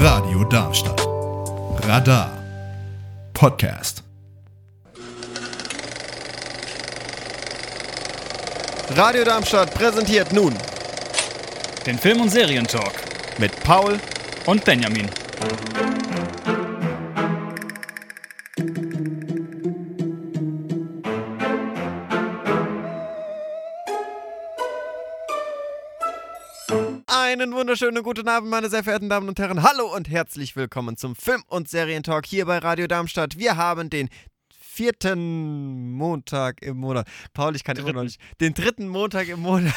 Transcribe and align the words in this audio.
Radio 0.00 0.42
Darmstadt. 0.50 1.06
Radar. 1.86 2.32
Podcast. 3.32 4.02
Radio 8.96 9.22
Darmstadt 9.24 9.72
präsentiert 9.74 10.32
nun 10.32 10.54
Den 11.86 11.98
Film- 11.98 12.20
und 12.20 12.30
Serientalk 12.30 12.94
mit 13.38 13.52
Paul 13.62 14.00
und 14.46 14.64
Benjamin. 14.64 15.08
Einen 27.40 27.54
wunderschönen 27.54 28.02
guten 28.02 28.26
Abend, 28.26 28.50
meine 28.50 28.68
sehr 28.68 28.82
verehrten 28.82 29.08
Damen 29.08 29.28
und 29.28 29.38
Herren. 29.38 29.62
Hallo 29.62 29.94
und 29.94 30.10
herzlich 30.10 30.56
willkommen 30.56 30.96
zum 30.96 31.14
Film- 31.14 31.44
und 31.46 31.68
Serientalk 31.68 32.26
hier 32.26 32.46
bei 32.46 32.58
Radio 32.58 32.88
Darmstadt. 32.88 33.38
Wir 33.38 33.56
haben 33.56 33.90
den 33.90 34.08
vierten 34.58 35.92
Montag 35.92 36.60
im 36.62 36.78
Monat. 36.78 37.06
Paul, 37.34 37.54
ich 37.54 37.62
kann 37.62 37.76
immer 37.76 37.92
noch 37.92 38.02
nicht. 38.02 38.20
Den 38.40 38.54
dritten 38.54 38.88
Montag 38.88 39.28
im 39.28 39.38
Monat. 39.38 39.72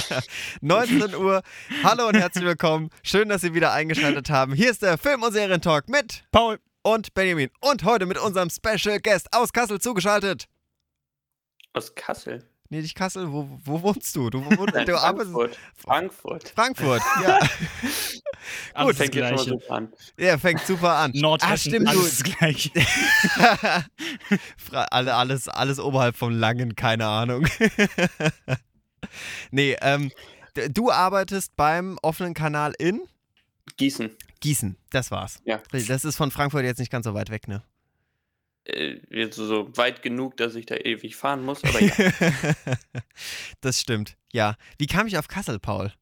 19 0.62 1.14
Uhr. 1.16 1.42
Hallo 1.84 2.08
und 2.08 2.14
herzlich 2.14 2.46
willkommen. 2.46 2.88
Schön, 3.02 3.28
dass 3.28 3.42
Sie 3.42 3.52
wieder 3.52 3.74
eingeschaltet 3.74 4.30
haben. 4.30 4.54
Hier 4.54 4.70
ist 4.70 4.80
der 4.80 4.96
Film- 4.96 5.22
und 5.22 5.32
Serientalk 5.32 5.90
mit 5.90 6.24
Paul. 6.32 6.58
und 6.82 7.12
Benjamin. 7.12 7.50
Und 7.60 7.84
heute 7.84 8.06
mit 8.06 8.16
unserem 8.16 8.48
Special 8.48 9.00
Guest 9.00 9.34
aus 9.34 9.52
Kassel 9.52 9.82
zugeschaltet. 9.82 10.46
Aus 11.74 11.94
Kassel. 11.94 12.48
Nee, 12.68 12.80
nicht 12.80 12.94
Kassel. 12.94 13.32
Wo, 13.32 13.48
wo 13.64 13.82
wohnst 13.82 14.14
du? 14.16 14.28
Du, 14.30 14.44
wo, 14.44 14.64
Nein, 14.66 14.86
du. 14.86 14.96
Frankfurt. 14.96 15.58
Frankfurt. 15.76 16.48
Frankfurt, 16.48 17.02
ja. 17.22 17.38
Alles 18.74 18.96
Fängt 18.96 19.14
jetzt 19.14 19.44
schon 19.44 19.60
so 19.60 19.68
an. 19.72 19.92
Ja, 20.18 20.36
fängt 20.38 20.60
super 20.62 20.96
an. 20.96 21.12
Nordhessen, 21.14 21.52
ah, 21.52 21.56
stimmt, 21.56 21.88
alles 21.88 22.22
du. 22.22 22.80
Fra- 24.56 24.86
alle, 24.90 25.14
alles, 25.14 25.48
alles 25.48 25.78
oberhalb 25.78 26.16
vom 26.16 26.32
Langen, 26.32 26.74
keine 26.76 27.06
Ahnung. 27.06 27.46
nee, 29.50 29.76
ähm, 29.80 30.10
du 30.70 30.90
arbeitest 30.90 31.56
beim 31.56 31.98
offenen 32.02 32.34
Kanal 32.34 32.72
in 32.78 33.00
Gießen. 33.76 34.10
Gießen. 34.40 34.76
Das 34.90 35.10
war's. 35.10 35.40
Ja. 35.44 35.60
Das 35.72 36.04
ist 36.04 36.16
von 36.16 36.30
Frankfurt 36.30 36.64
jetzt 36.64 36.78
nicht 36.78 36.90
ganz 36.90 37.04
so 37.04 37.14
weit 37.14 37.30
weg, 37.30 37.48
ne? 37.48 37.62
Äh, 38.68 39.00
jetzt 39.10 39.36
so 39.36 39.76
weit 39.76 40.02
genug, 40.02 40.36
dass 40.36 40.54
ich 40.54 40.66
da 40.66 40.74
ewig 40.76 41.16
fahren 41.16 41.44
muss, 41.44 41.62
aber 41.64 41.80
ja. 41.80 41.92
das 43.60 43.80
stimmt. 43.80 44.16
Ja. 44.32 44.56
Wie 44.78 44.86
kam 44.86 45.06
ich 45.06 45.18
auf 45.18 45.28
Kassel, 45.28 45.58
Paul? 45.58 45.92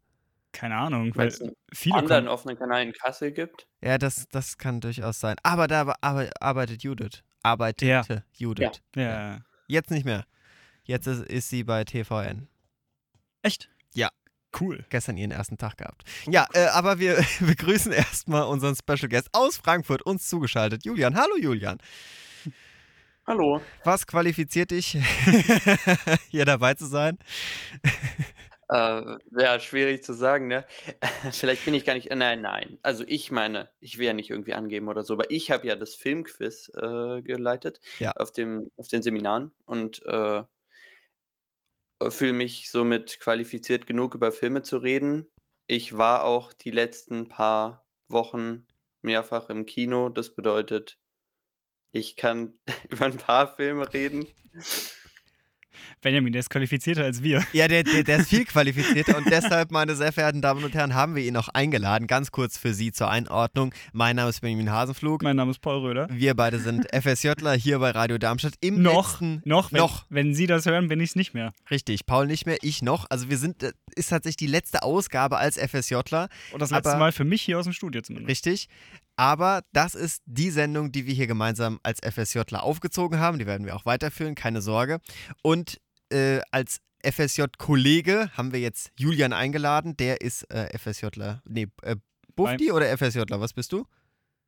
Keine 0.52 0.76
Ahnung, 0.76 1.10
Weil 1.16 1.28
es 1.28 1.40
einen 1.42 1.52
viele 1.72 1.96
anderen 1.96 2.24
kommen, 2.26 2.34
offenen 2.34 2.56
Kanal 2.58 2.82
in 2.84 2.92
Kassel 2.92 3.32
gibt. 3.32 3.66
Ja, 3.82 3.98
das, 3.98 4.26
das 4.30 4.56
kann 4.56 4.80
durchaus 4.80 5.18
sein. 5.20 5.36
Aber 5.42 5.66
da 5.66 5.94
ar- 6.00 6.30
arbeitet 6.40 6.82
Judith. 6.84 7.22
Arbeitete 7.42 8.24
Judith. 8.34 8.80
ja. 8.96 9.40
Jetzt 9.66 9.90
nicht 9.90 10.04
mehr. 10.04 10.24
Jetzt 10.84 11.06
ist, 11.06 11.24
ist 11.24 11.48
sie 11.48 11.64
bei 11.64 11.84
TVN. 11.84 12.46
Echt? 13.42 13.68
Ja. 13.94 14.10
Cool. 14.60 14.84
gestern 14.88 15.16
ihren 15.16 15.32
ersten 15.32 15.58
Tag 15.58 15.78
gehabt. 15.78 16.04
Ja, 16.28 16.46
äh, 16.52 16.66
aber 16.66 17.00
wir 17.00 17.16
begrüßen 17.40 17.90
erstmal 17.90 18.44
unseren 18.44 18.76
Special 18.76 19.08
Guest 19.08 19.28
aus 19.32 19.56
Frankfurt, 19.56 20.02
uns 20.02 20.28
zugeschaltet. 20.28 20.84
Julian, 20.84 21.16
hallo 21.16 21.36
Julian. 21.36 21.78
Hallo. 23.26 23.60
Was 23.82 24.06
qualifiziert 24.06 24.70
dich, 24.70 24.96
hier 26.30 26.44
dabei 26.44 26.74
zu 26.74 26.86
sein? 26.86 27.18
Äh, 28.70 29.16
ja, 29.38 29.60
schwierig 29.60 30.02
zu 30.04 30.14
sagen, 30.14 30.46
ne? 30.48 30.66
Vielleicht 31.32 31.64
bin 31.64 31.74
ich 31.74 31.84
gar 31.84 31.94
nicht. 31.94 32.10
Nein, 32.10 32.40
nein. 32.40 32.78
Also 32.82 33.04
ich 33.06 33.30
meine, 33.30 33.70
ich 33.80 33.98
will 33.98 34.06
ja 34.06 34.14
nicht 34.14 34.30
irgendwie 34.30 34.54
angeben 34.54 34.88
oder 34.88 35.04
so, 35.04 35.14
aber 35.14 35.30
ich 35.30 35.50
habe 35.50 35.66
ja 35.66 35.76
das 35.76 35.94
Filmquiz 35.94 36.70
äh, 36.74 37.20
geleitet 37.22 37.80
Ja. 37.98 38.12
auf, 38.12 38.32
dem, 38.32 38.70
auf 38.76 38.88
den 38.88 39.02
Seminaren 39.02 39.52
und 39.66 40.02
äh, 40.06 40.44
fühle 42.08 42.32
mich 42.32 42.70
somit 42.70 43.20
qualifiziert 43.20 43.86
genug, 43.86 44.14
über 44.14 44.32
Filme 44.32 44.62
zu 44.62 44.78
reden. 44.78 45.26
Ich 45.66 45.96
war 45.96 46.24
auch 46.24 46.52
die 46.52 46.70
letzten 46.70 47.28
paar 47.28 47.86
Wochen 48.08 48.66
mehrfach 49.02 49.48
im 49.50 49.66
Kino. 49.66 50.08
Das 50.08 50.34
bedeutet, 50.34 50.98
ich 51.94 52.16
kann 52.16 52.52
über 52.90 53.06
ein 53.06 53.16
paar 53.16 53.54
Filme 53.54 53.90
reden. 53.92 54.26
Benjamin, 56.02 56.32
der 56.34 56.40
ist 56.40 56.50
qualifizierter 56.50 57.02
als 57.04 57.22
wir. 57.22 57.42
Ja, 57.54 57.66
der, 57.66 57.82
der, 57.82 58.04
der 58.04 58.18
ist 58.18 58.28
viel 58.28 58.44
qualifizierter 58.54 59.16
und 59.16 59.24
deshalb, 59.30 59.70
meine 59.70 59.94
sehr 59.96 60.12
verehrten 60.12 60.42
Damen 60.42 60.62
und 60.62 60.74
Herren, 60.74 60.94
haben 60.94 61.14
wir 61.14 61.22
ihn 61.24 61.36
auch 61.36 61.48
eingeladen. 61.48 62.06
Ganz 62.06 62.30
kurz 62.30 62.58
für 62.58 62.74
Sie 62.74 62.92
zur 62.92 63.08
Einordnung. 63.10 63.72
Mein 63.92 64.16
Name 64.16 64.28
ist 64.28 64.40
Benjamin 64.42 64.70
Hasenflug. 64.70 65.22
Mein 65.22 65.36
Name 65.36 65.50
ist 65.52 65.60
Paul 65.60 65.80
Röder. 65.80 66.08
Wir 66.10 66.34
beide 66.34 66.58
sind 66.58 66.86
FSJler 66.94 67.54
hier 67.54 67.78
bei 67.78 67.90
Radio 67.90 68.18
Darmstadt. 68.18 68.54
Im 68.60 68.82
Noch, 68.82 69.12
letzten, 69.12 69.40
noch, 69.46 69.72
wenn, 69.72 69.78
noch. 69.78 70.04
wenn 70.10 70.34
Sie 70.34 70.46
das 70.46 70.66
hören, 70.66 70.88
bin 70.88 71.00
ich 71.00 71.10
es 71.10 71.16
nicht 71.16 71.32
mehr. 71.32 71.54
Richtig, 71.70 72.04
Paul 72.04 72.26
nicht 72.26 72.44
mehr, 72.44 72.58
ich 72.60 72.82
noch. 72.82 73.06
Also 73.08 73.30
wir 73.30 73.38
sind, 73.38 73.62
äh, 73.62 73.72
ist 73.96 74.10
tatsächlich 74.10 74.36
die 74.36 74.46
letzte 74.46 74.82
Ausgabe 74.82 75.38
als 75.38 75.56
FSJler. 75.56 76.28
Und 76.52 76.60
das 76.60 76.70
letzte 76.70 76.90
Aber- 76.90 76.98
Mal 76.98 77.12
für 77.12 77.24
mich 77.24 77.40
hier 77.40 77.58
aus 77.58 77.64
dem 77.64 77.72
Studio 77.72 78.02
zumindest. 78.02 78.28
Richtig. 78.30 78.68
Aber 79.16 79.62
das 79.72 79.94
ist 79.94 80.22
die 80.26 80.50
Sendung, 80.50 80.90
die 80.90 81.06
wir 81.06 81.14
hier 81.14 81.26
gemeinsam 81.26 81.78
als 81.82 82.00
FSJler 82.00 82.62
aufgezogen 82.62 83.20
haben. 83.20 83.38
Die 83.38 83.46
werden 83.46 83.66
wir 83.66 83.76
auch 83.76 83.86
weiterführen, 83.86 84.34
keine 84.34 84.60
Sorge. 84.60 84.98
Und 85.42 85.80
äh, 86.10 86.40
als 86.50 86.80
FSJ-Kollege 87.04 88.30
haben 88.36 88.52
wir 88.52 88.60
jetzt 88.60 88.90
Julian 88.98 89.32
eingeladen. 89.32 89.96
Der 89.96 90.20
ist 90.20 90.50
äh, 90.50 90.76
FSJler. 90.76 91.42
Nee, 91.44 91.68
äh, 91.82 91.96
Bufti 92.34 92.72
oder 92.72 92.86
FSJler? 92.96 93.40
Was 93.40 93.52
bist 93.52 93.72
du? 93.72 93.86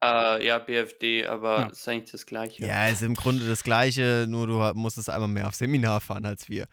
Äh, 0.03 0.47
ja, 0.47 0.59
BFD, 0.59 1.27
aber 1.27 1.61
Ja. 1.61 1.67
ist 1.69 1.89
eigentlich 1.89 2.11
das 2.13 2.27
Gleiche. 2.27 2.67
Ja, 2.67 2.89
ist 2.89 3.03
im 3.03 3.15
Grunde 3.15 3.47
das 3.47 3.63
Gleiche, 3.63 4.27
nur 4.29 4.47
du 4.47 4.79
musstest 4.79 5.09
einmal 5.09 5.29
mehr 5.29 5.49
auf 5.49 5.55
Seminar 5.55 6.01
fahren 6.01 6.27
als 6.27 6.49
wir. 6.49 6.67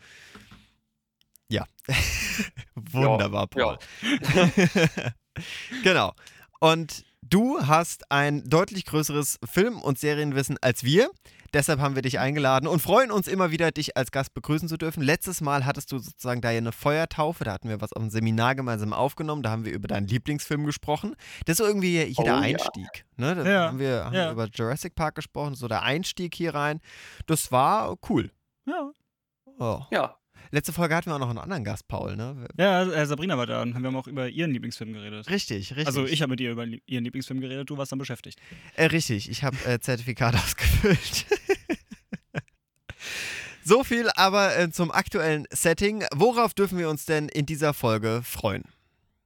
Ja. 1.49 1.65
Wunderbar, 2.75 3.47
Paul. 3.47 3.77
genau. 5.83 6.13
Und 6.59 7.05
du 7.29 7.59
hast 7.65 8.11
ein 8.11 8.43
deutlich 8.49 8.85
größeres 8.85 9.39
Film- 9.43 9.81
und 9.81 9.99
Serienwissen 9.99 10.57
als 10.61 10.83
wir. 10.83 11.09
Deshalb 11.53 11.79
haben 11.79 11.93
wir 11.93 12.01
dich 12.01 12.17
eingeladen 12.17 12.65
und 12.67 12.79
freuen 12.81 13.11
uns 13.11 13.27
immer 13.27 13.51
wieder, 13.51 13.71
dich 13.71 13.95
als 13.95 14.11
Gast 14.11 14.33
begrüßen 14.33 14.67
zu 14.67 14.75
dürfen. 14.75 15.03
Letztes 15.03 15.39
Mal 15.39 15.65
hattest 15.65 15.91
du 15.91 15.99
sozusagen 15.99 16.41
da 16.41 16.49
ja 16.49 16.57
eine 16.57 16.71
Feuertaufe, 16.71 17.43
da 17.43 17.53
hatten 17.53 17.69
wir 17.69 17.79
was 17.79 17.93
auf 17.93 18.01
dem 18.01 18.09
Seminar 18.09 18.55
gemeinsam 18.55 18.91
aufgenommen, 18.91 19.43
da 19.43 19.51
haben 19.51 19.63
wir 19.63 19.71
über 19.71 19.87
deinen 19.87 20.07
Lieblingsfilm 20.07 20.65
gesprochen. 20.65 21.15
Das 21.45 21.59
ist 21.59 21.65
irgendwie 21.65 22.03
hier 22.05 22.15
Oh 22.17 22.23
der 22.23 22.33
ja. 22.33 22.39
Einstieg. 22.39 23.05
Ne? 23.17 23.35
Da 23.35 23.45
Ja, 23.47 23.67
haben, 23.67 23.77
wir, 23.77 24.05
haben 24.05 24.15
ja. 24.15 24.25
wir 24.25 24.31
über 24.31 24.47
Jurassic 24.51 24.95
Park 24.95 25.13
gesprochen, 25.13 25.53
so 25.53 25.67
der 25.67 25.83
Einstieg 25.83 26.33
hier 26.33 26.55
rein. 26.55 26.79
Das 27.27 27.51
war 27.51 27.95
cool. 28.09 28.31
Ja. 28.65 28.89
Oh. 29.59 29.81
Ja, 29.91 30.17
Letzte 30.53 30.71
Folge 30.71 30.95
hatten 30.95 31.09
wir 31.09 31.15
auch 31.15 31.19
noch 31.19 31.31
einen 31.31 31.39
anderen 31.39 31.63
Gast, 31.63 31.87
Paul, 31.87 32.15
ne? 32.15 32.45
Ja, 32.59 32.83
äh, 32.83 33.07
Sabrina 33.07 33.39
war 33.39 33.47
da 33.47 33.63
und 33.63 33.73
wir 33.75 33.87
haben 33.87 33.95
auch 33.95 34.05
über 34.05 34.29
ihren 34.29 34.51
Lieblingsfilm 34.51 34.93
geredet. 34.93 35.27
Richtig, 35.31 35.71
richtig. 35.71 35.87
Also 35.87 36.05
ich 36.05 36.21
habe 36.21 36.29
mit 36.29 36.41
ihr 36.41 36.51
über 36.51 36.67
ihren 36.85 37.03
Lieblingsfilm 37.03 37.41
geredet, 37.41 37.71
du 37.71 37.77
warst 37.77 37.91
dann 37.91 37.97
beschäftigt. 37.97 38.39
Äh, 38.75 38.85
richtig, 38.85 39.31
ich 39.31 39.43
habe 39.43 39.57
äh, 39.65 39.79
Zertifikat 39.79 40.35
ausgefüllt. 40.43 41.25
so 43.63 43.83
viel 43.83 44.11
aber 44.15 44.55
äh, 44.55 44.69
zum 44.69 44.91
aktuellen 44.91 45.47
Setting. 45.49 46.03
Worauf 46.13 46.53
dürfen 46.53 46.77
wir 46.77 46.87
uns 46.87 47.05
denn 47.05 47.29
in 47.29 47.47
dieser 47.47 47.73
Folge 47.73 48.21
freuen? 48.23 48.65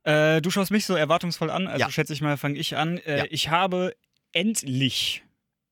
Äh, 0.04 0.42
du 0.42 0.50
schaust 0.50 0.72
mich 0.72 0.86
so 0.86 0.96
erwartungsvoll 0.96 1.50
an, 1.50 1.68
also 1.68 1.82
Ja. 1.82 1.92
schätze 1.92 2.14
ich 2.14 2.22
mal, 2.22 2.38
fange 2.38 2.58
ich 2.58 2.78
an. 2.78 3.02
Ja. 3.06 3.26
Ich 3.30 3.50
habe 3.50 3.94
endlich 4.32 5.24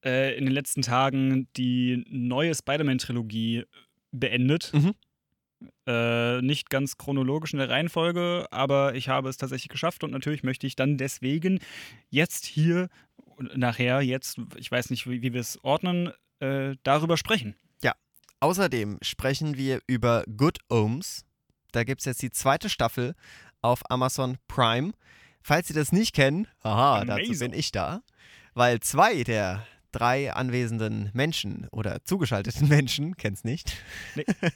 in 0.03 0.45
den 0.45 0.51
letzten 0.53 0.83
Tagen 0.83 1.47
die 1.57 2.05
neue 2.09 2.53
Spider-Man-Trilogie 2.53 3.63
beendet. 4.11 4.71
Mhm. 4.71 4.93
Äh, 5.87 6.41
nicht 6.41 6.69
ganz 6.69 6.97
chronologisch 6.97 7.53
in 7.53 7.59
der 7.59 7.69
Reihenfolge, 7.69 8.47
aber 8.51 8.95
ich 8.95 9.09
habe 9.09 9.29
es 9.29 9.37
tatsächlich 9.37 9.69
geschafft 9.69 10.03
und 10.03 10.11
natürlich 10.11 10.43
möchte 10.43 10.67
ich 10.67 10.75
dann 10.75 10.97
deswegen 10.97 11.59
jetzt 12.09 12.45
hier 12.45 12.89
und 13.15 13.57
nachher, 13.57 14.01
jetzt, 14.01 14.39
ich 14.55 14.71
weiß 14.71 14.89
nicht, 14.89 15.09
wie, 15.09 15.21
wie 15.21 15.33
wir 15.33 15.41
es 15.41 15.63
ordnen, 15.63 16.11
äh, 16.39 16.75
darüber 16.83 17.17
sprechen. 17.17 17.55
Außerdem 18.45 18.99
sprechen 19.01 19.57
wir 19.57 19.79
über 19.87 20.23
Good 20.37 20.59
Ohms. 20.69 21.25
Da 21.71 21.83
gibt 21.83 22.01
es 22.01 22.05
jetzt 22.05 22.21
die 22.21 22.29
zweite 22.29 22.69
Staffel 22.69 23.15
auf 23.61 23.89
Amazon 23.89 24.37
Prime. 24.47 24.91
Falls 25.41 25.67
Sie 25.67 25.73
das 25.73 25.91
nicht 25.91 26.13
kennen, 26.13 26.47
haha, 26.63 27.05
dazu 27.05 27.23
Amazing. 27.23 27.51
bin 27.51 27.59
ich 27.59 27.71
da. 27.71 28.03
Weil 28.53 28.81
zwei 28.81 29.23
der 29.23 29.65
drei 29.95 30.33
anwesenden 30.33 31.09
Menschen 31.13 31.67
oder 31.71 32.03
zugeschalteten 32.03 32.67
Menschen, 32.69 33.15
kenn's 33.15 33.43
nicht, 33.43 33.73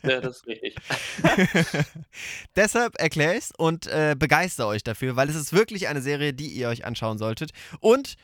ja, 0.03 0.19
das 0.21 0.37
ist 0.37 0.47
richtig. 0.47 0.75
Deshalb 2.55 2.99
erkläre 2.99 3.33
ich 3.33 3.45
es 3.45 3.51
und 3.57 3.87
äh, 3.87 4.15
begeistere 4.17 4.67
euch 4.67 4.83
dafür, 4.83 5.15
weil 5.15 5.29
es 5.29 5.35
ist 5.35 5.53
wirklich 5.53 5.87
eine 5.87 6.01
Serie, 6.01 6.33
die 6.33 6.47
ihr 6.47 6.67
euch 6.67 6.85
anschauen 6.85 7.17
solltet. 7.17 7.51
Und 7.79 8.15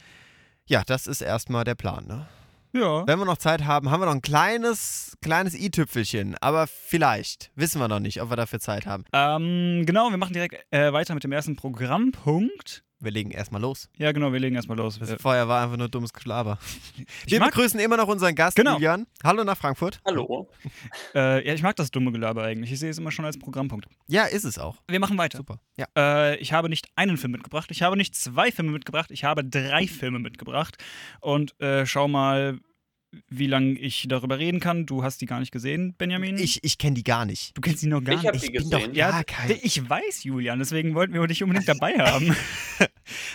ja, 0.65 0.83
das 0.85 1.07
ist 1.07 1.21
erstmal 1.21 1.63
der 1.63 1.75
Plan, 1.75 2.05
ne? 2.07 2.27
Ja. 2.73 3.07
Wenn 3.07 3.19
wir 3.19 3.25
noch 3.25 3.37
Zeit 3.37 3.63
haben, 3.63 3.89
haben 3.89 4.01
wir 4.01 4.05
noch 4.05 4.15
ein 4.15 4.21
kleines, 4.21 5.17
kleines 5.21 5.55
i-Tüpfelchen. 5.55 6.35
Aber 6.41 6.67
vielleicht. 6.67 7.51
Wissen 7.55 7.79
wir 7.79 7.87
noch 7.87 8.01
nicht, 8.01 8.21
ob 8.21 8.29
wir 8.29 8.35
dafür 8.35 8.59
Zeit 8.59 8.85
haben. 8.85 9.05
Ähm, 9.13 9.85
genau, 9.85 10.09
wir 10.09 10.17
machen 10.17 10.33
direkt 10.33 10.65
äh, 10.71 10.91
weiter 10.91 11.13
mit 11.13 11.23
dem 11.23 11.31
ersten 11.31 11.55
Programmpunkt. 11.55 12.83
Wir 12.99 13.11
legen 13.11 13.31
erstmal 13.31 13.61
los. 13.61 13.89
Ja, 13.97 14.11
genau, 14.13 14.31
wir 14.31 14.39
legen 14.39 14.55
erstmal 14.55 14.77
los. 14.77 14.97
Das 14.99 15.09
Äh, 15.09 15.17
vorher 15.19 15.47
war 15.47 15.63
einfach 15.63 15.77
nur 15.77 15.89
dummes 15.89 16.13
Geschlaber. 16.13 16.57
ich, 17.25 17.31
Wir 17.33 17.39
begrüßen 17.41 17.79
immer 17.79 17.97
noch 17.97 18.07
unseren 18.07 18.33
Gast, 18.35 18.55
Genau. 18.55 18.73
Julian. 18.75 19.05
Hallo 19.23 19.43
nach 19.43 19.57
Frankfurt. 19.57 19.99
Hallo. 20.05 20.49
äh, 21.13 21.45
ja, 21.45 21.53
ich 21.53 21.61
mag 21.61 21.75
das 21.75 21.91
dumme 21.91 22.11
Gelaber 22.13 22.43
eigentlich. 22.43 22.71
Ich 22.71 22.79
sehe 22.79 22.89
es 22.89 22.97
immer 22.97 23.11
schon 23.11 23.25
als 23.25 23.37
Programmpunkt. 23.37 23.87
Ja, 24.07 24.23
ist 24.25 24.45
es 24.45 24.57
auch. 24.57 24.77
Wir 24.87 24.99
machen 24.99 25.17
weiter. 25.17 25.37
Super. 25.37 25.59
Ja. 25.77 25.87
Äh, 25.97 26.37
ich 26.37 26.53
habe 26.53 26.69
nicht 26.69 26.87
einen 26.95 27.17
Film 27.17 27.33
mitgebracht, 27.33 27.69
ich 27.69 27.81
habe 27.81 27.97
nicht 27.97 28.15
zwei 28.15 28.51
Filme 28.51 28.71
mitgebracht, 28.71 29.11
ich 29.11 29.23
habe 29.25 29.43
drei 29.43 29.87
Filme 29.87 30.19
mitgebracht. 30.19 30.77
Und 31.19 31.59
äh, 31.61 31.85
schau 31.85 32.07
mal, 32.07 32.59
wie 33.29 33.47
lange 33.47 33.77
ich 33.79 34.05
darüber 34.09 34.39
reden 34.39 34.59
kann. 34.59 34.85
Du 34.85 35.03
hast 35.03 35.21
die 35.21 35.25
gar 35.25 35.39
nicht 35.39 35.51
gesehen, 35.51 35.93
Benjamin. 35.97 36.37
Ich, 36.37 36.63
ich 36.63 36.77
kenne 36.77 36.95
die 36.95 37.03
gar 37.03 37.25
nicht. 37.25 37.55
du 37.57 37.61
kennst 37.61 37.81
die 37.83 37.87
noch 37.87 38.03
gar 38.03 38.15
Ich 38.19 38.25
hab 38.25 38.33
nicht. 38.33 38.43
die 38.43 38.53
Ich 38.55 38.61
bin 38.61 38.69
doch 38.69 38.79
gesehen. 38.79 38.93
gar 38.95 39.11
Ja, 39.19 39.23
kein. 39.23 39.57
ich 39.61 39.89
weiß, 39.89 40.23
Julian, 40.23 40.59
deswegen 40.59 40.95
wollten 40.95 41.13
wir 41.13 41.25
dich 41.27 41.43
unbedingt 41.43 41.67
dabei 41.67 41.93
haben. 41.99 42.35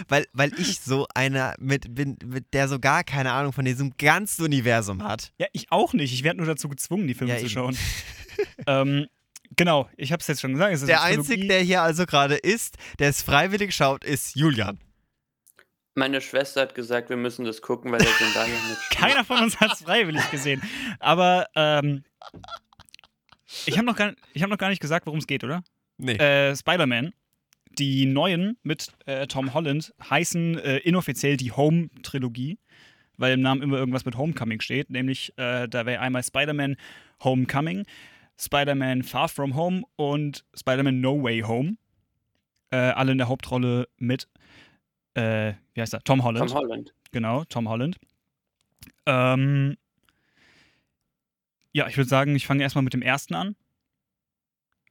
Weil, 0.09 0.27
weil 0.33 0.53
ich 0.59 0.81
so 0.81 1.07
einer 1.15 1.55
mit 1.61 1.95
bin, 1.95 2.19
mit 2.27 2.53
der 2.55 2.67
so 2.67 2.81
gar 2.81 3.05
keine 3.05 3.31
Ahnung 3.31 3.53
von 3.53 3.65
diesem 3.65 3.93
ganzen 3.97 4.45
Universum 4.45 5.05
hat. 5.05 5.33
ja, 5.39 5.47
ich 5.53 5.71
auch 5.71 5.93
nicht. 5.93 6.13
Ich 6.13 6.25
werde 6.25 6.39
nur 6.39 6.47
dazu 6.47 6.69
gezwungen, 6.69 7.07
die 7.07 7.15
Filme 7.15 7.33
Ja, 7.35 7.39
zu 7.39 7.45
eben. 7.45 7.53
schauen. 7.53 7.77
ähm, 8.67 9.07
genau, 9.57 9.89
ich 9.97 10.11
habe 10.11 10.21
es 10.21 10.27
jetzt 10.27 10.41
schon 10.41 10.53
gesagt. 10.55 10.75
Es 10.75 10.83
ist 10.83 10.89
Der 10.89 11.03
Einzige, 11.03 11.47
der 11.47 11.61
hier 11.63 11.83
also 11.83 12.05
gerade 12.07 12.35
ist, 12.35 12.79
der 12.99 13.11
es 13.11 13.23
freiwillig 13.23 13.73
schaut, 13.75 14.05
ist 14.05 14.35
Julian. 14.35 14.79
Meine 15.95 16.21
Schwester 16.21 16.61
hat 16.63 16.75
gesagt, 16.75 17.11
wir 17.11 17.17
müssen 17.17 17.45
das 17.45 17.63
gucken, 17.63 17.91
weil 17.93 17.99
der 17.99 18.09
Zendaya 18.17 18.47
mitspielt. 18.69 18.91
Keiner 19.01 19.25
von 19.25 19.39
uns 19.43 19.59
hat 19.61 19.73
es 19.73 19.83
freiwillig 19.83 20.31
gesehen. 20.31 20.63
Aber 21.01 21.47
ähm, 21.57 22.05
ich 23.67 23.77
habe 23.77 23.87
noch, 23.87 23.97
gar- 23.97 24.15
ich 24.33 24.43
hab 24.43 24.51
noch 24.51 24.59
gar 24.59 24.69
nicht 24.69 24.81
gesagt, 24.81 25.07
worum 25.07 25.19
es 25.19 25.27
geht, 25.27 25.43
oder? 25.45 25.63
Nee. 25.99 26.13
Äh, 26.15 26.55
Spider-Man, 26.57 27.13
die 27.79 28.07
neuen 28.07 28.57
mit 28.63 28.93
äh, 29.07 29.27
Tom 29.27 29.53
Holland, 29.53 29.93
heißen 30.09 30.59
äh, 30.59 30.77
inoffiziell 30.79 31.37
die 31.37 31.53
Home-Trilogie, 31.53 32.59
weil 33.17 33.35
im 33.35 33.41
Namen 33.43 33.63
immer 33.63 33.77
irgendwas 33.77 34.05
mit 34.05 34.17
Homecoming 34.17 34.61
steht. 34.61 34.91
Nämlich, 34.91 35.33
äh, 35.37 35.69
da 35.69 35.85
wäre 35.87 36.01
einmal 36.01 36.23
Spider-Man 36.23 36.77
Homecoming, 37.23 37.85
Spider-Man 38.39 39.03
Far 39.03 39.29
From 39.29 39.55
Home 39.57 39.83
und 39.97 40.45
Spider-Man 40.59 41.01
No 41.01 41.23
Way 41.23 41.41
Home. 41.41 41.77
Äh, 42.71 42.77
alle 42.77 43.13
in 43.13 43.19
der 43.19 43.29
Hauptrolle 43.29 43.89
mit, 43.99 44.29
äh, 45.15 45.55
wie 45.75 45.81
heißt 45.81 45.95
er? 45.95 46.01
Tom 46.01 46.23
Holland. 46.23 46.51
Tom 46.51 46.59
Holland. 46.59 46.95
Genau, 47.13 47.45
Tom 47.45 47.69
Holland. 47.69 47.99
Ähm, 49.07 49.77
ja, 51.73 51.89
ich 51.89 51.97
würde 51.97 52.09
sagen, 52.09 52.35
ich 52.35 52.47
fange 52.47 52.63
erstmal 52.63 52.85
mit 52.85 52.93
dem 52.93 53.03
ersten 53.03 53.35
an. 53.35 53.57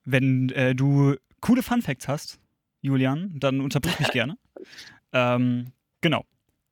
Wenn 0.06 0.50
äh, 0.50 0.76
du 0.76 1.16
coole 1.42 1.64
Fun 1.64 1.82
Facts 1.82 2.08
hast, 2.08 2.40
Julian, 2.82 3.40
dann 3.40 3.62
unterbrich 3.62 4.00
mich 4.00 4.10
gerne. 4.12 4.38
Ähm, 5.14 5.72
genau. 6.02 6.26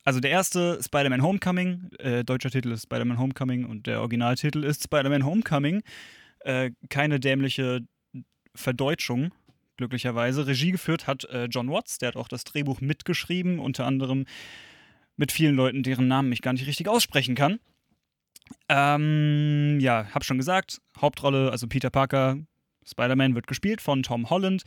Also 0.04 0.22
der 0.22 0.32
erste 0.32 0.82
Spider-Man 0.82 1.22
Homecoming, 1.22 1.90
äh, 2.00 2.24
deutscher 2.24 2.50
Titel 2.50 2.72
ist 2.72 2.84
Spider-Man 2.84 3.20
Homecoming 3.20 3.66
und 3.66 3.88
der 3.88 4.00
Originaltitel 4.00 4.64
ist 4.64 4.84
Spider-Man 4.84 5.26
Homecoming. 5.26 5.84
Äh, 6.40 6.72
keine 6.90 7.20
dämliche 7.20 7.82
Verdeutschung, 8.56 9.34
glücklicherweise. 9.78 10.48
Regie 10.48 10.72
geführt 10.72 11.08
hat 11.08 11.26
äh, 11.26 11.46
John 11.46 11.70
Watts, 11.70 11.98
der 11.98 12.10
hat 12.10 12.16
auch 12.16 12.28
das 12.28 12.44
Drehbuch 12.44 12.82
mitgeschrieben, 12.82 13.60
unter 13.60 13.86
anderem 13.86 14.26
mit 15.16 15.32
vielen 15.32 15.56
Leuten, 15.56 15.84
deren 15.84 16.08
Namen 16.08 16.32
ich 16.32 16.42
gar 16.42 16.54
nicht 16.54 16.68
richtig 16.68 16.88
aussprechen 16.88 17.36
kann. 17.36 17.60
Ähm, 18.70 19.80
ja, 19.80 20.08
hab 20.14 20.24
schon 20.24 20.38
gesagt, 20.38 20.80
Hauptrolle, 21.00 21.52
also 21.52 21.68
Peter 21.68 21.90
Parker, 21.90 22.38
Spider-Man 22.86 23.36
wird 23.36 23.48
gespielt 23.48 23.82
von 23.82 24.04
Tom 24.04 24.30
Holland. 24.30 24.64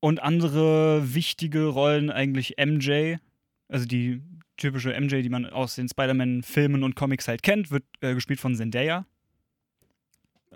Und 0.00 0.22
andere 0.22 1.14
wichtige 1.14 1.66
Rollen 1.66 2.10
eigentlich 2.10 2.56
MJ, 2.58 3.16
also 3.68 3.86
die 3.86 4.22
typische 4.56 4.98
MJ, 4.98 5.22
die 5.22 5.28
man 5.28 5.46
aus 5.46 5.74
den 5.74 5.88
Spider-Man-Filmen 5.88 6.82
und 6.82 6.96
Comics 6.96 7.28
halt 7.28 7.42
kennt, 7.42 7.70
wird 7.70 7.84
äh, 8.00 8.14
gespielt 8.14 8.40
von 8.40 8.54
Zendaya. 8.54 9.06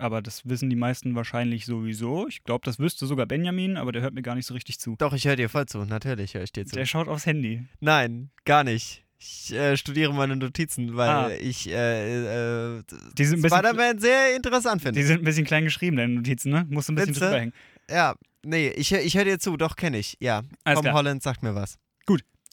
Aber 0.01 0.21
das 0.21 0.47
wissen 0.49 0.69
die 0.69 0.75
meisten 0.75 1.13
wahrscheinlich 1.15 1.65
sowieso. 1.65 2.27
Ich 2.27 2.43
glaube, 2.43 2.65
das 2.65 2.79
wüsste 2.79 3.05
sogar 3.05 3.25
Benjamin, 3.27 3.77
aber 3.77 3.91
der 3.91 4.01
hört 4.01 4.13
mir 4.13 4.21
gar 4.23 4.35
nicht 4.35 4.47
so 4.47 4.53
richtig 4.53 4.79
zu. 4.79 4.95
Doch, 4.97 5.13
ich 5.13 5.25
höre 5.25 5.35
dir 5.35 5.47
voll 5.49 5.67
zu. 5.67 5.85
Natürlich 5.85 6.33
höre 6.33 6.43
ich 6.43 6.51
dir 6.51 6.65
zu. 6.65 6.75
Der 6.75 6.85
schaut 6.85 7.07
aufs 7.07 7.25
Handy. 7.25 7.63
Nein, 7.79 8.31
gar 8.45 8.63
nicht. 8.63 9.03
Ich 9.19 9.53
äh, 9.53 9.77
studiere 9.77 10.11
meine 10.13 10.35
Notizen, 10.35 10.95
weil 10.97 11.09
Ah. 11.09 11.29
ich 11.29 11.69
äh, 11.69 12.77
äh, 12.77 12.83
Spider-Man 13.15 13.99
sehr 13.99 14.35
interessant 14.35 14.81
finde. 14.81 14.99
Die 14.99 15.05
sind 15.05 15.21
ein 15.21 15.25
bisschen 15.25 15.45
klein 15.45 15.63
geschrieben, 15.63 15.97
deine 15.97 16.13
Notizen, 16.15 16.51
ne? 16.51 16.65
Musst 16.69 16.89
du 16.89 16.93
ein 16.93 16.95
bisschen 16.95 17.13
Findste? 17.13 17.25
drüber 17.25 17.39
hängen. 17.39 17.53
Ja, 17.89 18.15
nee, 18.43 18.69
ich, 18.69 18.91
ich 18.91 19.15
höre 19.15 19.25
dir 19.25 19.37
zu, 19.37 19.57
doch 19.57 19.75
kenne 19.75 19.99
ich. 19.99 20.17
Ja, 20.19 20.41
Alles 20.63 20.77
Tom 20.77 20.83
klar. 20.85 20.95
Holland 20.95 21.21
sagt 21.21 21.43
mir 21.43 21.53
was. 21.53 21.77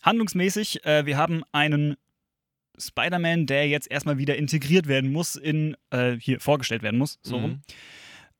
Handlungsmäßig, 0.02 0.84
äh, 0.84 1.06
wir 1.06 1.16
haben 1.16 1.42
einen 1.52 1.96
Spider-Man, 2.78 3.46
der 3.46 3.68
jetzt 3.68 3.90
erstmal 3.90 4.18
wieder 4.18 4.36
integriert 4.36 4.86
werden 4.88 5.12
muss, 5.12 5.36
in, 5.36 5.76
äh, 5.90 6.16
hier 6.18 6.40
vorgestellt 6.40 6.82
werden 6.82 6.98
muss, 6.98 7.18
so 7.22 7.36
Mhm. 7.38 7.42
rum. 7.44 7.60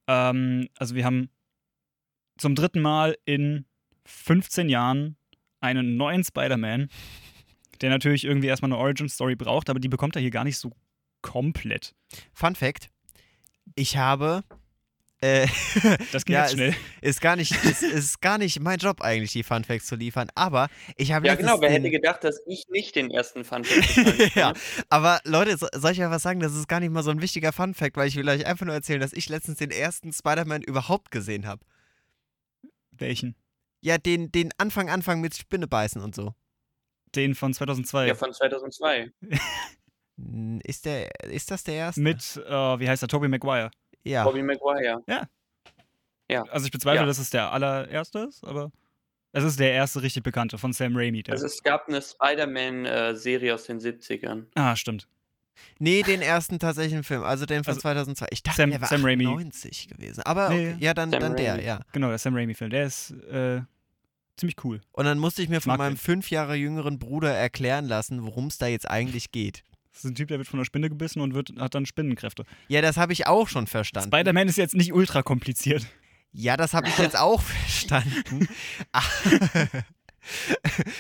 Ähm, 0.07 0.69
also 0.79 0.95
wir 0.95 1.05
haben 1.05 1.29
zum 2.39 2.55
dritten 2.55 2.81
Mal 2.81 3.17
in 3.25 3.65
15 4.07 4.69
Jahren 4.69 5.17
einen 5.61 5.97
neuen 5.97 6.23
Spider-Man, 6.25 6.89
der 7.81 7.91
natürlich 7.91 8.25
irgendwie 8.25 8.47
erstmal 8.49 8.73
eine 8.73 8.81
Origin-Story 8.81 9.35
braucht, 9.37 9.71
aber 9.71 9.81
die 9.81 9.89
bekommt 9.89 10.17
er 10.17 10.23
hier 10.23 10.31
gar 10.31 10.45
nicht 10.45 10.59
so 10.59 10.73
komplett. 11.21 11.95
Fun 12.33 12.55
Fact: 12.55 12.91
Ich 13.75 13.97
habe. 13.97 14.45
Äh, 15.21 15.47
Das 16.13 16.25
geht 16.25 16.35
Ja, 16.35 16.43
jetzt 16.43 16.53
schnell. 16.53 16.75
ist 17.01 17.21
gar 17.21 17.37
nicht, 17.37 17.53
ist, 17.65 17.83
ist 17.83 18.21
gar 18.21 18.39
nicht 18.39 18.61
mein 18.61 18.79
Job 18.79 19.01
eigentlich, 19.01 19.33
die 19.33 19.43
Fun 19.43 19.65
Facts 19.65 19.87
zu 19.87 19.97
liefern. 19.97 20.29
Aber 20.35 20.69
ich 20.97 21.13
habe 21.13 21.27
Ja, 21.27 21.35
genau. 21.35 21.61
Wer 21.61 21.71
hätte 21.71 21.91
gedacht, 21.91 22.23
dass 22.23 22.41
ich 22.47 22.67
nicht 22.69 22.95
den 22.95 23.11
ersten 23.11 23.45
Fun 23.45 23.65
Fact 23.65 24.35
ja, 24.37 24.53
aber 24.89 25.21
Leute, 25.25 25.57
so, 25.57 25.67
soll 25.73 25.93
ich 25.93 26.03
einfach 26.03 26.21
sagen, 26.21 26.41
das 26.41 26.55
ist 26.55 26.69
gar 26.69 26.81
nicht 26.81 26.91
mal 26.91 27.03
so 27.03 27.11
ein 27.11 27.21
wichtiger 27.21 27.53
Fun 27.53 27.75
Fact, 27.75 27.97
weil 27.97 28.09
ich 28.09 28.17
will 28.17 28.29
euch 28.29 28.47
einfach 28.47 28.65
nur 28.67 28.75
erzählen, 28.75 29.01
dass 29.01 29.13
ich 29.13 29.29
letztens 29.29 29.59
den 29.59 29.71
ersten 29.71 30.13
Spider-Man 30.13 30.63
überhaupt 30.63 31.11
gesehen 31.11 31.47
habe. 31.47 31.65
Welchen? 32.93 33.35
Ja, 33.81 33.99
den, 33.99 34.31
den 34.33 34.51
Anfang, 34.59 34.89
Anfang 34.91 35.21
mit 35.21 35.37
Spinne 35.37 35.67
beißen 35.69 36.03
und 36.03 36.15
so. 36.15 36.35
Den 37.15 37.35
von 37.35 37.55
2002. 37.55 38.07
Ja, 38.09 38.15
von 38.15 38.33
2002. 38.33 39.11
Hm, 40.17 40.61
Ist, 40.65 40.85
der, 40.85 41.09
ist 41.25 41.51
das 41.51 41.65
der 41.65 41.75
erste? 41.75 42.01
mit, 42.01 42.19
äh, 42.47 42.51
wie 42.81 42.89
heißt 42.89 43.03
er, 43.03 43.09
Tobey 43.09 43.29
Maguire. 43.29 43.71
Ja. 44.05 44.25
Bobby 44.25 44.43
Maguire. 44.43 45.03
Also 46.51 46.67
ich 46.67 46.73
bezweifle, 46.73 47.01
Ja. 47.01 47.07
dass 47.07 47.19
es 47.19 47.31
der 47.31 47.53
allererste 47.53 48.21
ist, 48.29 48.45
aber 48.45 48.71
es 49.33 49.45
ist 49.45 49.59
der 49.61 49.73
erste 49.73 50.03
richtig 50.03 50.23
bekannte 50.23 50.59
von 50.59 50.73
Sam 50.73 50.97
Raimi. 50.97 51.23
Der 51.23 51.33
Also 51.35 51.47
es 51.47 51.63
gab 51.63 51.89
eine 51.89 52.03
Spider-Man-Serie 52.03 53.55
aus 53.55 53.65
den 53.65 53.81
70ern. 53.81 54.47
ah, 54.55 54.77
stimmt. 54.77 55.09
Nee, 55.81 56.03
den 56.03 56.23
ersten 56.23 56.59
tatsächlichen 56.61 57.03
Film, 57.03 57.23
also 57.25 57.45
den 57.45 57.65
von 57.65 57.73
Also, 57.73 57.81
2002. 57.81 58.27
Ich 58.31 58.43
dachte, 58.45 58.63
Sam- 58.63 58.71
der 58.71 58.81
war 58.81 58.89
Sam 58.89 59.05
Raimi. 59.05 59.27
98 59.27 59.89
gewesen. 59.89 60.23
Aber 60.23 60.51
Nee. 60.51 60.73
okay, 60.75 60.77
ja, 60.85 60.95
dann, 60.95 61.11
Sam 61.11 61.21
dann 61.21 61.37
der, 61.37 61.61
ja. 61.63 61.81
Genau, 61.93 62.09
der 62.11 62.19
Sam 62.19 62.35
Raimi-Film. 62.37 62.71
Der 62.71 62.85
ist 62.85 63.11
äh, 63.31 63.63
ziemlich 64.37 64.63
cool. 64.65 64.81
Und 64.93 65.07
dann 65.07 65.19
musste 65.19 65.43
ich 65.43 65.49
mir 65.49 65.61
von 65.61 65.71
mag 65.73 65.79
meinem 65.79 65.95
den. 65.95 65.99
fünf 65.99 66.31
Jahre 66.31 66.55
jüngeren 66.55 67.01
Bruder 67.01 67.35
erklären 67.35 67.87
lassen, 67.87 68.25
worum 68.25 68.47
es 68.47 68.59
da 68.59 68.67
jetzt 68.69 68.89
eigentlich 68.89 69.33
geht. 69.33 69.65
Das 69.99 70.05
ist 70.05 70.13
ein 70.13 70.15
Typ, 70.15 70.29
der 70.29 70.39
wird 70.39 70.47
von 70.47 70.61
einer 70.61 70.65
Spinne 70.65 70.89
gebissen 70.89 71.21
und 71.21 71.35
wird, 71.35 71.53
hat 71.59 71.75
dann 71.75 71.85
Spinnenkräfte. 71.85 72.45
Ja, 72.69 72.81
das 72.81 72.97
habe 72.99 73.13
ich 73.13 73.27
auch 73.27 73.49
schon 73.49 73.67
verstanden. 73.67 74.11
Spider-Man 74.11 74.47
ist 74.47 74.57
jetzt 74.57 74.77
nicht 74.77 74.93
ultra 74.93 75.25
kompliziert. 75.25 75.89
Ja, 76.31 76.57
das 76.57 76.73
habe 76.73 76.87
ich 76.87 76.97
jetzt 76.99 77.19
auch 77.19 77.43
verstanden. 77.67 78.49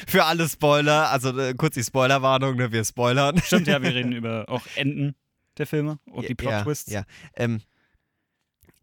Für 0.08 0.24
alle 0.24 0.48
Spoiler, 0.48 1.10
also 1.12 1.38
äh, 1.38 1.54
kurz 1.54 1.74
die 1.74 1.84
Spoilerwarnung, 1.84 2.56
ne, 2.56 2.72
wir 2.72 2.84
spoilern. 2.84 3.40
Stimmt, 3.40 3.68
ja, 3.68 3.80
wir 3.80 3.94
reden 3.94 4.10
über 4.16 4.46
auch 4.48 4.66
Enden 4.74 5.14
der 5.58 5.68
Filme 5.68 6.00
und 6.06 6.24
die 6.28 6.34
Ja, 6.42 6.62
Plot-Twists. 6.62 6.90
Ja, 6.90 7.04
ähm, 7.36 7.60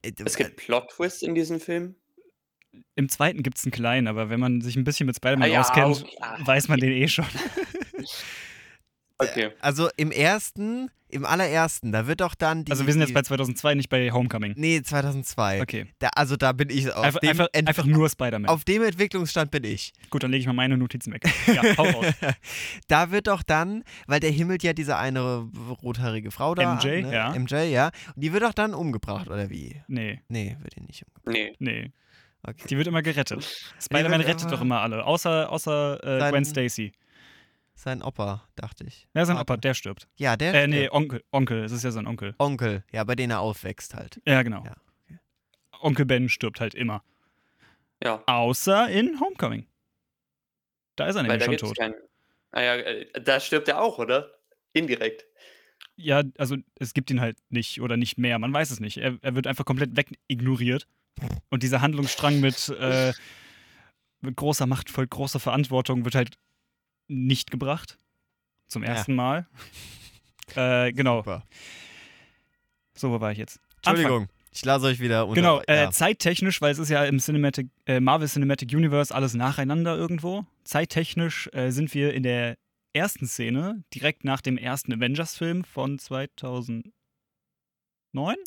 äh, 0.01 0.13
Es 0.23 0.37
gibt 0.37 0.55
Plot-Twists 0.55 1.23
in 1.23 1.35
diesem 1.35 1.59
Film. 1.59 1.95
Im 2.95 3.09
zweiten 3.09 3.43
gibt 3.43 3.57
es 3.57 3.65
einen 3.65 3.73
kleinen, 3.73 4.07
aber 4.07 4.29
wenn 4.29 4.39
man 4.39 4.61
sich 4.61 4.77
ein 4.77 4.85
bisschen 4.85 5.07
mit 5.07 5.17
Spider-Man 5.17 5.49
Ah 5.49 5.51
ja, 5.51 5.59
auskennt, 5.59 6.03
okay. 6.03 6.17
Ah. 6.21 6.37
weiß 6.39 6.69
man 6.69 6.79
den 6.79 6.93
eh 6.93 7.09
schon. 7.09 7.25
Okay. 9.17 9.49
also 9.61 9.87
im 9.95 10.11
ersten, 10.11 10.89
im 11.07 11.25
allerersten, 11.25 11.93
da 11.93 12.05
wird 12.07 12.19
doch 12.19 12.35
dann 12.35 12.65
die. 12.65 12.71
Also 12.71 12.85
wir 12.85 12.91
sind 12.91 13.01
jetzt 13.01 13.13
bei 13.13 13.21
2002, 13.21 13.75
nicht 13.75 13.87
bei 13.89 14.11
Homecoming. 14.11 14.53
Nee, 14.57 14.81
2002. 14.81 15.61
Okay. 15.61 15.85
Da, 15.99 16.09
also 16.15 16.35
da 16.35 16.51
bin 16.51 16.69
ich 16.69 16.91
auf 16.91 17.01
Einfach, 17.03 17.19
dem 17.21 17.29
einfach, 17.29 17.47
Ent- 17.53 17.67
einfach 17.69 17.85
nur 17.85 18.09
Spider-Man. 18.09 18.49
auf 18.49 18.65
dem 18.65 18.83
Entwicklungsstand 18.83 19.51
bin 19.51 19.63
ich. 19.63 19.93
Gut, 20.09 20.23
dann 20.23 20.31
lege 20.31 20.41
ich 20.41 20.47
mal 20.47 20.53
meine 20.53 20.77
Notizen 20.77 21.13
weg. 21.13 21.23
Ja, 21.47 21.61
hau 21.77 21.83
raus. 21.83 22.05
Da 22.89 23.11
wird 23.11 23.27
doch 23.27 23.43
dann, 23.43 23.83
weil 24.07 24.19
der 24.19 24.31
himmelt 24.31 24.63
ja 24.63 24.73
diese 24.73 24.97
eine 24.97 25.47
rothaarige 25.81 26.31
Frau 26.31 26.53
da. 26.55 26.75
MJ, 26.75 26.87
an, 26.89 27.01
ne? 27.09 27.13
ja. 27.13 27.29
MJ, 27.39 27.55
ja. 27.71 27.91
Und 28.15 28.21
die 28.23 28.33
wird 28.33 28.43
doch 28.43 28.53
dann 28.53 28.73
umgebracht, 28.73 29.27
oder 29.29 29.49
wie? 29.49 29.81
Nee, 29.87 30.19
Nee, 30.27 30.57
wird 30.61 30.75
die 30.75 30.81
nicht 30.81 31.05
umgebracht. 31.07 31.35
Nee. 31.59 31.81
nee. 31.83 31.91
Okay. 32.43 32.65
Die 32.69 32.77
wird 32.77 32.87
immer 32.87 33.01
gerettet. 33.01 33.43
Spider-Man 33.81 34.21
rettet 34.21 34.41
immer- 34.41 34.51
doch 34.51 34.61
immer 34.61 34.81
alle, 34.81 35.05
außer, 35.05 35.49
außer 35.51 36.03
äh, 36.27 36.29
Gwen 36.31 36.43
Stacy. 36.45 36.91
Sein 37.77 38.01
Opa, 38.01 38.47
dachte 38.55 38.85
ich. 38.85 39.07
Ja, 39.13 39.25
sein. 39.25 39.37
Opa, 39.37 39.57
der 39.57 39.73
stirbt. 39.73 40.07
Ja, 40.15 40.37
der 40.37 40.53
Äh, 40.53 40.67
nee. 40.67 40.89
Onkel. 40.89 41.23
Onkel, 41.31 41.63
es 41.65 41.71
ist 41.73 41.83
ja 41.83 41.91
sein 41.91 42.07
Onkel. 42.07 42.33
Onkel, 42.39 42.83
ja, 42.91 43.03
bei 43.03 43.15
denen 43.15 43.31
er 43.31 43.41
aufwächst 43.41 43.93
halt. 43.93 44.21
Ja, 44.25 44.41
genau. 44.43 44.63
Ja, 44.63 44.75
okay. 45.03 45.19
Onkel 45.81 46.05
Ben 46.05 46.29
stirbt 46.29 46.61
halt 46.61 46.73
immer. 46.73 47.03
Ja, 48.01 48.23
Außer 48.27 48.89
in 48.89 49.19
Homecoming. 49.19 49.67
Da 50.95 51.07
ist 51.07 51.15
er 51.15 51.23
nämlich 51.23 51.39
da 51.39 51.45
schon 51.45 51.57
tot. 51.57 51.77
keinen. 51.77 51.95
Ah 52.51 52.61
ja, 52.61 52.75
äh, 52.75 53.21
da 53.21 53.39
stirbt 53.41 53.67
er 53.67 53.81
auch, 53.81 53.99
oder? 53.99 54.31
Indirekt. 54.73 55.25
Ja, 55.97 56.23
also 56.37 56.55
es 56.79 56.93
gibt 56.93 57.11
ihn 57.11 57.19
halt 57.19 57.37
nicht 57.49 57.81
oder 57.81 57.97
nicht 57.97 58.17
mehr, 58.17 58.39
man 58.39 58.53
weiß 58.53 58.71
es 58.71 58.79
nicht. 58.79 58.97
Er, 58.97 59.17
er 59.21 59.35
wird 59.35 59.47
einfach 59.47 59.65
komplett 59.65 59.95
wegignoriert. 59.97 60.87
Und 61.49 61.63
dieser 61.63 61.81
Handlungsstrang 61.81 62.39
mit, 62.39 62.69
äh, 62.69 63.13
mit 64.21 64.35
großer 64.35 64.65
Macht 64.67 64.89
folgt 64.89 65.11
großer 65.11 65.39
Verantwortung 65.39 66.03
wird 66.05 66.15
halt 66.15 66.37
nicht 67.07 67.51
gebracht. 67.51 67.97
Zum 68.67 68.83
Ja. 68.83 68.89
ersten 68.89 69.15
Mal. 69.15 69.47
Äh, 70.55 70.93
genau. 70.93 71.17
Super. 71.17 71.43
So, 72.93 73.09
wo 73.11 73.19
war 73.19 73.31
ich 73.31 73.39
jetzt? 73.39 73.59
Anfang. 73.77 73.95
Entschuldigung, 73.95 74.29
ich 74.51 74.63
lasse 74.63 74.85
euch 74.85 74.99
wieder 74.99 75.25
unter. 75.27 75.41
Genau, 75.41 75.59
äh, 75.61 75.85
ja. 75.85 75.91
zeittechnisch, 75.91 76.61
weil 76.61 76.71
es 76.71 76.77
ist 76.77 76.89
ja 76.89 77.03
im 77.03 77.17
Cinematic, 77.17 77.67
äh, 77.87 77.99
Marvel 77.99 78.27
Cinematic 78.27 78.71
Universe 78.71 79.13
alles 79.13 79.33
nacheinander 79.33 79.97
irgendwo. 79.97 80.45
Zeittechnisch 80.63 81.49
äh, 81.51 81.71
sind 81.71 81.93
wir 81.95 82.13
in 82.13 82.21
der 82.21 82.57
ersten 82.93 83.25
Szene, 83.27 83.83
direkt 83.93 84.23
nach 84.23 84.39
dem 84.39 84.57
ersten 84.59 84.93
Avengers-Film 84.93 85.63
von 85.63 85.97
2009? 85.99 86.93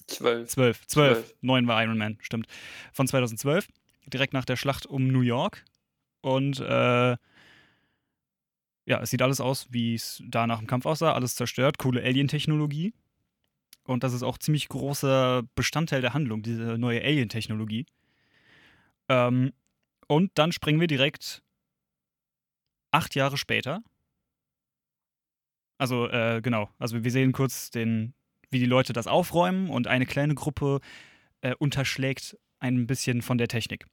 Zwölf. 0.07 0.49
12. 0.49 0.87
12. 0.87 0.87
Zwölf. 0.87 1.35
9 1.43 1.67
war 1.67 1.83
Iron 1.83 1.99
Man, 1.99 2.17
stimmt. 2.21 2.47
Von 2.93 3.07
2012, 3.09 3.67
direkt 4.07 4.33
nach 4.33 4.45
der 4.45 4.57
Schlacht 4.57 4.87
um 4.87 5.09
New 5.09 5.21
York. 5.23 5.65
Und 6.21 6.61
äh, 6.61 7.17
ja, 8.88 9.02
es 9.02 9.11
sieht 9.11 9.21
alles 9.21 9.40
aus, 9.40 9.66
wie 9.71 9.95
es 9.95 10.23
da 10.26 10.47
nach 10.47 10.59
dem 10.59 10.66
Kampf 10.66 10.87
aussah. 10.87 11.12
Alles 11.12 11.35
zerstört, 11.35 11.76
coole 11.76 12.02
Alien-Technologie. 12.02 12.95
Und 13.85 14.02
das 14.02 14.14
ist 14.14 14.23
auch 14.23 14.38
ziemlich 14.38 14.68
großer 14.68 15.42
Bestandteil 15.54 16.00
der 16.00 16.14
Handlung, 16.14 16.42
diese 16.42 16.78
neue 16.78 17.02
Alien-Technologie. 17.02 17.85
Ähm, 19.11 19.52
und 20.07 20.33
dann 20.37 20.52
springen 20.52 20.80
wir 20.80 20.87
direkt 20.87 21.42
acht 22.90 23.14
Jahre 23.14 23.37
später. 23.37 23.83
Also, 25.76 26.09
äh, 26.09 26.40
genau. 26.42 26.71
Also, 26.78 27.04
wir 27.04 27.11
sehen 27.11 27.33
kurz 27.33 27.71
den, 27.71 28.14
wie 28.50 28.59
die 28.59 28.66
Leute 28.66 28.95
das 28.95 29.07
aufräumen 29.07 29.68
und 29.68 29.87
eine 29.87 30.07
kleine 30.07 30.35
Gruppe 30.35 30.80
äh, 31.42 31.54
unterschlägt 31.57 32.38
ein 32.59 32.87
bisschen 32.87 33.21
von 33.21 33.37
der 33.37 33.49
Technik. 33.49 33.87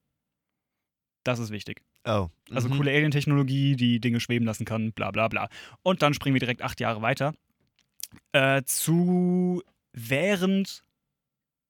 Das 1.25 1.39
ist 1.39 1.51
wichtig. 1.51 1.83
Oh. 2.05 2.29
Also 2.51 2.69
mhm. 2.69 2.77
coole 2.77 2.91
Alien-Technologie, 2.91 3.75
die 3.75 3.99
Dinge 3.99 4.19
schweben 4.19 4.45
lassen 4.45 4.65
kann, 4.65 4.93
bla 4.93 5.11
bla 5.11 5.27
bla. 5.27 5.49
Und 5.81 6.01
dann 6.01 6.13
springen 6.13 6.35
wir 6.35 6.39
direkt 6.39 6.61
acht 6.61 6.79
Jahre 6.79 7.01
weiter 7.01 7.33
äh, 8.31 8.61
zu 8.63 9.63
während 9.93 10.83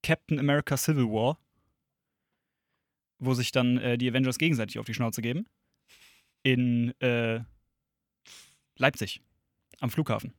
Captain 0.02 0.38
America 0.38 0.76
Civil 0.76 1.06
War, 1.06 1.38
wo 3.18 3.32
sich 3.32 3.50
dann 3.50 3.78
äh, 3.78 3.96
die 3.96 4.10
Avengers 4.10 4.38
gegenseitig 4.38 4.78
auf 4.78 4.86
die 4.86 4.94
Schnauze 4.94 5.22
geben. 5.22 5.46
In 6.42 6.92
äh, 7.00 7.40
Leipzig, 8.76 9.22
am 9.80 9.90
Flughafen. 9.90 10.34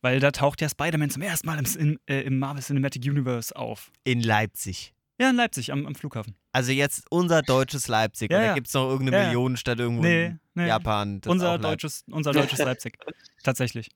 Weil 0.00 0.18
da 0.18 0.32
taucht 0.32 0.60
ja 0.60 0.68
Spider-Man 0.68 1.10
zum 1.10 1.22
ersten 1.22 1.46
Mal 1.46 1.58
im, 1.58 1.64
Cin- 1.64 2.00
äh, 2.06 2.22
im 2.22 2.38
Marvel 2.38 2.62
Cinematic 2.62 3.04
Universe 3.04 3.54
auf. 3.54 3.92
In 4.04 4.20
Leipzig. 4.20 4.94
Ja, 5.22 5.30
in 5.30 5.36
Leipzig, 5.36 5.72
am, 5.72 5.86
am 5.86 5.94
Flughafen. 5.94 6.34
Also 6.52 6.72
jetzt 6.72 7.04
unser 7.10 7.42
deutsches 7.42 7.88
Leipzig. 7.88 8.30
Ja, 8.30 8.38
Oder 8.38 8.46
ja. 8.48 8.54
gibt 8.54 8.66
es 8.66 8.74
noch 8.74 8.88
irgendeine 8.90 9.18
Ja. 9.18 9.24
Millionenstadt 9.26 9.78
irgendwo 9.78 10.02
Nee, 10.02 10.26
in 10.26 10.40
nee. 10.54 10.66
Japan? 10.66 11.20
das 11.20 11.30
Unser 11.30 11.52
Leip- 11.52 11.62
deutsches, 11.62 12.04
unser 12.10 12.32
deutsches 12.32 12.58
Leipzig. 12.58 12.98
Tatsächlich. 13.42 13.88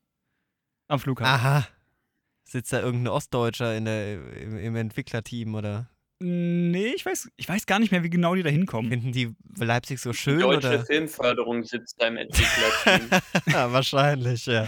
Am 0.87 0.99
Flughafen. 0.99 1.31
Aha. 1.33 1.67
Sitzt 2.45 2.71
da 2.71 2.79
irgendein 2.79 3.11
Ostdeutscher 3.13 3.75
in 3.75 3.85
der, 3.85 4.13
im, 4.41 4.57
im 4.57 4.75
Entwicklerteam 4.77 5.53
oder 5.55 5.89
Nee, 6.19 6.93
ich 6.95 7.05
weiß, 7.05 7.29
ich 7.37 7.47
weiß 7.47 7.67
gar 7.67 7.77
nicht 7.77 7.91
mehr, 7.91 8.01
wie 8.03 8.09
genau 8.09 8.33
die 8.33 8.41
da 8.41 8.49
hinkommen. 8.49 8.89
finden 8.89 9.11
die 9.11 9.35
Leipzig 9.59 9.99
so 10.01 10.13
schön? 10.13 10.39
Deutsche 10.39 10.67
oder? 10.69 10.85
Filmförderung 10.85 11.63
sitzt 11.63 12.01
da 12.01 12.07
im 12.07 12.17
Entwicklerteam. 12.17 13.21
ja, 13.53 13.71
wahrscheinlich, 13.71 14.47
ja. 14.47 14.67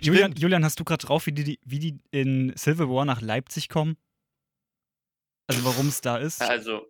Julian. 0.00 0.32
Julian, 0.36 0.64
hast 0.64 0.80
du 0.80 0.84
gerade 0.84 1.04
drauf, 1.06 1.26
wie 1.26 1.32
die, 1.32 1.58
wie 1.64 1.78
die 1.78 1.98
in 2.10 2.54
Civil 2.56 2.88
War 2.88 3.04
nach 3.04 3.20
Leipzig 3.20 3.68
kommen? 3.68 3.96
Also 5.56 5.64
warum 5.64 5.88
es 5.88 6.00
da 6.00 6.16
ist? 6.18 6.40
also, 6.42 6.86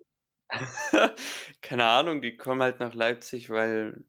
keine 1.63 1.85
Ahnung, 1.85 2.21
die 2.23 2.37
kommen 2.37 2.63
halt 2.63 2.81
nach 2.81 2.95
Leipzig, 2.95 3.51
weil. 3.51 4.03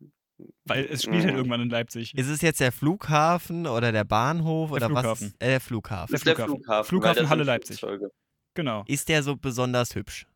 Weil 0.65 0.85
es 0.85 1.03
spielt 1.03 1.21
halt 1.23 1.31
Mhm. 1.33 1.37
irgendwann 1.37 1.61
in 1.61 1.69
Leipzig. 1.69 2.13
Ist 2.17 2.27
es 2.27 2.41
jetzt 2.41 2.59
der 2.59 2.71
Flughafen 2.71 3.65
oder 3.67 3.91
der 3.91 4.03
Bahnhof 4.03 4.69
Der 4.71 4.75
oder 4.77 4.85
Flughafen. 4.87 5.27
was? 5.39 5.47
Äh, 5.47 5.49
der 5.51 5.61
Flughafen. 5.61 6.11
Der 6.11 6.15
ist 6.17 6.25
der 6.25 6.35
Flughafen. 6.35 6.55
Flughafen. 6.63 6.89
Flughafen 6.89 7.29
Halle 7.29 7.43
Leipzig. 7.43 7.79
Flugzeuge. 7.79 8.11
Genau. 8.55 8.83
Ist 8.87 9.07
der 9.09 9.23
so 9.23 9.35
besonders 9.37 9.95
hübsch? 9.95 10.27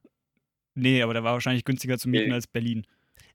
Nee, 0.75 1.01
aber 1.01 1.13
der 1.13 1.23
war 1.23 1.33
wahrscheinlich 1.33 1.65
günstiger 1.65 1.97
zu 1.97 2.07
mieten 2.09 2.27
Nee. 2.29 2.33
als 2.35 2.47
Berlin. 2.47 2.85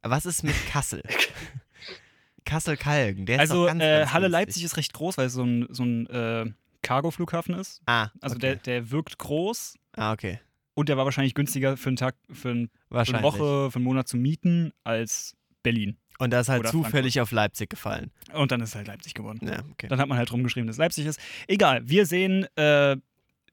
Was 0.03 0.25
ist 0.27 0.45
mit 0.45 0.55
Kassel? 0.69 1.03
Kassel-Kalgen, 2.45 3.27
der 3.27 3.37
ist 3.37 3.41
Also 3.43 3.67
ganz, 3.67 3.83
äh, 3.83 3.99
ganz 4.01 4.13
Halle 4.13 4.27
günstig. 4.27 4.33
Leipzig 4.47 4.65
ist 4.65 4.77
recht 4.77 4.93
groß, 4.93 5.17
weil 5.19 5.27
es 5.27 5.33
so 5.33 5.45
ein, 5.45 5.67
so 5.71 5.85
ein 5.85 6.07
äh, 6.09 6.47
Cargo-Flughafen 6.83 7.55
ist. 7.55 7.81
Ah, 7.87 8.09
Also 8.21 8.35
okay. 8.37 8.41
der, 8.41 8.57
der 8.57 8.91
wirkt 8.91 9.19
groß 9.19 9.77
Ah, 9.95 10.13
okay. 10.13 10.41
Und 10.75 10.89
der 10.89 10.97
war 10.97 11.05
wahrscheinlich 11.05 11.35
günstiger 11.35 11.77
für 11.77 11.91
einen 11.91 11.97
Tag, 11.97 12.15
für, 12.31 12.51
ein, 12.51 12.71
für 12.91 12.99
eine. 12.99 13.23
Woche, 13.23 13.71
für 13.71 13.77
einen 13.77 13.85
Monat 13.85 14.09
zu 14.09 14.17
mieten 14.17 14.73
als 14.85 15.37
Berlin. 15.63 15.97
Und 16.19 16.31
da 16.31 16.41
ist 16.41 16.49
halt 16.49 16.67
zufällig 16.69 17.21
auf 17.21 17.33
Leipzig 17.33 17.71
gefallen. 17.71 18.11
Und 18.33 18.53
dann 18.53 18.61
ist 18.61 18.75
halt 18.75 18.87
Leipzig 18.87 19.15
geworden. 19.15 19.41
Ja, 19.43 19.65
okay. 19.73 19.89
Dann 19.89 19.99
hat 19.99 20.09
man 20.09 20.19
halt 20.19 20.33
rumgeschrieben, 20.33 20.67
dass 20.67 20.75
es 20.75 20.79
Leipzig 20.79 21.07
ist. 21.07 21.21
Egal, 21.49 21.89
wir 21.89 22.07
sehen 22.07 22.47
äh, 22.57 22.97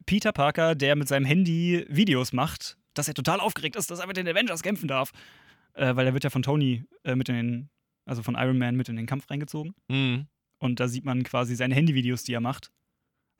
Peter 0.06 0.32
Parker, 0.32 0.76
der 0.76 0.96
mit 0.96 1.08
seinem 1.08 1.26
Handy 1.26 1.86
Videos 1.90 2.32
macht, 2.32 2.78
dass 2.94 3.08
er 3.08 3.14
total 3.14 3.40
aufgeregt 3.40 3.76
ist, 3.76 3.90
dass 3.90 4.00
er 4.00 4.08
mit 4.08 4.18
den 4.18 4.28
Avengers 4.28 4.62
kämpfen 4.62 4.88
darf. 4.88 5.12
Äh, 5.74 5.96
weil 5.96 6.06
er 6.06 6.14
wird 6.14 6.24
ja 6.24 6.30
von 6.30 6.42
Tony 6.42 6.86
äh, 7.04 7.16
mit 7.16 7.30
in 7.30 7.36
den, 7.36 7.70
also 8.06 8.22
von 8.22 8.36
Iron 8.36 8.58
Man 8.58 8.76
mit 8.76 8.90
in 8.90 8.96
den 8.96 9.06
Kampf 9.06 9.30
reingezogen. 9.30 9.74
Mhm. 9.88 10.28
Und 10.60 10.80
da 10.80 10.88
sieht 10.88 11.06
man 11.06 11.24
quasi 11.24 11.56
seine 11.56 11.74
Handyvideos, 11.74 12.24
die 12.24 12.34
er 12.34 12.42
macht. 12.42 12.72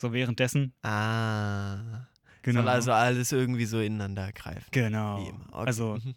So 0.02 0.14
währenddessen. 0.14 0.74
Ah. 0.82 2.08
Genau. 2.52 2.62
Soll 2.62 2.70
also 2.70 2.92
alles 2.92 3.32
irgendwie 3.32 3.66
so 3.66 3.80
ineinander 3.80 4.32
greifen. 4.34 4.66
genau. 4.72 5.24
Wie 5.26 5.30
immer. 5.30 5.46
Okay. 5.52 5.66
Also, 5.68 5.98
Mhm. 6.04 6.16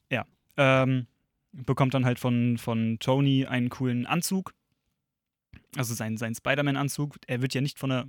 ähm, 0.56 1.06
bekommt 1.52 1.94
dann 1.94 2.04
halt 2.04 2.18
von, 2.18 2.58
von 2.58 2.98
Tony 2.98 3.46
einen 3.46 3.68
coolen 3.68 4.06
Anzug. 4.06 4.54
Also 5.76 5.94
seinen, 5.94 6.16
seinen 6.16 6.34
Spider-Man-Anzug. 6.34 7.16
Er 7.26 7.42
wird 7.42 7.54
ja 7.54 7.60
nicht 7.60 7.78
von 7.78 7.90
der. 7.90 8.08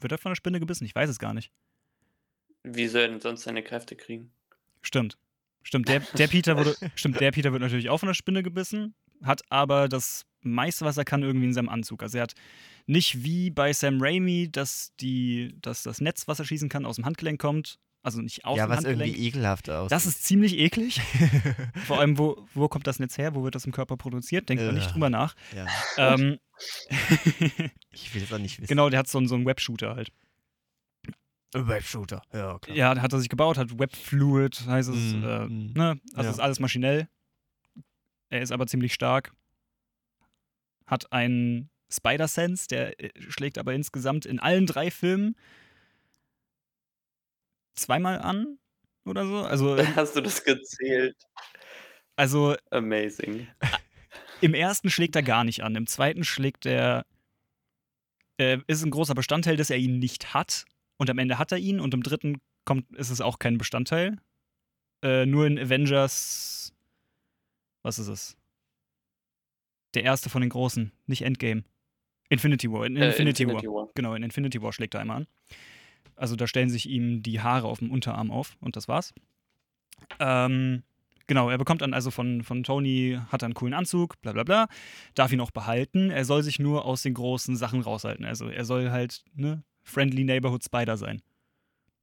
Wird 0.00 0.12
er 0.12 0.18
von 0.18 0.30
der 0.32 0.36
Spinne 0.36 0.60
gebissen? 0.60 0.84
Ich 0.84 0.94
weiß 0.94 1.08
es 1.08 1.18
gar 1.18 1.34
nicht. 1.34 1.50
Wie 2.62 2.88
soll 2.88 3.02
er 3.02 3.08
denn 3.08 3.20
sonst 3.20 3.42
seine 3.42 3.62
Kräfte 3.62 3.94
kriegen? 3.96 4.32
Stimmt. 4.82 5.18
Stimmt, 5.62 5.88
der, 5.88 6.00
der 6.00 6.26
Peter 6.28 6.56
wurde, 6.58 6.74
stimmt, 6.94 7.20
der 7.20 7.30
Peter 7.32 7.52
wird 7.52 7.62
natürlich 7.62 7.88
auch 7.88 7.96
von 7.98 8.06
der 8.08 8.14
Spinne 8.14 8.42
gebissen, 8.42 8.94
hat 9.22 9.40
aber 9.50 9.88
das 9.88 10.26
meiste, 10.44 10.84
was 10.84 10.96
er 10.96 11.04
kann, 11.04 11.22
irgendwie 11.22 11.46
in 11.46 11.52
seinem 11.54 11.68
Anzug. 11.68 12.02
Also 12.02 12.18
er 12.18 12.22
hat 12.24 12.34
nicht 12.86 13.24
wie 13.24 13.50
bei 13.50 13.72
Sam 13.72 13.98
Raimi, 14.00 14.50
dass, 14.50 14.92
die, 15.00 15.54
dass 15.60 15.82
das 15.82 16.00
Netz, 16.00 16.28
was 16.28 16.38
er 16.38 16.44
schießen 16.44 16.68
kann, 16.68 16.84
aus 16.86 16.96
dem 16.96 17.04
Handgelenk 17.04 17.40
kommt. 17.40 17.78
Also 18.02 18.20
nicht 18.20 18.44
aus 18.44 18.58
ja, 18.58 18.66
dem 18.66 18.70
was 18.70 18.76
Handgelenk. 18.78 19.12
irgendwie 19.12 19.28
ekelhaft 19.28 19.70
aussieht. 19.70 19.92
das 19.92 20.04
ist 20.04 20.24
ziemlich 20.24 20.58
eklig. 20.58 21.00
Vor 21.86 21.98
allem, 22.00 22.18
wo, 22.18 22.46
wo 22.52 22.68
kommt 22.68 22.86
das 22.86 22.98
Netz 22.98 23.16
her? 23.16 23.34
Wo 23.34 23.44
wird 23.44 23.54
das 23.54 23.64
im 23.64 23.72
Körper 23.72 23.96
produziert? 23.96 24.46
Denkt 24.50 24.62
man 24.62 24.74
nicht 24.74 24.92
drüber 24.92 25.08
nach. 25.08 25.34
ja. 25.56 25.66
Ähm, 25.96 26.38
Ich 27.90 28.14
will 28.14 28.22
es 28.22 28.32
auch 28.32 28.38
nicht 28.38 28.58
wissen. 28.58 28.68
genau, 28.68 28.90
der 28.90 28.98
hat 28.98 29.08
so, 29.08 29.16
einen- 29.18 29.28
so 29.28 29.34
einen 29.34 29.46
Webshooter 29.46 29.94
halt. 29.96 30.12
Webshooter. 31.54 32.22
Ja, 32.32 32.58
klar. 32.58 32.76
Ja, 32.76 33.00
hat 33.00 33.12
er 33.12 33.20
sich 33.20 33.28
gebaut, 33.28 33.56
hat 33.58 33.78
Webfluid, 33.78 34.66
heißt 34.66 34.88
es. 34.88 35.14
Mm, 35.14 35.24
äh, 35.24 35.46
mm. 35.46 35.72
ne? 35.74 36.00
Also 36.14 36.24
Ja. 36.28 36.30
ist 36.30 36.40
alles 36.40 36.58
maschinell. 36.60 37.08
Er 38.28 38.42
ist 38.42 38.50
aber 38.50 38.66
ziemlich 38.66 38.92
stark. 38.92 39.32
Hat 40.86 41.12
einen 41.12 41.70
Spider-Sense, 41.90 42.68
der 42.68 43.00
äh, 43.00 43.10
schlägt 43.20 43.58
aber 43.58 43.72
insgesamt 43.74 44.26
in 44.26 44.40
allen 44.40 44.66
drei 44.66 44.90
Filmen 44.90 45.36
zweimal 47.74 48.20
an 48.20 48.58
oder 49.04 49.26
so. 49.26 49.42
Also, 49.42 49.76
Hast 49.96 50.16
du 50.16 50.20
das 50.20 50.44
gezählt? 50.44 51.16
also 52.16 52.56
Amazing. 52.70 53.48
im 54.40 54.54
ersten 54.54 54.90
schlägt 54.90 55.16
er 55.16 55.22
gar 55.22 55.44
nicht 55.44 55.62
an. 55.62 55.74
Im 55.76 55.86
zweiten 55.86 56.24
schlägt 56.24 56.66
er. 56.66 57.04
Äh, 58.36 58.58
ist 58.66 58.84
ein 58.84 58.90
großer 58.90 59.14
Bestandteil, 59.14 59.56
dass 59.56 59.70
er 59.70 59.76
ihn 59.76 59.98
nicht 59.98 60.34
hat. 60.34 60.64
Und 60.96 61.08
am 61.10 61.18
Ende 61.18 61.38
hat 61.38 61.52
er 61.52 61.58
ihn. 61.58 61.80
Und 61.80 61.94
im 61.94 62.02
dritten 62.02 62.40
kommt, 62.64 62.90
ist 62.96 63.10
es 63.10 63.20
auch 63.20 63.38
kein 63.38 63.58
Bestandteil. 63.58 64.16
Äh, 65.02 65.26
nur 65.26 65.46
in 65.46 65.58
Avengers. 65.58 66.72
Was 67.82 67.98
ist 67.98 68.08
es? 68.08 68.36
Der 69.94 70.02
erste 70.02 70.30
von 70.30 70.40
den 70.40 70.50
großen, 70.50 70.92
nicht 71.06 71.22
Endgame. 71.22 71.64
Infinity 72.28 72.70
War. 72.70 72.86
In 72.86 72.96
Äh, 72.96 73.08
Infinity, 73.08 73.46
War. 73.46 73.88
Genau, 73.94 74.14
in 74.14 74.22
Infinity 74.22 74.60
War 74.62 74.72
schlägt 74.72 74.94
er 74.94 75.00
einmal 75.00 75.18
an. 75.18 75.26
Also 76.16 76.36
da 76.36 76.46
stellen 76.46 76.70
sich 76.70 76.88
ihm 76.88 77.22
die 77.22 77.40
Haare 77.40 77.66
auf 77.66 77.80
dem 77.80 77.90
Unterarm 77.90 78.30
auf 78.30 78.56
und 78.60 78.76
das 78.76 78.88
war's. 78.88 79.12
Ähm, 80.20 80.82
Genau, 81.26 81.48
er 81.48 81.58
bekommt 81.58 81.80
dann 81.80 81.94
also 81.94 82.10
von, 82.10 82.42
von 82.42 82.62
Tony, 82.64 83.18
hat 83.32 83.42
einen 83.42 83.54
coolen 83.54 83.72
Anzug, 83.72 84.20
bla 84.20 84.32
bla 84.32 84.44
bla, 84.44 84.68
darf 85.14 85.32
ihn 85.32 85.40
auch 85.40 85.50
behalten. 85.50 86.10
Er 86.10 86.24
soll 86.24 86.42
sich 86.42 86.58
nur 86.58 86.84
aus 86.84 87.02
den 87.02 87.14
großen 87.14 87.56
Sachen 87.56 87.80
raushalten. 87.80 88.26
Also 88.26 88.48
er 88.48 88.64
soll 88.64 88.90
halt, 88.90 89.24
ne, 89.34 89.62
Friendly 89.82 90.24
Neighborhood 90.24 90.64
Spider 90.64 90.96
sein. 90.96 91.22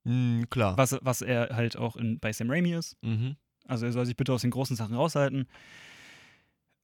Mhm, 0.06 0.50
klar. 0.50 0.76
Was, 0.78 0.98
was 1.02 1.22
er 1.22 1.56
halt 1.56 1.78
auch 1.78 1.96
in, 1.96 2.20
bei 2.20 2.34
Sam 2.34 2.50
Raimi 2.50 2.74
ist. 2.74 2.98
Mhm. 3.02 3.36
Also 3.68 3.86
er 3.86 3.92
soll 3.92 4.06
sich 4.06 4.16
bitte 4.18 4.34
aus 4.34 4.42
den 4.42 4.52
großen 4.52 4.76
Sachen 4.76 4.96
raushalten. 4.96 5.48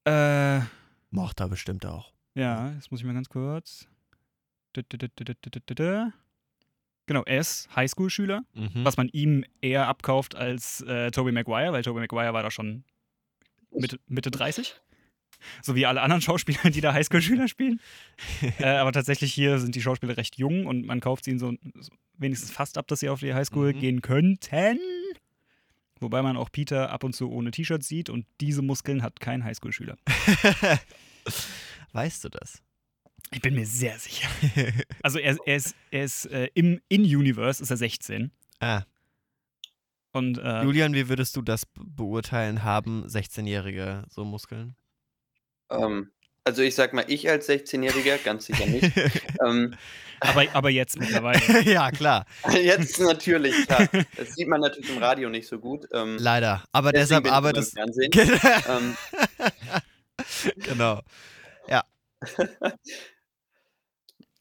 Äh, 0.05 0.61
Macht 1.09 1.39
er 1.39 1.47
bestimmt 1.49 1.85
auch. 1.85 2.11
ja, 2.35 2.71
jetzt 2.73 2.91
muss 2.91 2.99
ich 2.99 3.05
mal 3.05 3.13
ganz 3.13 3.29
kurz. 3.29 3.87
Genau, 7.05 7.23
er 7.23 7.39
ist 7.39 7.69
Highschool-Schüler, 7.75 8.41
Mhm. 8.53 8.83
was 8.83 8.97
man 8.97 9.07
ihm 9.09 9.45
eher 9.61 9.87
abkauft 9.87 10.35
als 10.35 10.81
äh, 10.81 11.09
Tobey 11.11 11.31
Maguire, 11.31 11.71
weil 11.71 11.81
Tobey 11.83 12.01
Maguire 12.01 12.33
war 12.33 12.43
da 12.43 12.51
schon 12.51 12.83
Mitte, 13.71 13.99
Mitte 14.07 14.29
30. 14.29 14.75
So 15.61 15.75
wie 15.75 15.85
alle 15.85 16.01
anderen 16.01 16.21
Schauspieler, 16.21 16.69
die 16.71 16.81
da 16.81 16.93
Highschool-Schüler 16.93 17.47
spielen. 17.47 17.79
äh, 18.59 18.65
aber 18.65 18.91
tatsächlich 18.91 19.33
hier 19.33 19.59
sind 19.59 19.75
die 19.75 19.81
Schauspieler 19.81 20.17
recht 20.17 20.35
jung 20.37 20.65
und 20.65 20.85
man 20.85 20.99
kauft 20.99 21.23
sie 21.25 21.31
ihnen 21.31 21.39
so, 21.39 21.53
so 21.79 21.91
wenigstens 22.17 22.51
fast 22.51 22.77
ab, 22.77 22.87
dass 22.87 22.99
sie 22.99 23.09
auf 23.09 23.19
die 23.21 23.33
Highschool 23.33 23.73
Mhm. 23.73 23.79
gehen 23.79 24.01
könnten. 24.01 24.79
Wobei 25.99 26.21
man 26.21 26.37
auch 26.37 26.51
Peter 26.51 26.91
ab 26.91 27.03
und 27.03 27.13
zu 27.13 27.29
ohne 27.31 27.51
T-Shirt 27.51 27.83
sieht 27.83 28.09
und 28.09 28.25
diese 28.39 28.61
Muskeln 28.61 29.01
hat 29.03 29.19
kein 29.19 29.43
Highschool-Schüler. 29.43 29.97
weißt 31.93 32.23
du 32.25 32.29
das? 32.29 32.61
Ich 33.31 33.41
bin 33.41 33.55
mir 33.55 33.65
sehr 33.65 33.97
sicher. 33.99 34.29
Also 35.03 35.19
er, 35.19 35.37
er 35.45 35.55
ist, 35.57 35.75
er 35.91 36.03
ist 36.03 36.25
äh, 36.27 36.49
im 36.53 36.79
In-Universe 36.87 37.61
ist 37.61 37.71
er 37.71 37.77
16. 37.77 38.31
ah. 38.59 38.83
Und 40.13 40.37
äh, 40.39 40.63
Julian, 40.63 40.93
wie 40.95 41.09
würdest 41.09 41.35
du 41.35 41.41
das 41.43 41.65
be- 41.65 41.83
beurteilen? 41.85 42.63
Haben 42.63 43.05
16-Jährige 43.05 44.03
so 44.09 44.23
Muskeln? 44.25 44.75
Ähm, 45.69 46.09
also 46.47 46.61
ich 46.61 46.75
sag 46.75 46.93
mal, 46.93 47.03
ich 47.07 47.29
als 47.29 47.49
16-Jähriger, 47.49 48.23
ganz 48.23 48.45
sicher 48.45 48.65
nicht. 48.65 48.89
ähm, 49.45 49.75
aber, 50.21 50.45
aber 50.53 50.69
jetzt 50.69 50.97
mittlerweile. 50.97 51.61
ja, 51.69 51.91
klar. 51.91 52.25
jetzt 52.53 52.99
natürlich, 53.01 53.67
klar. 53.67 53.87
Das 54.15 54.33
sieht 54.33 54.47
man 54.47 54.61
natürlich 54.61 54.89
im 54.89 54.97
Radio 54.97 55.29
nicht 55.29 55.47
so 55.47 55.59
gut. 55.59 55.87
Ähm, 55.91 56.17
Leider. 56.17 56.63
Aber 56.71 56.93
deshalb 56.93 57.25
im 57.25 57.53
das. 57.53 57.71
Fernsehen. 57.71 58.11
ähm, 58.69 58.97
genau. 60.63 61.01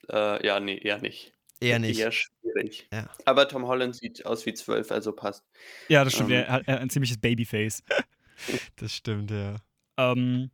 äh, 0.08 0.46
ja, 0.46 0.60
nee, 0.60 0.78
eher 0.78 0.98
nicht. 0.98 1.32
Eher 1.60 1.80
nicht. 1.80 1.98
Eher 1.98 2.12
schwierig. 2.12 2.86
Ja. 2.92 3.10
Aber 3.24 3.48
Tom 3.48 3.66
Holland 3.66 3.96
sieht 3.96 4.24
aus 4.24 4.46
wie 4.46 4.54
12, 4.54 4.92
also 4.92 5.12
passt. 5.12 5.44
Ja, 5.88 6.04
das 6.04 6.14
stimmt. 6.14 6.30
Ähm. 6.30 6.36
Er 6.36 6.52
hat 6.52 6.62
er 6.66 6.74
hat 6.74 6.82
ein 6.82 6.90
ziemliches 6.90 7.18
Babyface. 7.18 7.82
Das 8.76 8.94
stimmt, 8.94 9.32
ja. 9.32 9.56
Ähm, 9.98 10.50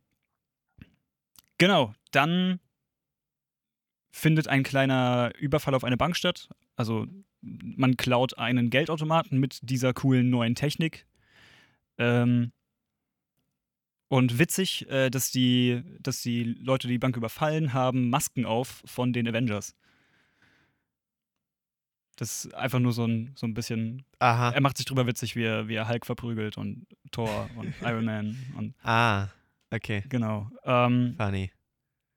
genau, 1.63 1.93
dann 2.11 2.59
findet 4.11 4.49
ein 4.49 4.63
kleiner 4.63 5.31
Überfall 5.39 5.73
auf 5.75 5.85
eine 5.85 5.95
Bank 5.95 6.17
statt. 6.17 6.49
Also 6.75 7.07
man 7.39 7.95
klaut 7.95 8.37
einen 8.37 8.69
Geldautomaten 8.69 9.39
mit 9.39 9.59
dieser 9.61 9.93
coolen 9.93 10.29
neuen 10.29 10.55
Technik. 10.55 11.05
Ähm, 11.97 12.51
und 14.09 14.39
witzig, 14.39 14.89
äh, 14.89 15.09
dass, 15.09 15.31
die, 15.31 15.83
dass 16.01 16.21
die 16.21 16.43
Leute, 16.43 16.87
die 16.87 16.95
die 16.95 16.99
Bank 16.99 17.15
überfallen, 17.15 17.71
haben 17.71 18.09
Masken 18.09 18.45
auf 18.45 18.83
von 18.85 19.13
den 19.13 19.25
Avengers. 19.25 19.73
Das 22.17 22.43
ist 22.43 22.53
einfach 22.55 22.79
nur 22.79 22.91
so 22.91 23.05
ein, 23.05 23.31
so 23.35 23.47
ein 23.47 23.53
bisschen. 23.53 24.03
Aha. 24.19 24.51
Er 24.51 24.61
macht 24.61 24.75
sich 24.75 24.85
drüber 24.85 25.07
witzig, 25.07 25.37
wie 25.37 25.45
er, 25.45 25.69
wie 25.69 25.75
er 25.75 25.87
Hulk 25.87 26.05
verprügelt 26.05 26.57
und 26.57 26.87
Thor 27.11 27.49
und 27.55 27.73
Iron 27.81 28.03
Man 28.03 28.37
und 28.57 28.75
Ah, 28.83 29.29
okay. 29.73 30.03
Genau. 30.09 30.49
Ähm, 30.63 31.15
Funny. 31.17 31.51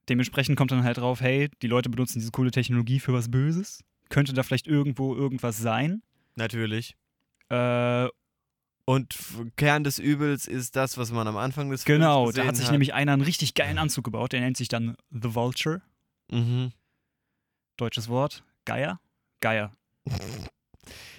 dementsprechend 0.09 0.57
kommt 0.57 0.71
dann 0.73 0.85
halt 0.85 0.99
drauf, 0.99 1.21
hey, 1.21 1.49
die 1.63 1.67
Leute 1.69 1.89
benutzen 1.89 2.19
diese 2.21 2.31
coole 2.31 2.51
Technologie 2.51 3.01
für 3.01 3.13
was 3.13 3.31
Böses. 3.31 3.83
Könnte 4.09 4.33
da 4.33 4.43
vielleicht 4.43 4.67
irgendwo 4.67 5.15
irgendwas 5.15 5.59
sein? 5.59 6.03
Natürlich. 6.37 6.97
Äh, 7.49 8.09
Und 8.85 9.17
Kern 9.57 9.83
des 9.83 9.99
Übels 9.99 10.47
ist 10.47 10.77
das, 10.77 10.97
was 10.97 11.11
man 11.11 11.27
am 11.27 11.37
Anfang 11.37 11.71
des 11.71 11.85
genau, 11.85 12.25
Films 12.25 12.37
da 12.37 12.43
gesehen 12.43 12.49
hat 12.49 12.57
sich 12.57 12.71
nämlich 12.71 12.95
einer 12.95 13.13
einen 13.15 13.23
richtig 13.23 13.55
geilen 13.55 13.79
Anzug 13.79 14.05
gebaut. 14.05 14.33
Der 14.33 14.41
nennt 14.41 14.57
sich 14.57 14.69
dann 14.69 14.97
The 15.11 15.35
Vulture. 15.35 15.83
Mhm. 16.31 16.73
Deutsches 17.77 18.09
Wort. 18.09 18.45
Geier? 18.65 19.01
Geier. 19.41 19.77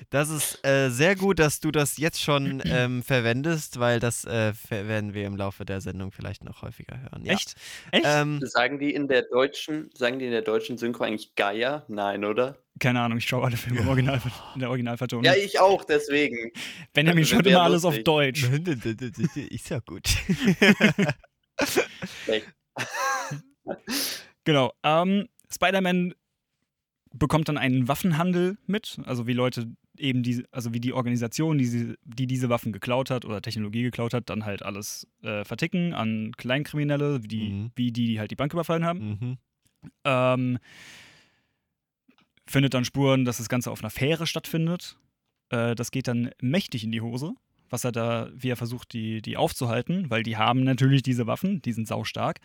Das 0.09 0.29
ist 0.29 0.65
äh, 0.65 0.89
sehr 0.89 1.15
gut, 1.15 1.39
dass 1.39 1.59
du 1.59 1.71
das 1.71 1.97
jetzt 1.97 2.21
schon 2.21 2.61
ähm, 2.65 3.03
verwendest, 3.03 3.79
weil 3.79 3.99
das 3.99 4.25
äh, 4.25 4.53
werden 4.69 5.13
wir 5.13 5.25
im 5.25 5.35
Laufe 5.35 5.65
der 5.65 5.81
Sendung 5.81 6.11
vielleicht 6.11 6.43
noch 6.43 6.61
häufiger 6.61 6.99
hören. 6.99 7.25
Ja. 7.25 7.33
Echt? 7.33 7.55
Echt? 7.91 8.05
Ähm, 8.05 8.39
Sagen 8.43 8.79
die 8.79 8.93
in 8.93 9.07
der 9.07 9.23
deutschen, 9.23 9.89
sagen 9.93 10.19
die 10.19 10.25
in 10.25 10.31
der 10.31 10.41
deutschen 10.41 10.77
Synchro 10.77 11.03
eigentlich 11.03 11.35
Geier? 11.35 11.85
Nein, 11.87 12.25
oder? 12.25 12.57
Keine 12.79 13.01
Ahnung, 13.01 13.17
ich 13.17 13.25
schaue 13.25 13.45
alle 13.45 13.57
Filme 13.57 13.79
im 13.79 13.87
Original, 13.87 14.21
in 14.53 14.59
der 14.59 14.69
Originalvertonung. 14.69 15.25
Ja, 15.25 15.35
ich 15.35 15.59
auch, 15.59 15.83
deswegen. 15.83 16.51
Benjamin 16.93 17.23
das 17.23 17.29
schaut 17.29 17.47
immer 17.47 17.63
alles 17.63 17.85
auf. 17.85 17.97
Deutsch. 18.03 18.43
ist 19.49 19.69
ja 19.69 19.79
gut. 19.79 20.07
Schlecht. 22.23 22.47
Genau. 24.47 24.71
Ähm, 24.81 25.27
Spider-Man 25.53 26.13
bekommt 27.17 27.49
dann 27.49 27.57
einen 27.57 27.87
Waffenhandel 27.87 28.57
mit, 28.67 28.99
also 29.05 29.27
wie 29.27 29.33
Leute 29.33 29.67
eben 29.97 30.23
diese, 30.23 30.43
also 30.51 30.73
wie 30.73 30.79
die 30.79 30.93
Organisation, 30.93 31.57
die, 31.57 31.65
sie, 31.65 31.95
die 32.03 32.27
diese 32.27 32.49
Waffen 32.49 32.71
geklaut 32.71 33.09
hat 33.09 33.25
oder 33.25 33.41
Technologie 33.41 33.83
geklaut 33.83 34.13
hat, 34.13 34.29
dann 34.29 34.45
halt 34.45 34.63
alles 34.63 35.07
äh, 35.23 35.43
verticken 35.43 35.93
an 35.93 36.31
Kleinkriminelle, 36.37 37.23
wie 37.23 37.27
die, 37.27 37.49
Mhm. 37.49 37.71
wie 37.75 37.91
die, 37.91 38.05
die 38.07 38.19
halt 38.19 38.31
die 38.31 38.35
Bank 38.35 38.53
überfallen 38.53 38.85
haben. 38.85 38.99
Mhm. 39.19 39.37
Ähm, 40.03 40.57
findet 42.45 42.73
dann 42.73 42.85
Spuren, 42.85 43.25
dass 43.25 43.37
das 43.37 43.49
Ganze 43.49 43.71
auf 43.71 43.81
einer 43.81 43.89
Fähre 43.89 44.27
stattfindet. 44.27 44.97
Äh, 45.49 45.75
das 45.75 45.91
geht 45.91 46.07
dann 46.07 46.31
mächtig 46.41 46.83
in 46.83 46.91
die 46.91 47.01
Hose, 47.01 47.33
was 47.69 47.83
er 47.83 47.91
da, 47.91 48.29
wie 48.33 48.49
er 48.49 48.55
versucht, 48.55 48.93
die, 48.93 49.21
die 49.21 49.37
aufzuhalten, 49.37 50.09
weil 50.09 50.23
die 50.23 50.37
haben 50.37 50.63
natürlich 50.63 51.01
diese 51.03 51.27
Waffen, 51.27 51.61
die 51.61 51.73
sind 51.73 51.87
saustark. 51.87 52.39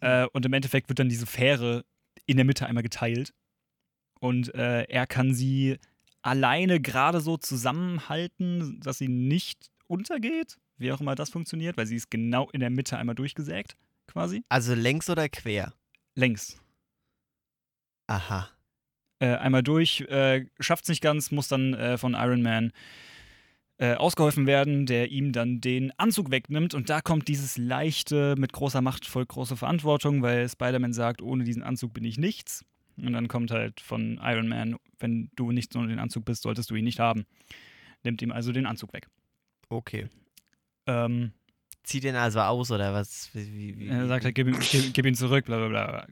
Äh, 0.00 0.26
und 0.32 0.46
im 0.46 0.52
Endeffekt 0.52 0.88
wird 0.88 0.98
dann 0.98 1.08
diese 1.08 1.26
Fähre 1.26 1.84
in 2.26 2.36
der 2.36 2.44
Mitte 2.46 2.66
einmal 2.66 2.82
geteilt. 2.82 3.32
Und 4.22 4.54
äh, 4.54 4.84
er 4.84 5.08
kann 5.08 5.34
sie 5.34 5.78
alleine 6.22 6.80
gerade 6.80 7.20
so 7.20 7.36
zusammenhalten, 7.36 8.78
dass 8.78 8.98
sie 8.98 9.08
nicht 9.08 9.72
untergeht, 9.88 10.58
wie 10.76 10.92
auch 10.92 11.00
immer 11.00 11.16
das 11.16 11.30
funktioniert, 11.30 11.76
weil 11.76 11.86
sie 11.86 11.96
ist 11.96 12.08
genau 12.08 12.48
in 12.50 12.60
der 12.60 12.70
Mitte 12.70 12.96
einmal 12.96 13.16
durchgesägt, 13.16 13.76
quasi. 14.06 14.44
Also 14.48 14.74
längs 14.74 15.10
oder 15.10 15.28
quer? 15.28 15.74
Längs. 16.14 16.56
Aha. 18.06 18.48
äh, 19.18 19.36
einmal 19.36 19.64
durch, 19.64 20.02
äh, 20.02 20.46
schafft 20.60 20.84
es 20.84 20.88
nicht 20.90 21.02
ganz, 21.02 21.32
muss 21.32 21.48
dann 21.48 21.74
äh, 21.74 21.98
von 21.98 22.14
Iron 22.14 22.42
Man 22.42 22.70
äh, 23.78 23.94
ausgeholfen 23.94 24.46
werden, 24.46 24.86
der 24.86 25.10
ihm 25.10 25.32
dann 25.32 25.60
den 25.60 25.92
Anzug 25.98 26.30
wegnimmt. 26.30 26.74
Und 26.74 26.90
da 26.90 27.00
kommt 27.00 27.26
dieses 27.26 27.56
leichte, 27.56 28.36
mit 28.38 28.52
großer 28.52 28.82
Macht 28.82 29.04
folgt 29.04 29.32
große 29.32 29.56
Verantwortung, 29.56 30.22
weil 30.22 30.48
Spider-Man 30.48 30.92
sagt, 30.92 31.22
ohne 31.22 31.42
diesen 31.42 31.64
Anzug 31.64 31.92
bin 31.92 32.04
ich 32.04 32.18
nichts. 32.18 32.64
Und 32.96 33.12
dann 33.12 33.28
kommt 33.28 33.50
halt 33.50 33.80
von 33.80 34.20
Iron 34.22 34.48
Man, 34.48 34.76
wenn 34.98 35.30
du 35.36 35.50
nichts 35.52 35.74
ohne 35.76 35.88
den 35.88 35.98
Anzug 35.98 36.24
bist, 36.24 36.42
solltest 36.42 36.70
du 36.70 36.74
ihn 36.74 36.84
nicht 36.84 36.98
haben. 37.00 37.26
Nimmt 38.04 38.20
ihm 38.22 38.32
also 38.32 38.52
den 38.52 38.66
Anzug 38.66 38.92
weg. 38.92 39.06
Okay. 39.68 40.08
Ähm, 40.86 41.32
Zieht 41.84 42.04
den 42.04 42.14
also 42.16 42.40
aus 42.40 42.70
oder 42.70 42.92
was? 42.94 43.30
Wie, 43.32 43.78
wie, 43.78 43.86
er 43.88 44.06
sagt 44.06 44.24
halt, 44.24 44.34
gib, 44.34 44.46
gib, 44.60 44.94
gib 44.94 45.06
ihn 45.06 45.14
zurück, 45.14 45.46
bla 45.46 45.56
bla 45.58 45.68
bla. 45.68 46.06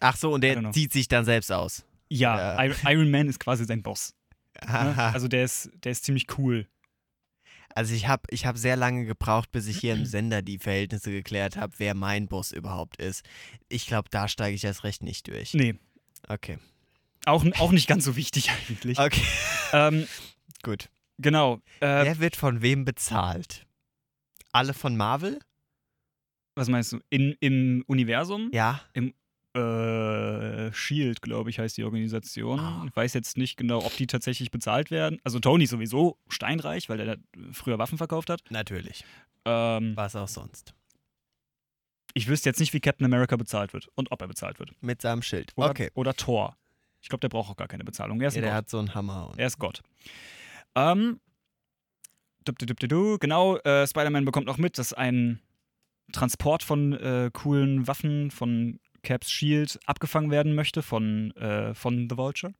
Ach 0.00 0.16
so, 0.16 0.32
und 0.32 0.42
der 0.42 0.72
zieht 0.72 0.92
sich 0.92 1.08
dann 1.08 1.24
selbst 1.24 1.52
aus. 1.52 1.84
Ja, 2.08 2.64
Ja. 2.64 2.74
Iron- 2.90 3.10
Man 3.10 3.28
ist 3.28 3.38
quasi 3.38 3.64
sein 3.64 3.82
Boss. 3.82 4.14
Ne? 4.62 4.68
Aha. 4.68 5.10
Also 5.12 5.28
der 5.28 5.44
ist, 5.44 5.70
der 5.84 5.92
ist 5.92 6.04
ziemlich 6.04 6.26
cool. 6.38 6.66
Also 7.74 7.94
ich 7.94 8.08
habe 8.08 8.22
ich 8.30 8.46
hab 8.46 8.56
sehr 8.58 8.76
lange 8.76 9.04
gebraucht, 9.06 9.52
bis 9.52 9.66
ich 9.66 9.78
hier 9.78 9.94
im 9.94 10.04
Sender 10.06 10.42
die 10.42 10.58
Verhältnisse 10.58 11.10
geklärt 11.10 11.56
habe, 11.56 11.72
wer 11.78 11.94
mein 11.94 12.26
Boss 12.28 12.52
überhaupt 12.52 12.96
ist. 13.00 13.24
Ich 13.68 13.86
glaube, 13.86 14.08
da 14.10 14.28
steige 14.28 14.54
ich 14.54 14.64
erst 14.64 14.84
recht 14.84 15.02
nicht 15.02 15.28
durch. 15.28 15.54
Nee, 15.54 15.76
Okay. 16.28 16.58
Auch, 17.26 17.44
auch 17.58 17.72
nicht 17.72 17.86
ganz 17.88 18.04
so 18.04 18.16
wichtig 18.16 18.50
eigentlich. 18.68 18.98
Okay, 18.98 19.22
Ähm, 19.72 20.06
gut. 20.62 20.88
genau. 21.18 21.56
Äh, 21.80 22.04
Wer 22.04 22.18
wird 22.18 22.36
von 22.36 22.62
wem 22.62 22.84
bezahlt? 22.84 23.66
Alle 24.52 24.74
von 24.74 24.96
Marvel? 24.96 25.38
was 26.56 26.68
meinst 26.68 26.92
du? 26.92 27.00
In, 27.08 27.34
Im 27.40 27.84
Universum? 27.86 28.50
Ja. 28.52 28.80
Äh, 29.54 30.72
Shield, 30.72 31.22
glaube 31.22 31.50
ich, 31.50 31.58
heißt 31.58 31.76
die 31.76 31.84
Organisation. 31.84 32.60
Ah. 32.60 32.84
Ich 32.88 32.94
weiß 32.94 33.14
jetzt 33.14 33.36
nicht 33.36 33.56
genau, 33.56 33.78
ob 33.84 33.96
die 33.96 34.06
tatsächlich 34.06 34.50
bezahlt 34.50 34.90
werden. 34.90 35.18
Also 35.24 35.40
Tony 35.40 35.66
sowieso 35.66 36.18
steinreich, 36.28 36.88
weil 36.88 36.98
da 37.04 37.16
früher 37.52 37.78
Waffen 37.78 37.98
verkauft 37.98 38.30
hat. 38.30 38.42
Natürlich. 38.50 39.04
Ähm, 39.44 39.96
Was 39.96 40.14
auch 40.14 40.28
sonst. 40.28 40.74
ich 42.14 42.28
wüsste 42.28 42.48
jetzt 42.48 42.60
nicht, 42.60 42.72
wie 42.74 42.80
Captain 42.80 43.04
America 43.06 43.36
bezahlt 43.36 43.72
wird 43.72 43.88
und 43.96 44.12
ob 44.12 44.20
er 44.20 44.28
bezahlt 44.28 44.58
wird. 44.60 44.70
Mit 44.82 45.02
seinem 45.02 45.22
Schild. 45.22 45.52
Oder, 45.56 45.70
okay. 45.70 45.90
oder 45.94 46.14
Thor. 46.14 46.56
Ich 47.02 47.08
glaube, 47.08 47.20
der 47.20 47.28
braucht 47.30 47.50
auch 47.50 47.56
gar 47.56 47.68
keine 47.68 47.82
Bezahlung. 47.84 48.20
Er 48.20 48.28
ist 48.28 48.34
Ja, 48.34 48.42
der 48.42 48.50
Gott. 48.50 48.56
hat 48.58 48.70
so 48.70 48.78
einen 48.78 48.94
Hammer. 48.94 49.30
Und 49.30 49.38
Er 49.38 49.46
ist 49.46 49.58
Gott. 49.58 49.82
Ähm, 50.76 51.18
dup, 52.44 52.58
dup, 52.58 52.78
dup. 52.78 53.20
Genau, 53.20 53.56
äh, 53.58 53.86
Spider-Man 53.86 54.24
bekommt 54.24 54.48
auch 54.48 54.58
mit, 54.58 54.78
dass 54.78 54.92
ein 54.92 55.40
Transport 56.12 56.62
von 56.62 56.92
äh, 56.92 57.30
coolen 57.32 57.86
Waffen 57.88 58.30
von 58.30 58.78
Caps 59.02 59.30
Shield 59.30 59.78
abgefangen 59.86 60.30
werden 60.30 60.54
möchte 60.54 60.82
von, 60.82 61.30
äh, 61.36 61.74
von 61.74 62.08
The 62.10 62.16
Vulture. 62.16 62.52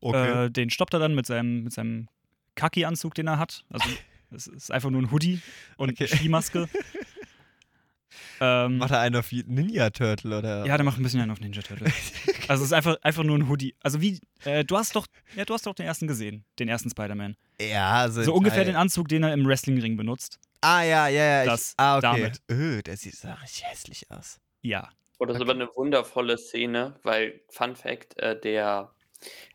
Okay. 0.00 0.46
Äh, 0.46 0.50
den 0.50 0.70
stoppt 0.70 0.94
er 0.94 1.00
dann 1.00 1.14
mit 1.14 1.26
seinem, 1.26 1.64
mit 1.64 1.72
seinem 1.72 2.08
Kaki-Anzug, 2.54 3.14
den 3.14 3.26
er 3.26 3.38
hat. 3.38 3.64
Also 3.70 3.88
es 4.30 4.46
ist 4.46 4.70
einfach 4.70 4.90
nur 4.90 5.02
ein 5.02 5.10
Hoodie 5.10 5.40
und 5.76 5.90
Okay. 5.90 6.06
eine 6.08 6.16
Skimaske. 6.18 6.68
ähm, 8.40 8.78
Macht 8.78 8.92
er 8.92 9.00
einen 9.00 9.16
auf 9.16 9.32
Ninja 9.32 9.90
Turtle 9.90 10.38
oder? 10.38 10.66
ja, 10.66 10.76
der 10.76 10.84
macht 10.84 10.98
ein 10.98 11.02
bisschen 11.02 11.20
einen 11.20 11.30
auf 11.30 11.40
Ninja 11.40 11.62
Turtle. 11.62 11.90
Also 12.48 12.62
es 12.62 12.70
ist 12.70 12.72
einfach, 12.72 12.96
einfach 13.02 13.24
nur 13.24 13.36
ein 13.36 13.46
Hoodie. 13.50 13.74
Also 13.82 14.00
wie, 14.00 14.18
äh, 14.44 14.64
du 14.64 14.78
hast 14.78 14.96
doch, 14.96 15.06
ja, 15.36 15.44
du 15.44 15.52
hast 15.52 15.66
doch 15.66 15.74
den 15.74 15.84
ersten 15.84 16.06
gesehen, 16.06 16.46
den 16.58 16.66
ersten 16.70 16.88
Spider-Man. 16.88 17.36
Ja, 17.60 17.96
also 17.96 18.22
So 18.22 18.32
ungefähr 18.32 18.64
den 18.64 18.74
Anzug, 18.74 19.06
den 19.08 19.22
er 19.22 19.34
im 19.34 19.46
Wrestlingring 19.46 19.98
benutzt. 19.98 20.38
Ah, 20.62 20.80
ja, 20.82 21.08
ja, 21.08 21.22
ja. 21.22 21.44
Das 21.44 21.72
ich, 21.72 21.74
ah, 21.76 21.98
okay. 21.98 22.06
damit. 22.06 22.40
Öh, 22.50 22.80
der 22.82 22.96
sieht 22.96 23.16
so 23.16 23.28
richtig 23.28 23.64
hässlich 23.64 24.10
aus. 24.10 24.40
Ja. 24.62 24.88
Oh, 25.18 25.24
das 25.24 25.36
ist 25.36 25.42
aber 25.42 25.52
eine 25.52 25.68
wundervolle 25.74 26.38
Szene, 26.38 26.94
weil, 27.02 27.40
Fun 27.48 27.74
Fact, 27.76 28.18
äh, 28.18 28.38
der 28.38 28.94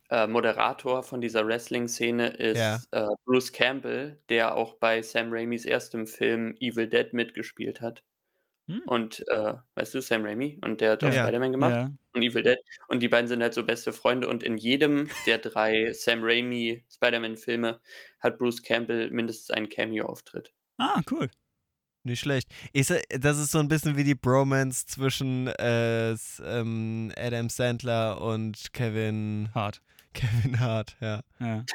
äh, 0.09 0.27
Moderator 0.27 1.03
von 1.03 1.21
dieser 1.21 1.47
Wrestling-Szene 1.47 2.27
ist 2.37 2.57
Ja. 2.59 2.79
äh, 2.91 3.15
Bruce 3.25 3.51
Campbell, 3.51 4.19
der 4.29 4.55
auch 4.55 4.75
bei 4.75 5.01
Sam 5.01 5.31
Raimis 5.31 5.65
erstem 5.65 6.05
Film 6.05 6.55
Evil 6.59 6.87
Dead 6.87 7.13
mitgespielt 7.13 7.81
hat. 7.81 8.03
Hm. 8.67 8.81
Und, 8.85 9.27
äh, 9.27 9.53
weißt 9.75 9.93
du, 9.93 10.01
Sam 10.01 10.23
Raimi? 10.23 10.57
Und 10.63 10.79
der 10.79 10.91
hat 10.93 11.03
auch 11.03 11.11
Ja. 11.13 11.23
Spider-Man 11.23 11.51
gemacht 11.51 11.71
ja. 11.73 11.91
und 12.13 12.21
Evil 12.21 12.43
Dead. 12.43 12.59
Und 12.87 13.01
die 13.01 13.09
beiden 13.09 13.27
sind 13.27 13.41
halt 13.41 13.53
so 13.53 13.63
beste 13.65 13.91
Freunde. 13.91 14.29
Und 14.29 14.41
in 14.43 14.57
jedem 14.57 15.09
der 15.25 15.37
drei 15.37 15.91
Sam 15.93 16.19
Raimi 16.23 16.83
Spider-Man-Filme 16.89 17.79
hat 18.19 18.37
Bruce 18.37 18.63
Campbell 18.63 19.09
mindestens 19.11 19.51
einen 19.51 19.67
Cameo-Auftritt. 19.67 20.53
Ah, 20.77 21.01
cool. 21.11 21.29
Nicht 22.03 22.19
schlecht. 22.19 22.49
Er- 22.73 23.01
das 23.19 23.37
ist 23.37 23.51
so 23.51 23.59
ein 23.59 23.67
bisschen 23.69 23.95
wie 23.95 24.03
die 24.03 24.15
Bromance 24.15 24.85
zwischen 24.85 25.47
äh, 25.47 26.11
ähm, 26.43 27.11
Adam 27.17 27.49
Sandler 27.49 28.19
und 28.21 28.73
Kevin, 28.73 29.49
Hart. 29.55 29.81
Kevin 30.13 30.59
Hart, 30.59 30.95
ja. 30.99 31.21
Ja. 31.39 31.65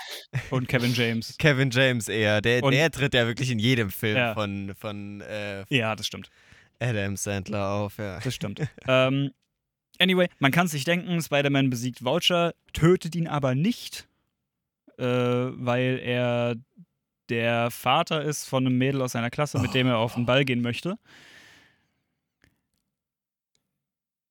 Und 0.51 0.69
Kevin 0.69 0.93
James. 0.95 1.35
Kevin 1.39 1.71
James 1.71 2.09
eher. 2.09 2.41
Der, 2.41 2.63
Und- 2.63 2.73
der 2.73 2.91
tritt 2.91 3.15
ja 3.15 3.27
wirklich 3.27 3.51
in 3.51 3.59
jedem 3.59 3.91
Film 3.91 4.17
Ja. 4.17 4.35
von, 4.35 4.75
von 4.79 5.23
äh, 5.23 5.65
Ja, 5.75 5.97
das 5.97 6.07
stimmt. 6.07 6.29
Adam 6.79 7.17
Sandler 7.17 7.71
auf, 7.71 7.99
ja. 7.99 8.21
Das 8.21 8.35
stimmt. 8.35 8.61
ähm, 8.87 9.33
anyway, 9.99 10.29
man 10.39 10.53
kann 10.53 10.69
sich 10.69 10.85
denken, 10.85 11.21
Spider-Man 11.21 11.71
besiegt 11.71 12.05
Vulture, 12.05 12.55
tötet 12.73 13.17
ihn 13.17 13.27
aber 13.27 13.55
nicht, 13.57 14.07
äh, 14.99 15.05
weil 15.05 15.99
er 16.05 16.55
der 17.29 17.71
Vater 17.71 18.23
ist 18.23 18.45
von 18.49 18.67
einem 18.67 18.79
Mädel 18.79 19.03
aus 19.03 19.13
seiner 19.13 19.31
Klasse, 19.31 19.59
mit 19.59 19.75
dem 19.75 19.87
er 19.87 19.99
auf 19.99 20.15
den 20.15 20.27
Ball 20.27 20.45
gehen 20.45 20.61
möchte. 20.63 20.99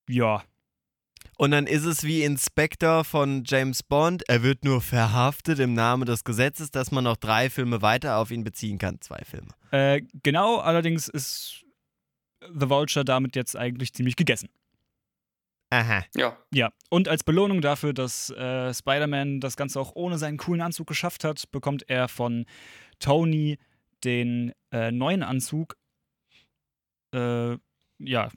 Ja, 0.09 0.43
Und 1.37 1.51
dann 1.51 1.67
ist 1.67 1.83
es 1.83 2.03
wie 2.03 2.23
Inspector 2.23 3.03
von 3.03 3.43
James 3.45 3.83
Bond. 3.83 4.23
Er 4.27 4.41
wird 4.41 4.63
nur 4.63 4.81
verhaftet 4.81 5.59
im 5.59 5.73
Namen 5.73 6.05
des 6.05 6.23
Gesetzes, 6.23 6.71
dass 6.71 6.91
man 6.91 7.03
noch 7.03 7.17
drei 7.17 7.49
Filme 7.49 7.81
weiter 7.81 8.17
auf 8.17 8.31
ihn 8.31 8.43
beziehen 8.43 8.77
kann. 8.77 8.99
Zwei 9.01 9.21
Filme. 9.25 9.49
äh, 9.71 10.01
genau, 10.23 10.57
allerdings 10.57 11.07
ist 11.09 11.65
The 12.41 12.69
Vulture 12.69 13.03
damit 13.03 13.35
jetzt 13.35 13.55
eigentlich 13.57 13.93
ziemlich 13.93 14.15
gegessen. 14.15 14.49
Aha. 15.69 16.05
Ja, 16.15 16.37
Ja, 16.53 16.71
und 16.89 17.09
als 17.09 17.23
Belohnung 17.23 17.61
dafür, 17.61 17.93
dass 17.93 18.29
äh, 18.29 18.73
Spider-Man 18.73 19.41
das 19.41 19.57
Ganze 19.57 19.79
auch 19.79 19.95
ohne 19.95 20.17
seinen 20.17 20.37
coolen 20.37 20.61
Anzug 20.61 20.87
geschafft 20.87 21.23
hat, 21.23 21.51
bekommt 21.51 21.89
er 21.89 22.07
von 22.07 22.45
Tony 22.99 23.57
den 24.03 24.53
äh, 24.71 24.91
neuen 24.91 25.23
Anzug. 25.23 25.75
Äh, 27.13 27.57
ja, 27.99 28.29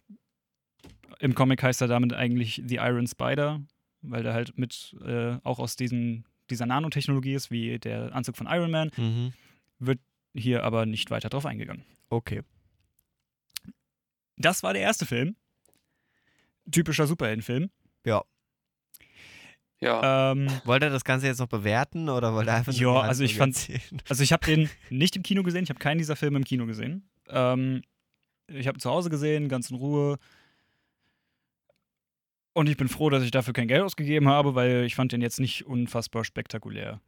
im 1.20 1.34
Comic 1.34 1.62
heißt 1.62 1.80
er 1.82 1.88
damit 1.88 2.12
eigentlich 2.14 2.62
The 2.66 2.76
Iron 2.76 3.06
Spider, 3.06 3.60
weil 4.02 4.22
der 4.22 4.32
halt 4.32 4.58
mit 4.58 4.96
äh, 5.04 5.36
auch 5.44 5.58
aus 5.58 5.76
diesen, 5.76 6.24
dieser 6.48 6.66
Nanotechnologie 6.66 7.34
ist, 7.34 7.50
wie 7.50 7.78
der 7.78 8.14
Anzug 8.14 8.36
von 8.36 8.46
Iron 8.48 8.70
Man. 8.70 8.90
Mhm. 8.96 9.32
Wird 9.78 10.00
hier 10.34 10.64
aber 10.64 10.86
nicht 10.86 11.10
weiter 11.10 11.28
drauf 11.28 11.46
eingegangen. 11.46 11.84
Okay. 12.08 12.42
Das 14.36 14.62
war 14.62 14.72
der 14.72 14.82
erste 14.82 15.06
Film. 15.06 15.36
Typischer 16.70 17.06
Superheldenfilm. 17.06 17.70
ja. 18.04 18.22
Ähm, 20.32 20.48
Wollt 20.64 20.82
ihr 20.82 20.90
das 20.90 21.04
Ganze 21.04 21.26
jetzt 21.26 21.38
noch 21.38 21.46
bewerten 21.48 22.08
oder 22.10 22.34
wollt 22.34 22.46
ihr 22.48 22.54
einfach 22.54 22.72
nur 22.72 22.80
Ja, 22.96 23.00
also 23.00 23.24
ich 23.24 23.36
fand-? 23.36 23.68
Also 24.08 24.22
ich 24.22 24.32
habe 24.32 24.44
den 24.44 24.68
nicht 24.90 25.16
im 25.16 25.22
Kino 25.22 25.42
gesehen, 25.42 25.64
ich 25.64 25.70
habe 25.70 25.78
keinen 25.80 25.98
dieser 25.98 26.16
Filme 26.16 26.36
im 26.38 26.44
Kino 26.44 26.66
gesehen. 26.66 27.08
Ähm, 27.28 27.82
ich 28.48 28.66
habe 28.68 28.78
zu 28.78 28.90
Hause 28.90 29.08
gesehen, 29.10 29.48
ganz 29.48 29.70
in 29.70 29.76
Ruhe. 29.76 30.18
Und 32.52 32.68
ich 32.68 32.76
bin 32.76 32.88
froh, 32.88 33.08
dass 33.10 33.22
ich 33.22 33.30
dafür 33.30 33.52
kein 33.54 33.68
Geld 33.68 33.80
ausgegeben 33.82 34.28
habe, 34.28 34.54
weil 34.54 34.84
ich 34.84 34.96
fand 34.96 35.12
den 35.12 35.22
jetzt 35.22 35.38
nicht 35.40 35.66
unfassbar 35.66 36.24
spektakulär. 36.24 37.00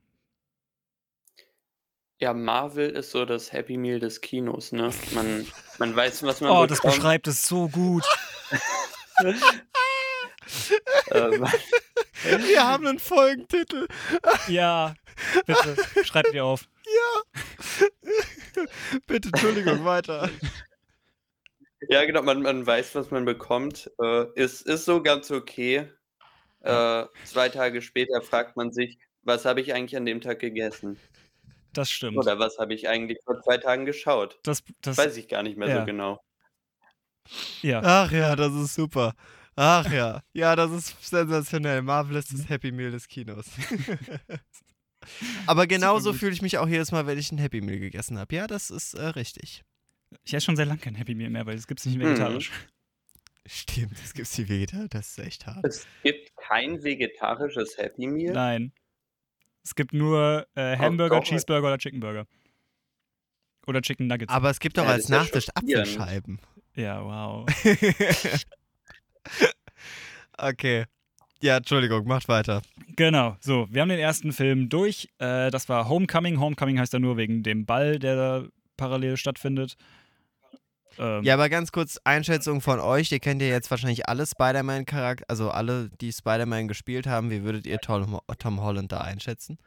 Ja, 2.20 2.32
Marvel 2.32 2.88
ist 2.90 3.10
so 3.10 3.24
das 3.24 3.52
Happy 3.52 3.76
Meal 3.76 3.98
des 3.98 4.20
Kinos, 4.20 4.70
ne? 4.70 4.90
Man, 5.12 5.44
man 5.78 5.96
weiß, 5.96 6.22
was 6.22 6.40
man 6.40 6.50
Oh, 6.52 6.66
das 6.66 6.78
bekommt. 6.78 6.94
beschreibt 6.94 7.26
es 7.26 7.46
so 7.46 7.68
gut. 7.68 8.04
ähm, 11.10 11.46
Wir 12.22 12.66
haben 12.66 12.86
einen 12.86 12.98
Folgentitel. 12.98 13.86
Ja, 14.48 14.94
bitte, 15.46 15.76
schreibt 16.04 16.32
dir 16.32 16.44
auf. 16.44 16.68
Bitte, 19.06 19.28
Entschuldigung, 19.28 19.84
weiter. 19.84 20.28
ja, 21.88 22.04
genau, 22.04 22.22
man, 22.22 22.42
man 22.42 22.66
weiß, 22.66 22.94
was 22.94 23.10
man 23.10 23.24
bekommt. 23.24 23.90
Äh, 24.00 24.26
ist, 24.34 24.62
ist 24.62 24.84
so 24.84 25.02
ganz 25.02 25.30
okay. 25.30 25.88
Äh, 26.60 27.04
zwei 27.24 27.48
Tage 27.48 27.82
später 27.82 28.22
fragt 28.22 28.56
man 28.56 28.72
sich, 28.72 28.98
was 29.22 29.44
habe 29.44 29.60
ich 29.60 29.74
eigentlich 29.74 29.96
an 29.96 30.06
dem 30.06 30.20
Tag 30.20 30.38
gegessen? 30.38 30.98
Das 31.72 31.90
stimmt. 31.90 32.18
Oder 32.18 32.38
was 32.38 32.58
habe 32.58 32.74
ich 32.74 32.88
eigentlich 32.88 33.18
vor 33.24 33.40
zwei 33.40 33.56
Tagen 33.56 33.86
geschaut? 33.86 34.38
Das, 34.42 34.62
das, 34.82 34.98
Weiß 34.98 35.16
ich 35.16 35.28
gar 35.28 35.42
nicht 35.42 35.56
mehr 35.56 35.68
ja. 35.68 35.80
so 35.80 35.86
genau. 35.86 36.22
Ja. 37.62 37.80
Ach 37.82 38.10
ja, 38.12 38.36
das 38.36 38.52
ist 38.54 38.74
super. 38.74 39.14
Ach 39.54 39.90
ja. 39.92 40.22
Ja, 40.32 40.56
das 40.56 40.70
ist 40.70 40.96
sensationell. 41.04 41.82
Marvel 41.82 42.16
ist 42.16 42.32
das 42.32 42.48
Happy 42.48 42.72
Meal 42.72 42.90
des 42.90 43.06
Kinos. 43.08 43.46
Aber 45.46 45.66
genauso 45.66 46.12
fühle 46.12 46.32
ich 46.32 46.42
mich 46.42 46.58
auch 46.58 46.68
jedes 46.68 46.92
Mal, 46.92 47.06
wenn 47.06 47.18
ich 47.18 47.32
ein 47.32 47.38
Happy 47.38 47.60
Meal 47.60 47.78
gegessen 47.78 48.18
habe. 48.18 48.34
Ja, 48.34 48.46
das 48.46 48.70
ist 48.70 48.94
äh, 48.94 49.04
richtig. 49.06 49.62
Ich 50.24 50.34
esse 50.34 50.46
schon 50.46 50.56
sehr 50.56 50.66
lange 50.66 50.80
kein 50.80 50.94
Happy 50.94 51.14
Meal 51.14 51.30
mehr, 51.30 51.46
weil 51.46 51.56
es 51.56 51.66
gibt 51.66 51.80
es 51.80 51.86
nicht 51.86 51.96
Mhm. 51.98 52.02
vegetarisch. 52.02 52.50
Stimmt, 53.44 53.98
das 54.00 54.14
gibt's 54.14 54.32
die 54.36 54.48
Vegeta. 54.48 54.86
Das 54.88 55.08
ist 55.10 55.18
echt 55.18 55.46
hart. 55.46 55.64
Es 55.64 55.86
gibt 56.04 56.30
kein 56.36 56.82
vegetarisches 56.84 57.76
Happy 57.76 58.06
Meal. 58.06 58.32
Nein. 58.32 58.72
Es 59.64 59.74
gibt 59.74 59.92
nur 59.92 60.46
äh, 60.54 60.76
Hamburger, 60.78 61.16
doch. 61.18 61.24
Cheeseburger 61.24 61.66
oder 61.68 61.78
Chicken 61.78 62.00
Burger. 62.00 62.26
Oder 63.66 63.82
Chicken 63.82 64.06
Nuggets. 64.06 64.32
Aber 64.32 64.50
es 64.50 64.60
gibt 64.60 64.78
doch 64.78 64.84
Ja, 64.84 64.90
als 64.90 65.08
Nachtisch. 65.08 65.48
Apfelscheiben. 65.54 66.40
Ja, 66.74 67.02
wow. 67.04 67.46
okay. 70.38 70.84
Ja, 71.40 71.56
Entschuldigung, 71.56 72.06
macht 72.06 72.28
weiter. 72.28 72.62
Genau, 72.94 73.36
so, 73.40 73.66
wir 73.70 73.82
haben 73.82 73.88
den 73.88 73.98
ersten 73.98 74.32
Film 74.32 74.68
durch. 74.68 75.08
Äh, 75.18 75.50
das 75.50 75.68
war 75.68 75.88
Homecoming. 75.88 76.38
Homecoming 76.38 76.78
heißt 76.78 76.94
er 76.94 77.00
nur 77.00 77.16
wegen 77.16 77.42
dem 77.42 77.66
Ball, 77.66 77.98
der 77.98 78.16
da 78.16 78.44
parallel 78.76 79.16
stattfindet. 79.16 79.76
Ähm, 80.98 81.24
Ja, 81.24 81.34
aber 81.34 81.48
ganz 81.48 81.72
kurz 81.72 81.98
Einschätzung 82.04 82.60
von 82.60 82.78
euch. 82.78 83.10
Ihr 83.10 83.18
kennt 83.18 83.42
ja 83.42 83.48
jetzt 83.48 83.70
wahrscheinlich 83.70 84.08
alle 84.08 84.24
Spider-Man-Charakter, 84.26 85.24
also 85.28 85.50
alle, 85.50 85.90
die 86.00 86.12
Spider-Man 86.12 86.68
gespielt 86.68 87.06
haben. 87.06 87.30
Wie 87.30 87.42
würdet 87.42 87.66
ihr 87.66 87.78
Tom, 87.78 88.20
Tom 88.38 88.60
Holland 88.60 88.92
da 88.92 89.00
einschätzen? 89.00 89.58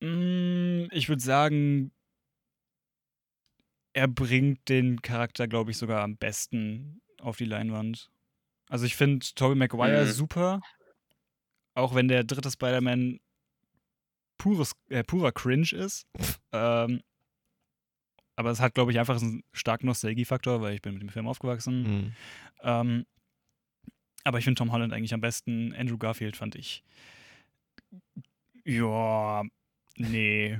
mm, 0.00 0.86
ich 0.90 1.08
würde 1.08 1.22
sagen, 1.22 1.90
er 3.96 4.08
bringt 4.08 4.68
den 4.68 5.00
Charakter, 5.00 5.48
glaube 5.48 5.70
ich, 5.70 5.78
sogar 5.78 6.02
am 6.02 6.18
besten 6.18 7.00
auf 7.18 7.38
die 7.38 7.46
Leinwand. 7.46 8.10
Also 8.68 8.84
ich 8.84 8.94
finde 8.94 9.24
Tobey 9.34 9.54
Maguire 9.54 10.04
Mhm. 10.04 10.10
super, 10.10 10.60
auch 11.74 11.94
wenn 11.94 12.06
der 12.06 12.22
dritte 12.22 12.50
Spider-Man 12.50 13.20
pures, 14.36 14.72
äh, 14.90 15.02
purer 15.02 15.32
Cringe 15.32 15.72
ist. 15.72 16.06
ähm, 16.52 17.00
aber 18.34 18.50
es 18.50 18.60
hat, 18.60 18.74
glaube 18.74 18.92
ich, 18.92 18.98
einfach 18.98 19.18
einen 19.18 19.42
starken 19.54 19.86
Nostalgiefaktor, 19.86 20.60
weil 20.60 20.74
ich 20.74 20.82
bin 20.82 20.92
mit 20.92 21.02
dem 21.02 21.08
Film 21.08 21.26
aufgewachsen. 21.26 21.86
Hm. 21.86 22.12
Ähm, 22.64 23.06
aber 24.24 24.38
ich 24.38 24.44
finde 24.44 24.58
Tom 24.58 24.72
Holland 24.72 24.92
eigentlich 24.92 25.14
am 25.14 25.22
besten. 25.22 25.72
Andrew 25.74 25.96
Garfield 25.96 26.36
fand 26.36 26.54
ich. 26.54 26.84
Ja, 28.64 29.42
nee, 29.96 30.58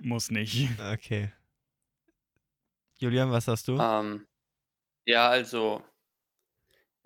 muss 0.00 0.30
nicht. 0.30 0.68
Okay. 0.92 1.32
Julian, 3.04 3.30
was 3.30 3.46
hast 3.48 3.68
du? 3.68 3.78
Ähm, 3.78 4.26
ja, 5.04 5.28
also, 5.28 5.82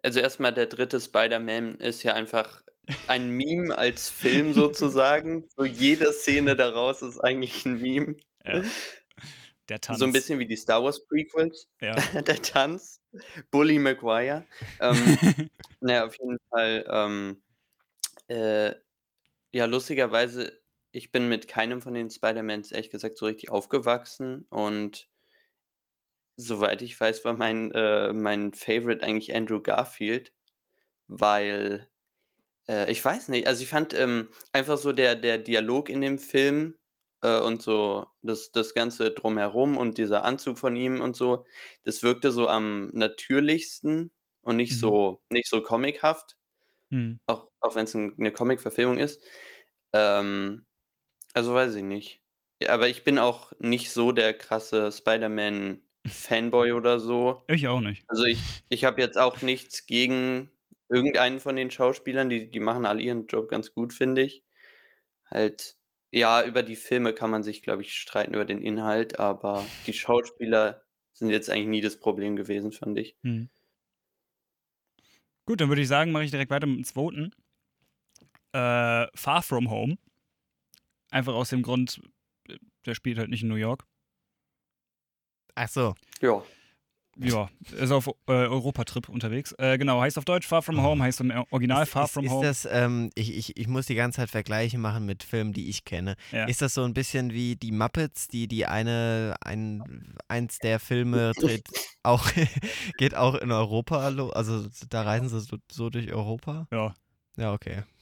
also 0.01 0.21
erstmal 0.21 0.55
der 0.55 0.67
dritte 0.67 1.01
Spider-Man 1.01 1.81
ist 1.81 2.05
ja 2.05 2.15
einfach 2.15 2.63
ein 3.09 3.31
Meme 3.37 3.77
als 3.77 4.09
Film 4.09 4.55
sozusagen. 4.55 5.49
So 5.57 5.65
jede 5.65 6.13
Szene 6.13 6.55
daraus 6.55 7.03
ist 7.03 7.19
eigentlich 7.19 7.67
ein 7.67 7.83
Meme. 7.83 8.17
Ja. 8.45 8.63
Der 9.69 9.81
Tanz. 9.81 9.99
So 9.99 10.05
ein 10.05 10.13
bisschen 10.13 10.39
wie 10.39 10.47
die 10.47 10.57
Star 10.57 10.85
Wars 10.85 11.05
Prequels. 11.05 11.69
Ja. 11.81 11.97
Der 12.23 12.41
Tanz. 12.43 13.03
Bully 13.51 13.81
Maguire. 13.81 14.47
Ähm, 14.81 15.49
naja, 15.81 16.07
auf 16.07 16.17
jeden 16.17 16.39
Fall. 16.49 16.87
Ähm, 16.89 17.43
äh, 18.29 18.73
ja, 19.51 19.65
lustigerweise, 19.65 20.61
ich 20.93 21.11
bin 21.11 21.29
mit 21.29 21.49
keinem 21.49 21.83
von 21.83 21.95
den 21.95 22.09
Spider-Mans 22.09 22.71
ehrlich 22.71 22.91
gesagt 22.91 23.19
so 23.19 23.27
richtig 23.27 23.51
aufgewachsen 23.51 24.47
und 24.49 25.09
soweit 26.39 26.83
ich 26.83 27.01
weiß, 27.01 27.27
war 27.27 27.35
mein, 27.35 27.73
äh, 27.73 28.15
mein 28.15 28.55
Favorite 28.55 29.05
eigentlich 29.05 29.37
Andrew 29.37 29.63
Garfield, 29.63 30.35
weil 31.09 31.89
äh, 32.69 32.91
ich 32.91 33.05
weiß 33.05 33.29
nicht, 33.29 33.47
also 33.47 33.63
ich 33.63 33.69
fand 33.71 33.95
ähm, 33.95 34.31
einfach 34.53 34.79
so 34.79 34.93
der, 34.93 35.17
der 35.17 35.39
Dialog 35.39 35.89
in 35.91 36.01
dem 36.01 36.19
Film 36.19 36.77
äh, 37.23 37.41
und 37.41 37.63
so 37.63 38.07
das, 38.23 38.53
das 38.53 38.75
Ganze 38.75 39.11
drumherum 39.13 39.77
und 39.77 39.99
dieser 39.99 40.25
Anzug 40.25 40.59
von 40.59 40.77
ihm 40.77 41.01
und 41.01 41.17
so, 41.17 41.47
das 41.85 42.03
wirkte 42.03 42.33
so 42.33 42.49
am 42.49 42.89
natürlichsten 42.93 44.13
und 44.43 44.57
nicht 44.57 44.77
Mhm. 44.77 44.79
so 44.79 45.23
nicht 45.31 45.49
so 45.49 45.63
comichaft, 45.63 46.37
Hm. 46.91 47.19
auch, 47.27 47.51
auch 47.61 47.75
wenn 47.77 47.85
es 47.85 47.95
ein, 47.95 48.15
eine 48.19 48.33
Comic-Verfilmung 48.33 48.99
ist. 48.99 49.23
Ähm, 49.93 50.67
also 51.35 51.55
weiß 51.55 51.75
ich 51.77 51.85
nicht. 51.85 52.23
Ja, 52.63 52.71
aber 52.75 52.89
ich 52.89 53.05
bin 53.05 53.19
auch 53.19 53.53
nicht 53.61 53.93
so 53.93 54.13
der 54.13 54.35
krasse 54.35 54.93
Spider-Man-Fanboy 56.09 56.73
oder 56.73 57.01
so. 57.01 57.43
Ich 57.49 57.69
auch 57.69 57.81
nicht. 57.81 58.05
Also 58.09 58.25
ich, 58.25 58.39
ich 58.69 58.85
habe 58.85 59.01
jetzt 59.01 59.19
auch 59.19 59.43
nichts 59.43 59.87
gegen 59.87 60.51
irgendeinen 60.89 61.41
von 61.41 61.57
den 61.57 61.71
Schauspielern, 61.71 62.29
die, 62.29 62.51
die 62.51 62.61
machen 62.61 62.87
alle 62.87 63.03
ihren 63.03 63.27
Job 63.27 63.49
ganz 63.49 63.73
gut, 63.73 63.93
finde 63.93 64.23
ich. 64.23 64.45
Halt, 65.31 65.77
ja, 66.11 66.45
über 66.45 66.63
die 66.63 66.77
Filme 66.77 67.13
kann 67.13 67.31
man 67.31 67.43
sich, 67.43 67.63
glaube 67.63 67.83
ich, 67.83 67.95
streiten 67.95 68.35
über 68.35 68.45
den 68.45 68.63
Inhalt, 68.63 69.19
aber 69.19 69.67
die 69.87 69.93
Schauspieler 69.93 70.83
sind 71.13 71.31
jetzt 71.31 71.51
eigentlich 71.51 71.69
nie 71.69 71.81
das 71.81 71.99
Problem 71.99 72.37
gewesen, 72.37 72.73
fand 72.73 72.99
ich. 72.99 73.17
Hm. 73.23 73.51
Gut, 75.45 75.61
dann 75.61 75.69
würde 75.69 75.83
ich 75.83 75.89
sagen, 75.89 76.13
mache 76.13 76.25
ich 76.25 76.31
direkt 76.31 76.51
weiter 76.51 76.67
mit 76.67 76.77
dem 76.77 76.85
zweiten. 76.85 77.33
Äh, 78.53 79.07
Far 79.15 79.43
From 79.43 79.71
Home. 79.71 79.99
Einfach 81.11 81.35
aus 81.35 81.51
dem 81.51 81.63
Grund, 81.63 82.01
der 82.85 82.95
spielt 82.95 83.19
halt 83.19 83.31
nicht 83.31 83.43
in 83.43 83.49
New 83.49 83.55
York. 83.55 83.88
Ach 85.61 85.69
so. 85.69 85.95
Ja. 86.21 86.43
Ja, 87.21 87.51
ist 87.77 87.91
auf 87.91 88.07
äh, 88.07 88.13
Europatrip 88.33 89.09
unterwegs. 89.09 89.51
Äh, 89.59 89.77
genau, 89.77 90.01
heißt 90.01 90.17
auf 90.19 90.25
Deutsch 90.25 90.47
Far 90.47 90.63
From 90.63 90.81
Home, 90.81 91.03
heißt 91.03 91.21
im 91.21 91.33
Original 91.51 91.83
ist, 91.83 91.89
Far 91.89 92.05
ist, 92.05 92.13
From 92.13 92.25
ist 92.25 92.31
Home. 92.31 92.47
das, 92.47 92.69
ähm, 92.71 93.11
ich, 93.17 93.37
ich, 93.37 93.57
ich 93.57 93.67
muss 93.67 93.87
die 93.87 93.97
ganze 93.97 94.19
Zeit 94.21 94.31
Vergleiche 94.31 94.79
machen 94.79 95.05
mit 95.05 95.25
Filmen, 95.25 95.53
die 95.53 95.69
ich 95.69 95.85
kenne. 95.85 96.15
Ja. 96.31 96.45
Ist 96.45 96.63
das 96.63 96.75
so 96.75 96.85
ein 96.85 96.95
bisschen 96.95 97.33
wie 97.33 97.57
die 97.57 97.73
Muppets, 97.73 98.29
die 98.29 98.47
die 98.47 98.67
eine, 98.67 99.35
ein, 99.41 100.15
eins 100.29 100.59
der 100.59 100.79
Filme 100.79 101.33
dreht, 101.33 101.67
auch, 102.05 102.25
geht 102.99 103.17
auch 103.17 103.35
in 103.35 103.51
Europa, 103.51 103.99
also 104.33 104.69
da 104.89 105.03
reisen 105.03 105.29
sie 105.29 105.41
so, 105.41 105.57
so 105.73 105.91
durch 105.91 106.13
Europa? 106.13 106.69
Ja. 106.71 106.95
Ja, 107.37 107.53
okay. 107.53 107.83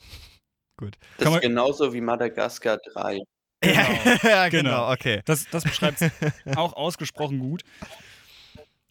Das 0.79 0.91
Kann 1.17 1.33
man- 1.33 1.41
ist 1.41 1.41
genauso 1.49 1.95
wie 1.95 2.03
Madagaskar 2.03 2.77
3. 2.93 3.21
Genau. 3.61 3.81
ja, 4.23 4.49
genau, 4.49 4.71
Genau. 4.71 4.93
okay. 4.93 5.23
Das, 5.25 5.49
das 5.51 5.65
beschreibt 5.65 6.03
es 6.03 6.11
auch 6.57 6.75
ausgesprochen 6.75 7.39
gut. 7.39 7.63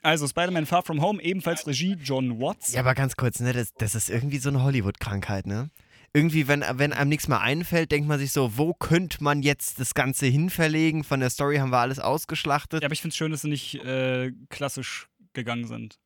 Also 0.02 0.28
Spider-Man 0.28 0.66
Far 0.66 0.84
From 0.84 1.02
Home, 1.02 1.22
ebenfalls 1.22 1.66
Regie 1.66 1.94
John 2.02 2.40
Watts. 2.40 2.74
Ja, 2.74 2.82
aber 2.82 2.94
ganz 2.94 3.16
kurz, 3.16 3.40
ne, 3.40 3.54
das, 3.54 3.74
das 3.74 3.96
ist 3.96 4.10
irgendwie 4.10 4.38
so 4.38 4.50
eine 4.50 4.62
Hollywood-Krankheit, 4.64 5.48
ne? 5.48 5.72
Irgendwie, 6.14 6.48
wenn, 6.48 6.64
wenn 6.76 6.94
einem 6.94 7.10
nichts 7.10 7.28
mehr 7.28 7.42
einfällt, 7.42 7.92
denkt 7.92 8.08
man 8.08 8.20
sich 8.20 8.32
so, 8.32 8.58
wo 8.58 8.74
könnte 8.74 9.22
man 9.24 9.42
jetzt 9.42 9.80
das 9.82 9.94
Ganze 9.94 10.28
hinverlegen? 10.28 11.04
Von 11.04 11.20
der 11.20 11.30
Story 11.30 11.58
haben 11.58 11.72
wir 11.72 11.80
alles 11.80 12.00
ausgeschlachtet. 12.00 12.84
Ja, 12.84 12.88
aber 12.88 12.94
ich 12.94 13.02
finde 13.02 13.12
es 13.14 13.18
schön, 13.18 13.32
dass 13.32 13.42
sie 13.42 13.50
nicht 13.50 13.76
äh, 13.84 14.32
klassisch 14.50 15.10
gegangen 15.34 15.68
sind 15.68 16.00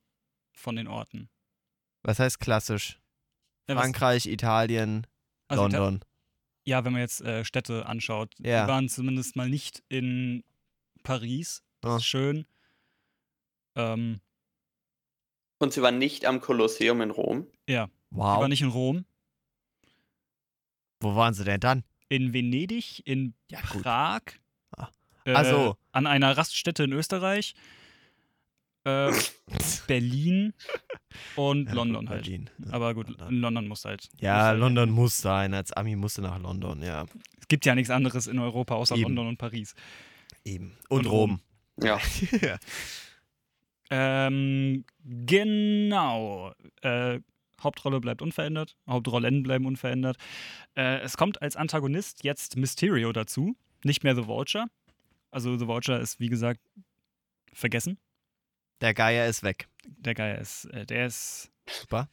von 0.53 0.75
den 0.75 0.87
Orten. 0.87 1.29
Was 2.01 2.17
heißt 2.19 2.39
klassisch? 2.39 2.99
Ja, 3.67 3.75
was- 3.75 3.83
Frankreich, 3.83 4.25
Italien, 4.25 5.05
also 5.47 5.63
London. 5.63 5.99
Ja, 6.69 6.85
wenn 6.85 6.93
man 6.93 7.01
jetzt 7.01 7.21
äh, 7.21 7.43
Städte 7.43 7.87
anschaut. 7.87 8.33
Ja. 8.39 8.63
Die 8.63 8.71
waren 8.71 8.87
zumindest 8.89 9.35
mal 9.35 9.49
nicht 9.49 9.81
in 9.89 10.43
Paris. 11.01 11.63
Das 11.81 11.91
Ah. 11.91 11.97
ist 11.97 12.05
schön. 12.05 12.45
Ähm, 13.75 14.19
Und 15.57 15.73
sie 15.73 15.81
waren 15.81 15.97
nicht 15.97 16.25
am 16.25 16.41
Kolosseum 16.41 17.01
in 17.01 17.09
Rom. 17.11 17.47
ja, 17.67 17.89
Wow. 18.11 18.39
war 18.41 18.47
nicht 18.47 18.61
in 18.61 18.69
Rom. 18.69 19.05
Wo 20.99 21.15
waren 21.15 21.33
sie 21.33 21.43
denn 21.43 21.59
dann? 21.59 21.83
In 22.09 22.33
Venedig, 22.33 23.05
in 23.07 23.33
Ja. 23.49 23.59
Prag. 23.61 24.21
Ah. 24.77 24.89
Äh, 25.25 25.33
Ach 25.33 25.45
so. 25.45 25.75
An 25.91 26.05
einer 26.07 26.37
Raststätte 26.37 26.83
in 26.83 26.93
Österreich. 26.93 27.55
Äh, 28.85 29.11
Berlin 29.87 30.53
und 31.35 31.67
Ja, 31.67 31.73
London 31.73 32.01
gut, 32.05 32.09
halt. 32.09 32.23
Berlin. 32.23 32.49
Ja, 32.65 32.73
Aber 32.73 32.93
gut, 32.93 33.09
London. 33.09 33.39
London 33.39 33.67
muss 33.67 33.85
halt. 33.85 34.07
muss 34.11 34.21
Ja, 34.21 34.43
halt 34.43 34.59
London 34.59 34.89
muss 34.89 35.17
sein. 35.17 35.53
Als 35.53 35.71
Ami 35.73 35.95
musste 35.95 36.21
nach 36.21 36.39
London, 36.39 36.81
ja. 36.81 37.05
Es 37.39 37.47
gibt 37.47 37.65
ja 37.65 37.75
nichts 37.75 37.89
anderes 37.89 38.27
in 38.27 38.39
Europa 38.39 38.75
außer 38.75 38.95
Eben. 38.95 39.03
London 39.03 39.27
und 39.27 39.37
Paris. 39.37 39.75
Eben. 40.45 40.77
Und, 40.89 41.05
Und 41.05 41.11
Rom. 41.11 41.41
Ja. 41.81 41.97
Ähm, 43.89 44.85
genau. 45.03 46.53
Äh, 46.81 47.21
Hauptrolle 47.61 47.99
bleibt 47.99 48.21
unverändert, 48.21 48.77
Hauptrollen 48.87 49.43
bleiben 49.43 49.65
unverändert. 49.65 50.17
Äh, 50.75 50.99
es 50.99 51.17
kommt 51.17 51.41
als 51.41 51.55
Antagonist 51.55 52.23
jetzt 52.23 52.55
Mysterio 52.57 53.11
dazu, 53.11 53.55
nicht 53.83 54.03
mehr 54.03 54.15
The 54.15 54.27
Vulture. 54.27 54.65
Also 55.31 55.57
The 55.57 55.67
Vulture 55.67 55.99
ist, 55.99 56.19
wie 56.19 56.29
gesagt, 56.29 56.61
vergessen. 57.53 57.97
Der 58.81 58.93
Geier 58.93 59.27
ist 59.27 59.43
weg. 59.43 59.67
Der 59.85 60.13
Geier 60.13 60.37
ist, 60.39 60.65
äh, 60.65 60.85
der 60.85 61.07
ist, 61.07 61.51
Super. 61.69 62.09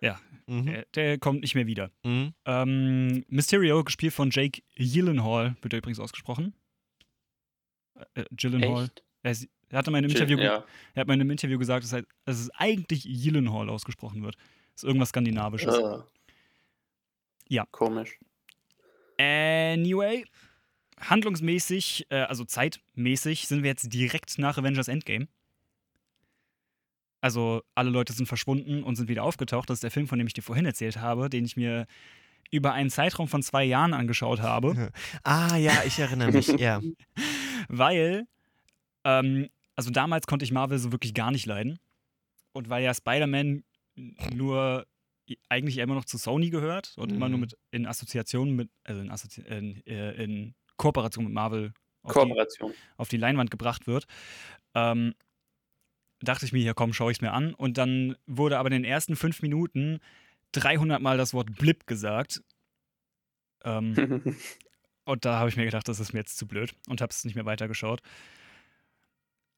Ja. 0.00 0.20
Mhm. 0.46 0.66
der, 0.66 0.84
der 0.94 1.18
kommt 1.18 1.40
nicht 1.42 1.54
mehr 1.54 1.66
wieder. 1.66 1.90
Mhm. 2.02 2.34
Ähm, 2.44 3.24
Mysterio, 3.28 3.82
gespielt 3.84 4.12
von 4.12 4.30
Jake 4.30 4.62
Gyllenhaal, 4.76 5.56
wird 5.62 5.72
er 5.74 5.78
übrigens 5.78 6.00
ausgesprochen. 6.00 6.54
Äh, 8.14 8.24
Gyllenhaal. 8.32 8.84
Echt? 8.84 9.04
Er, 9.22 9.30
ist, 9.30 9.48
er 9.68 9.78
hatte 9.78 9.90
mal 9.90 9.98
in 9.98 10.04
einem 10.04 10.10
Interview, 10.12 10.38
Ja. 10.38 10.64
er 10.94 11.00
hat 11.00 11.06
mal 11.06 11.14
in 11.14 11.20
einem 11.20 11.30
Interview 11.30 11.58
gesagt, 11.58 11.84
dass, 11.84 11.92
er, 11.92 12.04
dass 12.24 12.40
es 12.40 12.50
eigentlich 12.50 13.04
Gyllenhaal 13.04 13.70
ausgesprochen 13.70 14.22
wird. 14.22 14.34
Das 14.74 14.82
ist 14.82 14.84
irgendwas 14.84 15.10
Skandinavisches. 15.10 15.76
Äh. 15.78 15.98
Ja. 17.48 17.66
Komisch. 17.70 18.18
Anyway, 19.18 20.24
handlungsmäßig, 20.98 22.06
äh, 22.10 22.22
also 22.22 22.44
zeitmäßig, 22.44 23.46
sind 23.46 23.62
wir 23.62 23.70
jetzt 23.70 23.92
direkt 23.92 24.38
nach 24.38 24.58
Avengers 24.58 24.88
Endgame. 24.88 25.28
Also 27.22 27.62
alle 27.74 27.88
Leute 27.88 28.12
sind 28.12 28.26
verschwunden 28.26 28.82
und 28.82 28.96
sind 28.96 29.08
wieder 29.08 29.22
aufgetaucht. 29.22 29.70
Das 29.70 29.76
ist 29.76 29.82
der 29.84 29.90
Film, 29.90 30.06
von 30.08 30.18
dem 30.18 30.26
ich 30.26 30.34
dir 30.34 30.42
vorhin 30.42 30.66
erzählt 30.66 30.98
habe, 30.98 31.30
den 31.30 31.44
ich 31.46 31.56
mir 31.56 31.86
über 32.50 32.74
einen 32.74 32.90
Zeitraum 32.90 33.28
von 33.28 33.42
zwei 33.42 33.64
Jahren 33.64 33.94
angeschaut 33.94 34.40
habe, 34.42 34.90
Ah, 35.24 35.56
ja, 35.56 35.82
ich 35.86 35.98
erinnere 35.98 36.32
mich. 36.32 36.48
ja. 36.48 36.80
weil, 37.68 38.26
ähm, 39.04 39.48
also 39.76 39.90
damals 39.90 40.26
konnte 40.26 40.44
ich 40.44 40.52
Marvel 40.52 40.78
so 40.78 40.92
wirklich 40.92 41.14
gar 41.14 41.30
nicht 41.30 41.46
leiden. 41.46 41.78
Und 42.52 42.68
weil 42.68 42.84
ja 42.84 42.92
Spider-Man 42.92 43.64
nur 44.34 44.86
eigentlich 45.48 45.78
immer 45.78 45.94
noch 45.94 46.04
zu 46.04 46.18
Sony 46.18 46.50
gehört 46.50 46.92
und 46.98 47.12
immer 47.12 47.28
nur 47.28 47.38
Mhm. 47.38 47.42
mit 47.42 47.56
in 47.70 47.86
Assoziation 47.86 48.54
mit, 48.54 48.68
also 48.84 49.00
in, 49.00 49.10
Assozi 49.10 49.40
in, 49.42 49.86
äh, 49.86 50.12
in 50.22 50.54
Kooperation 50.76 51.24
mit 51.24 51.32
Marvel 51.32 51.72
auf 52.02 52.12
die, 52.12 52.18
Kooperation. 52.18 52.74
auf 52.98 53.08
die 53.08 53.16
Leinwand 53.16 53.50
gebracht 53.50 53.86
wird, 53.86 54.04
ähm, 54.74 55.14
dachte 56.22 56.46
ich 56.46 56.52
mir, 56.52 56.60
hier 56.60 56.74
komm, 56.74 56.92
schaue 56.92 57.10
ich 57.12 57.18
es 57.18 57.22
mir 57.22 57.32
an. 57.32 57.54
Und 57.54 57.78
dann 57.78 58.16
wurde 58.26 58.58
aber 58.58 58.68
in 58.68 58.82
den 58.82 58.84
ersten 58.84 59.16
fünf 59.16 59.42
Minuten 59.42 60.00
300 60.52 61.00
Mal 61.00 61.16
das 61.16 61.34
Wort 61.34 61.56
Blip 61.56 61.86
gesagt. 61.86 62.42
Ähm, 63.64 64.36
und 65.04 65.24
da 65.24 65.38
habe 65.38 65.48
ich 65.48 65.56
mir 65.56 65.64
gedacht, 65.64 65.88
das 65.88 66.00
ist 66.00 66.12
mir 66.12 66.20
jetzt 66.20 66.38
zu 66.38 66.46
blöd 66.46 66.74
und 66.88 67.00
habe 67.00 67.10
es 67.10 67.24
nicht 67.24 67.34
mehr 67.34 67.46
weitergeschaut. 67.46 68.00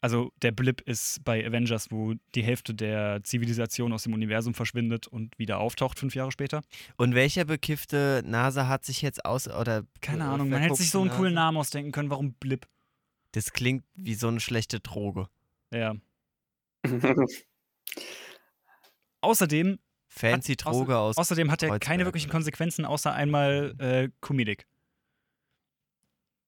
Also 0.04 0.32
der 0.42 0.52
Blip 0.52 0.82
ist 0.82 1.24
bei 1.24 1.46
Avengers, 1.46 1.90
wo 1.90 2.12
die 2.34 2.42
Hälfte 2.42 2.74
der 2.74 3.24
Zivilisation 3.24 3.90
aus 3.90 4.02
dem 4.02 4.12
Universum 4.12 4.52
verschwindet 4.52 5.06
und 5.06 5.38
wieder 5.38 5.60
auftaucht 5.60 5.98
fünf 5.98 6.14
Jahre 6.14 6.30
später. 6.30 6.60
Und 6.98 7.14
welcher 7.14 7.46
bekiffte 7.46 8.22
Nase 8.26 8.68
hat 8.68 8.84
sich 8.84 9.00
jetzt 9.00 9.24
aus 9.24 9.48
oder 9.48 9.84
Keine 10.02 10.24
äh, 10.24 10.26
Ahnung, 10.26 10.50
man 10.50 10.60
hätte 10.60 10.74
sich 10.74 10.90
so 10.90 11.00
einen 11.00 11.08
coolen? 11.08 11.32
Namen 11.32 11.56
ausdenken 11.56 11.90
können. 11.90 12.10
Warum 12.10 12.34
Blip? 12.34 12.68
Das 13.32 13.54
klingt 13.54 13.82
wie 13.94 14.12
so 14.12 14.28
eine 14.28 14.40
schlechte 14.40 14.78
Droge. 14.78 15.28
Ja. 15.72 15.94
Außerdem, 19.20 19.78
Fancy 20.08 20.52
Hat- 20.54 20.64
Droge 20.66 20.96
aus. 20.98 21.16
außerdem 21.16 21.50
hat 21.50 21.62
er 21.62 21.70
Kreuzberg 21.70 21.82
keine 21.82 22.04
wirklichen? 22.04 22.30
Konsequenzen, 22.30 22.84
außer 22.84 23.12
einmal 23.12 23.74
äh, 23.78 24.08
Comedic. 24.20 24.66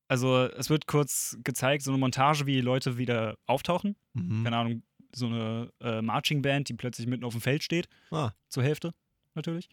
Also 0.09 0.45
es 0.45 0.71
wird 0.71 0.87
kurz 0.87 1.37
gezeigt, 1.43 1.83
so 1.83 1.91
eine 1.91 1.99
Montage, 1.99 2.47
wie 2.47 2.61
Leute 2.61 2.97
wieder 2.97 3.37
auftauchen. 3.47 3.97
Mhm. 4.13 4.45
keine 4.45 4.57
Ahnung, 4.57 4.83
so 5.13 5.27
eine 5.27 5.73
äh, 5.81 6.01
Marching 6.03 6.43
Band, 6.43 6.69
die 6.69 6.75
plötzlich 6.75 7.07
mitten 7.09 7.25
auf 7.25 7.33
dem 7.35 7.41
Feld 7.41 7.63
steht, 7.65 7.89
Ah. 8.11 8.31
zur 8.49 8.63
Hälfte 8.63 8.93
natürlich. 9.35 9.69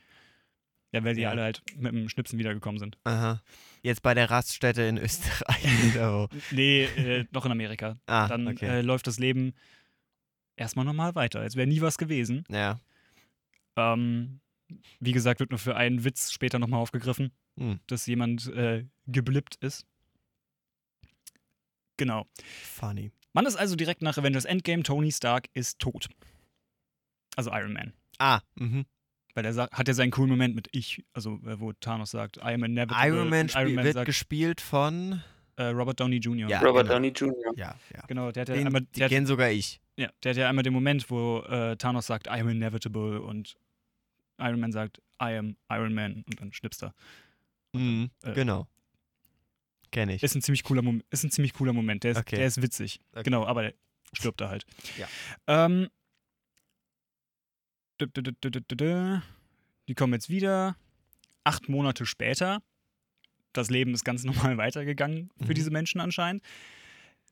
Ja, 0.91 1.04
weil 1.04 1.15
die 1.15 1.21
Ja. 1.21 1.32
alle 1.32 1.41
halt 1.43 1.62
mit 1.76 1.91
dem 1.91 2.08
Schnipsen 2.10 2.39
wiedergekommen 2.39 2.80
sind. 2.80 2.97
Aha. 3.04 3.41
Jetzt 3.82 4.02
bei 4.02 4.13
der 4.13 4.30
Raststätte 4.32 4.84
in 4.84 4.97
Österreich. 4.97 5.63
Nee, 6.52 6.84
äh, 6.86 7.26
noch 7.32 7.45
in 7.45 7.52
Amerika. 7.52 7.97
Ah, 8.06 8.28
Dann 8.28 8.47
okay. 8.47 8.65
äh, 8.67 8.82
läuft 8.82 9.06
das 9.08 9.19
Leben 9.19 9.54
erstmal 10.63 10.86
normal 10.86 11.13
weiter, 11.15 11.39
als 11.39 11.56
wäre 11.56 11.67
nie 11.67 11.82
was 11.82 11.97
gewesen. 11.97 12.43
ja. 12.49 12.80
Ähm, 13.76 14.39
wie 14.99 15.12
gesagt, 15.12 15.39
wird 15.39 15.52
nur 15.52 15.60
für 15.60 15.76
einen 15.76 16.04
Witz 16.04 16.32
später 16.32 16.58
nochmal 16.60 16.80
aufgegriffen, 16.80 17.32
Hm. 17.60 17.80
dass 17.88 18.06
jemand 18.08 18.47
äh, 18.54 18.86
geblippt 19.08 19.56
ist. 19.62 19.86
Genau. 21.97 22.26
Funny. 22.63 23.12
Man 23.34 23.45
ist 23.45 23.56
also 23.56 23.76
direkt 23.76 24.02
nach 24.02 24.17
Avengers 24.17 24.45
Endgame, 24.45 24.84
Tony 24.84 25.12
Stark 25.12 25.49
ist 25.54 25.80
tot. 25.80 26.10
Also 27.36 27.52
Iron 27.52 27.73
Man. 27.73 27.93
Ah, 28.19 28.41
mhm. 28.56 28.86
Weil 29.36 29.45
er 29.45 29.56
hat 29.71 29.88
ja 29.88 29.93
seinen 29.93 30.12
coolen 30.12 30.30
Moment 30.30 30.56
mit 30.56 30.69
ich, 30.71 31.04
also 31.13 31.39
äh, 31.45 31.60
wo 31.60 31.73
Thanos 31.73 32.12
sagt, 32.12 32.38
I 32.38 32.54
am 32.54 32.63
inevitable. 32.63 33.08
Iron 33.08 33.30
Man, 33.30 33.47
Iron 33.56 33.73
Man 33.76 33.86
wird 33.86 33.93
sagt, 33.95 34.06
gespielt 34.06 34.62
von. 34.62 35.21
äh, 35.56 35.63
Robert 35.65 35.99
Downey 35.99 36.17
Jr. 36.17 36.47
Ja. 36.49 36.60
Robert 36.62 36.84
genau. 36.84 36.93
Downey 36.95 37.10
Jr. 37.10 37.54
Ja, 37.58 37.76
ja. 37.93 38.04
Genau, 38.08 38.32
der 38.32 38.41
hat 38.41 38.49
ja 38.49 38.56
Den, 38.56 38.67
einmal, 38.67 38.82
die 38.82 38.91
der 38.99 39.06
hat, 39.06 39.12
kennen 39.12 39.26
sogar 39.26 39.49
ich. 39.49 39.82
Ja, 39.97 40.10
der 40.23 40.29
hat 40.32 40.38
ja 40.38 40.49
einmal 40.49 40.63
den 40.63 40.73
Moment, 40.73 41.10
wo 41.10 41.39
äh, 41.41 41.75
Thanos 41.77 42.08
sagt, 42.08 42.27
I 42.27 42.39
am 42.41 42.49
inevitable 42.49 43.21
und 43.21 43.56
Iron 44.39 44.60
Man 44.60 44.71
sagt, 44.71 44.99
I 45.21 45.36
am 45.38 45.56
Iron 45.69 45.93
Man 45.93 46.23
und 46.27 46.41
dann 46.41 46.51
schnippst 46.53 46.84
er. 46.84 46.93
Mhm. 47.73 48.10
äh, 48.23 48.34
genau. 48.34 48.67
Kenne 49.91 50.15
ich. 50.15 50.23
Ist 50.23 50.36
ein 50.36 50.41
ziemlich 50.41 50.63
cooler, 50.63 50.82
Mom 50.82 51.03
ist 51.12 51.23
ein 51.23 51.29
ziemlich 51.32 51.53
cooler 51.53 51.71
Moment. 51.73 52.03
Der 52.03 52.12
ist, 52.13 52.17
Okay. 52.17 52.38
der 52.38 52.47
ist 52.47 52.62
witzig. 52.62 52.99
Okay. 53.12 53.23
Genau, 53.23 53.45
aber 53.45 53.62
der 53.62 53.73
stirbt 54.13 54.41
da 54.41 54.49
halt. 54.49 54.65
Ja. 54.97 55.08
Ähm. 55.47 55.89
Die 59.88 59.95
kommen 59.95 60.13
jetzt 60.13 60.29
wieder. 60.29 60.75
Acht 61.43 61.67
Monate 61.69 62.06
später. 62.06 62.62
Das 63.51 63.69
Leben 63.69 63.93
ist 63.93 64.03
ganz 64.03 64.23
normal 64.23 64.58
weitergegangen 64.58 65.29
für 65.38 65.49
Mhm. 65.51 65.53
diese 65.53 65.71
Menschen 65.71 66.01
anscheinend. 66.01 66.43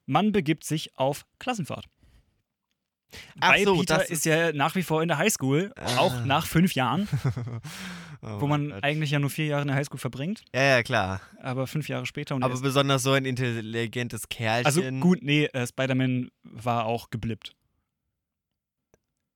Man 0.06 0.32
begibt 0.32 0.64
sich 0.64 0.96
auf 0.98 1.26
Klassenfahrt. 1.40 1.88
Ach 3.40 3.52
Weil 3.54 3.66
so, 3.66 3.76
Peter 3.80 3.98
das 3.98 4.10
ist 4.10 4.26
ja 4.26 4.54
nach 4.54 4.76
wie 4.76 4.84
vor 4.84 5.02
in 5.02 5.08
der 5.10 5.18
Highschool, 5.18 5.74
auch 5.98 6.14
Ah. 6.14 6.26
nach 6.26 6.46
fünf 6.46 6.74
Jahren, 6.76 7.08
Oh 8.22 8.40
wo 8.42 8.48
man 8.48 8.70
Gott. 8.70 8.84
eigentlich 8.84 9.12
ja 9.12 9.20
nur 9.20 9.30
vier 9.30 9.48
Jahre 9.48 9.64
in 9.64 9.68
der 9.68 9.76
Highschool 9.78 10.00
verbringt, 10.00 10.44
Ja, 10.54 10.62
ja, 10.64 10.84
klar. 10.84 11.22
aber 11.42 11.68
fünf 11.68 11.90
Jahre 11.90 12.06
später 12.06 12.36
und 12.36 12.42
er 12.44 12.46
Aber 12.46 12.54
ist 12.54 12.62
besonders 12.62 13.04
so 13.04 13.12
ein 13.14 13.26
intelligentes 13.26 14.30
Kerlchen. 14.30 14.66
Also 14.66 14.82
gut, 15.02 15.20
nee, 15.24 15.46
äh, 15.46 15.66
Spider-Man 15.68 16.30
war 16.44 16.86
auch 16.86 17.10
geblippt. 17.10 17.56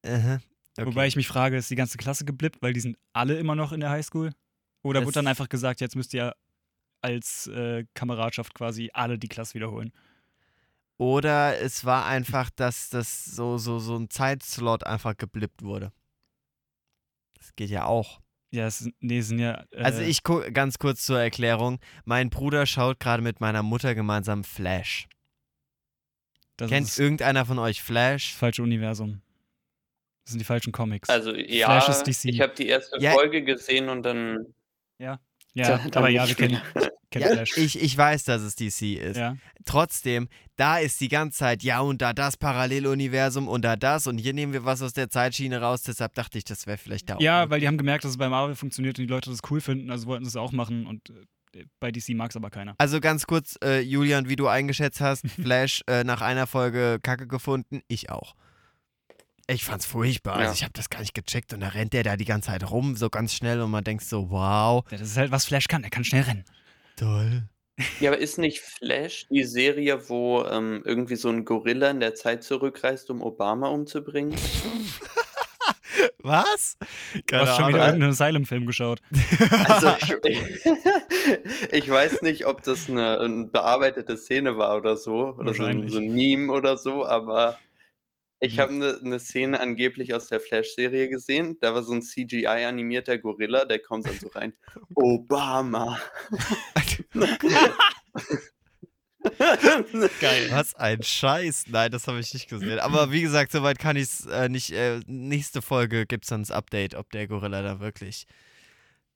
Aha. 0.06 0.40
Okay. 0.78 0.86
Wobei 0.88 1.08
ich 1.08 1.16
mich 1.16 1.28
frage, 1.28 1.58
ist 1.58 1.70
die 1.70 1.76
ganze 1.76 1.98
Klasse 1.98 2.26
geblippt, 2.26 2.62
weil 2.62 2.74
die 2.74 2.80
sind 2.82 2.98
alle 3.14 3.38
immer 3.38 3.56
noch 3.56 3.72
in 3.72 3.80
der 3.80 3.90
Highschool? 3.90 4.32
Oder 4.84 5.00
Es- 5.00 5.06
wurde 5.06 5.16
dann 5.16 5.28
einfach 5.28 5.50
gesagt, 5.50 5.82
jetzt 5.82 5.96
müsst 5.96 6.14
ihr 6.14 6.36
als 7.02 7.48
äh, 7.48 7.86
Kameradschaft 7.94 8.54
quasi 8.54 8.90
alle 8.94 9.18
die 9.18 9.28
Klasse 9.28 9.54
wiederholen? 9.56 9.92
Oder 10.98 11.60
es 11.60 11.84
war 11.84 12.06
einfach, 12.06 12.50
dass 12.50 12.90
das 12.90 13.26
so, 13.26 13.58
so, 13.58 13.80
so 13.80 13.98
ein 13.98 14.10
Zeitslot 14.10 14.86
einfach 14.86 15.18
geblippt 15.18 15.62
wurde. 15.62 15.92
Das 17.38 17.56
geht 17.56 17.70
ja 17.70 17.86
auch. 17.86 18.22
Ja, 18.52 18.68
es, 18.68 18.80
sind- 18.80 18.96
nee, 19.02 19.20
sind 19.22 19.40
ja. 19.40 19.66
Äh, 19.72 19.84
Also 19.84 20.02
ich 20.02 20.24
guck 20.24 20.54
ganz 20.54 20.78
kurz 20.80 21.06
zur 21.06 21.20
Erklärung. 21.20 21.80
Mein 22.06 22.30
Bruder 22.30 22.66
schaut 22.66 23.00
gerade 23.00 23.22
mit 23.22 23.42
meiner 23.42 23.62
Mutter 23.64 23.94
gemeinsam 23.96 24.44
Flash. 24.46 25.08
das 26.56 26.70
Kennt 26.70 26.88
ist 26.88 26.98
irgendeiner 27.00 27.46
von 27.46 27.60
euch 27.60 27.78
das 27.80 27.86
Flash? 27.86 28.34
falsche 28.34 28.64
Universum. 28.64 29.22
Das 30.24 30.32
sind 30.32 30.40
die 30.40 30.46
falschen 30.46 30.72
Comics. 30.72 31.10
Also 31.10 31.36
ja, 31.36 31.66
Flash 31.82 31.90
ist 31.90 32.04
DC. 32.08 32.30
ich 32.34 32.40
habe 32.42 32.54
die 32.56 32.68
erste 32.68 32.98
Ja. 33.00 33.12
Folge 33.12 33.44
gesehen 33.44 33.90
und 33.90 34.04
dann 34.04 34.54
ja, 34.98 35.20
dann 35.56 35.92
aber 35.94 36.10
ja, 36.10 36.28
wir 36.28 36.36
kennen, 36.36 36.62
kennen 37.12 37.26
Ja, 37.26 37.32
Flash. 37.34 37.58
ich, 37.58 37.82
ich 37.82 37.98
weiß, 37.98 38.24
dass 38.26 38.42
es 38.42 38.56
DC 38.56 38.98
ist. 38.98 39.18
ja. 39.18 39.38
Trotzdem, 39.66 40.28
da 40.58 40.78
ist 40.78 41.02
die 41.02 41.08
ganze 41.08 41.40
Zeit, 41.40 41.64
ja, 41.64 41.80
und 41.80 42.02
da 42.02 42.14
das 42.14 42.38
Paralleluniversum 42.38 43.48
und 43.48 43.64
da 43.64 43.76
das 43.76 44.06
und 44.08 44.18
hier 44.18 44.34
nehmen 44.34 44.54
wir 44.54 44.64
was 44.66 44.82
aus 44.82 44.94
der 44.94 45.10
Zeitschiene 45.10 45.60
raus. 45.62 45.82
Deshalb 45.84 46.14
dachte 46.14 46.38
ich, 46.38 46.44
das 46.44 46.68
wäre 46.68 46.78
vielleicht 46.78 47.10
da 47.10 47.16
auch. 47.16 47.22
ja, 47.22 47.50
weil 47.50 47.60
die 47.60 47.68
haben 47.68 47.78
gemerkt, 47.78 48.04
dass 48.04 48.12
es 48.12 48.18
bei 48.18 48.30
Marvel 48.30 48.56
funktioniert 48.56 49.00
und 49.00 49.04
die 49.06 49.10
Leute 49.12 49.30
das 49.30 49.40
cool 49.50 49.62
finden, 49.62 49.90
also 49.92 50.08
wollten 50.08 50.26
sie 50.26 50.30
es 50.30 50.36
auch 50.36 50.52
machen 50.52 50.86
und 50.86 51.10
äh, 51.10 51.64
bei 51.80 51.92
DC 51.92 52.10
mag 52.10 52.32
es 52.32 52.36
aber 52.36 52.50
keiner. 52.50 52.76
Also 52.78 53.00
ganz 53.00 53.26
kurz, 53.28 53.58
äh, 53.64 53.80
Julian, 53.80 54.28
wie 54.28 54.36
du 54.36 54.48
eingeschätzt 54.48 55.00
hast, 55.00 55.26
Flash 55.42 55.82
äh, 55.88 56.04
nach 56.04 56.22
einer 56.22 56.48
Folge 56.48 57.00
Kacke 57.02 57.28
gefunden, 57.28 57.82
ich 57.88 58.10
auch. 58.10 58.36
Ich 59.48 59.64
fand's 59.64 59.86
furchtbar. 59.86 60.36
Ja. 60.40 60.48
Also 60.48 60.54
ich 60.56 60.64
habe 60.64 60.74
das 60.74 60.90
gar 60.90 61.00
nicht 61.02 61.14
gecheckt 61.14 61.54
und 61.54 61.60
da 61.60 61.68
rennt 61.70 61.94
der 61.94 62.04
da 62.04 62.16
die 62.18 62.26
ganze 62.26 62.48
Zeit 62.50 62.70
rum, 62.70 62.96
so 62.96 63.10
ganz 63.10 63.34
schnell 63.34 63.62
und 63.62 63.70
man 63.72 63.84
denkt 63.84 64.04
so, 64.04 64.30
wow, 64.32 64.84
Ja, 64.92 64.98
das 64.98 65.10
ist 65.10 65.18
halt, 65.18 65.32
was 65.32 65.46
Flash 65.46 65.68
kann. 65.68 65.84
Er 65.84 65.90
kann 65.92 66.04
schnell 66.04 66.24
rennen. 66.24 66.46
toll. 66.96 67.44
Ja, 68.00 68.12
aber 68.12 68.20
ist 68.20 68.38
nicht 68.38 68.62
Flash 68.62 69.28
die 69.30 69.44
Serie, 69.44 70.08
wo 70.10 70.46
ähm, 70.46 70.82
irgendwie 70.86 71.18
so 71.18 71.28
ein 71.28 71.44
Gorilla 71.44 71.90
in 71.92 72.00
der 72.00 72.16
Zeit 72.16 72.42
zurückreist, 72.42 73.10
um 73.10 73.22
Obama 73.22 73.68
umzubringen? 73.68 74.34
Was? 76.20 76.78
Du 77.28 77.36
hast 77.36 77.58
schon 77.58 77.68
wieder 77.70 77.86
irgendeinen 77.86 78.12
Asylum-Film 78.12 78.66
geschaut. 78.66 79.02
Also 79.68 79.94
ich, 80.24 80.40
ich 81.72 81.90
weiß 81.90 82.22
nicht, 82.22 82.46
ob 82.48 82.64
das 82.64 82.90
eine, 82.90 83.20
eine 83.20 83.46
bearbeitete 83.46 84.18
Szene 84.18 84.58
war 84.58 84.78
oder 84.78 84.96
so, 84.98 85.36
oder 85.38 85.54
so 85.54 85.64
ein, 85.64 85.88
so 85.90 86.00
ein 86.00 86.14
Meme 86.14 86.52
oder 86.52 86.78
so, 86.78 87.06
aber 87.06 87.58
ich 88.46 88.58
Mhm. 88.58 88.62
habe 88.62 88.74
eine, 88.74 89.00
eine 89.04 89.20
Szene 89.20 89.60
angeblich 89.60 90.14
aus 90.14 90.28
der 90.28 90.40
Flash-Serie 90.40 91.10
gesehen. 91.10 91.58
Da 91.62 91.74
war 91.74 91.84
so 91.84 91.94
ein 91.94 92.02
CGI-animierter 92.02 93.18
Gorilla, 93.18 93.66
der 93.66 93.80
kommt 93.80 94.08
dann 94.08 94.18
so 94.20 94.28
rein. 94.30 94.54
Obama. 94.96 96.00
Geil. 100.20 100.48
Was 100.52 100.76
ein 100.76 101.02
Scheiß. 101.04 101.66
Nein, 101.70 101.92
das 101.92 102.08
habe 102.08 102.20
ich 102.20 102.34
nicht 102.34 102.50
gesehen. 102.50 102.80
Aber 102.80 103.12
wie 103.12 103.22
gesagt, 103.22 103.52
soweit 103.52 103.80
kann 103.80 103.96
ich 103.96 104.04
es 104.04 104.26
äh, 104.28 104.50
nicht. 104.50 104.72
Äh, 104.72 105.00
nächste 105.08 105.62
Folge 105.62 106.06
gibt 106.06 106.26
es 106.26 106.30
dann 106.30 106.42
das 106.42 106.52
Update, 106.52 106.96
ob 106.96 107.10
der 107.12 107.28
Gorilla 107.28 107.62
da 107.62 107.80
wirklich 107.80 108.28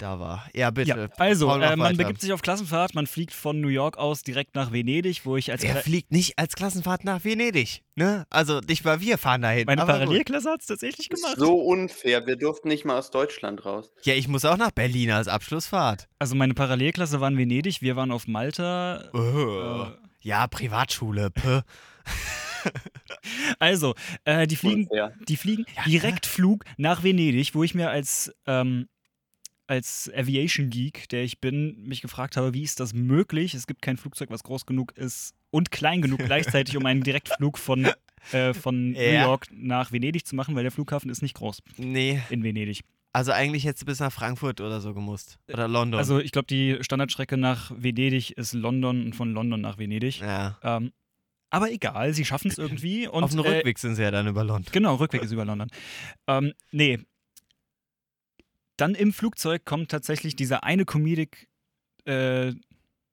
da 0.02 0.20
war. 0.20 0.48
Ja, 0.56 0.72
bitte. 0.72 0.90
Ja, 0.90 1.08
also, 1.18 1.50
äh, 1.52 1.76
man 1.76 1.96
begibt 1.98 2.22
sich 2.22 2.34
auf 2.34 2.42
Klassenfahrt, 2.42 2.96
man 2.96 3.08
fliegt 3.08 3.34
von 3.34 3.60
New 3.62 3.68
York 3.68 3.98
aus 3.98 4.24
direkt 4.24 4.56
nach 4.56 4.72
Venedig, 4.72 5.26
wo 5.26 5.38
ich 5.38 5.52
als 5.52 5.64
Er 5.64 5.76
fliegt 5.76 6.12
nicht 6.12 6.40
als 6.40 6.56
Klassenfahrt 6.56 7.04
nach 7.04 7.24
Venedig. 7.24 7.84
Ne? 7.96 8.26
Also 8.30 8.60
nicht 8.62 8.86
mal 8.86 9.02
wir 9.02 9.18
fahren 9.18 9.42
dahin. 9.42 9.66
meine. 9.66 9.86
Parallelklasse 9.86 10.50
hat 10.50 10.62
es 10.62 10.68
tatsächlich 10.68 11.10
gemacht. 11.10 11.36
so 11.38 11.56
unfair. 11.56 12.26
Wir 12.26 12.36
durften 12.38 12.70
nicht 12.70 12.86
mal 12.86 12.98
aus 12.98 13.12
Deutschland 13.12 13.66
raus. 13.66 13.92
Ja, 14.04 14.14
ich 14.14 14.28
muss 14.28 14.46
auch 14.46 14.58
nach 14.58 14.72
Berlin 14.72 15.12
als 15.12 15.28
Abschlussfahrt. 15.28 16.08
Also 16.18 16.36
meine 16.36 16.54
Parallelklasse 16.54 17.20
war 17.22 17.30
in 17.30 17.38
Venedig, 17.38 17.82
wir 17.82 17.96
waren 17.96 18.12
auf 18.12 18.28
Malta. 18.28 19.04
Oh. 19.14 19.86
Äh, 19.88 19.98
Ja, 20.22 20.48
Privatschule. 20.48 21.30
Puh. 21.32 21.62
also, 23.60 23.96
äh, 24.26 24.48
die 24.48 24.56
fliegen, 24.56 24.84
Unfair. 24.84 25.14
die 25.28 25.38
fliegen 25.38 25.66
Ja, 25.76 25.84
Direktflug 25.84 26.66
nach 26.78 27.04
Venedig, 27.04 27.56
wo 27.56 27.64
ich 27.64 27.74
mir 27.76 27.90
als, 27.90 28.34
ähm, 28.48 28.88
als 29.70 30.12
Aviation 30.16 30.70
Geek, 30.70 31.08
der 31.10 31.24
ich 31.24 31.40
bin, 31.40 31.84
mich 31.84 32.02
gefragt 32.02 32.38
habe, 32.38 32.54
wie 32.54 32.64
ist 32.64 32.80
das 32.80 32.94
möglich? 32.94 33.54
Es 33.54 33.68
gibt 33.68 33.82
kein 33.82 33.98
Flugzeug, 33.98 34.30
was 34.32 34.44
groß 34.44 34.66
genug 34.66 34.94
ist 34.98 35.34
und 35.52 35.72
klein 35.72 36.02
genug 36.02 36.20
gleichzeitig, 36.20 36.76
um 36.76 36.86
einen 36.86 37.04
Direktflug 37.04 37.58
von, 37.58 37.88
äh, 38.32 38.54
von 38.54 38.92
New 38.92 39.00
Ja. 39.00 39.24
York 39.26 39.48
nach 39.52 39.92
Venedig 39.92 40.26
zu 40.26 40.36
machen, 40.36 40.56
weil 40.56 40.64
der 40.64 40.72
Flughafen 40.72 41.10
ist 41.10 41.22
nicht 41.22 41.36
groß 41.36 41.62
Nee, 41.78 42.22
in 42.30 42.44
Venedig. 42.44 42.82
also 43.14 43.32
eigentlich 43.32 43.66
hättest 43.66 43.84
du 43.84 43.86
bis 43.86 44.00
nach 44.00 44.12
Frankfurt 44.12 44.60
oder 44.62 44.82
so 44.82 44.94
gemusst. 44.94 45.38
Oder 45.52 45.68
London. 45.68 46.00
Also 46.00 46.20
ich 46.20 46.32
glaube, 46.32 46.48
die 46.48 46.78
Standardstrecke 46.82 47.38
nach 47.38 47.72
Venedig 47.76 48.32
ist 48.32 48.54
London 48.54 49.04
und 49.06 49.16
von 49.16 49.34
London 49.34 49.62
nach 49.62 49.78
Venedig. 49.78 50.20
ja. 50.20 50.58
Ähm, 50.64 50.92
aber 51.52 51.72
egal, 51.72 52.14
sie 52.14 52.26
schaffen 52.26 52.52
es 52.52 52.58
irgendwie. 52.60 53.08
Und, 53.08 53.24
Auf 53.24 53.32
dem 53.32 53.40
äh, 53.44 53.50
Rückweg 53.58 53.80
sind 53.80 53.96
sie 53.96 54.04
ja 54.04 54.12
dann 54.12 54.28
über 54.28 54.44
London. 54.44 54.72
Genau, 54.72 54.96
Rückweg 54.96 55.24
ist 55.24 55.32
über 55.32 55.46
London. 55.46 55.68
Ähm, 56.28 56.54
nee. 56.72 57.00
Dann 58.80 58.96
im 58.96 59.12
Flugzeug 59.14 59.66
kommt 59.66 59.92
tatsächlich 59.92 60.36
diese 60.36 60.64
eine 60.64 60.86
Comedic, 60.86 61.48
äh, 62.06 62.54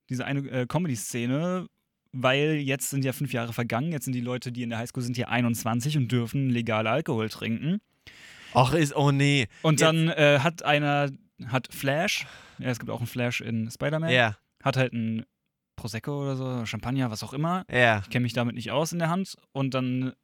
diese 0.09 0.25
eine 0.25 0.49
äh, 0.49 0.67
Comedy-Szene, 0.67 1.67
weil 2.13 2.55
jetzt 2.57 2.91
sind 2.91 3.05
ja 3.05 3.13
fünf 3.13 3.33
Jahre 3.33 3.53
vergangen, 3.53 3.93
jetzt 3.93 4.05
sind 4.05 4.15
die 4.15 4.21
Leute, 4.21 4.53
die 4.53 4.63
in 4.63 4.71
der 4.71 4.79
Highschool 4.79 5.03
sind, 5.03 5.17
hier 5.17 5.29
21 5.29 5.97
und 5.97 6.11
dürfen 6.13 6.51
legal 6.51 6.87
Alkohol 6.87 7.29
trinken. 7.29 7.81
Ach, 8.55 8.73
ist, 8.75 8.95
oh 8.97 9.11
nee. 9.11 9.49
Und 9.63 9.81
Jetzt- 9.81 9.83
dann 9.89 10.09
äh, 10.09 10.39
hat 10.41 10.63
einer, 10.63 11.11
hat 11.47 11.69
Flash, 11.73 12.27
ja, 12.59 12.69
es 12.69 12.79
gibt 12.79 12.91
auch 12.91 13.01
einen 13.01 13.07
Flash 13.09 13.41
in 13.41 13.71
Spider-Man, 13.71 14.11
Ja, 14.11 14.37
hat 14.63 14.77
halt 14.77 14.93
ein 14.93 15.25
Prosecco 15.75 16.23
oder 16.23 16.37
so, 16.37 16.65
Champagner, 16.65 17.11
was 17.11 17.23
auch 17.23 17.35
immer, 17.35 17.65
ja. 17.71 17.99
ich 18.03 18.09
kenne 18.11 18.23
mich 18.23 18.33
damit 18.33 18.55
nicht 18.55 18.71
aus 18.71 18.93
in 18.93 18.99
der 18.99 19.11
Hand. 19.11 19.37
Und 19.53 19.75
dann 19.75 20.15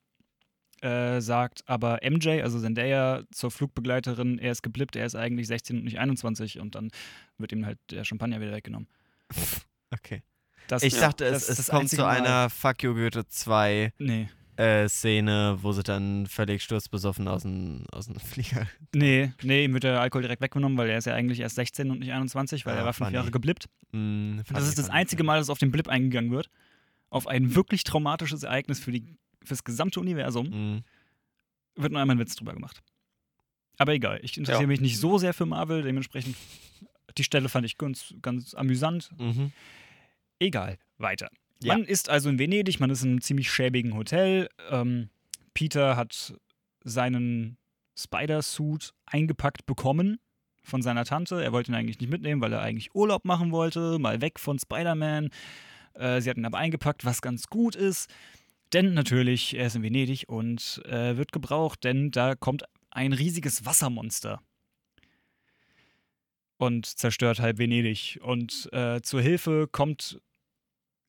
äh, 0.83 1.21
sagt 1.21 1.63
aber 1.67 2.01
MJ, 2.03 2.43
also 2.43 2.61
Zendaya, 2.61 3.23
zur 3.33 3.51
Flugbegleiterin, 3.51 4.39
er 4.39 4.53
ist 4.53 4.63
geblippt, 4.63 4.97
er 4.97 5.07
ist 5.07 5.15
eigentlich 5.15 5.47
16 5.47 5.79
und 5.79 5.85
nicht 5.85 5.99
21. 5.99 6.59
Und 6.61 6.75
dann 6.75 6.91
wird 7.39 7.53
ihm 7.53 7.65
halt 7.67 7.79
der 7.91 8.05
Champagner 8.05 8.41
wieder 8.41 8.53
weggenommen. 8.53 8.89
Okay. 9.93 10.23
Das, 10.69 10.83
Ich 10.83 10.95
ja, 10.95 11.01
dachte, 11.01 11.25
es, 11.27 11.49
es 11.49 11.57
das 11.59 11.69
kommt 11.69 11.89
zu 11.91 11.97
Mal- 11.97 12.17
einer 12.21 12.49
Fuck 12.51 12.83
You 12.83 12.95
Goethe 12.95 13.27
2 13.27 13.93
Nee. 13.99 14.29
äh, 14.57 14.89
Szene, 14.89 15.59
wo 15.61 15.73
sie 15.73 15.83
dann 15.83 16.27
völlig 16.27 16.63
sturzbesoffen 16.63 17.27
aus 17.29 17.43
dem, 17.43 17.85
aus 17.93 18.07
dem 18.07 18.17
Flieger. 18.17 18.67
Nee, 18.95 19.33
nee, 19.43 19.65
ihm 19.65 19.73
wird 19.73 19.85
der 19.85 20.01
Alkohol 20.01 20.23
direkt 20.23 20.43
weggenommen, 20.43 20.77
weil 20.79 20.89
er 20.91 20.99
ist 20.99 21.07
ja 21.07 21.15
eigentlich 21.15 21.41
erst 21.41 21.57
16 21.57 21.91
und 21.91 21.99
nicht 22.01 22.13
21, 22.13 22.67
weil 22.67 22.75
Ah, 22.75 22.81
er 22.81 22.85
war 22.85 22.93
fünf. 22.93 23.11
Jahre 23.11 23.31
geblippt. 23.31 23.69
Mm, 23.93 24.41
das 24.53 24.69
ist 24.69 24.79
das 24.79 24.91
einzige 24.91 25.25
Mal, 25.25 25.39
dass 25.39 25.49
auf 25.51 25.59
den 25.59 25.71
Blip 25.73 25.89
eingegangen 25.89 26.31
wird. 26.31 26.51
Auf 27.11 27.27
ein 27.27 27.55
wirklich 27.55 27.85
traumatisches 27.85 28.43
Ereignis 28.43 28.81
für 28.81 28.93
die, 28.93 29.17
fürs 29.45 29.65
gesamte 29.65 30.01
Universum. 30.01 30.47
Mm. 30.77 30.85
Wird 31.77 31.93
nur 31.93 32.01
einmal 32.01 32.17
ein 32.17 32.21
Witz 32.21 32.35
drüber 32.37 32.53
gemacht. 32.53 32.83
Aber 33.79 33.93
egal, 33.95 34.21
ich 34.23 34.37
interessiere 34.37 34.63
Ja. 34.63 34.69
mich 34.69 34.81
nicht 34.81 34.99
so 34.99 35.19
sehr 35.19 35.33
für 35.35 35.47
Marvel, 35.47 35.83
dementsprechend 35.83 36.37
die 37.19 37.25
Stelle 37.25 37.49
fand 37.49 37.67
ich 37.67 37.79
ganz, 37.79 38.15
ganz 38.23 38.55
amüsant. 38.55 39.11
Mhm. 39.19 39.53
Egal, 40.39 40.79
weiter. 40.99 41.31
Ja. 41.63 41.75
Man 41.75 41.85
ist 41.85 42.09
also 42.09 42.29
in 42.29 42.39
Venedig, 42.39 42.81
man 42.81 42.91
ist 42.91 43.03
in 43.03 43.11
einem 43.11 43.21
ziemlich 43.21 43.51
schäbigen 43.51 43.95
Hotel. 43.95 44.49
Ähm, 44.71 45.09
Peter 45.55 45.97
hat 45.97 46.35
seinen 46.85 47.57
Spider-Suit 47.97 48.93
eingepackt 49.07 49.67
bekommen 49.67 50.19
von 50.63 50.83
seiner 50.83 51.05
Tante. 51.05 51.43
Er 51.43 51.53
wollte 51.53 51.71
ihn 51.71 51.75
eigentlich 51.75 52.01
nicht 52.01 52.11
mitnehmen, 52.11 52.41
weil 52.41 52.53
er 52.53 52.61
eigentlich 52.63 52.95
Urlaub 52.95 53.25
machen 53.25 53.53
wollte, 53.53 53.99
mal 53.99 54.21
weg 54.21 54.39
von 54.41 54.59
Spider-Man. 54.59 55.31
Äh, 55.95 56.21
sie 56.21 56.31
hat 56.31 56.37
ihn 56.37 56.45
aber 56.45 56.59
eingepackt, 56.59 57.05
was 57.05 57.21
ganz 57.23 57.47
gut 57.47 57.77
ist. 57.77 58.13
Denn 58.73 58.95
natürlich, 58.95 59.55
er 59.55 59.67
ist 59.67 59.77
in 59.77 59.83
Venedig 59.83 60.29
und 60.29 60.81
äh, 60.87 61.17
wird 61.17 61.33
gebraucht, 61.33 61.85
denn 61.85 62.11
da 62.11 62.35
kommt 62.35 62.65
ein 62.91 63.13
riesiges 63.13 63.65
Wassermonster 63.67 64.41
und 66.57 66.87
zerstört 66.87 67.41
halb 67.41 67.59
Venedig. 67.59 68.19
Und 68.23 68.69
äh, 68.73 69.03
zur 69.03 69.21
Hilfe 69.21 69.69
kommt 69.71 70.21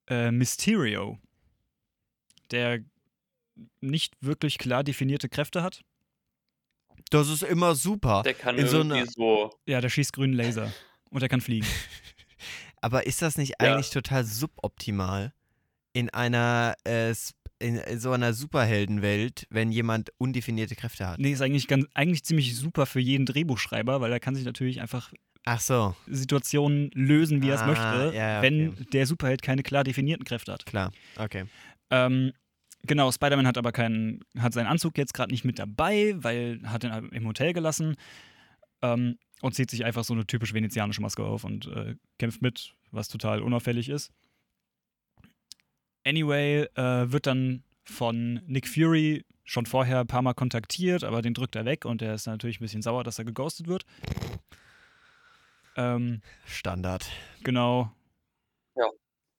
äh, 0.10 0.32
Mysterio, 0.32 1.20
der 2.52 2.80
nicht 3.82 4.16
wirklich 4.22 4.58
klar 4.58 4.84
definierte 4.84 5.30
Kräfte 5.30 5.62
hat. 5.64 5.82
Das 7.12 7.30
ist 7.30 7.44
immer 7.44 7.76
super. 7.76 8.24
Der 8.24 8.34
kann 8.34 8.58
In 8.58 8.68
so 8.68 8.78
irgendwie 8.78 8.98
einer- 8.98 9.08
so. 9.12 9.52
Ja, 9.66 9.80
der 9.82 9.90
schießt 9.90 10.14
grünen 10.14 10.34
Laser 10.34 10.72
und 11.10 11.22
er 11.22 11.30
kann 11.30 11.42
fliegen. 11.42 11.68
Aber 12.82 13.06
ist 13.06 13.22
das 13.22 13.38
nicht 13.38 13.52
Ja. 13.62 13.74
eigentlich 13.76 13.92
total 13.92 14.26
suboptimal 14.26 15.34
in 15.94 16.10
einer 16.10 16.76
äh, 16.84 17.14
in, 17.64 17.78
in 17.78 18.00
so 18.00 18.12
einer 18.12 18.34
Superheldenwelt, 18.34 19.48
wenn 19.50 19.72
jemand 19.72 20.12
undefinierte 20.18 20.76
Kräfte 20.76 21.08
hat? 21.08 21.20
Nee, 21.20 21.32
ist 21.32 21.42
eigentlich, 21.42 21.68
ganz, 21.68 21.86
eigentlich 21.94 22.24
ziemlich 22.24 22.56
super 22.56 22.86
für 22.86 23.00
jeden 23.00 23.26
Drehbuchschreiber, 23.26 24.02
weil 24.02 24.12
er 24.12 24.20
kann 24.20 24.36
sich 24.36 24.46
natürlich 24.46 24.82
einfach 24.82 25.12
Ach 25.46 25.60
so, 25.60 25.96
Situationen 26.08 26.90
lösen, 26.94 27.42
wie 27.42 27.50
er 27.50 27.56
es 27.56 27.62
Ah, 27.62 27.68
möchte, 27.68 28.16
ja, 28.16 28.40
okay. 28.40 28.42
wenn 28.42 28.88
der 28.92 29.06
Superheld 29.08 29.42
keine 29.42 29.64
klar 29.64 29.84
definierten 29.84 30.26
Kräfte 30.26 30.54
hat. 30.54 30.66
klar. 30.66 30.92
Okay. 31.18 31.46
Ähm, 31.90 32.32
genau, 32.84 33.12
Spider-Man 33.12 33.48
hat 33.48 33.58
aber 33.58 33.72
keinen, 33.72 34.22
hat 34.38 34.54
seinen 34.54 34.68
Anzug 34.68 34.98
jetzt 34.98 35.14
gerade 35.14 35.32
nicht 35.32 35.44
mit 35.46 35.60
dabei, 35.60 36.16
weil 36.18 36.62
hat 36.66 36.84
ihn 36.84 36.92
im 37.12 37.28
Hotel 37.28 37.54
gelassen 37.54 37.96
ähm, 38.82 39.18
und 39.42 39.54
zieht 39.54 39.70
sich 39.70 39.84
einfach 39.86 40.04
so 40.04 40.14
eine 40.14 40.26
typisch 40.26 40.54
venezianische 40.54 41.02
Maske 41.02 41.24
auf 41.24 41.44
und 41.44 41.68
äh, 41.68 41.96
kämpft 42.20 42.42
mit, 42.42 42.74
was 42.92 43.08
total 43.10 43.42
unauffällig 43.42 43.90
ist. 43.90 44.12
Anyway, 46.06 46.64
äh, 46.76 47.12
wird 47.12 47.28
dann 47.28 47.64
von 47.84 48.42
Nick 48.48 48.68
Fury 48.68 49.26
schon 49.46 49.66
vorher 49.66 50.00
ein 50.02 50.08
paar 50.08 50.22
Mal 50.22 50.34
kontaktiert, 50.34 51.04
aber 51.04 51.22
den 51.22 51.34
drückt 51.34 51.56
er 51.56 51.66
weg 51.66 51.86
und 51.86 52.02
er 52.02 52.14
ist 52.14 52.28
natürlich 52.28 52.60
ein 52.60 52.64
bisschen 52.64 52.82
sauer, 52.82 53.04
dass 53.04 53.20
er 53.20 53.26
geghostet 53.26 53.68
wird. 53.68 53.86
Ähm, 55.76 56.22
Standard. 56.46 57.10
Genau. 57.44 57.92
Ja. 58.76 58.86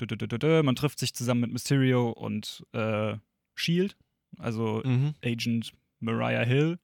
Dö, 0.01 0.07
dö, 0.07 0.17
dö. 0.27 0.63
Man 0.63 0.77
trifft 0.77 0.99
sich 0.99 1.15
zusammen 1.15 1.43
mit 1.43 1.53
Mysterio 1.53 2.11
und 2.11 2.65
äh, 2.73 3.17
Shield, 3.55 3.97
also 4.39 4.83
Mhm. 4.85 5.15
Agent 5.25 5.73
Mariah 6.01 6.45
Hill, 6.45 6.79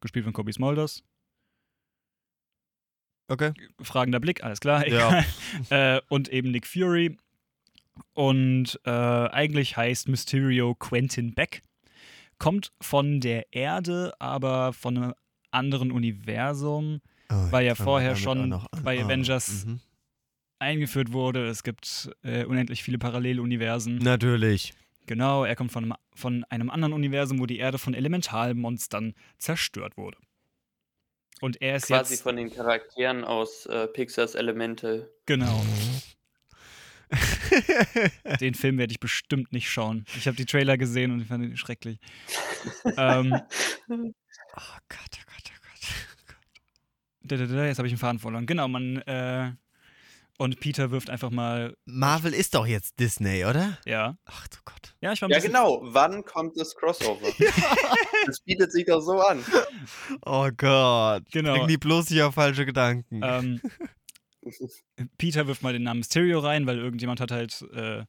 gespielt 0.00 0.24
von 0.24 0.32
Kobe 0.34 0.52
Smulders. 0.52 1.02
Okay. 3.28 3.52
Fragender 3.80 4.20
Blick, 4.20 4.44
alles 4.44 4.60
klar. 4.60 4.86
Ja. 4.86 5.24
egal. 5.24 5.24
äh, 5.96 6.00
und 6.08 6.28
eben 6.28 6.50
Nick 6.50 6.66
Fury. 6.66 7.16
Und 8.12 8.80
äh, 8.84 8.90
eigentlich 8.90 9.76
heißt 9.76 10.08
Mysterio 10.08 10.74
Quentin 10.74 11.34
Beck. 11.34 11.62
Kommt 12.38 12.72
von 12.80 13.20
der 13.20 13.52
Erde, 13.52 14.12
aber 14.18 14.72
von 14.72 14.96
einem 14.96 15.14
anderen 15.50 15.92
Universum. 15.92 17.00
Oh, 17.30 17.34
Weil 17.50 17.64
ja 17.66 17.74
vorher 17.74 18.16
schon 18.16 18.50
bei 18.82 19.00
Ah, 19.00 19.04
Avengers- 19.06 19.64
mhm. 19.64 19.80
eingeführt 20.58 21.12
wurde. 21.12 21.46
Es 21.46 21.62
gibt 21.62 22.10
äh, 22.22 22.44
unendlich 22.44 22.82
viele 22.82 22.98
Paralleluniversen. 22.98 23.96
Natürlich. 23.98 24.74
Genau, 25.06 25.44
er 25.44 25.54
kommt 25.56 25.70
von 25.72 25.84
einem, 25.84 25.94
von 26.14 26.44
einem 26.44 26.70
anderen 26.70 26.92
Universum, 26.94 27.38
wo 27.38 27.46
die 27.46 27.58
Erde 27.58 27.78
von 27.78 27.94
Elementalmonstern 27.94 29.14
zerstört 29.38 29.96
wurde. 29.96 30.16
Und 31.40 31.60
er 31.60 31.76
ist 31.76 31.86
Quasi 31.88 32.14
jetzt. 32.14 32.22
von 32.22 32.36
den 32.36 32.50
Charakteren 32.50 33.24
aus 33.24 33.66
äh, 33.66 33.86
Pixars 33.88 34.34
Elemente. 34.34 35.12
Genau. 35.26 35.62
Den 38.40 38.54
Film 38.54 38.78
werde 38.78 38.92
ich 38.92 39.00
bestimmt 39.00 39.52
nicht 39.52 39.70
schauen. 39.70 40.04
Ich 40.16 40.26
habe 40.26 40.36
die 40.36 40.46
Trailer 40.46 40.76
gesehen 40.76 41.10
und 41.10 41.20
ich 41.20 41.28
fand 41.28 41.44
ihn 41.44 41.56
schrecklich. 41.56 41.98
ähm, 42.96 43.40
Oh 44.56 44.78
Gott, 44.88 45.00
oh 45.16 45.24
Gott, 45.26 45.50
oh 45.50 46.24
Gott. 46.28 46.36
da, 47.22 47.36
da, 47.36 47.46
da, 47.46 47.66
jetzt 47.66 47.78
habe 47.78 47.88
ich 47.88 47.92
einen 47.92 47.98
Faden 47.98 48.18
verloren. 48.20 48.46
Genau, 48.46 48.68
man. 48.68 48.98
Äh, 48.98 49.52
und 50.38 50.58
Peter 50.60 50.90
wirft 50.90 51.10
einfach 51.10 51.30
mal. 51.30 51.76
Marvel 51.84 52.34
ist 52.34 52.54
doch 52.54 52.66
jetzt 52.66 52.98
Disney, 52.98 53.44
oder? 53.44 53.78
Ja. 53.84 54.16
Ach 54.24 54.48
du 54.48 54.58
Gott. 54.64 54.94
Ja, 55.00 55.12
ich 55.12 55.22
war 55.22 55.28
ein 55.28 55.32
Ja, 55.32 55.38
genau. 55.38 55.80
Wann 55.82 56.24
kommt 56.24 56.58
das 56.58 56.74
Crossover? 56.74 57.28
das 58.26 58.40
bietet 58.40 58.72
sich 58.72 58.86
doch 58.86 59.00
so 59.00 59.20
an. 59.20 59.44
Oh 60.24 60.50
Gott. 60.56 61.24
Genau. 61.32 61.54
Bring 61.54 61.68
die 61.68 61.78
bloß 61.78 62.10
nicht 62.10 62.22
auf 62.22 62.34
falsche 62.34 62.66
Gedanken. 62.66 63.20
Ähm, 63.22 63.60
Peter 65.18 65.46
wirft 65.46 65.62
mal 65.62 65.72
den 65.72 65.82
Namen 65.84 66.00
Mysterio 66.00 66.38
rein, 66.40 66.66
weil 66.66 66.78
irgendjemand 66.78 67.20
hat 67.20 67.30
halt. 67.30 67.62
Äh, 67.72 68.04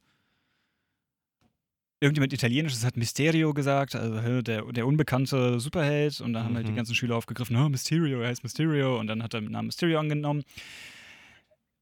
irgendjemand 2.02 2.34
Italienisches 2.34 2.84
hat 2.86 2.98
Mysterio 2.98 3.54
gesagt, 3.54 3.96
also 3.96 4.42
der, 4.42 4.64
der 4.72 4.86
unbekannte 4.86 5.60
Superheld. 5.60 6.22
Und 6.22 6.34
dann 6.34 6.44
haben 6.44 6.56
halt 6.56 6.68
die 6.68 6.72
Mhm. 6.72 6.76
ganzen 6.76 6.94
Schüler 6.96 7.16
aufgegriffen: 7.16 7.56
oh, 7.56 7.70
Mysterio, 7.70 8.20
er 8.22 8.30
heißt 8.30 8.44
Mysterio. 8.44 9.00
Und 9.00 9.08
dann 9.08 9.24
hat 9.24 9.34
er 9.34 9.42
den 9.42 9.52
Namen 9.52 9.68
Mysterio 9.68 10.00
angenommen. 10.00 10.44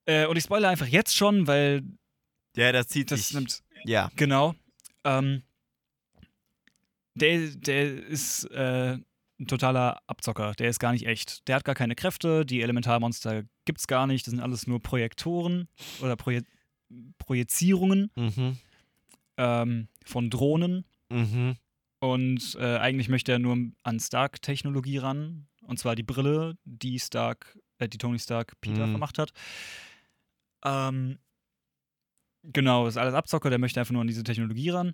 Äh, 0.05 0.27
und 0.27 0.37
ich 0.37 0.43
spoilere 0.43 0.69
einfach 0.69 0.87
jetzt 0.87 1.15
schon, 1.15 1.47
weil 1.47 1.83
ja, 2.55 2.71
das 2.71 2.87
zieht 2.87 3.11
das 3.11 3.27
sich. 3.27 3.35
nimmt. 3.35 3.63
Ja. 3.85 4.11
Genau. 4.15 4.53
Ähm, 5.03 5.43
der, 7.15 7.47
der 7.55 7.93
ist 8.05 8.45
äh, 8.51 8.97
ein 9.43 9.47
totaler 9.47 10.01
Abzocker. 10.07 10.53
Der 10.53 10.69
ist 10.69 10.79
gar 10.79 10.91
nicht 10.93 11.05
echt. 11.05 11.47
Der 11.47 11.55
hat 11.57 11.65
gar 11.65 11.75
keine 11.75 11.95
Kräfte. 11.95 12.45
Die 12.45 12.61
Elementarmonster 12.61 13.43
gibt's 13.65 13.87
gar 13.87 14.07
nicht. 14.07 14.25
Das 14.25 14.31
sind 14.31 14.39
alles 14.41 14.67
nur 14.67 14.81
Projektoren 14.81 15.67
oder 16.01 16.15
Proje 16.15 16.43
Projizierungen 17.17 18.11
Mhm. 18.15 18.57
ähm, 19.37 19.87
von 20.05 20.29
Drohnen. 20.29 20.85
Mhm. 21.09 21.55
Und 21.99 22.55
äh, 22.59 22.77
eigentlich 22.77 23.09
möchte 23.09 23.31
er 23.31 23.39
nur 23.39 23.57
an 23.83 23.99
Stark-Technologie 23.99 24.97
ran. 24.97 25.47
Und 25.61 25.79
zwar 25.79 25.95
die 25.95 26.03
Brille, 26.03 26.55
die 26.65 26.99
Stark, 26.99 27.57
äh, 27.79 27.87
die 27.87 27.97
Tony 27.97 28.19
Stark 28.19 28.59
Peter 28.61 28.85
Mhm. 28.85 28.91
vermacht 28.91 29.17
hat. 29.17 29.31
Ähm, 30.65 31.17
genau, 32.43 32.87
ist 32.87 32.97
alles 32.97 33.13
Abzocker, 33.13 33.49
der 33.49 33.59
möchte 33.59 33.79
einfach 33.79 33.93
nur 33.93 34.01
an 34.01 34.07
diese 34.07 34.23
Technologie 34.23 34.69
ran. 34.69 34.93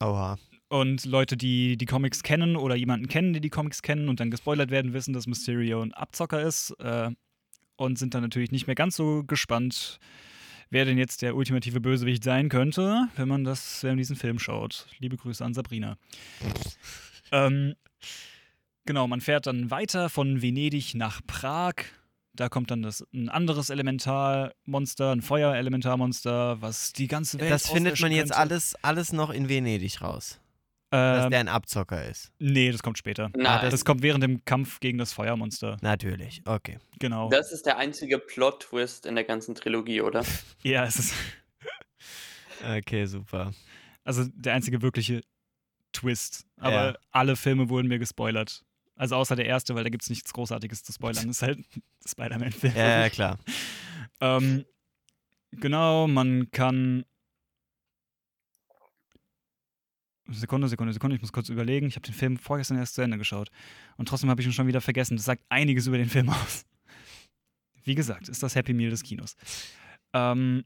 Oha. 0.00 0.38
Und 0.74 1.04
Leute, 1.04 1.36
die 1.36 1.76
die 1.76 1.86
Comics 1.86 2.24
kennen 2.24 2.56
oder 2.56 2.74
jemanden 2.74 3.06
kennen, 3.06 3.32
die 3.32 3.40
die 3.40 3.48
Comics 3.48 3.80
kennen 3.80 4.08
und 4.08 4.18
dann 4.18 4.32
gespoilert 4.32 4.72
werden, 4.72 4.92
wissen, 4.92 5.12
dass 5.12 5.28
Mysterio 5.28 5.80
ein 5.80 5.94
Abzocker 5.94 6.42
ist 6.42 6.72
äh, 6.80 7.12
und 7.76 7.96
sind 7.96 8.12
dann 8.12 8.22
natürlich 8.22 8.50
nicht 8.50 8.66
mehr 8.66 8.74
ganz 8.74 8.96
so 8.96 9.22
gespannt, 9.22 10.00
wer 10.70 10.84
denn 10.84 10.98
jetzt 10.98 11.22
der 11.22 11.36
ultimative 11.36 11.80
Bösewicht 11.80 12.24
sein 12.24 12.48
könnte, 12.48 13.06
wenn 13.14 13.28
man 13.28 13.44
das, 13.44 13.84
wenn 13.84 13.90
man 13.90 13.98
diesen 13.98 14.16
Film 14.16 14.40
schaut. 14.40 14.88
Liebe 14.98 15.16
Grüße 15.16 15.44
an 15.44 15.54
Sabrina. 15.54 15.96
ähm, 17.30 17.76
genau, 18.84 19.06
man 19.06 19.20
fährt 19.20 19.46
dann 19.46 19.70
weiter 19.70 20.08
von 20.08 20.42
Venedig 20.42 20.96
nach 20.96 21.20
Prag. 21.24 21.74
Da 22.32 22.48
kommt 22.48 22.72
dann 22.72 22.82
das, 22.82 23.06
ein 23.14 23.28
anderes 23.28 23.70
Elementarmonster, 23.70 25.12
ein 25.12 25.22
Feuerelementarmonster, 25.22 26.60
was 26.60 26.92
die 26.92 27.06
ganze 27.06 27.38
Welt 27.38 27.52
Das 27.52 27.70
findet 27.70 28.00
man 28.00 28.10
jetzt 28.10 28.34
alles, 28.34 28.74
alles 28.82 29.12
noch 29.12 29.30
in 29.30 29.48
Venedig 29.48 30.02
raus. 30.02 30.40
Dass 30.94 31.24
Ähm, 31.24 31.30
der 31.30 31.40
ein 31.40 31.48
Abzocker 31.48 32.04
ist. 32.04 32.30
Nee, 32.38 32.70
das 32.70 32.82
kommt 32.82 32.98
später. 32.98 33.30
Nein, 33.36 33.70
Das 33.70 33.84
kommt 33.84 34.02
während 34.02 34.22
dem 34.22 34.44
Kampf 34.44 34.78
gegen 34.80 34.98
das 34.98 35.12
Feuermonster. 35.12 35.76
Natürlich. 35.82 36.42
Okay. 36.44 36.78
Genau. 37.00 37.28
das 37.30 37.50
ist 37.52 37.66
der 37.66 37.78
einzige 37.78 38.18
Plot-Twist 38.18 39.04
in 39.06 39.14
der 39.16 39.24
ganzen 39.24 39.54
Trilogie, 39.54 40.00
oder? 40.02 40.24
ja, 40.62 40.84
es 40.84 40.96
ist 40.96 41.14
Okay, 42.64 43.06
super. 43.06 43.52
also 44.04 44.24
der 44.34 44.54
einzige 44.54 44.80
wirkliche 44.82 45.22
Twist. 45.92 46.46
Aber 46.58 46.90
Ja. 46.92 46.96
alle 47.10 47.36
Filme 47.36 47.68
wurden 47.68 47.88
mir 47.88 47.98
gespoilert. 47.98 48.62
Also 48.96 49.16
außer 49.16 49.34
der 49.36 49.46
erste, 49.46 49.74
weil 49.74 49.82
da 49.84 49.90
gibt 49.90 50.04
es 50.04 50.10
nichts 50.10 50.32
Großartiges 50.32 50.84
zu 50.84 50.92
spoilern. 50.92 51.26
Das 51.26 51.36
ist 51.36 51.42
halt 51.42 51.58
ein 51.58 51.82
Spider-Man-Film. 52.08 52.74
Ja, 52.76 53.00
ja, 53.02 53.10
klar. 53.10 53.38
Ähm, 54.20 54.64
genau, 55.50 56.06
man 56.06 56.48
kann. 56.52 57.04
Sekunde, 60.30 60.68
Sekunde, 60.68 60.92
Sekunde, 60.92 61.16
ich 61.16 61.22
muss 61.22 61.32
kurz 61.32 61.48
überlegen. 61.50 61.86
Ich 61.86 61.96
habe 61.96 62.06
den 62.06 62.14
Film 62.14 62.36
vorgestern 62.38 62.78
erst 62.78 62.94
zu 62.94 63.02
Ende 63.02 63.18
geschaut. 63.18 63.50
Und 63.96 64.08
trotzdem 64.08 64.30
habe 64.30 64.40
ich 64.40 64.46
ihn 64.46 64.52
schon 64.52 64.66
wieder 64.66 64.80
vergessen. 64.80 65.16
Das 65.16 65.26
sagt 65.26 65.44
einiges 65.50 65.86
über 65.86 65.98
den 65.98 66.08
Film 66.08 66.28
aus. 66.30 66.64
Wie 67.84 67.94
gesagt, 67.94 68.28
ist 68.28 68.42
das 68.42 68.54
Happy 68.54 68.72
Meal 68.72 68.90
des 68.90 69.02
Kinos. 69.02 69.36
Ähm, 70.14 70.64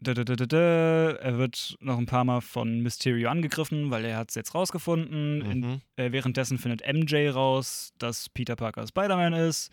da, 0.00 0.14
da, 0.14 0.24
da, 0.24 0.36
da, 0.36 0.46
da. 0.46 1.10
Er 1.16 1.38
wird 1.38 1.76
noch 1.80 1.98
ein 1.98 2.06
paar 2.06 2.24
Mal 2.24 2.40
von 2.40 2.80
Mysterio 2.80 3.28
angegriffen, 3.28 3.90
weil 3.90 4.04
er 4.06 4.16
hat 4.16 4.30
es 4.30 4.34
jetzt 4.34 4.54
rausgefunden. 4.54 5.42
In, 5.42 5.60
Mhm. 5.60 5.80
äh, 5.96 6.12
währenddessen 6.12 6.56
findet 6.58 6.82
MJ 6.90 7.28
raus, 7.28 7.92
dass 7.98 8.28
Peter 8.30 8.56
Parker 8.56 8.86
Spider-Man 8.86 9.34
ist. 9.34 9.70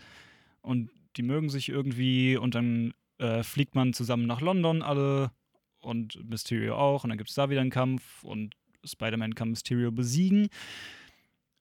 Und 0.61 0.89
die 1.15 1.23
mögen 1.23 1.49
sich 1.49 1.69
irgendwie. 1.69 2.35
Und 2.35 2.55
dann 2.55 2.93
äh, 3.19 3.43
fliegt 3.43 3.75
man 3.75 3.93
zusammen 3.93 4.25
nach 4.25 4.41
London 4.41 4.81
alle. 4.81 5.31
Und 5.79 6.29
Mysterio 6.29 6.75
auch. 6.75 7.05
Und 7.05 7.09
dann 7.11 7.17
gibt 7.17 7.29
es 7.29 7.35
da 7.35 7.49
wieder 7.49 7.61
einen 7.61 7.69
Kampf. 7.71 8.23
Und 8.23 8.55
Spider-Man 8.85 9.35
kann 9.35 9.49
Mysterio 9.49 9.91
besiegen. 9.91 10.47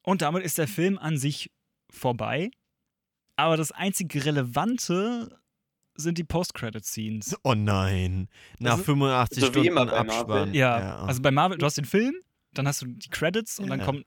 Und 0.03 0.23
damit 0.23 0.45
ist 0.45 0.59
der 0.59 0.69
Film 0.69 0.99
an 0.99 1.19
sich 1.19 1.51
vorbei. 1.91 2.51
Aber 3.37 3.57
das 3.57 3.73
einzige 3.73 4.25
Relevante 4.25 5.39
sind 5.95 6.19
die 6.19 6.25
Post-Credit-Scenes. 6.25 7.37
Oh 7.43 7.55
nein. 7.55 8.29
Nach 8.59 8.73
Also- 8.73 8.85
85 8.85 9.41
so 9.43 9.47
Stunden. 9.51 9.77
Abspann. 9.79 10.55
Ja, 10.55 10.97
also 11.05 11.21
bei 11.21 11.31
Marvel, 11.31 11.59
du 11.59 11.67
hast 11.67 11.77
den 11.77 11.85
Film, 11.85 12.15
dann 12.53 12.67
hast 12.67 12.83
du 12.83 12.87
die 12.87 13.09
Credits 13.11 13.59
und 13.59 13.69
dann 13.69 13.81
Ja. 13.81 13.85
kommt 13.87 14.07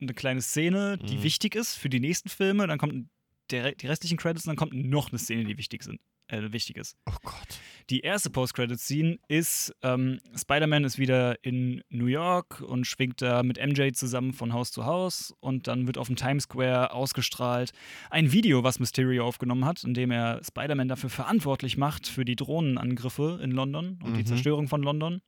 eine 0.00 0.14
kleine 0.14 0.42
Szene, 0.42 0.98
die 0.98 1.16
Mhm. 1.18 1.22
wichtig 1.22 1.54
ist 1.54 1.74
für 1.76 1.88
die 1.88 2.00
nächsten 2.00 2.28
Filme, 2.28 2.66
dann 2.66 2.78
kommt 2.78 3.08
der, 3.50 3.72
die 3.74 3.86
restlichen 3.86 4.16
Credits 4.16 4.44
und 4.46 4.50
dann 4.50 4.56
kommt 4.56 4.74
noch 4.74 5.10
eine 5.10 5.18
Szene, 5.18 5.44
die 5.44 5.56
wichtig, 5.58 5.82
sind, 5.82 6.00
äh, 6.28 6.52
wichtig 6.52 6.76
ist. 6.76 6.96
oh 7.06 7.14
Gott. 7.22 7.60
Die 7.90 8.00
erste 8.00 8.30
Post-Credit-Scene 8.30 9.18
ist, 9.28 9.74
ähm, 9.82 10.18
Spider-Man 10.34 10.84
ist 10.84 10.98
wieder 10.98 11.42
in 11.44 11.82
New 11.90 12.06
York 12.06 12.60
und 12.62 12.86
schwingt 12.86 13.20
da 13.20 13.42
mit 13.42 13.58
MJ 13.58 13.92
zusammen 13.92 14.32
von 14.32 14.52
Haus 14.54 14.70
zu 14.72 14.86
Haus 14.86 15.34
und 15.40 15.66
dann 15.66 15.86
wird 15.86 15.98
auf 15.98 16.06
dem 16.06 16.16
Times 16.16 16.44
Square 16.44 16.92
ausgestrahlt 16.92 17.72
ein 18.10 18.32
Video, 18.32 18.64
was 18.64 18.80
Mysterio 18.80 19.26
aufgenommen 19.26 19.64
hat, 19.66 19.84
in 19.84 19.92
dem 19.94 20.10
er 20.10 20.40
Spider-Man 20.42 20.88
dafür 20.88 21.10
verantwortlich 21.10 21.76
macht 21.76 22.06
für 22.08 22.24
die 22.24 22.36
Drohnenangriffe 22.36 23.38
in 23.42 23.50
London 23.50 23.98
und 24.02 24.14
die 24.16 24.20
Mhm. 24.22 24.26
Zerstörung 24.26 24.68
von 24.68 24.82
London. 24.82 25.20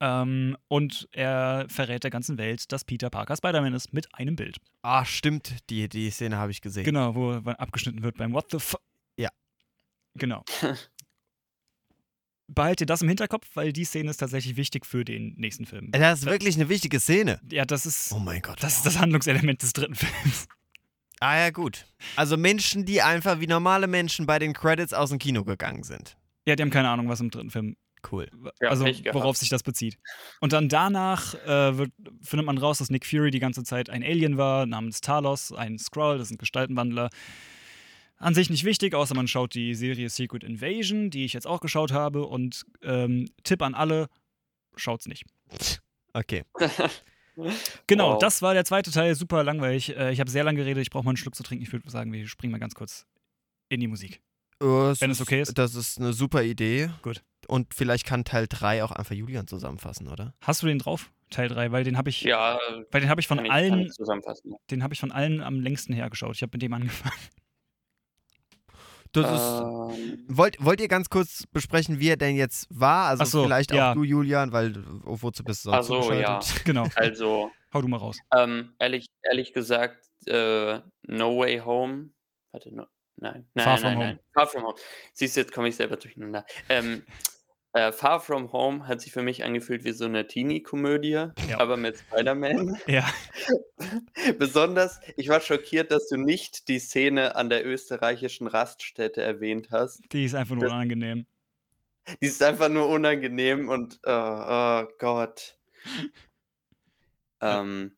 Ähm, 0.00 0.56
und 0.68 1.08
er 1.12 1.66
verrät 1.68 2.02
der 2.02 2.10
ganzen 2.10 2.36
Welt, 2.36 2.72
dass 2.72 2.84
Peter 2.84 3.08
Parker 3.08 3.36
Spider-Man 3.36 3.72
ist, 3.72 3.92
mit 3.92 4.12
einem 4.14 4.34
Bild. 4.34 4.56
Ah, 4.82 5.04
stimmt. 5.04 5.54
Die, 5.70 5.88
die 5.88 6.10
Szene 6.10 6.36
habe 6.38 6.50
ich 6.50 6.60
gesehen. 6.60 6.82
Genau, 6.84 7.14
wo 7.14 7.30
abgeschnitten 7.52 8.02
wird 8.02 8.16
beim 8.16 8.32
What 8.32 8.50
the 8.50 8.56
f. 8.56 8.76
Genau. 10.14 10.44
Behalte 12.48 12.84
das 12.84 13.00
im 13.02 13.08
Hinterkopf, 13.08 13.48
weil 13.54 13.72
die 13.72 13.84
Szene 13.84 14.10
ist 14.10 14.18
tatsächlich 14.18 14.56
wichtig 14.56 14.84
für 14.84 15.04
den 15.04 15.34
nächsten 15.36 15.64
Film. 15.64 15.90
Das 15.92 16.20
ist 16.20 16.26
wirklich 16.26 16.56
eine 16.56 16.68
wichtige 16.68 17.00
Szene. 17.00 17.40
Ja, 17.50 17.64
das 17.64 17.86
ist, 17.86 18.12
Oh 18.12 18.18
mein 18.18 18.42
Gott. 18.42 18.62
das, 18.62 18.76
ist 18.76 18.86
das 18.86 18.98
Handlungselement 18.98 19.62
des 19.62 19.72
dritten 19.72 19.94
Films. 19.94 20.48
Ah 21.20 21.38
ja, 21.38 21.50
gut. 21.50 21.86
Also 22.16 22.36
Menschen, 22.36 22.84
die 22.84 23.00
einfach 23.00 23.40
wie 23.40 23.46
normale 23.46 23.86
Menschen 23.86 24.26
bei 24.26 24.38
den 24.38 24.52
Credits 24.52 24.92
aus 24.92 25.10
dem 25.10 25.18
Kino 25.18 25.44
gegangen 25.44 25.84
sind. 25.84 26.18
Ja, 26.46 26.56
die 26.56 26.62
haben 26.62 26.70
keine 26.70 26.88
Ahnung, 26.90 27.08
was 27.08 27.20
im 27.20 27.30
dritten 27.30 27.50
Film, 27.50 27.76
Cool. 28.10 28.28
Also 28.60 28.84
worauf 28.84 29.36
sich 29.36 29.48
das 29.48 29.62
bezieht. 29.62 29.98
Und 30.40 30.52
dann 30.52 30.68
danach 30.68 31.34
äh, 31.46 31.78
wird, 31.78 31.92
findet 32.20 32.46
man 32.46 32.58
raus, 32.58 32.78
dass 32.78 32.90
Nick 32.90 33.06
Fury 33.06 33.30
die 33.30 33.38
ganze 33.38 33.62
Zeit 33.62 33.90
ein 33.90 34.02
Alien 34.02 34.36
war, 34.36 34.66
namens 34.66 35.00
Talos, 35.00 35.52
ein 35.52 35.78
Skrull, 35.78 36.18
das 36.18 36.28
ist 36.28 36.32
ein 36.32 36.38
Gestaltenwandler. 36.38 37.10
An 38.22 38.34
sich 38.34 38.50
nicht 38.50 38.64
wichtig, 38.64 38.94
außer 38.94 39.14
man 39.14 39.26
schaut 39.28 39.54
die 39.54 39.74
Serie 39.74 40.08
Secret 40.08 40.44
Invasion, 40.44 41.10
die 41.10 41.24
ich 41.24 41.32
jetzt 41.32 41.46
auch 41.46 41.60
geschaut 41.60 41.92
habe. 41.92 42.24
Und 42.26 42.64
ähm, 42.82 43.28
Tipp 43.44 43.60
an 43.62 43.74
alle, 43.74 44.08
schaut's 44.76 45.06
nicht. 45.06 45.24
Okay. 46.14 46.44
Genau, 47.86 48.12
Wow. 48.12 48.18
das 48.20 48.42
war 48.42 48.52
der 48.52 48.66
zweite 48.66 48.90
Teil, 48.90 49.14
super 49.14 49.42
langweilig. 49.42 49.96
Äh, 49.96 50.12
ich 50.12 50.20
habe 50.20 50.30
sehr 50.30 50.44
lange 50.44 50.58
geredet, 50.58 50.82
ich 50.82 50.90
brauche 50.90 51.04
mal 51.04 51.12
einen 51.12 51.16
Schluck 51.16 51.34
zu 51.34 51.42
trinken. 51.42 51.64
Ich 51.64 51.72
würde 51.72 51.88
sagen, 51.90 52.12
wir 52.12 52.28
springen 52.28 52.52
mal 52.52 52.58
ganz 52.58 52.74
kurz 52.74 53.06
in 53.70 53.80
die 53.80 53.86
Musik. 53.86 54.20
Äh, 54.60 54.66
Wenn 54.66 55.10
es 55.10 55.18
okay 55.22 55.40
ist. 55.40 55.56
Das 55.56 55.74
ist 55.74 55.98
eine 55.98 56.12
super 56.12 56.42
Idee. 56.42 56.90
Gut. 57.00 57.22
Und 57.48 57.72
vielleicht 57.72 58.04
kann 58.04 58.24
Teil 58.24 58.46
3 58.50 58.84
auch 58.84 58.90
einfach 58.92 59.14
Julian 59.14 59.46
zusammenfassen, 59.46 60.08
oder? 60.08 60.34
Hast 60.42 60.62
du 60.62 60.66
den 60.66 60.78
drauf? 60.78 61.10
Teil 61.30 61.48
3, 61.48 61.72
weil 61.72 61.84
den 61.84 61.96
habe 61.96 62.10
ich, 62.10 62.20
Ja, 62.20 62.58
weil 62.90 63.00
den 63.00 63.08
habe 63.08 63.22
ich 63.22 63.26
von 63.26 63.38
allen, 63.50 63.86
ich 63.86 63.92
zusammenfassen. 63.92 64.54
den 64.70 64.82
habe 64.82 64.92
ich 64.92 65.00
von 65.00 65.10
allen 65.10 65.40
am 65.42 65.58
längsten 65.58 65.94
hergeschaut. 65.94 66.36
Ich 66.36 66.42
habe 66.42 66.50
mit 66.52 66.60
dem 66.60 66.74
angefangen. 66.74 67.16
Das 69.12 69.30
ist. 69.30 69.98
Ähm, 69.98 70.24
Wollt, 70.28 70.56
wollt 70.64 70.80
ihr 70.80 70.88
ganz 70.88 71.10
kurz 71.10 71.44
besprechen, 71.52 72.00
wie 72.00 72.08
er 72.08 72.16
denn 72.16 72.34
jetzt 72.36 72.66
war? 72.70 73.08
Also 73.08 73.24
so, 73.24 73.44
vielleicht 73.44 73.70
auch 73.72 73.76
ja. 73.76 73.94
du, 73.94 74.02
Julian, 74.04 74.52
weil 74.52 74.72
oh, 75.04 75.18
wozu 75.20 75.44
bist 75.44 75.64
du 75.64 75.70
sonst 75.70 75.78
Ach 75.78 75.82
so, 75.84 76.00
zugeschaltet? 76.02 76.64
Genau. 76.64 76.86
also, 76.94 77.50
Hau 77.74 77.82
du 77.82 77.88
mal 77.88 77.98
raus. 77.98 78.18
ähm, 78.34 78.74
ehrlich, 78.78 79.06
ehrlich 79.22 79.52
gesagt, 79.52 80.06
äh, 80.26 80.80
No 81.02 81.38
Way 81.38 81.58
Home. 81.58 82.10
Warte, 82.52 82.74
no, 82.74 82.86
nein, 83.16 83.46
nein, 83.54 83.64
Far 83.64 83.74
nein, 83.74 83.78
From 83.80 83.88
nein, 83.90 83.96
Home. 83.98 84.06
nein. 84.06 84.18
Far 84.32 84.46
From 84.46 84.62
Home. 84.64 84.76
Siehst 85.12 85.36
du, 85.36 85.40
jetzt 85.40 85.52
komme 85.52 85.68
ich 85.68 85.76
selber 85.76 85.96
durcheinander. 85.96 86.46
Ähm, 86.68 87.04
äh, 87.74 87.92
Far 87.92 88.20
From 88.20 88.52
Home 88.52 88.86
hat 88.86 89.00
sich 89.00 89.12
für 89.12 89.22
mich 89.22 89.44
angefühlt 89.44 89.84
wie 89.84 89.92
so 89.92 90.04
eine 90.04 90.26
Teenie-Komödie, 90.26 91.10
Ja. 91.48 91.58
aber 91.58 91.76
mit 91.76 91.98
Spider-Man. 91.98 92.78
Ja, 92.86 93.06
Besonders, 94.38 95.00
ich 95.16 95.28
war 95.28 95.40
schockiert, 95.40 95.90
dass 95.90 96.08
du 96.08 96.16
nicht 96.16 96.68
die 96.68 96.78
Szene 96.78 97.34
an 97.36 97.48
der 97.50 97.66
österreichischen 97.66 98.46
Raststätte 98.46 99.22
erwähnt 99.22 99.68
hast. 99.70 100.00
die 100.12 100.24
ist 100.24 100.34
einfach 100.34 100.54
nur 100.54 100.64
Das- 100.64 100.72
unangenehm. 100.72 101.26
Die 102.20 102.26
ist 102.26 102.42
einfach 102.42 102.68
nur 102.68 102.88
unangenehm 102.88 103.68
und 103.68 104.00
oh, 104.04 104.10
oh 104.10 104.84
Gott. 104.98 105.56
Ähm, 107.40 107.92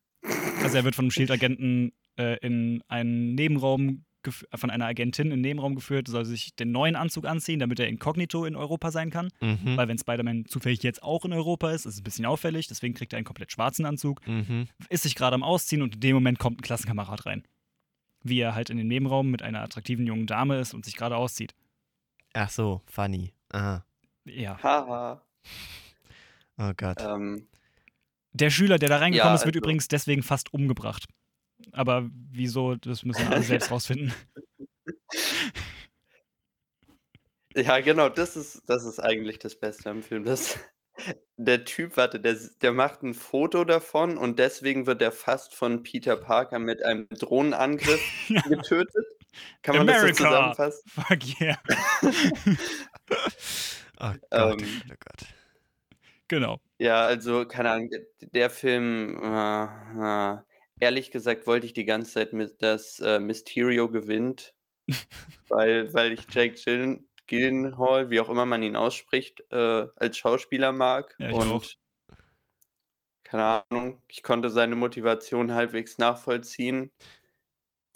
Also 0.62 0.76
er 0.76 0.84
wird 0.84 0.94
von 0.94 1.04
einem 1.06 1.10
Shield-Agenten 1.10 1.92
äh, 2.18 2.38
in 2.46 2.82
einen 2.88 3.34
Nebenraum 3.34 4.04
von 4.32 4.70
einer 4.70 4.86
Agentin 4.86 5.26
in 5.26 5.30
den 5.32 5.40
Nebenraum 5.40 5.74
geführt, 5.74 6.08
soll 6.08 6.24
sich 6.24 6.54
den 6.56 6.72
neuen 6.72 6.96
Anzug 6.96 7.26
anziehen, 7.26 7.58
damit 7.60 7.78
er 7.80 7.88
inkognito 7.88 8.44
in 8.44 8.56
Europa 8.56 8.90
sein 8.90 9.10
kann. 9.10 9.28
Mhm. 9.40 9.76
Weil 9.76 9.88
wenn 9.88 9.98
Spider-Man 9.98 10.46
zufällig 10.46 10.82
jetzt 10.82 11.02
auch 11.02 11.24
in 11.24 11.32
Europa 11.32 11.70
ist, 11.70 11.86
ist 11.86 11.94
es 11.94 12.00
ein 12.00 12.04
bisschen 12.04 12.26
auffällig, 12.26 12.66
deswegen 12.68 12.94
kriegt 12.94 13.12
er 13.12 13.16
einen 13.18 13.24
komplett 13.26 13.52
schwarzen 13.52 13.86
Anzug, 13.86 14.26
Mhm. 14.26 14.68
ist 14.88 15.02
sich 15.02 15.14
gerade 15.14 15.34
am 15.34 15.42
Ausziehen 15.42 15.82
und 15.82 15.94
in 15.96 16.00
dem 16.00 16.14
Moment 16.14 16.38
kommt 16.38 16.58
ein 16.58 16.62
Klassenkamerad 16.62 17.26
rein. 17.26 17.44
Wie 18.22 18.38
er 18.40 18.54
halt 18.54 18.70
in 18.70 18.78
den 18.78 18.88
Nebenraum 18.88 19.30
mit 19.30 19.42
einer 19.42 19.60
attraktiven 19.62 20.06
jungen 20.06 20.26
Dame 20.26 20.58
ist 20.58 20.72
und 20.74 20.84
sich 20.84 20.96
gerade 20.96 21.16
auszieht. 21.16 21.54
Ach 22.32 22.48
so, 22.50 22.80
funny. 22.86 23.32
Aha. 23.50 23.84
Ja. 24.24 24.58
haha. 24.62 25.22
Oh 26.56 26.72
Gott. 26.76 26.98
Ähm, 27.00 27.46
Der 28.32 28.50
Schüler, 28.50 28.78
der 28.78 28.88
da 28.88 28.96
reingekommen 28.96 29.30
Ja, 29.32 29.34
ist, 29.34 29.44
wird 29.44 29.54
also- 29.54 29.58
übrigens 29.64 29.86
deswegen 29.88 30.22
fast 30.22 30.52
umgebracht. 30.54 31.04
Aber 31.72 32.08
wieso, 32.30 32.74
das 32.76 33.04
müssen 33.04 33.26
alle 33.28 33.42
selbst 33.42 33.70
rausfinden. 33.70 34.12
ja, 37.54 37.80
genau, 37.80 38.08
das 38.08 38.36
ist, 38.36 38.62
das 38.66 38.84
ist 38.84 39.00
eigentlich 39.00 39.38
das 39.38 39.58
Beste 39.58 39.90
am 39.90 40.02
Film. 40.02 40.24
Das, 40.24 40.58
der 41.36 41.64
Typ, 41.64 41.96
warte, 41.96 42.20
der, 42.20 42.36
der 42.62 42.72
macht 42.72 43.02
ein 43.02 43.14
Foto 43.14 43.64
davon 43.64 44.16
und 44.18 44.38
deswegen 44.38 44.86
wird 44.86 45.02
er 45.02 45.12
fast 45.12 45.54
von 45.54 45.82
Peter 45.82 46.16
Parker 46.16 46.58
mit 46.58 46.84
einem 46.84 47.08
Drohnenangriff 47.10 48.00
Ja. 48.28 48.40
getötet. 48.42 49.06
Kann 49.62 49.76
man 49.76 49.86
das 49.86 49.96
America. 49.96 50.16
so 50.16 50.24
zusammenfassen? 50.24 50.82
Fuck 50.88 51.40
yeah. 51.40 51.58
Oh 54.00 54.12
Gott. 54.30 54.60
ähm, 54.60 54.82
oh 54.90 54.94
Gott. 55.00 55.28
Genau. 56.28 56.60
Ja, 56.78 57.04
also, 57.06 57.44
keine 57.46 57.70
Ahnung, 57.70 57.90
der, 57.90 58.00
der 58.20 58.50
Film, 58.50 59.16
äh, 59.22 59.64
äh, 59.64 60.38
ehrlich 60.80 61.10
gesagt, 61.10 61.46
wollte 61.46 61.66
ich 61.66 61.72
die 61.72 61.84
ganze 61.84 62.12
Zeit 62.12 62.32
mit, 62.32 62.62
dass 62.62 63.00
äh, 63.00 63.18
Mysterio 63.18 63.88
gewinnt, 63.90 64.54
weil, 65.48 65.92
weil 65.94 66.12
ich 66.12 66.26
Jake 66.30 66.54
Gyllen, 66.62 67.08
Gyllenhaal, 67.26 68.10
wie 68.10 68.20
auch 68.20 68.28
immer 68.28 68.46
man 68.46 68.62
ihn 68.62 68.76
ausspricht, 68.76 69.42
äh, 69.50 69.86
als 69.96 70.18
Schauspieler 70.18 70.72
mag. 70.72 71.14
Ja, 71.18 71.30
und 71.30 71.50
auch. 71.50 71.64
keine 73.22 73.64
Ahnung, 73.70 74.02
ich 74.08 74.22
konnte 74.22 74.50
seine 74.50 74.76
Motivation 74.76 75.54
halbwegs 75.54 75.98
nachvollziehen. 75.98 76.92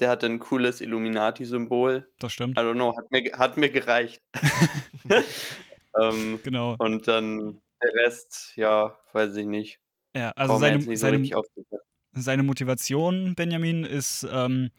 Der 0.01 0.11
hatte 0.11 0.27
ein 0.27 0.39
cooles 0.39 0.81
Illuminati-Symbol. 0.81 2.09
Das 2.21 2.33
stimmt. 2.33 2.57
I 2.57 2.63
don't 2.63 2.75
know, 2.75 2.97
hat 2.97 3.11
mir, 3.11 3.33
hat 3.33 3.57
mir 3.57 3.69
gereicht. 3.69 4.23
ähm, 6.01 6.41
Genau. 6.43 6.77
und 6.79 7.09
dann 7.09 7.61
der 7.83 7.95
Rest, 7.95 8.53
ja, 8.57 8.99
weiß 9.13 9.37
ich 9.37 9.47
nicht. 9.47 9.81
Ja, 10.17 10.33
also 10.37 10.57
seine, 10.59 10.79
nicht 10.79 11.35
so 11.35 11.43
seine, 12.23 12.43
Motivation, 12.43 13.35
Benjamin, 13.35 13.85
ist, 13.85 14.27
ähm, 14.31 14.71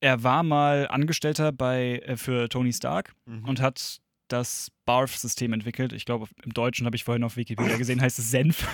er 0.00 0.22
war 0.22 0.42
mal 0.42 0.88
Angestellter 0.88 1.52
bei, 1.52 1.98
äh, 2.04 2.16
für 2.16 2.48
Tony 2.48 2.72
Stark 2.72 3.12
Mhm. 3.26 3.44
und 3.44 3.60
hat 3.60 3.98
das 4.28 4.70
BARF-System 4.84 5.52
entwickelt. 5.52 5.92
Ich 5.92 6.04
glaube, 6.04 6.26
im 6.42 6.52
Deutschen 6.52 6.84
habe 6.86 6.96
ich 6.96 7.04
vorhin 7.04 7.22
auf 7.24 7.36
Wikipedia 7.36 7.76
gesehen, 7.76 8.00
heißt 8.00 8.18
es 8.18 8.30
Senf. 8.30 8.66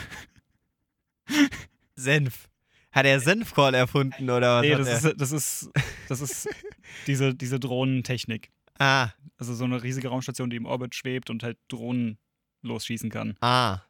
Senf. 1.94 2.48
Hat 2.90 3.06
er 3.06 3.20
Senfcall 3.20 3.74
erfunden 3.74 4.28
oder 4.28 4.56
was? 4.58 4.62
nee, 4.62 4.74
das 4.74 5.04
ist, 5.04 5.20
das 5.20 5.32
ist, 5.32 5.70
das 6.08 6.20
ist 6.20 6.48
diese, 7.06 7.34
diese 7.34 7.58
Drohnentechnik. 7.58 8.50
Ah, 8.78 9.10
Also 9.38 9.54
so 9.54 9.64
eine 9.64 9.82
riesige 9.82 10.08
Raumstation, 10.08 10.50
die 10.50 10.56
im 10.56 10.66
Orbit 10.66 10.94
schwebt 10.94 11.30
und 11.30 11.42
halt 11.42 11.58
Drohnen 11.68 12.18
losschießen 12.62 13.10
kann. 13.10 13.36
ah. 13.40 13.80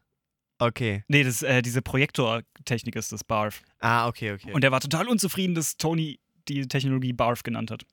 Okay. 0.66 1.02
Nee, 1.08 1.24
das, 1.24 1.42
äh, 1.42 1.60
diese 1.60 1.82
Projektortechnik 1.82 2.94
ist 2.94 3.10
das, 3.10 3.24
BARF. 3.24 3.62
Ah, 3.80 4.06
okay, 4.06 4.32
okay. 4.32 4.52
Und 4.52 4.62
er 4.62 4.70
war 4.70 4.78
total 4.80 5.08
unzufrieden, 5.08 5.56
dass 5.56 5.76
Tony 5.76 6.20
die 6.48 6.68
Technologie 6.68 7.12
BARF 7.12 7.42
genannt 7.42 7.72
hat. 7.72 7.84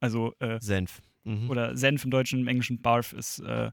Also, 0.00 0.34
äh, 0.38 0.58
Senf. 0.60 1.02
Mhm. 1.24 1.50
oder 1.50 1.76
Senf 1.76 2.04
im 2.04 2.10
Deutschen, 2.10 2.40
im 2.40 2.48
Englischen 2.48 2.80
BARF 2.80 3.12
ist 3.12 3.40
äh, 3.40 3.70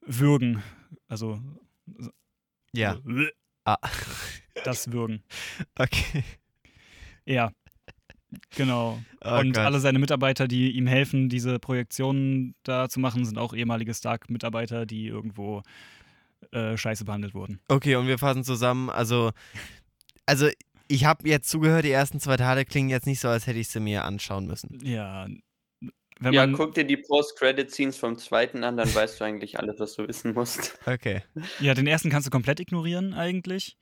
Würgen. 0.00 0.62
Also, 1.06 1.40
ja. 2.72 2.92
also, 3.06 3.28
Ah. 3.64 3.78
das 4.64 4.90
Würgen. 4.90 5.22
Okay. 5.78 6.24
Ja. 7.24 7.52
Genau. 8.56 9.00
Oh 9.24 9.38
und 9.38 9.52
Gott. 9.52 9.64
alle 9.64 9.78
seine 9.78 10.00
Mitarbeiter, 10.00 10.48
die 10.48 10.72
ihm 10.72 10.88
helfen, 10.88 11.28
diese 11.28 11.60
Projektionen 11.60 12.56
da 12.64 12.88
zu 12.88 12.98
machen, 12.98 13.24
sind 13.24 13.38
auch 13.38 13.54
ehemalige 13.54 13.94
Stark-Mitarbeiter, 13.94 14.86
die 14.86 15.06
irgendwo 15.06 15.62
äh, 16.52 16.76
scheiße 16.76 17.04
behandelt 17.04 17.34
wurden. 17.34 17.60
Okay, 17.68 17.96
und 17.96 18.06
wir 18.06 18.18
fassen 18.18 18.44
zusammen. 18.44 18.90
Also, 18.90 19.32
also 20.26 20.48
ich 20.88 21.04
habe 21.04 21.28
jetzt 21.28 21.48
zugehört, 21.48 21.84
die 21.84 21.90
ersten 21.90 22.20
zwei 22.20 22.36
Teile 22.36 22.64
klingen 22.64 22.90
jetzt 22.90 23.06
nicht 23.06 23.20
so, 23.20 23.28
als 23.28 23.46
hätte 23.46 23.58
ich 23.58 23.68
sie 23.68 23.80
mir 23.80 24.04
anschauen 24.04 24.46
müssen. 24.46 24.78
Ja. 24.82 25.26
Wenn 26.20 26.32
ja, 26.32 26.46
man, 26.46 26.54
guck 26.54 26.74
dir 26.74 26.84
die 26.84 26.96
Post-Credit-Scenes 26.96 27.96
vom 27.96 28.16
zweiten 28.18 28.62
an, 28.62 28.76
dann 28.76 28.94
weißt 28.94 29.20
du 29.20 29.24
eigentlich 29.24 29.58
alles, 29.58 29.80
was 29.80 29.94
du 29.94 30.06
wissen 30.06 30.32
musst. 30.32 30.78
Okay. 30.86 31.22
ja, 31.60 31.74
den 31.74 31.86
ersten 31.86 32.10
kannst 32.10 32.26
du 32.26 32.30
komplett 32.30 32.60
ignorieren 32.60 33.14
eigentlich. 33.14 33.76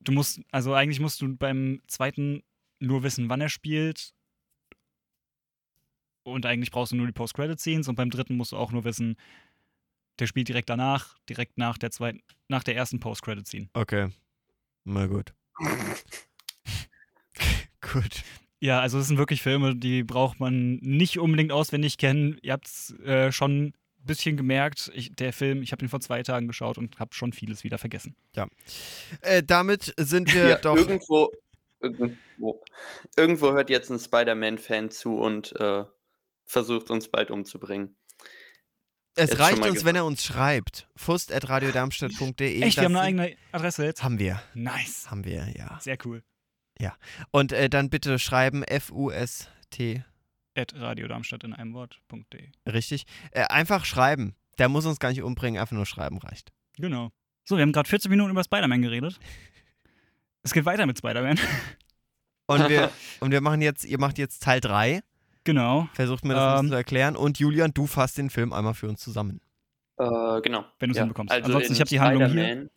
Du 0.00 0.12
musst, 0.12 0.40
also 0.50 0.74
eigentlich 0.74 1.00
musst 1.00 1.20
du 1.20 1.36
beim 1.36 1.80
zweiten 1.86 2.42
nur 2.80 3.02
wissen, 3.02 3.28
wann 3.28 3.40
er 3.40 3.48
spielt. 3.48 4.12
Und 6.24 6.44
eigentlich 6.44 6.72
brauchst 6.72 6.90
du 6.90 6.96
nur 6.96 7.06
die 7.06 7.12
Post-Credit-Scenes. 7.12 7.86
Und 7.86 7.94
beim 7.94 8.10
dritten 8.10 8.36
musst 8.36 8.52
du 8.52 8.56
auch 8.56 8.72
nur 8.72 8.84
wissen, 8.84 9.16
der 10.18 10.26
spielt 10.26 10.48
direkt 10.48 10.68
danach, 10.68 11.16
direkt 11.28 11.58
nach 11.58 11.78
der 11.78 11.90
zweiten, 11.90 12.22
nach 12.48 12.62
der 12.62 12.76
ersten 12.76 13.00
Post-Credit-Scene. 13.00 13.68
Okay. 13.74 14.08
Na 14.84 15.06
gut. 15.06 15.32
gut. 17.80 18.22
Ja, 18.60 18.80
also 18.80 18.98
es 18.98 19.08
sind 19.08 19.18
wirklich 19.18 19.42
Filme, 19.42 19.76
die 19.76 20.02
braucht 20.02 20.40
man 20.40 20.76
nicht 20.76 21.18
unbedingt 21.18 21.52
auswendig 21.52 21.98
kennen. 21.98 22.38
Ihr 22.42 22.52
habt 22.52 22.66
es 22.66 22.94
äh, 23.00 23.30
schon 23.30 23.66
ein 23.66 23.74
bisschen 24.04 24.36
gemerkt. 24.36 24.90
Ich, 24.94 25.14
der 25.14 25.32
Film, 25.32 25.62
ich 25.62 25.72
habe 25.72 25.84
ihn 25.84 25.88
vor 25.88 26.00
zwei 26.00 26.22
Tagen 26.22 26.46
geschaut 26.46 26.78
und 26.78 26.98
habe 26.98 27.14
schon 27.14 27.32
vieles 27.32 27.64
wieder 27.64 27.78
vergessen. 27.78 28.16
Äh, 29.20 29.42
damit 29.42 29.92
sind 29.98 30.32
wir 30.32 30.48
Ja, 30.48 30.56
doch. 30.58 30.76
irgendwo, 30.76 31.30
irgendwo, 31.80 32.64
irgendwo 33.16 33.52
hört 33.52 33.68
jetzt 33.68 33.90
ein 33.90 33.98
Spider-Man-Fan 33.98 34.90
zu 34.90 35.16
und 35.18 35.54
äh, 35.60 35.84
versucht 36.46 36.90
uns 36.90 37.08
bald 37.08 37.30
umzubringen. 37.30 37.96
Es 39.16 39.30
jetzt 39.30 39.38
reicht 39.38 39.64
uns, 39.64 39.84
wenn 39.84 39.96
er 39.96 40.04
uns 40.04 40.24
schreibt. 40.24 40.88
fust.radiodarmstadt.de. 40.96 42.62
Echt, 42.62 42.76
wir 42.76 42.84
haben 42.84 42.96
eine 42.96 43.00
eigene 43.00 43.36
Adresse 43.52 43.84
jetzt? 43.84 44.04
Haben 44.04 44.18
wir. 44.18 44.42
Nice. 44.54 45.10
Haben 45.10 45.24
wir, 45.24 45.48
ja. 45.56 45.78
Sehr 45.80 45.98
cool. 46.04 46.22
Und 47.30 47.52
äh, 47.52 47.68
dann 47.68 47.90
bitte 47.90 48.18
schreiben 48.18 48.62
F-U-S-T, 48.62 50.04
At 50.54 50.74
radiodarmstadt 50.74 51.44
in 51.44 51.52
einem 51.52 51.74
Wort.de. 51.74 52.50
richtig? 52.66 53.04
Äh, 53.30 53.44
einfach 53.44 53.84
schreiben. 53.84 54.34
Der 54.58 54.68
muss 54.68 54.86
uns 54.86 54.98
gar 54.98 55.10
nicht 55.10 55.22
umbringen, 55.22 55.60
einfach 55.60 55.76
nur 55.76 55.84
schreiben 55.84 56.18
reicht. 56.18 56.52
Genau. 56.78 57.10
So, 57.44 57.56
wir 57.56 57.62
haben 57.62 57.72
gerade 57.72 57.88
40 57.88 58.10
Minuten 58.10 58.30
über 58.30 58.42
Spider-Man 58.42 58.80
geredet. 58.80 59.18
Es 60.42 60.52
geht 60.52 60.64
weiter 60.64 60.86
mit 60.86 60.98
Spider-Man. 60.98 61.38
Und 62.46 62.68
wir, 62.68 62.90
und 63.20 63.32
wir 63.32 63.40
machen 63.40 63.60
jetzt, 63.60 63.84
ihr 63.84 63.98
macht 63.98 64.18
jetzt 64.18 64.42
Teil 64.42 64.60
3. 64.60 65.02
genau. 65.46 65.88
Versucht 65.94 66.26
mir 66.26 66.34
das 66.34 66.60
Ähm. 66.60 66.68
zu 66.68 66.74
erklären. 66.74 67.16
Und 67.16 67.38
Julian, 67.38 67.72
du 67.72 67.86
fasst 67.86 68.18
den 68.18 68.28
Film 68.28 68.52
einmal 68.52 68.74
für 68.74 68.88
uns 68.88 69.00
zusammen. 69.00 69.40
Äh, 69.98 70.42
genau. 70.42 70.66
Wenn 70.78 70.90
du's 70.90 70.98
ja. 70.98 71.04
hinbekommst. 71.04 71.32
Also 71.32 71.46
Ansonsten, 71.46 71.72
ich 71.72 71.80
hab 71.80 71.88
die 71.88 72.00
Handlung 72.00 72.30
hier. 72.30 72.68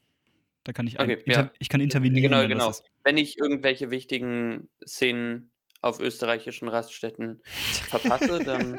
Da 0.64 0.74
kann 0.74 0.88
ich, 0.88 1.00
Okay, 1.00 1.18
ein, 1.26 1.32
ja. 1.32 1.52
ich 1.60 1.68
kann 1.68 1.82
intervenieren. 1.82 2.32
Genau, 2.32 2.48
genau. 2.48 2.74
Wenn 3.04 3.18
ich 3.18 3.38
irgendwelche 3.38 3.92
wichtigen 3.92 4.70
Szenen 4.86 5.52
auf 5.82 6.00
österreichischen 6.00 6.68
Raststätten 6.68 7.42
verpasse, 7.90 8.40
dann 8.46 8.78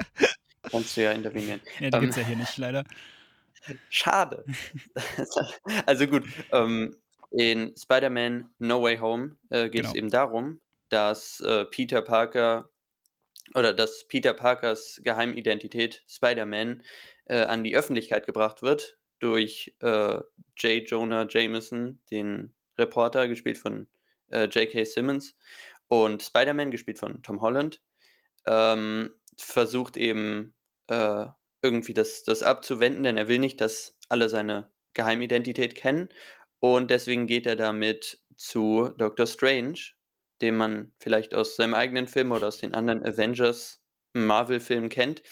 kannst 0.71 0.97
du 0.97 1.03
ja 1.03 1.13
intervenieren. 1.13 1.61
Ja, 1.81 1.91
die 1.91 1.97
Ähm. 1.97 2.01
gibt's 2.01 2.17
ja 2.17 2.25
hier 2.25 2.37
nicht, 2.37 2.57
leider. 2.59 2.85
Schade. 3.91 4.45
also 5.87 6.07
gut, 6.07 6.25
ähm, 6.53 6.97
in 7.31 7.75
Spider-Man 7.77 8.51
No 8.59 8.83
Way 8.83 8.99
Home 8.99 9.37
äh, 9.51 9.69
geht 9.69 9.85
es 9.85 9.93
Genau. 9.93 9.99
eben 9.99 10.11
darum, 10.11 10.61
dass 10.89 11.41
äh, 11.41 11.65
Peter 11.67 12.03
Parker 12.03 12.69
oder 13.55 13.73
dass 13.73 14.07
Peter 14.07 14.35
Parkers 14.35 15.01
Geheimidentität 15.03 16.03
Spider-Man 16.09 16.83
äh, 17.27 17.43
an 17.43 17.65
die 17.65 17.77
Öffentlichkeit 17.77 18.27
gebracht 18.27 18.63
wird 18.63 18.99
durch 19.19 19.75
äh, 19.81 20.19
J. 20.57 20.89
Jonah 20.89 21.27
Jameson, 21.29 22.01
den 22.11 22.55
Reporter, 22.79 23.29
gespielt 23.29 23.59
von 23.59 23.87
äh, 24.31 24.45
J.K. 24.45 24.85
Simmons, 24.85 25.37
und 25.89 26.23
Spider-Man, 26.23 26.71
gespielt 26.71 26.99
von 26.99 27.23
Tom 27.23 27.41
Holland, 27.41 27.81
ähm, 28.47 29.11
versucht 29.37 29.97
eben 29.97 30.55
äh, 30.87 31.27
irgendwie 31.63 31.95
das, 31.95 32.23
das 32.23 32.43
abzuwenden, 32.43 33.03
denn 33.03 33.17
er 33.17 33.29
will 33.29 33.39
nicht, 33.39 33.61
dass 33.61 33.99
alle 34.09 34.29
seine 34.29 34.71
Geheimidentität 34.95 35.75
kennen. 35.75 36.09
Und 36.61 36.91
deswegen 36.91 37.27
geht 37.27 37.47
er 37.47 37.57
damit 37.57 38.21
zu 38.37 38.91
Doctor 38.97 39.27
Strange, 39.27 39.81
den 40.43 40.57
man 40.57 40.93
vielleicht 40.99 41.35
aus 41.35 41.57
seinem 41.57 41.75
eigenen 41.75 42.07
Film 42.09 42.33
oder 42.33 42.49
aus 42.49 42.59
den 42.59 42.75
anderen 42.75 43.05
Avengers 43.05 43.83
Marvel-Filmen 44.15 44.89
kennt. 44.89 45.23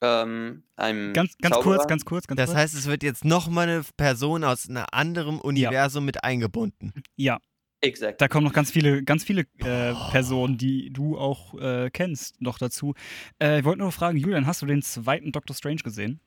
Ähm, 0.00 0.64
einem 0.76 1.12
Ganz, 1.12 1.36
ganz 1.38 1.56
Zauberer. 1.56 1.76
kurz, 1.78 1.88
ganz 1.88 2.04
kurz, 2.04 2.26
ganz 2.28 2.38
Das 2.38 2.50
kurz. 2.50 2.58
heißt, 2.58 2.74
es 2.74 2.86
wird 2.86 3.02
jetzt 3.02 3.24
nochmal 3.24 3.68
eine 3.68 3.82
Person 3.96 4.44
aus 4.44 4.68
einem 4.68 4.84
anderen 4.92 5.40
Universum 5.40 6.04
mit 6.04 6.22
eingebunden. 6.22 6.92
ja, 7.16 7.38
Exakt. 7.80 8.20
da 8.20 8.28
kommen 8.28 8.44
noch 8.44 8.52
ganz 8.52 8.70
viele, 8.70 9.02
ganz 9.04 9.24
viele 9.24 9.42
äh, 9.58 9.94
Personen, 10.10 10.56
die 10.58 10.90
du 10.92 11.18
auch 11.18 11.54
äh, 11.60 11.90
kennst, 11.92 12.40
noch 12.40 12.58
dazu. 12.58 12.94
Äh, 13.40 13.60
ich 13.60 13.64
wollte 13.64 13.80
nur 13.80 13.92
fragen, 13.92 14.18
Julian, 14.18 14.46
hast 14.46 14.62
du 14.62 14.66
den 14.66 14.82
zweiten 14.82 15.32
Doctor 15.32 15.54
Strange 15.56 15.82
gesehen? 15.82 16.20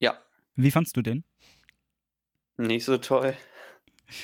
Ja, 0.00 0.18
Wie 0.56 0.70
fandst 0.70 0.96
du 0.96 1.02
den? 1.02 1.24
nicht 2.56 2.84
so 2.84 2.96
toll. 2.98 3.34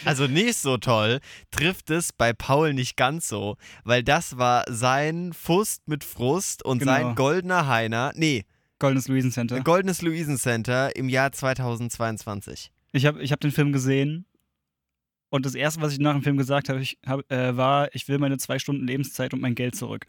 Also 0.05 0.26
nicht 0.26 0.57
so 0.57 0.76
toll, 0.76 1.20
trifft 1.51 1.91
es 1.91 2.12
bei 2.12 2.32
Paul 2.32 2.74
nicht 2.74 2.97
ganz 2.97 3.28
so, 3.28 3.57
weil 3.84 4.03
das 4.03 4.39
war 4.39 4.64
sein 4.68 5.32
Fust 5.32 5.86
mit 5.86 6.05
Frust 6.05 6.64
und 6.64 6.80
Genau. 6.80 6.93
sein 6.93 7.14
goldener 7.14 7.66
Heiner, 7.66 8.12
nee, 8.14 8.45
Goldenes 8.78 9.09
Luisen 9.09 9.32
Center. 9.32 9.61
goldenes 9.61 10.03
Luisencenter 10.03 10.95
im 10.95 11.09
Jahr 11.09 11.32
2022. 11.32 12.70
Ich 12.93 13.07
habe 13.07 13.20
ich 13.22 13.32
hab 13.32 13.41
den 13.41 13.51
Film 13.51 13.72
gesehen 13.72 14.24
und 15.30 15.45
das 15.45 15.55
erste, 15.55 15.80
was 15.80 15.93
ich 15.93 15.99
nach 15.99 16.12
dem 16.12 16.22
Film 16.22 16.36
gesagt 16.36 16.68
habe, 16.68 16.82
hab, 17.07 17.30
äh, 17.30 17.57
war, 17.57 17.95
ich 17.95 18.09
will 18.09 18.18
meine 18.18 18.39
zwei 18.39 18.59
Stunden 18.59 18.86
Lebenszeit 18.86 19.34
und 19.34 19.41
mein 19.41 19.55
Geld 19.55 19.74
zurück. 19.74 20.07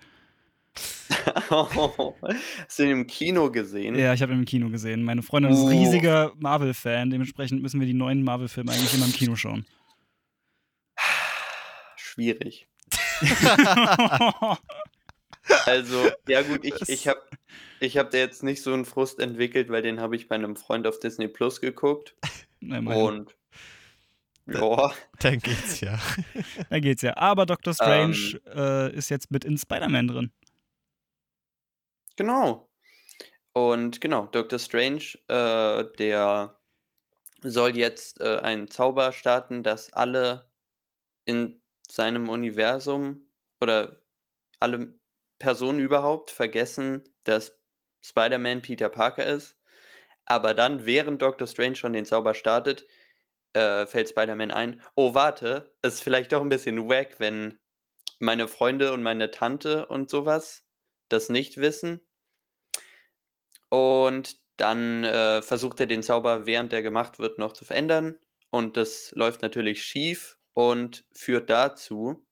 Hast 1.50 2.80
du 2.80 2.84
ihn 2.84 2.90
im 2.92 3.08
Kino 3.08 3.52
gesehen? 3.52 3.96
Ja, 3.96 4.14
ich 4.14 4.22
habe 4.22 4.34
ihn 4.34 4.40
im 4.40 4.46
Kino 4.46 4.70
gesehen. 4.70 5.04
Meine 5.04 5.22
Freundin 5.24 5.52
ist 5.52 5.60
Oh. 5.60 5.68
riesiger 5.68 6.32
Marvel-Fan, 6.38 7.10
dementsprechend 7.10 7.62
müssen 7.62 7.80
wir 7.80 7.88
die 7.88 7.94
neuen 7.94 8.24
Marvel-Filme 8.24 8.72
eigentlich 8.72 8.94
immer 8.94 9.06
im 9.06 9.12
Kino 9.14 9.36
schauen. 9.36 9.66
Schwierig. 11.96 12.68
Also, 15.66 16.12
ja 16.28 16.44
gut, 16.44 16.64
ich, 16.64 16.76
ich 16.88 17.08
habe 17.08 17.22
ich 17.80 17.98
hab 17.98 18.12
da 18.12 18.20
jetzt 18.20 18.44
nicht 18.44 18.62
so 18.62 18.72
einen 18.72 18.86
Frust 18.86 19.20
entwickelt, 19.20 19.70
weil 19.70 19.82
den 19.82 20.00
habe 20.00 20.16
ich 20.16 20.28
bei 20.28 20.36
einem 20.36 20.56
Freund 20.56 20.86
auf 20.86 21.00
Disney 21.00 21.28
Plus 21.28 21.60
geguckt. 21.60 22.16
Na, 22.60 22.82
meine, 22.82 23.04
Und 23.04 23.36
ja, 24.46 24.92
Dann 25.20 25.40
geht's 25.40 25.80
ja. 25.82 25.98
da 26.70 26.80
geht's 26.80 27.02
ja. 27.02 27.18
Aber 27.18 27.48
Doctor 27.48 27.74
Ähm. 27.82 28.14
Strange 28.14 28.42
äh, 28.92 28.96
ist 28.96 29.10
jetzt 29.10 29.32
mit 29.32 29.44
in 29.44 29.58
Spider-Man 29.58 30.08
drin. 30.08 30.32
Genau. 32.20 32.70
Und 33.54 34.02
genau, 34.02 34.28
Dr. 34.28 34.60
Strange, 34.60 35.04
äh, 35.28 35.86
der 35.98 36.60
soll 37.42 37.78
jetzt 37.78 38.20
äh, 38.20 38.40
einen 38.40 38.70
Zauber 38.70 39.14
starten, 39.14 39.64
dass 39.64 39.94
alle 39.94 40.52
in 41.26 41.62
seinem 41.90 42.30
Universum 42.30 43.32
oder 43.62 44.02
alle 44.60 44.94
Personen 45.40 45.80
überhaupt 45.80 46.30
vergessen, 46.30 47.04
dass 47.24 47.58
Spider-Man 48.02 48.62
Peter 48.62 48.90
Parker 48.90 49.26
ist. 49.26 49.58
Aber 50.26 50.54
dann, 50.54 50.86
während 50.86 51.22
Dr. 51.22 51.48
Strange 51.48 51.78
schon 51.78 51.94
den 51.94 52.06
Zauber 52.06 52.34
startet, 52.34 52.86
äh, 53.54 53.86
fällt 53.88 54.10
Spider-Man 54.10 54.52
ein, 54.52 54.82
oh 54.96 55.14
warte, 55.16 55.74
ist 55.82 56.04
vielleicht 56.04 56.34
doch 56.34 56.42
ein 56.42 56.50
bisschen 56.50 56.90
wack, 56.90 57.20
wenn 57.20 57.60
meine 58.20 58.50
Freunde 58.50 58.92
und 58.92 59.02
meine 59.04 59.32
Tante 59.32 59.86
und 59.88 60.10
sowas 60.10 60.66
das 61.10 61.30
nicht 61.30 61.58
wissen. 61.58 62.02
Und 63.70 64.38
dann 64.58 65.04
äh, 65.04 65.42
versucht 65.42 65.80
er 65.80 65.88
den 65.88 66.04
Zauber, 66.04 66.46
während 66.46 66.74
er 66.74 66.82
gemacht 66.82 67.20
wird, 67.20 67.38
noch 67.38 67.54
zu 67.54 67.66
verändern. 67.66 68.18
Und 68.50 68.78
das 68.78 69.12
läuft 69.16 69.42
natürlich 69.42 69.84
schief 69.84 70.38
und 70.54 71.06
führt 71.14 71.50
dazu, 71.50 72.26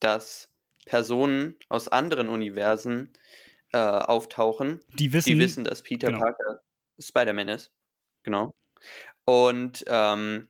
dass 0.00 0.50
Personen 0.84 1.56
aus 1.68 1.88
anderen 1.88 2.28
Universen 2.28 3.12
äh, 3.72 3.78
auftauchen, 3.78 4.80
Die 4.94 5.12
wissen, 5.12 5.30
die 5.30 5.38
wissen, 5.38 5.64
dass 5.64 5.82
Peter 5.82 6.08
genau. 6.08 6.20
Parker 6.20 6.60
Spider-Man 6.98 7.48
ist. 7.48 7.72
Genau. 8.22 8.54
Und 9.24 9.84
ähm, 9.88 10.48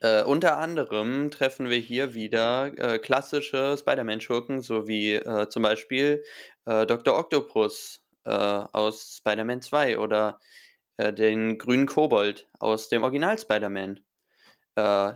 äh, 0.00 0.22
unter 0.22 0.58
anderem 0.58 1.30
treffen 1.30 1.68
wir 1.68 1.78
hier 1.78 2.14
wieder 2.14 2.72
äh, 2.78 2.98
klassische 2.98 3.76
Spider-Man-Schurken, 3.78 4.60
so 4.60 4.86
wie 4.86 5.14
äh, 5.14 5.48
zum 5.48 5.62
Beispiel 5.62 6.22
äh, 6.66 6.86
Dr. 6.86 7.18
Octopus 7.18 8.00
äh, 8.24 8.30
aus 8.30 9.16
Spider-Man 9.18 9.62
2 9.62 9.98
oder 9.98 10.38
äh, 10.96 11.12
den 11.12 11.58
grünen 11.58 11.86
Kobold 11.86 12.48
aus 12.58 12.88
dem 12.88 13.02
Original 13.02 13.38
Spider-Man. 13.38 14.00
Äh, 14.76 15.12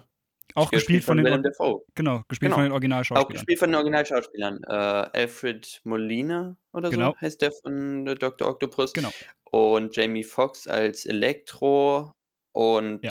Auch 0.54 0.70
gespielt 0.70 1.04
von 1.04 1.16
den, 1.16 1.26
Willem 1.26 1.40
Or- 1.40 1.50
Dafoe. 1.50 1.84
genau, 1.94 2.22
gespielt 2.28 2.50
Genau. 2.50 2.54
von 2.56 2.62
den 2.64 2.72
Auch 2.72 2.74
Originalschauspielern. 2.74 3.32
gespielt 3.32 3.58
von 3.58 3.68
den 3.70 3.74
Originalschauspielern. 3.76 4.60
Äh, 4.68 4.72
Alfred 4.72 5.80
Molina 5.84 6.56
oder 6.72 6.90
Genau. 6.90 7.12
so 7.12 7.20
heißt 7.20 7.42
der 7.42 7.52
von 7.52 8.06
äh, 8.06 8.14
Dr. 8.14 8.48
Octopus. 8.48 8.92
Genau. 8.92 9.10
Und 9.50 9.94
Jamie 9.96 10.24
Foxx 10.24 10.66
als 10.66 11.06
Elektro 11.06 12.12
und 12.52 13.04
Ja. 13.04 13.10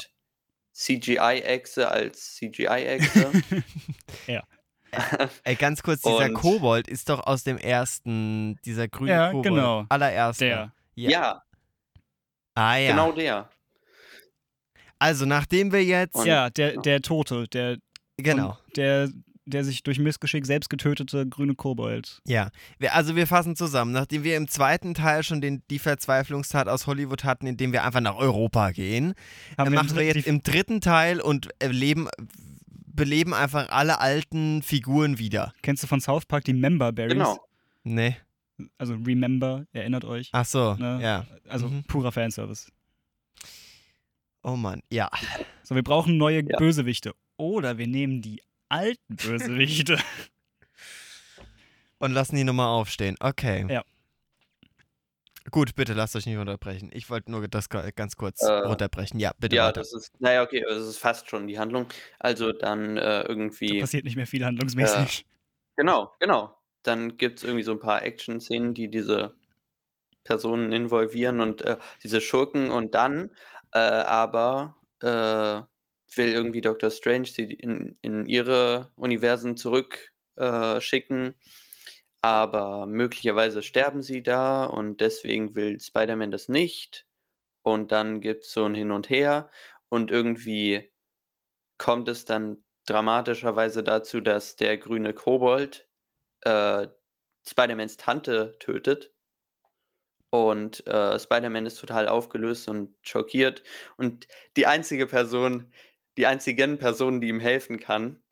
CGI-Echse 0.74 1.90
als 1.90 2.36
CGI-Echse. 2.36 3.32
Ey, 5.44 5.56
ganz 5.56 5.82
kurz, 5.84 6.02
dieser 6.02 6.26
Und- 6.26 6.34
Kobold 6.34 6.88
ist 6.88 7.10
doch 7.10 7.26
aus 7.26 7.44
dem 7.44 7.58
ersten, 7.58 8.58
dieser 8.66 8.88
grüne 8.88 9.12
Ja, 9.12 9.28
Kobold. 9.32 9.44
genau. 9.46 9.86
Allererster. 9.90 10.46
Der. 10.46 10.72
Ja. 10.96 11.10
ja, 11.10 11.44
Ah 12.56 12.76
ja. 12.78 12.92
genau 12.92 13.12
der. 13.12 13.50
Also 15.00 15.26
nachdem 15.26 15.72
wir 15.72 15.84
jetzt, 15.84 16.16
Und- 16.16 16.26
Ja, 16.28 16.50
der, 16.50 16.78
der 16.82 17.02
Tote, 17.02 17.48
der, 17.48 17.78
genau, 18.18 18.58
der, 18.76 19.10
der 19.46 19.66
sich 19.66 19.84
durch 19.84 20.00
Missgeschick 20.00 20.46
selbst 20.46 20.70
getötete 20.70 21.28
grüne 21.28 21.56
Kobold. 21.56 22.22
ja. 22.26 22.50
Wir, 22.80 22.94
also 22.94 23.16
wir 23.18 23.28
fassen 23.28 23.58
zusammen. 23.58 23.92
Nachdem 23.92 24.24
wir 24.24 24.38
im 24.38 24.48
zweiten 24.48 24.94
Teil 24.94 25.24
schon 25.24 25.42
den, 25.42 25.64
die 25.70 25.80
Verzweiflungstat 25.80 26.70
aus 26.70 26.88
Hollywood 26.88 27.26
hatten, 27.26 27.48
indem 27.48 27.74
wir 27.74 27.84
einfach 27.84 28.00
nach 28.00 28.16
Europa 28.16 28.72
gehen, 28.72 29.14
wir 29.58 29.70
machen 29.70 29.96
wir 29.98 30.06
jetzt 30.06 30.28
im 30.28 30.44
dritten 30.44 30.80
Teil 30.80 31.20
und 31.20 31.50
erleben, 31.60 32.08
beleben 32.94 33.34
einfach 33.34 33.70
alle 33.70 34.00
alten 34.00 34.62
Figuren 34.62 35.18
wieder. 35.18 35.54
Kennst 35.62 35.84
du 35.84 35.88
von 35.88 36.00
South 36.00 36.26
Park 36.26 36.46
die 36.46 36.54
Member 36.54 36.92
Berries? 36.92 37.14
Genau. 37.14 37.38
Ne? 37.84 38.16
Also 38.78 38.94
Remember, 38.96 39.66
erinnert 39.74 40.06
euch. 40.06 40.30
Ach 40.32 40.46
so, 40.46 40.76
Ne? 40.76 41.00
ja. 41.02 41.26
Also 41.50 41.68
mhm. 41.68 41.84
purer 41.84 42.12
Fanservice. 42.12 42.72
Oh 44.44 44.56
Mann, 44.56 44.82
ja. 44.92 45.10
So, 45.64 45.76
wir 45.76 45.84
brauchen 45.84 46.18
neue 46.18 46.44
Ja. 46.48 46.58
Bösewichte. 46.58 47.14
Oder 47.38 47.78
wir 47.78 47.88
nehmen 47.88 48.22
die 48.22 48.42
alten 48.70 49.16
Bösewichte. 49.16 49.98
Und 51.98 52.12
lassen 52.12 52.36
die 52.36 52.44
nochmal 52.44 52.68
aufstehen. 52.68 53.16
Okay. 53.20 53.66
Ja. 53.70 53.84
Gut, 55.54 55.76
bitte 55.76 55.94
lasst 55.94 56.16
euch 56.16 56.26
nicht 56.26 56.38
unterbrechen. 56.38 56.90
Ich 56.92 57.12
wollte 57.12 57.30
nur 57.30 57.48
das 57.48 57.70
ga- 57.70 57.92
ganz 57.92 58.16
kurz 58.16 58.42
Äh, 58.42 58.68
runterbrechen. 58.68 59.20
Ja, 59.20 59.34
bitte 59.38 59.56
Ja, 59.56 59.68
weiter. 59.68 59.82
das 59.82 59.94
ist, 59.94 60.12
naja, 60.20 60.42
okay, 60.42 60.66
das 60.68 60.82
ist 60.82 60.98
fast 60.98 61.30
schon 61.30 61.46
die 61.46 61.60
Handlung. 61.60 61.86
Also 62.18 62.54
dann 62.54 62.98
äh, 62.98 63.22
Da 63.22 63.28
irgendwie. 63.28 63.80
passiert 63.80 64.04
nicht 64.04 64.16
mehr 64.16 64.26
viel 64.26 64.44
handlungsmäßig. 64.44 65.28
Genau, 65.78 66.12
genau. 66.20 66.58
Dann 66.82 67.18
gibt 67.18 67.38
es 67.38 67.44
irgendwie 67.44 67.62
so 67.62 67.72
ein 67.74 67.80
paar 67.80 68.02
Action-Szenen, 68.02 68.74
die 68.74 68.90
diese 68.90 69.36
Personen 70.24 70.72
involvieren 70.72 71.40
und 71.40 71.62
äh, 71.62 71.78
diese 72.04 72.20
Schurken 72.20 72.72
und 72.72 72.96
dann 72.96 73.30
äh, 73.74 73.78
aber 73.78 74.76
äh, 75.02 75.62
will 76.16 76.34
irgendwie 76.34 76.62
Dr. 76.62 76.90
Strange 76.90 77.26
sie 77.28 77.44
in, 77.54 77.96
in 78.02 78.26
ihre 78.26 78.92
Universen 78.96 79.56
zurückschicken, 79.56 80.08
äh, 80.38 80.82
schicken, 80.82 81.36
aber 82.24 82.86
möglicherweise 82.88 83.62
sterben 83.62 84.02
sie 84.02 84.24
da 84.24 84.66
und 84.66 85.02
deswegen 85.02 85.56
will 85.56 85.80
Spider-Man 85.80 86.32
das 86.32 86.50
nicht 86.50 87.06
und 87.64 87.92
dann 87.92 88.22
gibt 88.22 88.46
es 88.46 88.54
so 88.54 88.66
ein 88.66 88.76
Hin 88.76 88.92
und 88.92 89.10
Her 89.10 89.52
und 89.90 90.10
irgendwie 90.10 90.92
kommt 91.78 92.08
es 92.10 92.26
dann 92.26 92.64
dramatischerweise 92.86 93.84
dazu, 93.84 94.22
dass 94.22 94.56
der 94.56 94.78
grüne 94.78 95.14
Kobold 95.14 95.88
äh, 96.42 96.88
Spider-Mans 97.46 97.98
Tante 97.98 98.58
tötet. 98.60 99.14
Und 100.30 100.86
äh, 100.88 101.20
Spider-Man 101.20 101.66
ist 101.66 101.80
total 101.80 102.08
aufgelöst 102.08 102.68
und 102.68 102.96
schockiert. 103.04 103.64
Und 103.98 104.28
die 104.58 104.66
einzige 104.66 105.08
Person, 105.08 105.72
die 106.18 106.26
einzigen 106.26 106.80
Personen, 106.80 107.22
die 107.22 107.28
ihm 107.28 107.40
helfen 107.40 107.80
kann, 107.80 108.24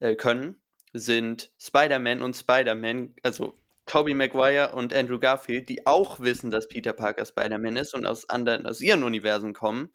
äh, 0.00 0.14
können, 0.14 0.61
sind 0.92 1.50
Spider-Man 1.58 2.22
und 2.22 2.36
Spider-Man, 2.36 3.14
also 3.22 3.58
Tobey 3.86 4.14
Maguire 4.14 4.74
und 4.74 4.94
Andrew 4.94 5.18
Garfield, 5.18 5.68
die 5.68 5.86
auch 5.86 6.20
wissen, 6.20 6.50
dass 6.50 6.68
Peter 6.68 6.92
Parker 6.92 7.26
Spider-Man 7.26 7.76
ist 7.76 7.94
und 7.94 8.06
aus 8.06 8.28
anderen, 8.28 8.66
aus 8.66 8.80
ihren 8.80 9.02
Universen 9.02 9.52
kommen. 9.54 9.92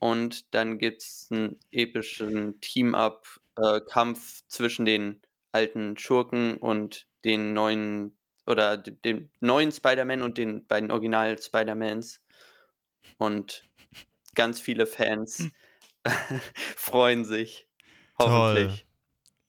Und 0.00 0.52
dann 0.54 0.78
gibt 0.78 1.02
es 1.02 1.28
einen 1.30 1.60
epischen 1.70 2.60
Team-Up-Kampf 2.60 4.42
zwischen 4.48 4.84
den 4.84 5.20
alten 5.52 5.96
Schurken 5.98 6.56
und 6.56 7.06
den 7.24 7.52
neuen 7.52 8.16
oder 8.46 8.76
dem 8.76 9.30
neuen 9.40 9.70
Spider-Man 9.70 10.22
und 10.22 10.38
den 10.38 10.66
beiden 10.66 10.90
Original-Spider-Mans. 10.90 12.20
Und 13.18 13.68
ganz 14.34 14.60
viele 14.60 14.86
Fans 14.86 15.48
freuen 16.76 17.24
sich. 17.24 17.68
Toll. 18.18 18.28
Hoffentlich. 18.28 18.86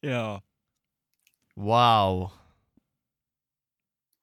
Ja. 0.02 0.44
Wow. 1.56 2.32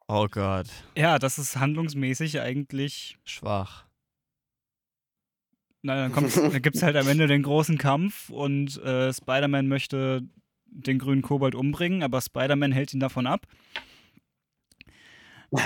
Oh 0.09 0.27
Gott. 0.29 0.67
Ja, 0.97 1.19
das 1.19 1.39
ist 1.39 1.57
handlungsmäßig 1.57 2.41
eigentlich. 2.41 3.19
Schwach. 3.25 3.87
Na, 5.83 5.95
dann, 5.95 6.13
kommt, 6.13 6.37
dann 6.37 6.61
gibt 6.63 6.77
es 6.77 6.83
halt 6.83 6.97
am 6.97 7.09
Ende 7.09 7.27
den 7.27 7.43
großen 7.43 7.79
Kampf 7.79 8.29
und 8.29 8.77
äh, 8.83 9.13
Spider-Man 9.13 9.69
möchte 9.69 10.23
den 10.67 10.99
grünen 10.99 11.23
Kobold 11.23 11.55
umbringen, 11.55 12.03
aber 12.03 12.21
Spider-Man 12.21 12.73
hält 12.73 12.93
ihn 12.95 13.01
davon 13.01 13.27
ab. 13.27 13.47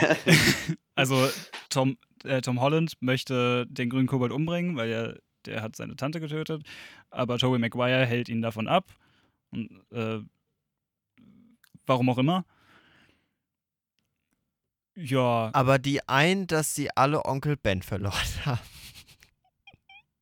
Also 0.97 1.29
Tom, 1.71 1.99
äh, 2.23 2.41
Tom 2.41 2.61
Holland 2.61 2.93
möchte 3.01 3.67
den 3.69 3.91
grünen 3.91 4.07
Kobold 4.07 4.31
umbringen, 4.31 4.77
weil 4.77 4.89
er, 4.91 5.19
der 5.45 5.61
hat 5.61 5.75
seine 5.75 5.97
Tante 5.97 6.21
getötet, 6.21 6.63
aber 7.11 7.37
Tobey 7.37 7.59
Maguire 7.59 8.07
hält 8.07 8.29
ihn 8.29 8.43
davon 8.43 8.69
ab. 8.69 8.93
Und, 9.51 9.71
äh, 9.91 10.21
warum 11.87 12.09
auch 12.11 12.19
immer. 12.19 12.45
Ja, 14.97 15.51
Aber 15.53 15.79
die 15.79 16.07
ein, 16.09 16.47
dass 16.47 16.75
sie 16.75 16.91
alle 16.97 17.25
Onkel 17.25 17.57
Ben 17.57 17.83
verloren 17.83 18.15
haben. 18.45 18.61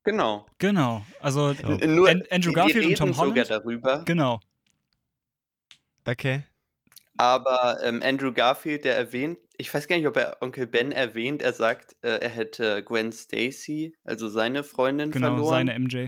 Genau. 0.04 0.46
genau. 0.58 1.04
Also 1.20 1.50
N- 1.50 1.94
Nur, 1.94 2.08
An- 2.08 2.24
Andrew 2.30 2.52
Garfield 2.52 2.86
und 2.86 2.96
Tom 2.96 3.12
sogar 3.12 3.28
Holland. 3.30 3.50
darüber, 3.50 4.04
Genau. 4.04 4.40
Okay. 6.04 6.42
aber 7.18 7.78
ähm, 7.84 8.02
Andrew 8.02 8.32
Garfield, 8.32 8.84
der 8.84 8.96
erwähnt, 8.96 9.38
ich 9.58 9.72
weiß 9.72 9.86
gar 9.86 9.96
nicht, 9.96 10.08
ob 10.08 10.16
er 10.16 10.38
Onkel 10.40 10.66
Ben 10.66 10.90
erwähnt, 10.90 11.40
er 11.42 11.52
sagt, 11.52 11.94
äh, 12.02 12.18
er 12.18 12.30
hätte 12.30 12.82
Gwen 12.82 13.12
Stacy, 13.12 13.94
also 14.02 14.28
seine 14.28 14.64
Freundin, 14.64 15.12
Genau, 15.12 15.28
verloren. 15.36 15.50
seine 15.68 15.74
MJ 15.78 16.06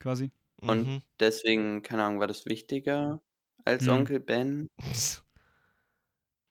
quasi. 0.00 0.30
Und 0.60 0.86
Mhm. 0.86 1.02
deswegen, 1.18 1.82
keine 1.82 2.04
Ahnung, 2.04 2.20
war 2.20 2.26
das 2.26 2.44
wichtiger 2.44 3.22
als 3.64 3.82
Mhm. 3.84 3.88
Onkel 3.90 4.20
Ben? 4.20 4.68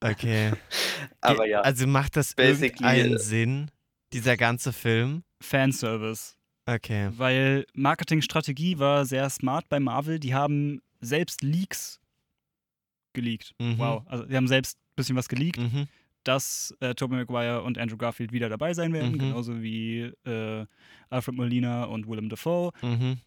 Okay. 0.01 0.51
Aber 1.21 1.45
ja, 1.45 1.61
Also 1.61 1.87
macht 1.87 2.15
das 2.15 2.33
Basically, 2.33 2.85
irgendeinen 2.87 3.15
äh, 3.15 3.19
Sinn, 3.19 3.71
dieser 4.13 4.37
ganze 4.37 4.71
Film? 4.73 5.23
Fanservice. 5.41 6.35
Okay. 6.65 7.09
Weil 7.17 7.65
Marketingstrategie 7.73 8.77
war 8.79 9.05
sehr 9.05 9.29
smart 9.29 9.67
bei 9.69 9.79
Marvel. 9.79 10.19
Die 10.19 10.33
haben 10.33 10.81
selbst 11.01 11.41
Leaks 11.41 11.99
geleakt. 13.13 13.53
Mhm. 13.59 13.77
Wow. 13.77 14.03
Also 14.07 14.25
die 14.25 14.35
haben 14.35 14.47
selbst 14.47 14.77
ein 14.77 14.95
bisschen 14.95 15.15
was 15.15 15.27
geleakt, 15.27 15.57
Mhm. 15.57 15.87
dass 16.23 16.75
äh, 16.79 16.93
Tobey 16.93 17.15
Maguire 17.15 17.63
und 17.63 17.77
Andrew 17.77 17.97
Garfield 17.97 18.31
wieder 18.31 18.49
dabei 18.49 18.73
sein 18.73 18.93
werden. 18.93 19.13
Mhm. 19.13 19.19
Genauso 19.19 19.61
wie 19.61 20.11
äh, 20.25 20.65
Alfred 21.09 21.35
Molina 21.35 21.85
und 21.85 22.07
Willem 22.07 22.29
Dafoe. 22.29 22.71
Mhm. 22.81 23.17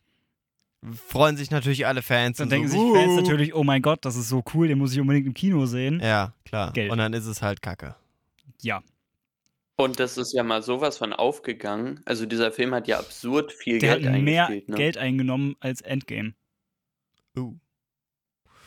Freuen 1.07 1.37
sich 1.37 1.51
natürlich 1.51 1.87
alle 1.87 2.03
Fans. 2.03 2.39
Dann 2.39 2.47
und 2.47 2.51
denken 2.51 2.69
so, 2.69 2.93
sich 2.95 3.03
Fans 3.03 3.17
natürlich, 3.17 3.55
oh 3.55 3.63
mein 3.63 3.83
Gott, 3.83 4.05
das 4.05 4.17
ist 4.17 4.29
so 4.29 4.43
cool, 4.55 4.67
den 4.69 4.79
muss 4.79 4.93
ich 4.93 5.01
unbedingt 5.01 5.27
im 5.27 5.35
Kino 5.35 5.65
sehen. 5.67 6.01
Ja, 6.01 6.35
klar. 6.45 6.73
Geld. 6.73 6.91
Und 6.91 6.99
dann 6.99 7.13
ist 7.13 7.27
es 7.27 7.41
halt 7.43 7.63
Kacke. 7.63 7.95
Ja. 8.63 8.83
und 9.77 9.99
das 10.01 10.17
ist 10.19 10.33
ja 10.33 10.43
mal 10.45 10.63
sowas 10.63 10.99
von 10.99 11.13
aufgegangen. 11.13 12.01
Also 12.05 12.27
dieser 12.27 12.53
Film 12.53 12.75
hat 12.75 12.87
ja 12.89 12.99
absurd 12.99 13.53
viel 13.53 13.79
Der 13.79 13.99
Geld 13.99 14.13
hat 14.13 14.21
mehr. 14.23 14.49
Ne? 14.49 14.63
Geld 14.77 14.99
eingenommen 14.99 15.57
als 15.61 15.81
Endgame. 15.81 16.35
Uh. 17.37 17.57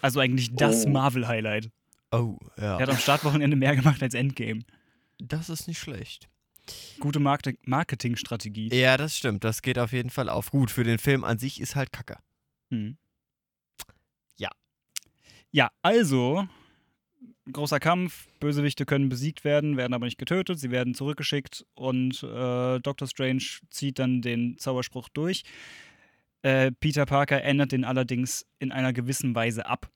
Also 0.01 0.19
eigentlich 0.19 0.53
das 0.55 0.85
Oh. 0.85 0.89
Marvel-Highlight. 0.89 1.69
Oh, 2.11 2.37
ja. 2.57 2.77
Der 2.77 2.87
hat 2.87 2.89
am 2.89 2.97
Startwochenende 2.97 3.55
mehr 3.57 3.75
gemacht 3.75 4.01
als 4.03 4.13
Endgame. 4.13 4.61
Das 5.19 5.49
ist 5.49 5.67
nicht 5.67 5.79
schlecht. 5.79 6.27
Gute 6.99 7.19
Market 7.19 7.57
Marketingstrategie. 7.67 8.69
Ja, 8.73 8.97
das 8.97 9.17
stimmt. 9.17 9.43
Das 9.43 9.61
geht 9.61 9.77
auf 9.79 9.91
jeden 9.91 10.09
Fall 10.09 10.29
auf. 10.29 10.51
Gut, 10.51 10.71
für 10.71 10.83
den 10.83 10.97
Film 10.97 11.23
an 11.23 11.37
sich 11.37 11.59
ist 11.61 11.75
halt 11.75 11.91
Kacke. 11.91 12.17
Mhm. 12.69 12.97
Ja. 14.37 14.49
Ja, 15.51 15.69
also 15.81 16.47
großer 17.51 17.79
Kampf, 17.79 18.27
Bösewichte 18.39 18.85
können 18.85 19.09
besiegt 19.09 19.43
werden, 19.43 19.77
werden 19.77 19.93
aber 19.93 20.05
nicht 20.05 20.17
getötet, 20.17 20.59
sie 20.59 20.71
werden 20.71 20.95
zurückgeschickt 20.95 21.65
und 21.75 22.23
äh, 22.23 22.79
Doctor 22.79 23.07
Strange 23.07 23.43
zieht 23.69 23.99
dann 23.99 24.21
den 24.21 24.57
Zauberspruch 24.57 25.09
durch. 25.09 25.43
Äh, 26.41 26.71
Peter 26.71 27.05
Parker 27.05 27.43
ändert 27.43 27.71
den 27.71 27.85
allerdings 27.85 28.45
in 28.59 28.71
einer 28.71 28.93
gewissen 28.93 29.35
Weise 29.35 29.65
ab. 29.67 29.91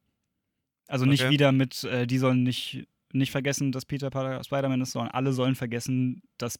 Also 0.87 1.05
nicht 1.05 1.23
Okay. 1.23 1.31
wieder 1.31 1.51
mit, 1.51 1.83
äh, 1.83 2.07
die 2.07 2.17
sollen 2.17 2.43
nicht, 2.43 2.87
nicht 3.13 3.31
vergessen, 3.31 3.71
dass 3.71 3.85
Peter 3.85 4.09
Parker 4.09 4.43
Spider-Man 4.43 4.81
ist, 4.81 4.91
sondern 4.91 5.11
alle 5.11 5.33
sollen 5.33 5.55
vergessen, 5.55 6.21
dass 6.37 6.59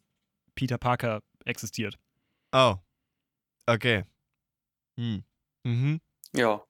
Peter 0.56 0.78
Parker 0.78 1.22
existiert. 1.46 1.98
Oh. 2.52 2.76
Okay. 3.66 4.04
Hm. 4.98 5.24
Mhm. 5.64 6.02
Ja. 6.36 6.62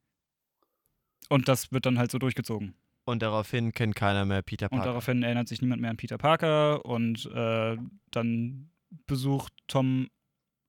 Und 1.30 1.48
das 1.48 1.72
wird 1.72 1.86
dann 1.86 1.98
halt 1.98 2.12
so 2.12 2.18
durchgezogen. 2.18 2.76
Und 3.06 3.22
daraufhin 3.22 3.72
kennt 3.72 3.96
keiner 3.96 4.26
mehr 4.26 4.42
Peter 4.42 4.66
Und 4.66 4.78
Parker. 4.78 4.86
daraufhin 4.86 5.24
erinnert 5.24 5.48
sich 5.48 5.62
niemand 5.62 5.82
mehr 5.82 5.90
an 5.90 5.98
Peter 5.98 6.18
Parker 6.18 6.86
und 6.86 7.26
äh, 7.28 7.78
dann 8.12 8.72
besucht 9.08 9.54
Tom 9.68 10.10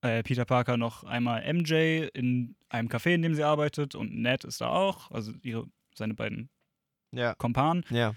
äh, 0.01 0.23
Peter 0.23 0.45
Parker 0.45 0.77
noch 0.77 1.03
einmal 1.03 1.41
MJ 1.53 2.07
in 2.13 2.55
einem 2.69 2.89
Café, 2.89 3.13
in 3.13 3.21
dem 3.21 3.35
sie 3.35 3.43
arbeitet 3.43 3.93
und 3.93 4.13
Ned 4.15 4.43
ist 4.43 4.61
da 4.61 4.69
auch, 4.69 5.11
also 5.11 5.33
ihre, 5.43 5.67
seine 5.93 6.13
beiden 6.13 6.49
ja. 7.11 7.35
Kompanen. 7.35 7.85
Ja. 7.89 8.15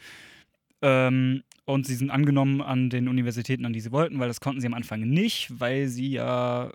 Ähm, 0.87 1.43
und 1.65 1.87
sie 1.87 1.95
sind 1.95 2.11
angenommen 2.11 2.61
an 2.61 2.91
den 2.91 3.09
Universitäten, 3.09 3.65
an 3.65 3.73
die 3.73 3.81
sie 3.81 3.91
wollten, 3.91 4.19
weil 4.19 4.29
das 4.29 4.41
konnten 4.41 4.61
sie 4.61 4.67
am 4.67 4.75
Anfang 4.75 5.01
nicht, 5.01 5.49
weil 5.59 5.89
sie 5.89 6.11
ja 6.11 6.71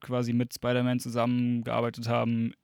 quasi 0.00 0.32
mit 0.32 0.54
Spider-Man 0.54 0.98
zusammengearbeitet 0.98 2.08
haben 2.08 2.54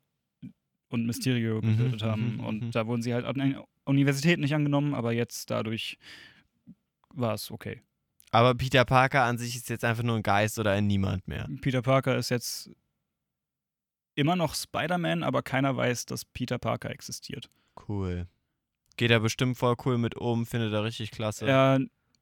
und 0.88 1.04
Mysterio 1.04 1.60
Mhm, 1.60 1.76
getötet 1.76 2.02
haben. 2.02 2.34
mhm, 2.34 2.40
Und 2.40 2.62
mhm. 2.62 2.70
da 2.70 2.86
wurden 2.86 3.02
sie 3.02 3.12
halt 3.12 3.26
an 3.26 3.34
den 3.34 3.58
Universitäten 3.84 4.40
nicht 4.40 4.54
angenommen, 4.54 4.94
aber 4.94 5.12
jetzt 5.12 5.50
dadurch 5.50 5.98
war 7.10 7.34
es 7.34 7.50
okay. 7.50 7.82
Aber 8.30 8.54
Peter 8.54 8.84
Parker 8.86 9.22
an 9.24 9.36
sich 9.36 9.54
ist 9.56 9.68
jetzt 9.68 9.84
einfach 9.84 10.02
nur 10.02 10.16
ein 10.16 10.22
Geist 10.22 10.58
oder 10.58 10.72
ein 10.72 10.86
Niemand 10.86 11.28
mehr. 11.28 11.46
Peter 11.60 11.82
Parker 11.82 12.16
ist 12.16 12.30
jetzt 12.30 12.70
immer 14.16 14.34
noch 14.34 14.54
Spider-Man, 14.54 15.22
aber 15.22 15.42
keiner 15.42 15.76
weiß, 15.76 16.06
dass 16.06 16.24
Peter 16.24 16.58
Parker 16.58 16.90
existiert. 16.90 17.50
Cool. 17.88 18.26
Geht 18.96 19.10
er 19.10 19.20
bestimmt 19.20 19.58
voll 19.58 19.74
cool 19.84 19.98
mit 19.98 20.14
um, 20.16 20.46
findet 20.46 20.72
er 20.72 20.84
richtig 20.84 21.10
klasse. 21.10 21.46
Er, 21.46 21.80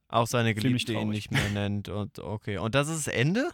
Auch 0.09 0.27
seine 0.27 0.55
Geliebte 0.55 0.93
ihn 0.95 1.11
nicht 1.11 1.31
mehr 1.31 1.49
nennt 1.51 1.89
und 1.89 2.19
okay. 2.19 2.59
Und 2.59 2.75
das 2.75 2.89
ist 2.89 3.07
das 3.07 3.15
Ende? 3.15 3.51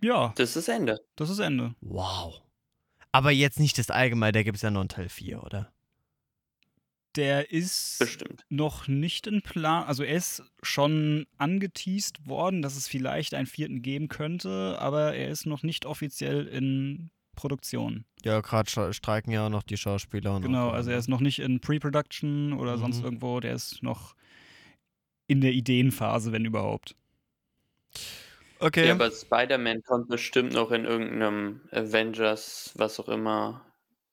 ja, 0.00 0.32
Das 0.36 0.56
ist 0.56 0.68
Ende. 0.68 1.00
das 1.16 1.30
ist 1.30 1.38
Ende. 1.40 1.74
Wow. 1.80 2.40
Aber 3.10 3.30
jetzt 3.30 3.58
nicht 3.58 3.78
das 3.78 3.90
Allgemeine, 3.90 4.32
da 4.32 4.42
gibt 4.42 4.56
es 4.56 4.62
ja 4.62 4.70
noch 4.70 4.80
einen 4.80 4.88
Teil 4.90 5.08
4, 5.08 5.42
oder? 5.42 5.72
Der 7.16 7.50
ist 7.50 7.96
Bestimmt. 7.98 8.44
noch 8.48 8.86
nicht 8.86 9.26
in 9.26 9.42
Plan. 9.42 9.84
Also 9.84 10.04
er 10.04 10.14
ist 10.14 10.42
schon 10.62 11.26
angeteased 11.36 12.26
worden, 12.28 12.62
dass 12.62 12.76
es 12.76 12.86
vielleicht 12.86 13.34
einen 13.34 13.46
vierten 13.46 13.82
geben 13.82 14.06
könnte, 14.08 14.76
aber 14.78 15.14
er 15.16 15.30
ist 15.30 15.46
noch 15.46 15.62
nicht 15.64 15.84
offiziell 15.86 16.46
in 16.46 17.10
Produktion. 17.38 18.04
Ja, 18.24 18.40
gerade 18.40 18.92
streiken 18.92 19.32
ja 19.32 19.46
auch 19.46 19.50
noch 19.50 19.62
die 19.62 19.76
Schauspieler. 19.76 20.36
Und 20.36 20.42
Genau, 20.42 20.68
auch, 20.68 20.72
also 20.74 20.90
er 20.90 20.98
ist 20.98 21.08
noch 21.08 21.20
nicht 21.20 21.38
in 21.38 21.60
Pre-Production 21.60 22.52
oder 22.52 22.78
sonst 22.78 22.98
Mhm. 22.98 23.04
irgendwo. 23.04 23.40
Der 23.40 23.54
ist 23.54 23.82
noch 23.82 24.14
in 25.28 25.40
der 25.40 25.52
Ideenphase, 25.52 26.32
wenn 26.32 26.44
überhaupt. 26.44 26.96
Okay. 28.60 28.88
Ja, 28.88 28.94
aber 28.94 29.10
Spider-Man 29.10 29.82
kommt 29.84 30.08
bestimmt 30.08 30.52
noch 30.52 30.72
in 30.72 30.84
irgendeinem 30.84 31.60
Avengers, 31.70 32.72
was 32.76 32.98
auch 32.98 33.08
immer, 33.08 33.64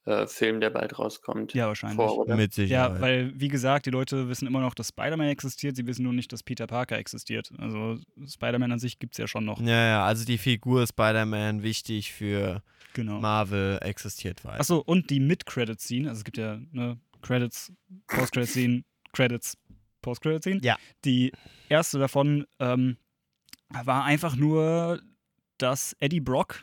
äh, 0.06 0.28
Film, 0.28 0.60
der 0.62 0.70
bald 0.70 0.98
rauskommt, 1.00 1.54
Ja, 1.54 1.68
wahrscheinlich. 1.68 1.96
vor, 1.98 2.18
oder? 2.20 2.36
Mit 2.36 2.54
Sicherheit. 2.54 2.94
Ja, 2.96 3.02
weil, 3.02 3.34
wie 3.40 3.48
gesagt, 3.48 3.86
die 3.86 3.90
Leute 3.90 4.30
wissen 4.30 4.48
immer 4.48 4.62
noch, 4.62 4.74
dass 4.76 4.90
Spider-Man 4.90 5.28
existiert, 5.28 5.76
sie 5.76 5.86
wissen 5.88 6.04
nur 6.04 6.14
nicht, 6.14 6.32
dass 6.32 6.44
Peter 6.44 6.68
Parker 6.68 6.98
existiert. 6.98 7.52
Also 7.58 7.98
Spider-Man 8.28 8.72
an 8.72 8.80
sich 8.80 9.00
gibt 9.00 9.16
es 9.16 9.18
ja 9.18 9.28
schon 9.28 9.46
noch. 9.46 9.60
ja, 9.60 9.68
ja, 9.88 10.06
also 10.06 10.24
die 10.26 10.38
Figur 10.38 10.86
Spider-Man 10.88 11.64
wichtig 11.64 12.12
für 12.14 12.62
Genau. 12.94 13.20
Marvel 13.20 13.78
existiert 13.82 14.46
weiter. 14.46 14.62
Achso, 14.62 14.78
und 14.78 15.10
die 15.10 15.20
Mid-Credit-Scene, 15.20 16.08
also 16.08 16.20
es 16.20 16.24
gibt 16.24 16.38
ja 16.38 16.60
ne, 16.72 16.98
Credits, 17.22 17.74
Post-Credit-Scene, 18.08 18.84
Credits, 19.12 19.58
Post-Credit-Scene. 20.02 20.62
Ja. 20.64 20.78
Die 21.04 21.34
erste 21.68 22.00
davon 22.00 22.46
ähm, 22.60 22.96
war 23.84 24.06
einfach 24.06 24.36
nur, 24.38 25.02
dass 25.58 25.94
Eddie 26.00 26.22
Brock, 26.22 26.62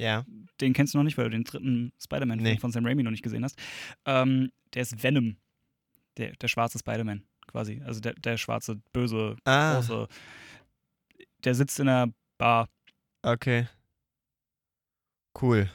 Ja. 0.00 0.24
den 0.60 0.72
kennst 0.72 0.94
du 0.94 0.98
noch 0.98 1.04
nicht, 1.04 1.16
weil 1.18 1.24
du 1.26 1.30
den 1.30 1.44
dritten 1.44 1.92
Spider-Man-Film 2.02 2.54
Nee. 2.54 2.58
von 2.60 2.72
Sam 2.72 2.86
Raimi 2.86 3.02
noch 3.02 3.10
nicht 3.10 3.22
gesehen 3.22 3.44
hast, 3.44 3.58
ähm, 4.06 4.50
der 4.74 4.82
ist 4.82 5.02
Venom, 5.02 5.36
der, 6.16 6.32
der 6.36 6.48
schwarze 6.48 6.78
Spider-Man 6.78 7.24
quasi, 7.46 7.80
also 7.84 8.00
der, 8.00 8.14
der 8.14 8.36
schwarze, 8.36 8.80
böse, 8.92 9.36
Ah, 9.44 9.74
große, 9.74 10.08
der 11.44 11.54
sitzt 11.54 11.78
in 11.80 11.88
einer 11.88 12.12
Bar. 12.38 12.68
okay. 13.22 13.68
Cool. 15.40 15.70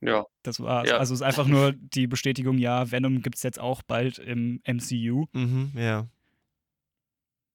Ja. 0.00 0.24
Das 0.42 0.60
war, 0.60 0.86
Ja. 0.86 0.98
also 0.98 1.14
es 1.14 1.20
ist 1.20 1.26
einfach 1.26 1.46
nur 1.46 1.72
die 1.72 2.06
Bestätigung, 2.06 2.58
ja, 2.58 2.90
Venom 2.90 3.22
gibt 3.22 3.36
es 3.36 3.42
jetzt 3.42 3.58
auch 3.58 3.82
bald 3.82 4.18
im 4.18 4.60
MCU. 4.64 5.26
Mhm, 5.32 5.72
ja. 5.74 6.06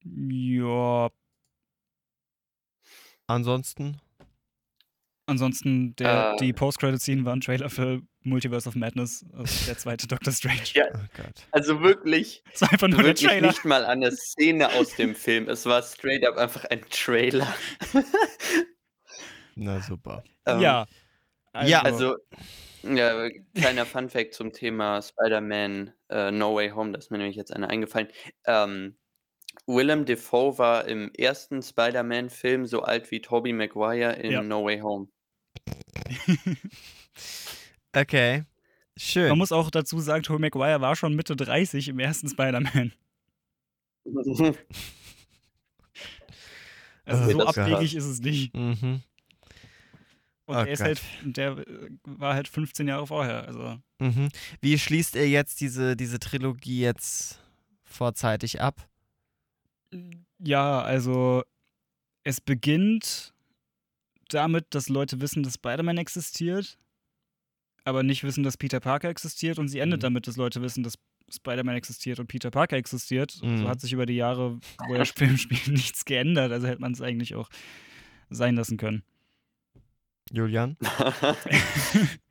Ja, 0.03 1.09
Ansonsten? 3.27 3.99
Ansonsten 5.29 5.95
der, 5.95 6.33
Äh. 6.33 6.37
die 6.37 6.53
Post-Credit-Scene 6.53 7.23
war 7.25 7.33
ein 7.35 7.41
Trailer 7.41 7.69
für 7.69 8.01
Multiverse 8.23 8.67
of 8.67 8.75
Madness, 8.75 9.25
also 9.33 9.65
der 9.67 9.77
zweite 9.77 10.07
Doctor 10.07 10.33
Strange. 10.33 10.61
Ja. 10.73 10.85
Oh 10.93 10.97
Gott. 11.15 11.47
Also 11.51 11.81
wirklich, 11.81 12.43
Es 12.53 12.61
war 12.61 12.71
einfach 12.71 12.87
nur 12.89 12.97
der 12.97 13.07
wirklich 13.07 13.27
Trailer. 13.29 13.47
nicht 13.47 13.63
mal 13.65 13.85
an 13.85 14.01
der 14.01 14.11
Szene 14.11 14.69
aus 14.73 14.95
dem 14.95 15.15
Film. 15.15 15.47
Es 15.47 15.65
war 15.65 15.81
straight 15.83 16.25
up 16.25 16.37
einfach 16.37 16.65
ein 16.65 16.81
Trailer. 16.89 17.47
Na 19.55 19.81
super. 19.81 20.23
Ähm, 20.45 20.59
ja. 20.59 20.85
Ja, 21.65 21.81
Also, 21.81 22.15
ja, 22.83 23.27
kleiner 23.55 23.85
Funfact 23.85 24.33
zum 24.33 24.53
Thema 24.53 25.01
Spider-Man 25.01 25.91
äh, 26.09 26.31
No 26.31 26.55
Way 26.55 26.69
Home, 26.71 26.91
da 26.91 26.99
ist 26.99 27.11
mir 27.11 27.17
nämlich 27.17 27.35
jetzt 27.35 27.53
einer 27.53 27.69
eingefallen. 27.69 28.07
Ähm, 28.45 28.95
Willem 29.65 30.05
Dafoe 30.05 30.57
war 30.57 30.85
im 30.87 31.11
ersten 31.13 31.61
Spider-Man-Film 31.61 32.65
so 32.67 32.83
alt 32.83 33.11
wie 33.11 33.19
Tobey 33.19 33.51
Maguire 33.51 34.13
in 34.13 34.31
Ja. 34.31 34.41
No 34.43 34.63
Way 34.63 34.79
Home. 34.79 35.07
Okay. 37.95 38.43
Schön. 38.97 39.29
Man 39.29 39.37
muss 39.39 39.51
auch 39.51 39.71
dazu 39.71 39.99
sagen, 39.99 40.23
Tobey 40.23 40.39
Maguire 40.41 40.79
war 40.81 40.95
schon 40.95 41.15
Mitte 41.15 41.35
30 41.35 41.87
im 41.87 41.99
ersten 41.99 42.29
Spider-Man. 42.29 42.93
Also 47.05 47.23
Oh 47.25 47.31
so 47.31 47.45
abwegig 47.45 47.95
ist 47.95 48.05
es 48.05 48.19
nicht. 48.19 48.53
mhm. 48.55 49.01
Und 50.45 50.55
Oh 50.55 50.63
der 50.63 50.67
ist 50.67 50.79
Gott. 50.79 50.87
halt, 50.87 51.01
der 51.23 51.57
äh, 51.57 51.89
war 52.03 52.33
halt 52.35 52.47
15 52.47 52.87
Jahre 52.87 53.07
vorher. 53.07 53.47
Also 53.47 53.79
Mhm. 53.99 54.29
Wie 54.61 54.77
schließt 54.79 55.15
ihr 55.15 55.27
jetzt 55.27 55.59
diese, 55.59 55.95
diese 55.97 56.19
Trilogie 56.19 56.79
jetzt 56.81 57.39
vorzeitig 57.83 58.61
ab? 58.61 58.87
Ja, 60.37 60.81
also 60.81 61.43
es 62.23 62.39
beginnt 62.39 63.33
damit, 64.33 64.67
dass 64.75 64.89
Leute 64.89 65.21
wissen, 65.21 65.43
dass 65.43 65.55
Spider-Man 65.55 65.97
existiert, 65.97 66.77
aber 67.83 68.03
nicht 68.03 68.23
wissen, 68.23 68.43
dass 68.43 68.57
Peter 68.57 68.79
Parker 68.79 69.09
existiert. 69.09 69.59
Und 69.59 69.67
sie 69.67 69.79
endet 69.79 69.99
Mhm. 69.99 70.03
damit, 70.03 70.27
dass 70.27 70.37
Leute 70.37 70.61
wissen, 70.61 70.83
dass 70.83 70.95
Spider-Man 71.31 71.75
existiert 71.75 72.19
und 72.19 72.27
Peter 72.27 72.49
Parker 72.51 72.77
existiert. 72.77 73.39
Und 73.41 73.53
Mhm. 73.53 73.57
So 73.59 73.69
hat 73.69 73.81
sich 73.81 73.93
über 73.93 74.05
die 74.05 74.15
Jahre, 74.15 74.59
wo 74.87 74.93
der 74.93 75.05
Film 75.05 75.37
spielt, 75.37 75.67
nichts 75.67 76.05
geändert. 76.05 76.51
Also 76.51 76.67
hätte 76.67 76.81
man 76.81 76.91
es 76.93 77.01
eigentlich 77.01 77.35
auch 77.35 77.49
sein 78.29 78.55
lassen 78.55 78.77
können. 78.77 79.03
Julian? 80.31 80.77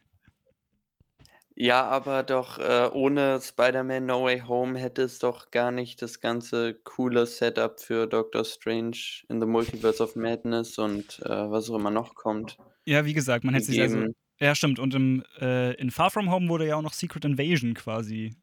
ja, 1.61 1.85
aber 1.85 2.23
doch 2.23 2.59
äh, 2.59 2.89
ohne 2.93 3.41
Spider-Man 3.41 4.07
No 4.07 4.25
Way 4.25 4.43
Home 4.47 4.79
hätte 4.79 5.03
es 5.03 5.19
doch 5.19 5.51
gar 5.51 5.73
nicht 5.73 6.01
das 6.01 6.21
ganze 6.21 6.75
coole 6.75 7.27
Setup 7.27 7.81
für 7.81 8.07
Doctor 8.07 8.45
Strange 8.45 8.97
in 9.29 9.41
the 9.41 9.47
Multiverse 9.47 10.01
of 10.03 10.15
Madness 10.15 10.79
und 10.79 11.19
äh, 11.25 11.29
was 11.51 11.69
auch 11.69 11.75
immer 11.75 11.91
noch 11.91 12.15
kommt. 12.15 12.57
Ja, 12.87 13.05
wie 13.05 13.13
gesagt, 13.13 13.43
man 13.45 13.55
hätte 13.55 13.67
sich 13.67 13.81
also. 13.81 14.05
Ja, 14.41 14.55
stimmt. 14.55 14.79
Und 14.79 14.95
im, 14.95 15.25
äh, 15.41 15.73
in 15.75 15.91
Far 15.91 16.11
From 16.11 16.31
Home 16.31 16.49
wurde 16.49 16.67
ja 16.69 16.77
auch 16.77 16.83
noch 16.83 16.93
Secret 16.93 17.25
Invasion 17.25 17.75
quasi 17.75 18.37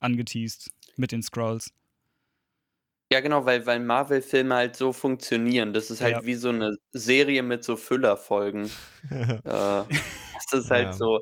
angeteased 0.00 0.70
mit 0.96 1.12
den 1.12 1.22
Scrolls. 1.22 1.70
Ja, 3.12 3.20
genau, 3.20 3.44
weil, 3.46 3.66
weil 3.66 3.80
Marvel-Filme 3.80 4.54
halt 4.54 4.76
so 4.76 4.92
funktionieren. 4.92 5.72
Das 5.72 5.90
ist 5.90 6.00
halt 6.00 6.12
Ja. 6.12 6.24
wie 6.26 6.34
so 6.34 6.50
eine 6.50 6.76
Serie 6.92 7.42
mit 7.42 7.64
so 7.64 7.76
Füllerfolgen. 7.76 8.70
äh, 9.10 9.42
das 9.44 10.52
ist 10.52 10.70
halt 10.70 10.88
Ja. 10.88 10.92
so, 10.92 11.20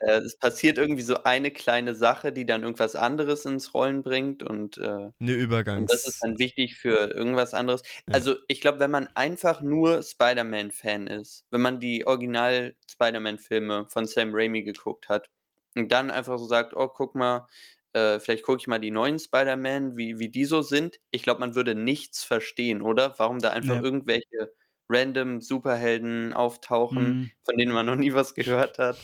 äh, 0.00 0.18
es 0.18 0.36
passiert 0.38 0.78
irgendwie 0.78 1.02
so 1.02 1.22
eine 1.24 1.50
kleine 1.50 1.94
Sache, 1.94 2.32
die 2.32 2.46
dann 2.46 2.62
irgendwas 2.62 2.96
anderes 2.96 3.44
ins 3.46 3.74
Rollen 3.74 4.02
bringt 4.02 4.42
und, 4.42 4.78
äh, 4.78 4.82
Eine 5.20 5.36
und 5.76 5.90
das 5.92 6.06
ist 6.06 6.22
dann 6.22 6.38
wichtig 6.38 6.76
für 6.76 7.10
irgendwas 7.14 7.54
anderes. 7.54 7.82
Ja. 8.08 8.14
Also 8.14 8.36
ich 8.48 8.60
glaube, 8.60 8.80
wenn 8.80 8.90
man 8.90 9.08
einfach 9.14 9.60
nur 9.62 10.02
Spider-Man-Fan 10.02 11.06
ist, 11.06 11.44
wenn 11.50 11.60
man 11.62 11.80
die 11.80 12.06
Original-Spider-Man-Filme 12.06 13.86
von 13.88 14.06
Sam 14.06 14.30
Raimi 14.34 14.62
geguckt 14.62 15.08
hat 15.08 15.28
und 15.76 15.92
dann 15.92 16.10
einfach 16.10 16.38
so 16.38 16.46
sagt, 16.46 16.74
oh, 16.76 16.88
guck 16.88 17.14
mal, 17.14 17.46
äh, 17.92 18.20
vielleicht 18.20 18.44
gucke 18.44 18.58
ich 18.60 18.66
mal 18.68 18.78
die 18.80 18.90
neuen 18.92 19.18
Spider-Man, 19.18 19.96
wie, 19.96 20.18
wie 20.18 20.28
die 20.30 20.44
so 20.44 20.62
sind. 20.62 20.98
Ich 21.10 21.22
glaube, 21.22 21.40
man 21.40 21.54
würde 21.54 21.74
nichts 21.74 22.24
verstehen, 22.24 22.82
oder? 22.82 23.14
Warum 23.18 23.40
da 23.40 23.50
einfach 23.50 23.76
Ja. 23.76 23.82
irgendwelche 23.82 24.52
random 24.88 25.40
Superhelden 25.40 26.32
auftauchen, 26.32 27.04
Mhm. 27.04 27.30
von 27.44 27.56
denen 27.56 27.72
man 27.72 27.86
noch 27.86 27.96
nie 27.96 28.12
was 28.14 28.34
gehört 28.34 28.78
hat. 28.78 28.98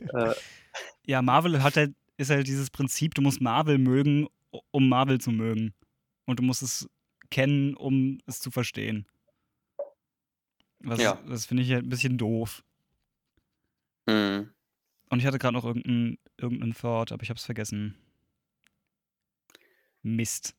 Äh, 0.00 0.34
Ja, 1.06 1.22
Marvel 1.22 1.62
hat 1.62 1.76
halt, 1.76 1.94
ist 2.16 2.30
halt 2.30 2.46
dieses 2.46 2.70
Prinzip, 2.70 3.14
du 3.14 3.22
musst 3.22 3.40
Marvel 3.40 3.78
mögen, 3.78 4.26
um 4.70 4.88
Marvel 4.88 5.20
zu 5.20 5.30
mögen. 5.30 5.74
Und 6.26 6.38
du 6.40 6.42
musst 6.42 6.62
es 6.62 6.88
kennen, 7.30 7.74
um 7.74 8.20
es 8.26 8.40
zu 8.40 8.50
verstehen. 8.50 9.06
Was, 10.80 11.00
Ja. 11.00 11.20
Das 11.28 11.46
finde 11.46 11.62
ich 11.62 11.72
halt 11.72 11.84
ein 11.84 11.90
bisschen 11.90 12.18
doof. 12.18 12.62
hm. 14.08 14.52
Und 15.10 15.20
ich 15.20 15.26
hatte 15.26 15.38
gerade 15.38 15.54
noch 15.54 15.64
irgendeinen 15.64 16.18
irgendein 16.36 16.74
Thought, 16.74 17.12
aber 17.12 17.22
ich 17.22 17.30
habe 17.30 17.38
es 17.38 17.44
vergessen. 17.46 17.96
Mist. 20.02 20.54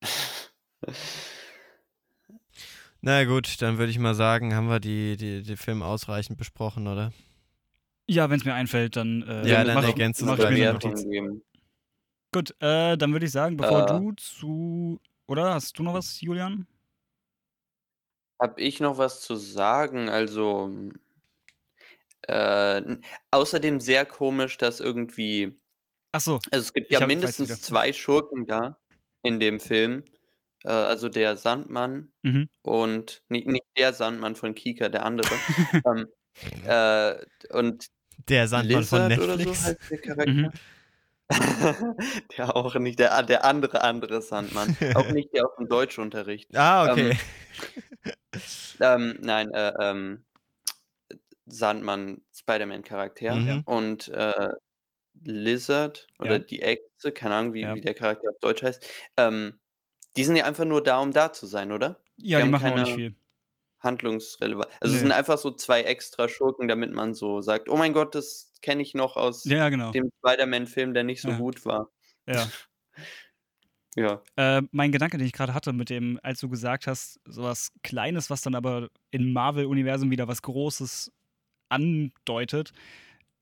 Na 3.00 3.24
gut, 3.24 3.60
dann 3.62 3.78
würde 3.78 3.90
ich 3.90 3.98
mal 3.98 4.14
sagen, 4.14 4.54
haben 4.54 4.68
wir 4.68 4.78
die, 4.80 5.16
die, 5.16 5.42
die 5.42 5.56
Film 5.56 5.82
ausreichend 5.82 6.38
besprochen, 6.38 6.86
oder? 6.86 7.12
Ja, 8.08 8.30
wenn 8.30 8.38
es 8.40 8.44
mir 8.44 8.54
einfällt, 8.54 8.96
dann, 8.96 9.22
äh, 9.22 9.46
Ja, 9.46 9.64
dann 9.64 9.74
mach, 9.74 9.84
ergänzt 9.84 10.20
es 10.20 10.26
mach 10.26 10.38
bei 10.38 10.50
ich 10.50 10.58
mir 10.58 10.72
Notiz. 10.72 11.04
Gut, 12.32 12.54
äh, 12.60 12.96
dann 12.96 13.12
würde 13.12 13.26
ich 13.26 13.32
sagen, 13.32 13.56
bevor 13.56 13.82
Äh. 13.82 13.86
du 13.86 14.12
zu. 14.16 15.00
Oder 15.26 15.54
hast 15.54 15.78
du 15.78 15.82
noch 15.82 15.94
was, 15.94 16.20
Julian? 16.20 16.66
Hab 18.40 18.58
ich 18.58 18.80
noch 18.80 18.98
was 18.98 19.20
zu 19.20 19.36
sagen? 19.36 20.08
Also, 20.08 20.70
äh, 22.22 22.96
außerdem 23.30 23.80
sehr 23.80 24.06
komisch, 24.06 24.56
dass 24.58 24.80
irgendwie, 24.80 25.56
Achso, 26.12 26.36
also 26.50 26.62
es 26.64 26.72
gibt 26.72 26.90
ja 26.90 27.06
mindestens 27.06 27.60
zwei 27.62 27.92
Schurken 27.92 28.46
da 28.46 28.78
in 29.22 29.40
dem 29.40 29.60
Film. 29.60 30.04
Äh, 30.64 30.70
also 30.70 31.08
der 31.08 31.36
Sandmann 31.36 32.12
Mhm. 32.22 32.48
und 32.62 33.22
nicht, 33.28 33.46
nicht 33.46 33.64
der 33.76 33.92
Sandmann 33.92 34.34
von 34.36 34.54
Kika, 34.54 34.88
der 34.88 35.04
andere. 35.04 35.28
ähm, 35.86 36.06
äh, 36.66 37.16
und 37.50 37.86
Der 38.28 38.48
Sandmann 38.48 38.84
von 38.84 39.08
Lizard 39.08 39.18
oder 39.24 39.38
so 39.38 39.44
Netflix. 39.50 39.64
heißt 39.66 39.90
der 39.90 39.98
Charakter. 40.02 40.30
Mhm. 40.32 40.50
der 42.38 42.56
auch 42.56 42.74
nicht, 42.76 42.98
der, 42.98 43.22
der 43.22 43.44
andere 43.44 43.82
andere 43.82 44.22
Sandmann. 44.22 44.76
auch 44.94 45.10
nicht 45.10 45.32
der 45.34 45.46
aus 45.46 45.56
dem 45.58 45.68
Deutschunterricht. 45.68 46.48
Ah, 46.54 46.90
okay. 46.90 47.16
Ähm, 48.80 49.18
nein, 49.20 49.50
äh, 49.52 49.72
ähm, 49.80 50.24
Sandmann, 51.46 52.20
Spider-Man-Charakter. 52.34 53.34
Mhm. 53.34 53.62
Und 53.64 54.08
äh, 54.08 54.48
Lizard 55.24 56.06
oder 56.18 56.32
Ja. 56.34 56.38
die 56.38 56.62
Echse, 56.62 57.12
keine 57.12 57.34
Ahnung, 57.34 57.54
wie, 57.54 57.62
Ja. 57.62 57.74
wie 57.74 57.80
der 57.80 57.94
Charakter 57.94 58.30
auf 58.30 58.38
Deutsch 58.40 58.62
heißt. 58.62 58.86
Ähm, 59.16 59.58
die 60.16 60.24
sind 60.24 60.36
ja 60.36 60.44
einfach 60.44 60.64
nur 60.64 60.82
da, 60.82 60.98
um 61.00 61.12
da 61.12 61.32
zu 61.32 61.46
sein, 61.46 61.72
oder? 61.72 62.00
Ja, 62.16 62.38
Die 62.38 62.44
die 62.44 62.50
machen 62.50 62.70
auch 62.72 62.76
nicht 62.76 62.84
keine- 62.84 62.96
viel. 62.96 63.14
Handlungsrelevant. 63.80 64.66
Also 64.80 64.94
es 64.94 65.02
Nee. 65.02 65.08
sind 65.08 65.12
einfach 65.12 65.38
so 65.38 65.50
zwei 65.52 65.82
extra 65.82 66.28
Schurken, 66.28 66.68
damit 66.68 66.92
man 66.92 67.14
so 67.14 67.40
sagt, 67.40 67.68
oh 67.68 67.76
mein 67.76 67.92
Gott, 67.92 68.14
das 68.14 68.52
kenne 68.62 68.82
ich 68.82 68.94
noch 68.94 69.16
aus 69.16 69.44
Ja, 69.44 69.68
genau. 69.68 69.92
dem 69.92 70.10
Spider-Man-Film, 70.18 70.94
der 70.94 71.04
nicht 71.04 71.20
so 71.22 71.28
Ja. 71.30 71.38
gut 71.38 71.64
war. 71.64 71.90
Ja. 72.26 72.48
Ja. 73.96 74.22
Äh, 74.36 74.62
mein 74.70 74.92
Gedanke, 74.92 75.18
den 75.18 75.26
ich 75.26 75.32
gerade 75.32 75.54
hatte, 75.54 75.72
mit 75.72 75.90
dem, 75.90 76.20
als 76.22 76.38
du 76.38 76.48
gesagt 76.48 76.86
hast, 76.86 77.18
sowas 77.24 77.72
Kleines, 77.82 78.30
was 78.30 78.42
dann 78.42 78.54
aber 78.54 78.90
im 79.10 79.32
Marvel-Universum 79.32 80.10
wieder 80.10 80.28
was 80.28 80.42
Großes 80.42 81.10
andeutet, 81.68 82.72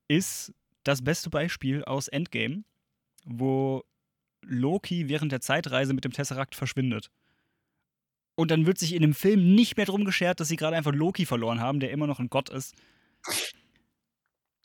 ist 0.08 0.54
das 0.84 1.02
beste 1.02 1.28
Beispiel 1.30 1.84
aus 1.84 2.08
Endgame, 2.08 2.62
wo 3.24 3.82
Loki 4.42 5.08
während 5.08 5.32
der 5.32 5.40
Zeitreise 5.42 5.92
mit 5.92 6.04
dem 6.04 6.12
Tesseract 6.12 6.54
verschwindet. 6.54 7.10
Und 8.36 8.50
dann 8.50 8.66
wird 8.66 8.78
sich 8.78 8.94
in 8.94 9.02
dem 9.02 9.14
Film 9.14 9.54
nicht 9.54 9.76
mehr 9.76 9.86
drum 9.86 10.04
geschert, 10.04 10.40
dass 10.40 10.48
sie 10.48 10.56
gerade 10.56 10.76
einfach 10.76 10.92
Loki 10.92 11.26
verloren 11.26 11.60
haben, 11.60 11.80
der 11.80 11.90
immer 11.90 12.06
noch 12.06 12.20
ein 12.20 12.28
Gott 12.30 12.50
ist. 12.50 12.74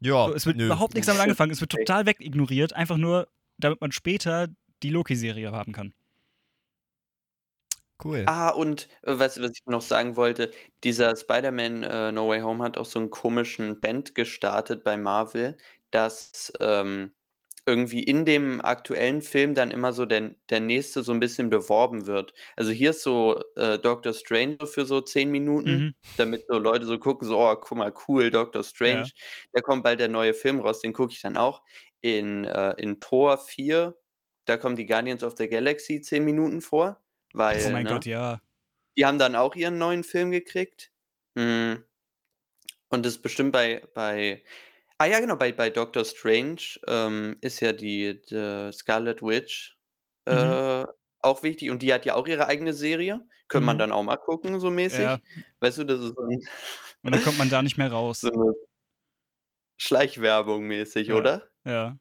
Ja, 0.01 0.27
So, 0.27 0.33
es 0.33 0.45
wird 0.45 0.57
nö. 0.57 0.65
überhaupt 0.65 0.93
nichts 0.93 1.07
damit 1.07 1.21
angefangen, 1.21 1.51
es 1.51 1.61
wird 1.61 1.71
total 1.71 2.05
wegignoriert, 2.05 2.73
einfach 2.73 2.97
nur, 2.97 3.27
damit 3.57 3.81
man 3.81 3.91
später 3.91 4.47
die 4.83 4.89
Loki-Serie 4.89 5.51
haben 5.51 5.73
kann. 5.73 5.93
Cool. 8.03 8.23
Ah, 8.27 8.49
und 8.49 8.87
äh, 9.03 9.19
was, 9.19 9.39
was 9.39 9.51
ich 9.51 9.65
noch 9.67 9.81
sagen 9.81 10.15
wollte, 10.15 10.51
dieser 10.83 11.15
Spider-Man 11.15 11.83
äh, 11.83 12.11
No 12.11 12.27
Way 12.29 12.41
Home 12.41 12.63
hat 12.63 12.77
auch 12.77 12.85
so 12.85 12.99
einen 12.99 13.11
komischen 13.11 13.79
Band 13.79 14.15
gestartet 14.15 14.83
bei 14.83 14.97
Marvel, 14.97 15.57
dass 15.91 16.51
ähm, 16.59 17.11
irgendwie 17.65 18.03
in 18.03 18.25
dem 18.25 18.59
aktuellen 18.61 19.21
Film 19.21 19.53
dann 19.53 19.71
immer 19.71 19.93
so 19.93 20.05
der, 20.05 20.35
der 20.49 20.59
nächste 20.59 21.03
so 21.03 21.11
ein 21.13 21.19
bisschen 21.19 21.49
beworben 21.49 22.07
wird. 22.07 22.33
Also 22.55 22.71
hier 22.71 22.89
ist 22.89 23.03
so 23.03 23.41
äh, 23.55 23.77
Doctor 23.79 24.13
Strange 24.13 24.57
für 24.65 24.85
so 24.85 25.01
zehn 25.01 25.29
Minuten, 25.31 25.71
Mhm. 25.71 25.95
damit 26.17 26.45
so 26.47 26.57
Leute 26.57 26.85
so 26.85 26.97
gucken, 26.97 27.27
so, 27.27 27.39
oh, 27.39 27.55
guck 27.55 27.77
mal, 27.77 27.93
cool, 28.07 28.31
Doctor 28.31 28.63
Strange. 28.63 29.09
Da 29.53 29.61
kommt 29.61 29.83
bald 29.83 29.99
der 29.99 30.07
neue 30.09 30.33
Film 30.33 30.59
raus, 30.59 30.79
den 30.81 30.93
gucke 30.93 31.13
ich 31.13 31.21
dann 31.21 31.37
auch. 31.37 31.61
In, 32.01 32.45
äh, 32.45 32.71
in 32.81 32.99
Tor 32.99 33.37
4, 33.37 33.95
da 34.45 34.57
kommen 34.57 34.75
die 34.75 34.87
Guardians 34.87 35.23
of 35.23 35.35
the 35.37 35.47
Galaxy 35.47 36.01
zehn 36.01 36.25
Minuten 36.25 36.61
vor. 36.61 36.99
Weil, 37.33 37.63
Oh 37.67 37.69
mein 37.69 37.83
ne, 37.85 37.89
Gott, 37.91 38.05
ja. 38.05 38.41
die 38.97 39.05
haben 39.05 39.19
dann 39.19 39.35
auch 39.35 39.55
ihren 39.55 39.77
neuen 39.77 40.03
Film 40.03 40.31
gekriegt. 40.31 40.91
Mm. 41.35 41.75
Und 42.89 43.05
das 43.05 43.13
ist 43.13 43.21
bestimmt 43.21 43.53
bei, 43.53 43.83
bei 43.93 44.43
ah 45.01 45.05
ja, 45.07 45.19
genau, 45.19 45.35
bei, 45.35 45.51
bei 45.51 45.69
Doctor 45.71 46.05
Strange 46.05 46.61
ähm, 46.87 47.35
ist 47.41 47.59
ja 47.59 47.73
die, 47.73 48.21
die 48.21 48.69
Scarlet 48.71 49.21
Witch 49.21 49.77
Mhm. 50.27 50.33
äh, 50.33 50.85
auch 51.23 51.41
wichtig. 51.41 51.71
Und 51.71 51.81
die 51.81 51.91
hat 51.91 52.05
ja 52.05 52.13
auch 52.15 52.27
ihre 52.27 52.45
eigene 52.47 52.73
Serie. 52.73 53.21
Könnte 53.47 53.65
man 53.65 53.77
Mhm. 53.77 53.79
dann 53.79 53.91
auch 53.91 54.03
mal 54.03 54.17
gucken, 54.17 54.59
so 54.59 54.69
mäßig. 54.69 54.99
Ja. 55.01 55.19
Weißt 55.59 55.79
du, 55.79 55.83
das 55.83 55.99
ist 55.99 56.13
so, 56.15 56.21
ein, 56.21 56.39
Und 57.01 57.15
dann 57.15 57.23
kommt 57.23 57.39
man 57.39 57.49
da 57.49 57.63
nicht 57.63 57.77
mehr 57.77 57.91
raus. 57.91 58.21
so 58.21 58.31
eine 58.31 58.53
Schleichwerbung 59.77 60.67
mäßig, 60.67 61.07
Ja. 61.07 61.15
oder? 61.15 61.49
Ja. 61.65 61.97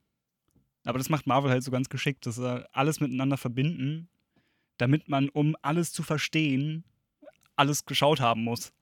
Aber 0.84 0.98
das 0.98 1.08
macht 1.08 1.26
Marvel 1.26 1.50
halt 1.50 1.62
so 1.62 1.70
ganz 1.70 1.88
geschickt, 1.88 2.26
dass 2.26 2.36
sie 2.36 2.68
alles 2.72 3.00
miteinander 3.00 3.38
verbinden, 3.38 4.10
damit 4.76 5.08
man, 5.08 5.28
um 5.30 5.56
alles 5.62 5.92
zu 5.92 6.02
verstehen, 6.02 6.84
alles 7.56 7.84
geschaut 7.86 8.20
haben 8.20 8.44
muss. 8.44 8.72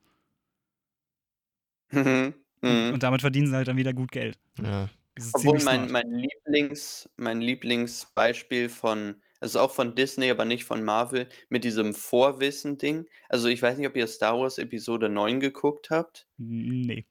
Mhm. 1.90 2.34
Mhm. 2.62 2.94
Und 2.94 3.02
damit 3.02 3.20
verdienen 3.20 3.46
sie 3.46 3.54
halt 3.56 3.68
dann 3.68 3.76
wieder 3.76 3.92
gut 3.92 4.10
Geld. 4.12 4.38
Ja. 4.62 4.88
Das 5.14 5.26
ist 5.26 5.34
Obwohl 5.34 5.58
mein, 5.64 5.90
mein, 5.90 6.08
Lieblings, 6.10 7.08
mein 7.16 7.40
Lieblingsbeispiel 7.40 8.68
von, 8.68 9.16
also 9.40 9.58
auch 9.60 9.72
von 9.72 9.96
Disney, 9.96 10.30
aber 10.30 10.44
nicht 10.44 10.64
von 10.64 10.84
Marvel, 10.84 11.28
mit 11.48 11.64
diesem 11.64 11.92
Vorwissen-Ding. 11.92 13.06
Also 13.28 13.48
ich 13.48 13.60
weiß 13.60 13.78
nicht, 13.78 13.88
ob 13.88 13.96
ihr 13.96 14.06
Star 14.06 14.38
Wars 14.38 14.58
Episode 14.58 15.08
9 15.08 15.40
geguckt 15.40 15.90
habt. 15.90 16.28
Nee. 16.36 17.04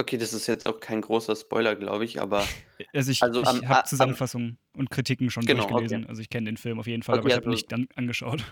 Okay, 0.00 0.16
das 0.16 0.32
ist 0.32 0.46
jetzt 0.46 0.68
auch 0.68 0.78
kein 0.78 1.00
großer 1.00 1.34
Spoiler, 1.34 1.74
glaube 1.74 2.04
ich, 2.04 2.20
aber 2.20 2.46
Also 2.94 3.10
ich, 3.10 3.20
Also 3.20 3.40
ich 3.42 3.46
habe 3.66 3.80
am- 3.80 3.84
Zusammenfassungen 3.86 4.58
und 4.74 4.90
Kritiken 4.90 5.30
schon 5.30 5.44
Genau, 5.44 5.62
durchgelesen. 5.66 6.06
Also 6.06 6.22
ich 6.22 6.30
kenne 6.30 6.46
den 6.46 6.56
Film 6.56 6.78
auf 6.78 6.86
jeden 6.86 7.02
Fall, 7.02 7.16
aber 7.18 7.24
Okay, 7.24 7.32
ich 7.32 7.36
habe 7.36 7.46
also- 7.46 7.50
nicht 7.56 7.72
dann 7.72 7.88
angeschaut. 7.96 8.44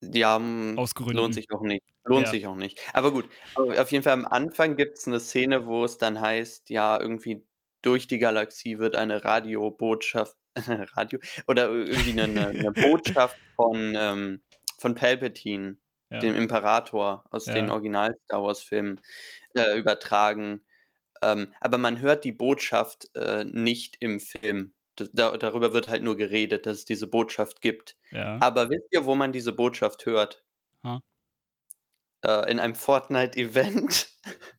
Die 0.00 0.24
haben 0.24 0.78
Aus 0.78 0.94
Gründen. 0.94 1.16
lohnt 1.16 1.34
sich 1.34 1.50
auch 1.52 1.62
nicht. 1.62 1.84
Lohnt 2.04 2.26
Ja. 2.26 2.30
sich 2.32 2.46
auch 2.46 2.56
nicht. 2.56 2.80
Aber 2.94 3.12
gut, 3.12 3.28
auf 3.54 3.92
jeden 3.92 4.02
Fall 4.04 4.14
am 4.14 4.26
Anfang 4.26 4.76
gibt 4.76 4.98
es 4.98 5.06
eine 5.06 5.20
Szene, 5.20 5.66
wo 5.66 5.84
es 5.84 5.98
dann 5.98 6.20
heißt, 6.20 6.70
ja, 6.70 6.98
irgendwie 7.00 7.44
durch 7.82 8.06
die 8.06 8.18
Galaxie 8.18 8.78
wird 8.78 8.96
eine 8.96 9.24
Radiobotschaft, 9.24 10.36
Radio, 10.96 11.18
oder 11.46 11.70
irgendwie 11.70 12.10
eine, 12.20 12.48
eine, 12.48 12.72
Botschaft 12.72 13.36
von, 13.56 13.94
ähm, 13.96 14.42
von 14.78 14.94
Palpatine, 14.94 15.76
Ja. 16.10 16.18
dem 16.20 16.34
Imperator 16.36 17.24
aus 17.30 17.44
den 17.44 17.68
Ja. 17.68 17.72
Original-Star 17.74 18.42
Wars-Filmen, 18.42 19.00
äh, 19.54 19.78
übertragen. 19.78 20.64
Ähm, 21.22 21.54
aber 21.60 21.78
man 21.78 22.00
hört 22.00 22.24
die 22.24 22.32
Botschaft 22.32 23.10
äh, 23.14 23.44
nicht 23.44 23.96
im 24.00 24.20
Film. 24.20 24.74
Da, 25.12 25.36
darüber 25.36 25.72
wird 25.72 25.88
halt 25.88 26.02
nur 26.02 26.16
geredet, 26.16 26.66
dass 26.66 26.78
es 26.78 26.84
diese 26.84 27.06
Botschaft 27.06 27.60
gibt. 27.60 27.96
Ja. 28.10 28.38
Aber 28.40 28.70
wisst 28.70 28.86
ihr, 28.92 29.04
wo 29.06 29.14
man 29.14 29.32
diese 29.32 29.52
Botschaft 29.52 30.06
hört? 30.06 30.44
Ha? 30.84 31.00
Äh, 32.24 32.50
in 32.50 32.58
einem 32.60 32.74
Fortnite-Event. 32.74 34.08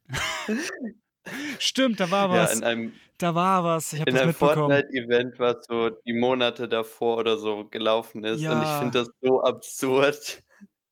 Stimmt, 1.59 1.99
da 1.99 2.09
war 2.11 2.27
ja, 2.35 2.43
was. 2.43 2.55
in 2.55 2.63
einem, 2.63 2.93
da 3.17 3.35
war 3.35 3.63
was. 3.63 3.93
Ich 3.93 3.99
habe 4.01 4.09
in 4.09 4.15
das 4.15 4.23
einem. 4.23 4.33
Fortnite-Event, 4.33 5.39
was 5.39 5.65
so 5.67 5.89
die 5.89 6.13
Monate 6.13 6.67
davor 6.67 7.17
oder 7.17 7.37
so 7.37 7.65
gelaufen 7.69 8.23
ist. 8.23 8.37
Und 8.37 8.39
ich 8.39 8.43
Ja. 8.43 8.79
finde 8.79 8.99
das 8.99 9.09
so 9.21 9.41
absurd. 9.43 10.43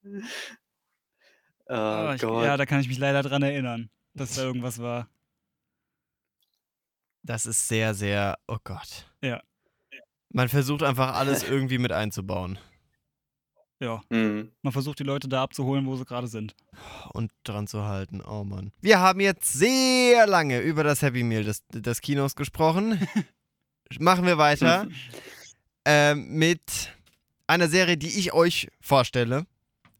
Oh 0.06 1.74
Ah, 1.74 2.14
ich, 2.16 2.22
Gott. 2.22 2.44
ja, 2.46 2.58
da 2.58 2.66
kann 2.66 2.80
ich 2.82 2.88
mich 2.88 2.98
leider 2.98 3.22
dran 3.22 3.44
erinnern, 3.44 3.90
dass 4.16 4.36
da 4.36 4.44
irgendwas 4.44 4.80
war. 4.82 5.08
Das 7.30 7.46
ist 7.46 7.68
sehr, 7.68 7.94
sehr, 7.94 8.40
oh 8.48 8.58
Gott. 8.64 9.06
Ja. 9.22 9.40
Man 10.30 10.50
versucht 10.50 10.82
einfach 10.82 11.14
alles 11.14 11.44
irgendwie 11.48 11.78
mit 11.78 11.92
einzubauen. 11.92 12.58
ja, 13.80 14.02
Mhm. 14.10 14.52
man 14.64 14.74
versucht 14.74 14.98
die 14.98 15.04
Leute 15.04 15.28
da 15.30 15.44
abzuholen, 15.44 15.86
wo 15.86 15.96
sie 15.96 16.06
gerade 16.06 16.26
sind. 16.28 16.56
Und 17.14 17.32
dran 17.44 17.68
zu 17.68 17.84
halten. 17.86 18.22
Oh 18.22 18.44
Mann. 18.44 18.72
Wir 18.82 19.00
haben 19.00 19.20
jetzt 19.20 19.54
sehr 19.54 20.26
lange 20.26 20.60
über 20.62 20.84
das 20.84 21.04
Happy 21.04 21.22
Meal 21.22 21.44
des, 21.44 21.64
des 21.68 22.02
Kinos 22.02 22.36
gesprochen. 22.36 23.00
Machen 24.00 24.26
wir 24.26 24.40
weiter 24.40 24.88
ähm, 25.86 26.30
mit 26.36 26.96
einer 27.46 27.68
Serie, 27.68 27.98
die 27.98 28.10
ich 28.18 28.34
euch 28.34 28.70
vorstelle. 28.82 29.46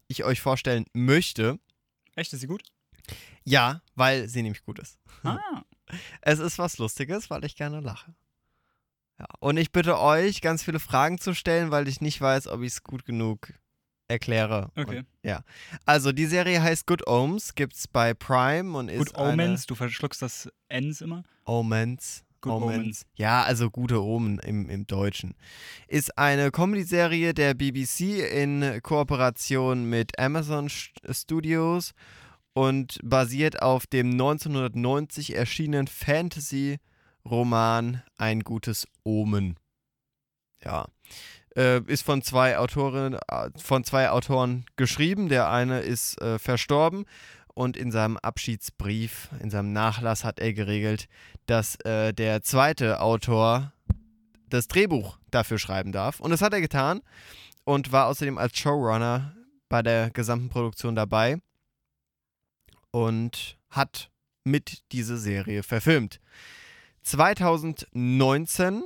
Ich 0.08 0.24
euch 0.24 0.40
vorstellen 0.40 0.84
möchte. 0.94 1.60
Echt, 2.16 2.32
ist 2.32 2.40
sie 2.40 2.48
gut? 2.48 2.64
Ja, 3.44 3.82
weil 3.94 4.26
sie 4.28 4.42
nämlich 4.42 4.64
gut 4.64 4.80
ist. 4.80 4.98
Ah, 5.22 5.62
Es 6.20 6.38
ist 6.38 6.58
was 6.58 6.78
Lustiges, 6.78 7.30
weil 7.30 7.44
ich 7.44 7.56
gerne 7.56 7.80
lache. 7.80 8.14
Ja. 9.18 9.26
Und 9.40 9.56
ich 9.58 9.70
bitte 9.72 9.98
euch, 9.98 10.40
ganz 10.40 10.62
viele 10.62 10.80
Fragen 10.80 11.18
zu 11.18 11.34
stellen, 11.34 11.70
weil 11.70 11.88
ich 11.88 12.00
nicht 12.00 12.20
weiß, 12.20 12.46
ob 12.48 12.62
ich 12.62 12.72
es 12.72 12.82
gut 12.82 13.04
genug 13.04 13.52
erkläre. 14.08 14.70
Okay. 14.76 14.98
Und, 14.98 15.06
ja. 15.22 15.42
Also, 15.84 16.12
die 16.12 16.26
Serie 16.26 16.62
heißt 16.62 16.86
Good 16.86 17.06
Omens, 17.06 17.54
gibt's 17.54 17.86
bei 17.86 18.14
Prime 18.14 18.76
und 18.76 18.88
ist 18.88 19.14
Good 19.14 19.18
Omens, 19.18 19.66
du 19.66 19.74
verschluckst 19.74 20.22
das 20.22 20.50
Ns 20.72 21.00
immer. 21.00 21.22
Omens. 21.44 22.24
Good 22.40 22.52
Omens. 22.52 23.04
Ja, 23.16 23.42
also 23.42 23.70
gute 23.70 24.02
Omen 24.02 24.38
im, 24.38 24.70
im 24.70 24.86
Deutschen. 24.86 25.34
Ist 25.86 26.16
eine 26.16 26.50
Comedy-Serie 26.50 27.34
der 27.34 27.52
BBC 27.52 28.00
in 28.32 28.80
Kooperation 28.82 29.84
mit 29.84 30.18
Amazon 30.18 30.68
St- 30.68 31.12
Studios 31.12 31.92
und 32.60 32.98
basiert 33.02 33.62
auf 33.62 33.86
dem 33.86 34.10
1990 34.10 35.34
erschienenen 35.34 35.86
Fantasy-Roman 35.86 38.02
Ein 38.18 38.40
gutes 38.40 38.86
Omen. 39.02 39.56
Ja. 40.62 40.88
Äh, 41.56 41.80
ist 41.84 42.02
von 42.02 42.20
zwei 42.20 42.58
Autorinnen, 42.58 43.18
äh, 43.28 43.48
von 43.56 43.82
zwei 43.84 44.10
Autoren 44.10 44.66
geschrieben. 44.76 45.30
Der 45.30 45.48
eine 45.48 45.80
ist 45.80 46.20
äh, 46.20 46.38
verstorben 46.38 47.06
und 47.54 47.78
in 47.78 47.92
seinem 47.92 48.18
Abschiedsbrief, 48.18 49.30
in 49.40 49.48
seinem 49.48 49.72
Nachlass 49.72 50.22
hat 50.22 50.38
er 50.38 50.52
geregelt, 50.52 51.08
dass 51.46 51.76
äh, 51.86 52.12
der 52.12 52.42
zweite 52.42 53.00
Autor 53.00 53.72
das 54.50 54.68
Drehbuch 54.68 55.18
dafür 55.30 55.58
schreiben 55.58 55.92
darf. 55.92 56.20
Und 56.20 56.30
das 56.30 56.42
hat 56.42 56.52
er 56.52 56.60
getan 56.60 57.00
und 57.64 57.90
war 57.90 58.08
außerdem 58.08 58.36
als 58.36 58.58
Showrunner 58.58 59.34
bei 59.70 59.80
der 59.80 60.10
gesamten 60.10 60.50
Produktion 60.50 60.94
dabei 60.94 61.38
und 62.90 63.58
hat 63.70 64.10
mit 64.44 64.82
diese 64.92 65.18
Serie 65.18 65.62
verfilmt. 65.62 66.20
2019 67.02 68.82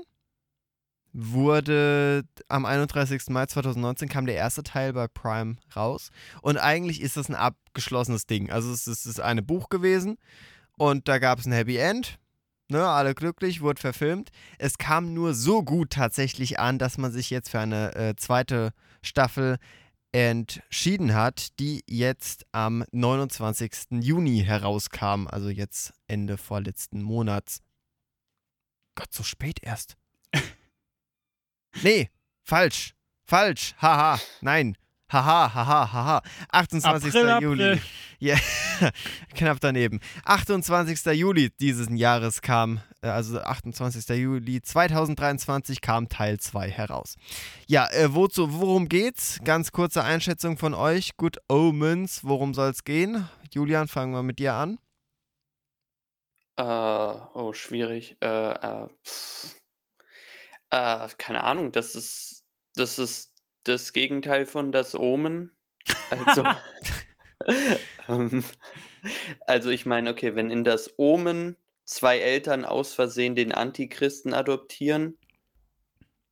wurde 1.12 2.24
am 2.48 2.66
31. 2.66 3.22
Mai 3.28 3.46
2019 3.46 4.08
kam 4.08 4.26
der 4.26 4.34
erste 4.34 4.64
Teil 4.64 4.92
bei 4.92 5.06
Prime 5.06 5.56
raus 5.74 6.10
und 6.42 6.58
eigentlich 6.58 7.00
ist 7.00 7.16
das 7.16 7.28
ein 7.28 7.36
abgeschlossenes 7.36 8.26
Ding. 8.26 8.50
Also 8.50 8.72
es 8.72 8.88
ist, 8.88 9.06
es 9.06 9.20
eine 9.20 9.42
Buch 9.42 9.68
gewesen 9.68 10.18
und 10.76 11.08
da 11.08 11.18
gab 11.18 11.38
es 11.38 11.46
ein 11.46 11.52
Happy 11.52 11.76
End. 11.76 12.18
Ne, 12.68 12.82
alle 12.82 13.14
glücklich, 13.14 13.60
wurde 13.60 13.80
verfilmt. 13.80 14.30
Es 14.58 14.78
kam 14.78 15.12
nur 15.12 15.34
so 15.34 15.62
gut 15.62 15.90
tatsächlich 15.90 16.58
an, 16.58 16.78
dass 16.78 16.96
man 16.96 17.12
sich 17.12 17.28
jetzt 17.28 17.50
für 17.50 17.60
eine 17.60 17.94
äh, 17.94 18.16
zweite 18.16 18.72
Staffel 19.02 19.58
entschieden 20.14 21.12
hat, 21.12 21.58
die 21.58 21.82
jetzt 21.88 22.46
am 22.52 22.84
29. 22.92 24.00
Juni 24.00 24.44
herauskam, 24.44 25.26
also 25.26 25.48
jetzt 25.48 25.92
Ende 26.06 26.36
vorletzten 26.36 27.02
Monats. 27.02 27.62
Gott, 28.94 29.12
so 29.12 29.24
spät 29.24 29.58
erst. 29.60 29.96
nee, 31.82 32.10
falsch. 32.44 32.94
Falsch. 33.24 33.74
Haha. 33.78 34.20
Nein. 34.40 34.76
Haha, 35.08 35.54
haha, 35.54 35.92
haha. 35.92 36.22
28. 36.50 37.14
April, 37.14 37.42
Juli. 37.42 37.64
April. 37.64 37.80
Ja, 38.20 38.38
knapp 39.34 39.60
daneben. 39.60 40.00
28. 40.24 41.04
Juli 41.12 41.50
dieses 41.60 41.88
Jahres 41.90 42.40
kam, 42.40 42.80
äh, 43.02 43.08
also 43.08 43.38
28. 43.38 44.08
Juli 44.16 44.62
2023 44.62 45.82
kam 45.82 46.08
Teil 46.08 46.38
2 46.40 46.70
heraus. 46.70 47.16
Ja, 47.66 47.86
äh, 47.90 48.14
wozu, 48.14 48.60
worum 48.60 48.88
geht's? 48.88 49.40
Ganz 49.44 49.72
kurze 49.72 50.04
Einschätzung 50.04 50.56
von 50.56 50.72
euch. 50.72 51.18
Good 51.18 51.38
Omens, 51.48 52.24
worum 52.24 52.54
soll 52.54 52.70
es 52.70 52.84
gehen? 52.84 53.28
Julian, 53.52 53.88
fangen 53.88 54.14
wir 54.14 54.22
mit 54.22 54.38
dir 54.38 54.54
an. 54.54 54.78
Äh, 56.56 56.62
oh, 56.62 57.52
schwierig. 57.52 58.16
Äh, 58.22 58.52
äh, 58.52 58.88
äh, 60.70 61.08
keine 61.18 61.44
Ahnung, 61.44 61.72
das 61.72 61.94
ist, 61.94 62.44
das 62.74 62.98
ist 62.98 63.33
das 63.64 63.92
Gegenteil 63.92 64.46
von 64.46 64.72
das 64.72 64.94
Omen. 64.94 65.52
Also, 66.10 66.44
ähm, 68.08 68.44
also 69.46 69.70
ich 69.70 69.86
meine, 69.86 70.10
okay, 70.10 70.34
wenn 70.34 70.50
in 70.50 70.64
das 70.64 70.94
Omen 70.98 71.56
zwei 71.84 72.18
Eltern 72.18 72.64
aus 72.64 72.94
Versehen 72.94 73.34
den 73.34 73.52
Antichristen 73.52 74.34
adoptieren, 74.34 75.18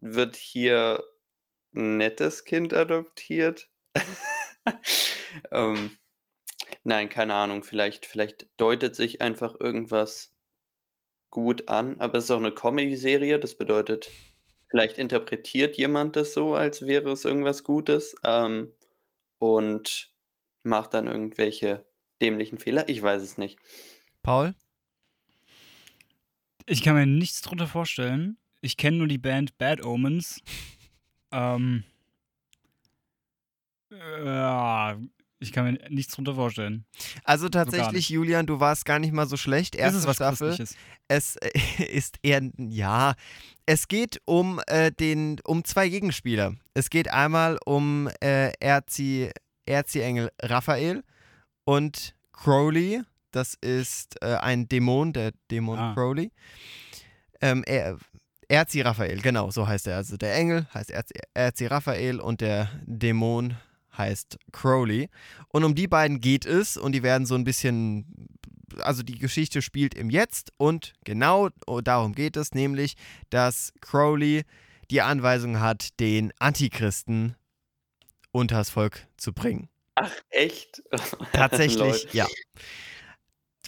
wird 0.01 0.37
hier 0.37 1.03
ein 1.75 1.97
nettes 1.97 2.45
Kind 2.45 2.75
adoptiert. 2.75 3.69
ähm, 5.51 5.97
nein, 6.85 7.09
keine 7.09 7.35
Ahnung, 7.35 7.63
vielleicht, 7.63 8.07
vielleicht 8.07 8.49
deutet 8.57 8.97
sich 8.97 9.21
einfach 9.21 9.59
irgendwas 9.61 10.35
gut 11.31 11.69
an, 11.69 11.99
aber 12.01 12.19
es 12.19 12.25
ist 12.25 12.31
auch 12.31 12.39
eine 12.39 12.53
Comedy-Serie, 12.53 13.39
das 13.39 13.57
bedeutet, 13.57 14.11
vielleicht 14.73 14.97
interpretiert 14.97 15.77
jemand 15.77 16.17
das 16.17 16.33
so, 16.33 16.55
als 16.55 16.87
wäre 16.87 17.13
es 17.13 17.27
irgendwas 17.27 17.63
Gutes 17.63 18.17
ähm, 18.25 18.73
und 19.39 20.11
macht 20.63 20.95
dann 20.95 21.09
irgendwelche 21.09 21.85
dämlichen 22.23 22.57
Fehler. 22.59 22.89
Ich 22.89 23.03
weiß 23.03 23.21
es 23.21 23.37
nicht. 23.37 23.59
Paul? 24.23 24.55
Ich 26.65 26.83
kann 26.83 26.95
mir 26.95 27.05
nichts 27.05 27.43
drunter 27.43 27.67
vorstellen. 27.67 28.39
Ich 28.63 28.79
kenne 28.79 28.97
nur 28.97 29.09
die 29.09 29.19
Band 29.19 29.59
Bad 29.59 29.85
Omens. 29.85 30.41
ähm, 31.33 31.85
äh, 33.91 34.25
ja, 34.25 34.99
ich 35.43 35.53
kann 35.53 35.65
mir 35.65 35.79
nichts 35.91 36.15
drunter 36.15 36.35
vorstellen. 36.35 36.85
Also 37.25 37.49
tatsächlich, 37.49 37.93
nicht. 37.93 38.11
Julian, 38.11 38.47
du 38.47 38.61
warst 38.61 38.85
gar 38.85 38.99
nicht 38.99 39.13
mal 39.13 39.27
so 39.27 39.37
schlecht. 39.37 39.75
Es 39.75 39.81
Erste 39.81 39.99
ist 39.99 40.07
was 40.07 40.17
Staffel. 40.17 40.49
Christliches. 40.57 40.77
Es 41.09 41.37
äh, 41.37 41.85
ist 41.93 42.19
eher, 42.23 42.41
ja, 42.57 43.15
es 43.67 43.89
geht 43.89 44.21
um 44.25 44.61
äh, 44.67 44.91
den, 44.93 45.39
um 45.45 45.65
zwei 45.65 45.89
Gegenspieler. 45.89 46.55
Es 46.75 46.89
geht 46.91 47.11
einmal 47.13 47.59
um 47.67 48.09
äh, 48.23 48.53
Erzi, 48.61 49.31
Erziengel 49.67 50.31
Raphael 50.41 51.03
und 51.65 52.15
Crowley. 52.33 53.03
Das 53.31 53.55
ist 53.61 54.17
äh, 54.23 54.35
ein 54.37 54.69
Dämon, 54.69 55.13
der 55.13 55.33
Dämon 55.51 55.79
Ah. 55.79 55.95
Crowley. 55.95 56.31
Ähm, 57.41 57.65
er, 57.67 57.99
Erzi 58.49 58.83
Raphael, 58.83 59.21
genau, 59.23 59.51
so 59.51 59.67
heißt 59.67 59.87
er. 59.87 59.97
Also 59.97 60.17
der 60.19 60.35
Engel 60.35 60.67
heißt 60.75 60.91
Erzi, 60.91 61.15
Erzi 61.35 61.67
Raphael 61.67 62.21
und 62.21 62.41
der 62.43 62.69
Dämon 62.85 63.57
heißt 63.97 64.39
Crowley. 64.53 65.09
Und 65.49 65.65
um 65.65 65.75
die 65.75 65.89
beiden 65.89 66.21
geht 66.21 66.47
es 66.47 66.77
und 66.77 66.93
die 66.93 67.03
werden 67.03 67.27
so 67.27 67.35
ein 67.35 67.45
bisschen, 67.45 68.29
also 68.79 69.03
die 69.03 69.19
Geschichte 69.19 69.63
spielt 69.63 69.95
im 69.95 70.11
Jetzt 70.11 70.53
und 70.57 70.93
genau 71.05 71.51
darum 71.83 72.15
geht 72.15 72.37
es, 72.37 72.53
nämlich, 72.53 72.95
dass 73.31 73.73
Crowley 73.81 74.43
die 74.91 75.03
Anweisung 75.03 75.61
hat, 75.61 75.99
den 76.01 76.33
Antichristen 76.39 77.37
unters 78.31 78.71
Volk 78.71 79.07
zu 79.17 79.33
bringen. 79.33 79.69
Ach, 79.95 80.13
echt? 80.31 80.83
Tatsächlich, 81.33 82.13
ja. 82.13 82.27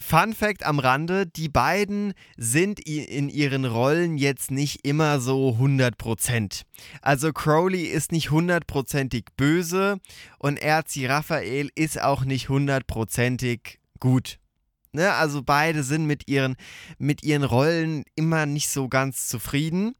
Fun 0.07 0.35
Fact 0.35 0.67
am 0.67 0.81
Rande, 0.81 1.27
die 1.27 1.49
beiden 1.49 2.13
sind 2.37 2.79
in 2.79 3.31
ihren 3.31 3.65
Rollen 3.65 4.19
jetzt 4.19 4.51
nicht 4.51 4.87
immer 4.87 5.19
so 5.19 5.57
100%. 5.59 6.65
Also 7.01 7.33
Crowley 7.33 7.85
ist 7.85 8.13
nicht 8.13 8.31
hundertprozentig 8.31 9.25
böse 9.39 9.99
und 10.39 10.59
Erzi 10.59 11.07
Raphael 11.07 11.71
ist 11.75 11.99
auch 12.03 12.27
nicht 12.27 12.51
hundertprozentig 12.51 13.79
gut. 13.99 14.39
Ne? 14.93 15.11
Also 15.15 15.43
beide 15.43 15.83
sind 15.83 16.05
mit 16.05 16.29
ihren, 16.29 16.57
mit 16.99 17.25
ihren 17.25 17.43
Rollen 17.43 18.05
immer 18.15 18.45
nicht 18.45 18.69
so 18.69 18.89
ganz 18.89 19.27
zufrieden. 19.27 19.95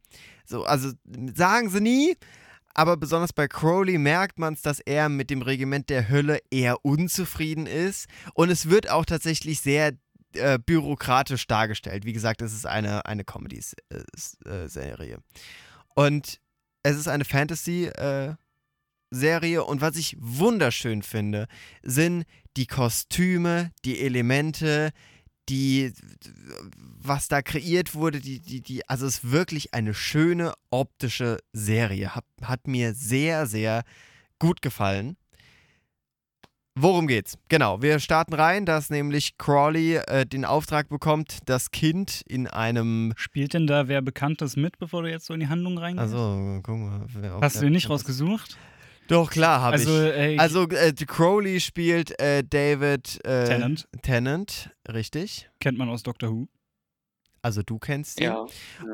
So, 0.45 0.65
also 0.65 0.91
sagen 1.33 1.71
sie 1.71 1.81
nie, 1.81 2.15
aber 2.75 2.97
besonders 2.97 3.31
bei 3.31 3.47
Crowley 3.47 3.97
merkt 3.97 4.37
man 4.37 4.53
es, 4.53 4.61
dass 4.61 4.81
er 4.81 5.07
mit 5.07 5.29
dem 5.29 5.41
Regiment 5.41 5.89
der 5.89 6.09
Hölle 6.09 6.41
eher 6.51 6.83
unzufrieden 6.83 7.67
ist. 7.67 8.09
Und 8.33 8.49
es 8.49 8.69
wird 8.69 8.89
auch 8.89 9.05
tatsächlich 9.05 9.61
sehr 9.61 9.93
äh, 10.33 10.59
bürokratisch 10.59 11.47
dargestellt. 11.47 12.03
Wie 12.05 12.11
gesagt, 12.11 12.41
es 12.41 12.51
ist 12.53 12.65
eine, 12.65 13.05
eine 13.05 13.23
Comedy-Serie. 13.23 15.19
Und 15.95 16.41
es 16.83 16.97
ist 16.97 17.07
eine 17.07 17.23
Fantasy-Serie. 17.23 19.63
und 19.63 19.79
was 19.79 19.95
ich 19.95 20.17
wunderschön 20.19 21.01
finde, 21.01 21.47
sind 21.81 22.25
die 22.57 22.67
Kostüme, 22.67 23.71
die 23.85 24.01
Elemente, 24.01 24.91
die, 25.49 25.93
was 27.01 27.27
da 27.27 27.41
kreiert 27.41 27.93
wurde, 27.95 28.19
die, 28.19 28.39
die, 28.39 28.61
die, 28.61 28.87
also 28.89 29.05
es 29.05 29.19
ist 29.19 29.31
wirklich 29.31 29.73
eine 29.73 29.93
schöne 29.93 30.53
optische 30.71 31.37
Serie. 31.53 32.15
Hat, 32.15 32.25
hat 32.41 32.67
mir 32.67 32.93
sehr, 32.93 33.45
sehr 33.45 33.83
gut 34.39 34.61
gefallen. 34.61 35.17
Worum 36.77 37.07
geht's? 37.07 37.37
Genau, 37.47 37.81
wir 37.81 37.99
starten 37.99 38.33
rein, 38.33 38.65
dass 38.65 38.89
nämlich 38.89 39.37
Crawley 39.37 39.95
äh, 39.95 40.25
den 40.25 40.43
Auftrag 40.43 40.89
bekommt, 40.89 41.37
das 41.45 41.71
Kind 41.71 42.21
in 42.27 42.47
einem. 42.47 43.13
Spielt 43.15 43.53
denn 43.53 43.65
da 43.65 43.87
wer 43.87 44.01
Bekanntes 44.01 44.57
mit, 44.57 44.77
bevor 44.77 45.03
du 45.03 45.09
jetzt 45.09 45.25
so 45.27 45.33
in 45.33 45.39
die 45.39 45.47
Handlung 45.47 45.77
reingehst? 45.77 46.01
Also, 46.13 46.59
guck 46.63 46.77
mal. 46.77 47.05
wer- 47.13 47.39
Hast 47.39 47.57
du 47.57 47.61
den 47.61 47.71
nicht 47.71 47.87
bekannt 47.87 48.01
ist. 48.01 48.07
Doch, 49.07 49.29
klar, 49.29 49.61
habe 49.61 49.73
Also, 49.73 50.03
ich. 50.03 50.13
ey, 50.15 50.37
Also, 50.39 50.67
äh, 50.69 50.93
Crowley 50.93 51.59
spielt 51.59 52.19
äh, 52.19 52.43
David 52.43 53.19
äh, 53.25 53.45
Tennant 53.45 53.87
Tennant, 54.01 54.69
richtig. 54.91 55.49
kennt 55.59 55.77
man 55.77 55.89
aus 55.89 56.03
Doctor 56.03 56.31
Who. 56.31 56.47
Also, 57.41 57.61
du 57.61 57.77
kennst 57.77 58.19
ihn. 58.19 58.25
Ja. 58.25 58.45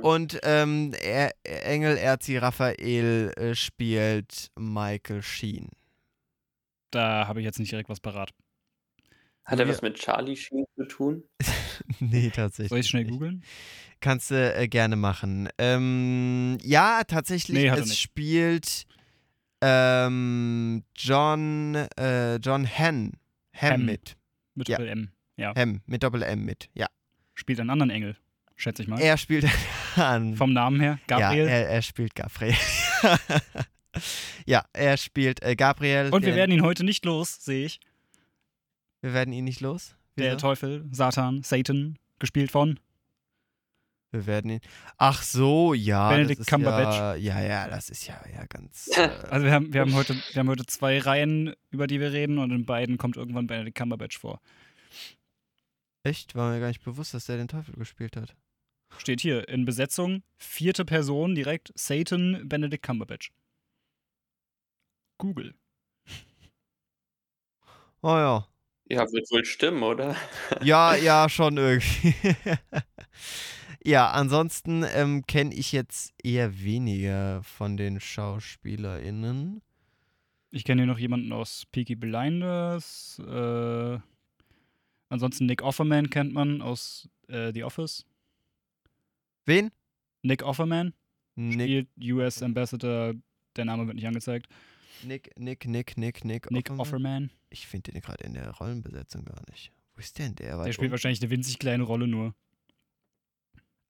Und 0.02 0.38
ähm, 0.44 0.94
er, 1.02 1.32
Engel 1.44 1.96
Erzi 1.98 2.38
Raphael 2.38 3.32
äh, 3.38 3.56
spielt 3.56 4.50
Michael 4.60 5.22
Sheen. 5.22 5.70
Da 6.92 7.28
habe 7.28 7.40
ich 7.40 7.46
jetzt 7.46 7.60
nicht 7.60 7.72
direkt 7.72 7.88
was 7.88 8.02
parat. 8.02 8.32
Hat 9.46 9.60
er 9.60 9.68
was 9.70 9.82
mit 9.82 9.96
Charlie 9.96 10.36
Sheen 10.36 10.66
zu 10.76 10.84
tun? 10.86 11.24
nee, 12.00 12.30
tatsächlich. 12.30 12.70
Soll 12.70 12.80
ich 12.80 12.88
schnell 12.88 13.04
nicht. 13.06 13.14
googeln? 13.14 13.44
Kannst 14.02 14.32
du 14.32 14.36
äh, 14.56 14.68
gerne 14.68 14.98
machen. 14.98 15.48
Ähm, 15.58 16.58
ja, 16.62 17.04
tatsächlich, 17.06 17.58
Nee, 17.58 17.70
hat 17.70 17.78
er 17.80 17.84
es 17.84 17.90
nicht. 17.90 18.00
spielt 18.02 18.84
ähm, 19.62 20.84
John, 20.96 21.76
äh, 21.98 22.36
John. 22.38 22.66
Hem 22.66 23.12
Hem. 23.52 23.86
mit. 23.86 24.16
Mit 24.56 24.68
Ja. 24.70 24.78
Doppel-M. 24.78 25.10
Ja. 25.38 25.54
Hem, 25.56 25.82
mit 25.86 26.04
Doppel-M 26.04 26.44
mit. 26.44 26.70
Ja. 26.74 26.88
Spielt 27.34 27.60
einen 27.60 27.70
anderen 27.70 27.90
Engel, 27.90 28.18
schätze 28.56 28.82
ich 28.84 28.88
mal. 28.88 29.00
Er 29.00 29.18
spielt 29.18 29.46
an. 29.96 30.36
Vom 30.36 30.54
Namen 30.54 30.80
her. 30.80 31.00
Gabriel. 31.08 31.46
Ja, 31.46 31.50
er, 31.52 31.70
er 31.70 31.82
spielt 31.82 32.16
Gabriel. 32.16 32.56
ja, 34.46 34.64
er 34.74 34.98
spielt 34.98 35.42
äh, 35.44 35.56
Gabriel. 35.56 36.10
Und 36.12 36.24
wir 36.24 36.32
den- 36.32 36.36
werden 36.38 36.52
ihn 36.52 36.62
heute 36.64 36.84
nicht 36.84 37.06
los, 37.06 37.44
sehe 37.44 37.66
ich. 37.66 37.80
wir 39.02 39.14
werden 39.14 39.34
ihn 39.34 39.44
nicht 39.46 39.62
los. 39.62 39.96
Der 40.18 40.32
Wieso? 40.34 40.38
Teufel, 40.38 40.86
Satan, 40.92 41.42
Satan, 41.44 41.98
gespielt 42.20 42.52
von. 42.52 42.80
Wir 44.12 44.26
werden 44.26 44.52
ihn. 44.52 44.60
Ach 44.98 45.24
so, 45.24 45.74
ja. 45.74 46.10
Benedict 46.10 46.46
Cumberbatch. 46.46 46.98
Ja, 46.98 47.16
ja, 47.16 47.42
ja, 47.42 47.68
das 47.70 47.90
ist 47.90 48.08
ja, 48.08 48.22
ja 48.34 48.46
ganz. 48.46 48.90
Äh, 48.98 49.10
Also 49.30 49.46
wir 49.46 49.54
haben, 49.54 49.74
wir, 49.74 49.82
haben 49.82 49.94
heute, 49.94 50.14
wir 50.16 50.40
haben 50.40 50.50
heute 50.50 50.66
zwei 50.66 51.00
Reihen, 51.00 51.54
über 51.70 51.88
die 51.88 52.00
wir 52.00 52.12
reden 52.12 52.38
und 52.38 52.52
in 52.52 52.66
beiden 52.66 52.98
kommt 52.98 53.16
irgendwann 53.16 53.48
Benedict 53.48 53.78
Cumberbatch 53.78 54.18
vor. 54.18 54.42
echt? 56.04 56.36
War 56.36 56.52
mir 56.52 56.60
gar 56.60 56.68
nicht 56.68 56.84
bewusst, 56.84 57.14
dass 57.14 57.26
der 57.26 57.38
den 57.38 57.48
Teufel 57.48 57.74
gespielt 57.76 58.18
hat. 58.18 58.36
Steht 58.98 59.22
hier 59.22 59.48
in 59.48 59.64
Besetzung, 59.64 60.24
vierte 60.38 60.84
Person 60.84 61.34
direkt, 61.34 61.72
Satan, 61.76 62.42
Benedict 62.50 62.84
Cumberbatch. 62.84 63.32
Google. 65.18 65.54
Oh 68.04 68.08
ja. 68.18 68.48
Ja, 68.90 69.02
wird 69.12 69.32
wohl 69.32 69.46
stimmen, 69.46 69.84
oder? 69.84 70.16
Ja, 70.64 70.96
ja, 70.96 71.30
schon 71.30 71.56
irgendwie. 71.58 72.16
Ja, 73.84 74.12
ansonsten 74.12 74.84
ähm, 74.94 75.26
kenne 75.26 75.54
ich 75.54 75.72
jetzt 75.72 76.14
eher 76.24 76.62
weniger 76.62 77.44
von 77.44 77.78
den 77.78 78.00
SchauspielerInnen. 78.00 79.62
Ich 80.52 80.66
kenne 80.66 80.82
hier 80.82 80.88
noch 80.88 81.00
jemanden 81.00 81.32
aus 81.32 81.66
Peaky 81.72 81.96
Blinders. 81.96 83.20
Äh, 83.20 84.00
ansonsten 85.10 85.46
Nick 85.46 85.62
Offerman 85.62 86.10
kennt 86.10 86.34
man 86.34 86.62
aus 86.62 87.10
äh, 87.28 87.52
The 87.54 87.64
Office. 87.64 88.06
Wen? 89.46 89.72
Nick 90.24 90.44
Offerman 90.44 90.94
Nick, 91.36 91.88
spielt 91.96 92.14
US 92.14 92.44
Ambassador. 92.44 93.14
Der 93.56 93.66
Name 93.66 93.88
wird 93.88 93.96
nicht 93.96 94.08
angezeigt. 94.08 94.48
Nick, 95.04 95.32
Nick, 95.40 95.68
Nick, 95.68 95.98
Nick, 95.98 96.26
Nick. 96.26 96.52
Nick 96.52 96.70
Offerman? 96.70 96.80
Offerman. 96.80 97.32
Ich 97.50 97.68
finde 97.68 97.92
den 97.92 98.02
gerade 98.02 98.24
in 98.24 98.34
der 98.34 98.52
Rollenbesetzung 98.52 99.26
gar 99.26 99.42
nicht. 99.50 99.72
Wo 99.96 100.00
ist 100.00 100.20
denn 100.20 100.36
der? 100.36 100.58
Der 100.58 100.72
spielt 100.72 100.80
unten? 100.80 100.92
wahrscheinlich 100.92 101.22
eine 101.22 101.32
winzig 101.32 101.60
kleine 101.60 101.84
Rolle 101.84 102.08
nur. 102.08 102.36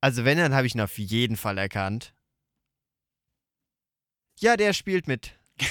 Also 0.02 0.26
wenn, 0.26 0.38
dann 0.38 0.54
habe 0.56 0.68
ich 0.68 0.76
ihn 0.76 0.82
auf 0.82 0.98
jeden 0.98 1.38
Fall 1.38 1.58
erkannt. 1.58 2.14
Ja, 4.40 4.58
der 4.58 4.74
spielt 4.74 5.08
mit. 5.08 5.38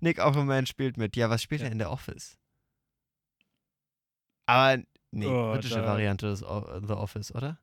Nick 0.00 0.18
Offerman 0.18 0.66
spielt 0.66 0.96
mit. 0.96 1.16
Ja, 1.16 1.30
was 1.30 1.42
spielt 1.42 1.60
Ja. 1.60 1.68
er 1.68 1.72
in 1.72 1.78
der 1.78 1.90
Office? 1.90 2.36
Aber, 4.46 4.82
nee, 5.12 5.26
Oh, 5.26 5.52
britische 5.52 5.76
da- 5.76 5.86
Variante 5.86 6.26
des 6.26 6.40
The 6.40 6.92
Office, 6.94 7.32
oder? 7.34 7.58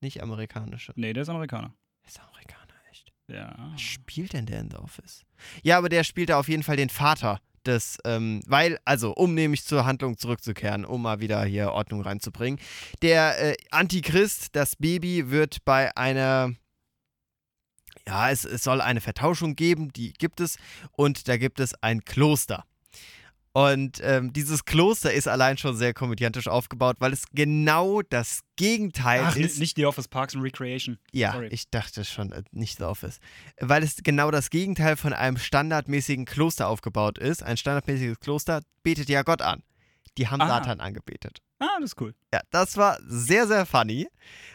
Nicht 0.00 0.22
amerikanische. 0.22 0.92
Nee, 0.96 1.12
der 1.12 1.22
ist 1.22 1.28
Amerikaner. 1.28 1.74
Ist 2.06 2.20
Amerikaner, 2.20 2.74
echt. 2.90 3.12
Ja. 3.28 3.54
Was 3.72 3.80
spielt 3.80 4.32
denn 4.32 4.46
der 4.46 4.60
in 4.60 4.70
The 4.70 4.76
Office? 4.78 5.24
Ja, 5.62 5.78
aber 5.78 5.88
der 5.88 6.02
spielt 6.04 6.28
da 6.30 6.38
auf 6.38 6.48
jeden 6.48 6.62
Fall 6.64 6.76
den 6.76 6.90
Vater 6.90 7.40
des, 7.66 7.98
ähm, 8.04 8.40
weil, 8.46 8.78
also, 8.84 9.12
um 9.12 9.34
nämlich 9.34 9.64
zur 9.64 9.84
Handlung 9.84 10.18
zurückzukehren, 10.18 10.84
um 10.84 11.02
mal 11.02 11.20
wieder 11.20 11.44
hier 11.44 11.72
Ordnung 11.72 12.02
reinzubringen. 12.02 12.60
Der 13.02 13.52
äh, 13.52 13.56
Antichrist, 13.70 14.56
das 14.56 14.76
Baby, 14.76 15.30
wird 15.30 15.64
bei 15.64 15.96
einer, 15.96 16.52
ja, 18.06 18.30
es, 18.30 18.44
es 18.44 18.62
soll 18.62 18.80
eine 18.80 19.00
Vertauschung 19.00 19.56
geben, 19.56 19.92
die 19.92 20.12
gibt 20.12 20.40
es, 20.40 20.56
und 20.92 21.28
da 21.28 21.36
gibt 21.36 21.60
es 21.60 21.74
ein 21.82 22.04
Kloster. 22.04 22.64
Und 23.58 24.00
ähm, 24.04 24.32
dieses 24.32 24.64
Kloster 24.64 25.12
ist 25.12 25.26
allein 25.26 25.58
schon 25.58 25.76
sehr 25.76 25.92
komödiantisch 25.92 26.46
aufgebaut, 26.46 26.94
weil 27.00 27.12
es 27.12 27.24
genau 27.34 28.02
das 28.02 28.42
Gegenteil 28.54 29.22
Ach, 29.24 29.34
ist. 29.34 29.58
nicht 29.58 29.74
The 29.74 29.86
Office 29.86 30.06
Parks 30.06 30.36
and 30.36 30.44
Recreation. 30.44 30.96
Ja, 31.10 31.32
Sorry. 31.32 31.48
ich 31.48 31.68
dachte 31.68 32.04
schon, 32.04 32.30
äh, 32.30 32.44
nicht 32.52 32.78
The 32.78 32.84
Office. 32.84 33.18
Weil 33.58 33.82
es 33.82 33.96
genau 34.04 34.30
das 34.30 34.50
Gegenteil 34.50 34.96
von 34.96 35.12
einem 35.12 35.38
standardmäßigen 35.38 36.24
Kloster 36.24 36.68
aufgebaut 36.68 37.18
ist. 37.18 37.42
Ein 37.42 37.56
standardmäßiges 37.56 38.20
Kloster 38.20 38.62
betet 38.84 39.08
ja 39.08 39.22
Gott 39.22 39.42
an. 39.42 39.64
Die 40.18 40.28
haben 40.28 40.40
Ah. 40.42 40.48
Satan 40.48 40.80
angebetet. 40.80 41.40
Ah, 41.60 41.66
das 41.80 41.92
ist 41.92 42.00
cool. 42.00 42.14
Ja, 42.32 42.40
das 42.50 42.76
war 42.76 42.98
sehr, 43.06 43.46
sehr 43.46 43.66
funny. 43.66 44.08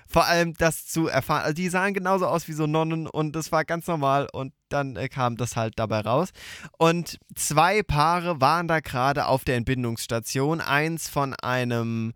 Vor 0.07 0.25
allem 0.25 0.53
das 0.53 0.85
zu 0.85 1.07
erfahren. 1.07 1.41
Also 1.43 1.53
die 1.53 1.69
sahen 1.69 1.93
genauso 1.93 2.27
aus 2.27 2.47
wie 2.47 2.53
so 2.53 2.67
Nonnen 2.67 3.07
und 3.07 3.35
das 3.35 3.51
war 3.51 3.65
ganz 3.65 3.87
normal 3.87 4.27
und 4.31 4.53
dann 4.69 4.95
äh, 4.95 5.09
kam 5.09 5.37
das 5.37 5.55
halt 5.55 5.79
dabei 5.79 6.01
raus. 6.01 6.29
Und 6.77 7.19
zwei 7.35 7.81
Paare 7.81 8.39
waren 8.41 8.67
da 8.67 8.79
gerade 8.79 9.25
auf 9.25 9.43
der 9.43 9.55
Entbindungsstation. 9.55 10.61
Eins 10.61 11.09
von 11.09 11.33
einem, 11.33 12.13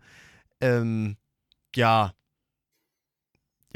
ähm, 0.60 1.16
ja, 1.74 2.12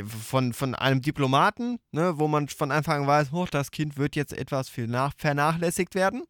von, 0.04 0.52
von 0.52 0.74
einem 0.74 1.02
Diplomaten, 1.02 1.78
ne, 1.90 2.18
wo 2.18 2.26
man 2.28 2.48
von 2.48 2.70
Anfang 2.70 3.02
an 3.02 3.06
weiß, 3.06 3.28
oh, 3.32 3.46
das 3.50 3.70
Kind 3.70 3.96
wird 3.96 4.16
jetzt 4.16 4.32
etwas 4.32 4.68
viel 4.68 4.86
nach, 4.86 5.12
vernachlässigt 5.16 5.94
werden. 5.94 6.24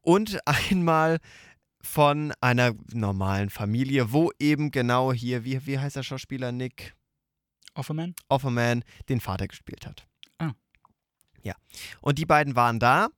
Und 0.00 0.38
einmal 0.70 1.18
von 1.82 2.32
einer 2.40 2.74
normalen 2.92 3.50
Familie, 3.50 4.12
wo 4.12 4.30
eben 4.38 4.70
genau 4.70 5.12
hier, 5.12 5.44
wie, 5.44 5.66
wie 5.66 5.78
heißt 5.78 5.96
der 5.96 6.02
Schauspieler 6.02 6.52
Nick 6.52 6.94
Offerman? 7.74 8.14
Offerman, 8.28 8.84
den 9.08 9.20
Vater 9.20 9.48
gespielt 9.48 9.86
hat. 9.86 10.06
Ah. 10.38 10.52
Ja. 11.42 11.54
Und 12.00 12.18
die 12.18 12.26
beiden 12.26 12.54
waren 12.54 12.78
da 12.78 13.08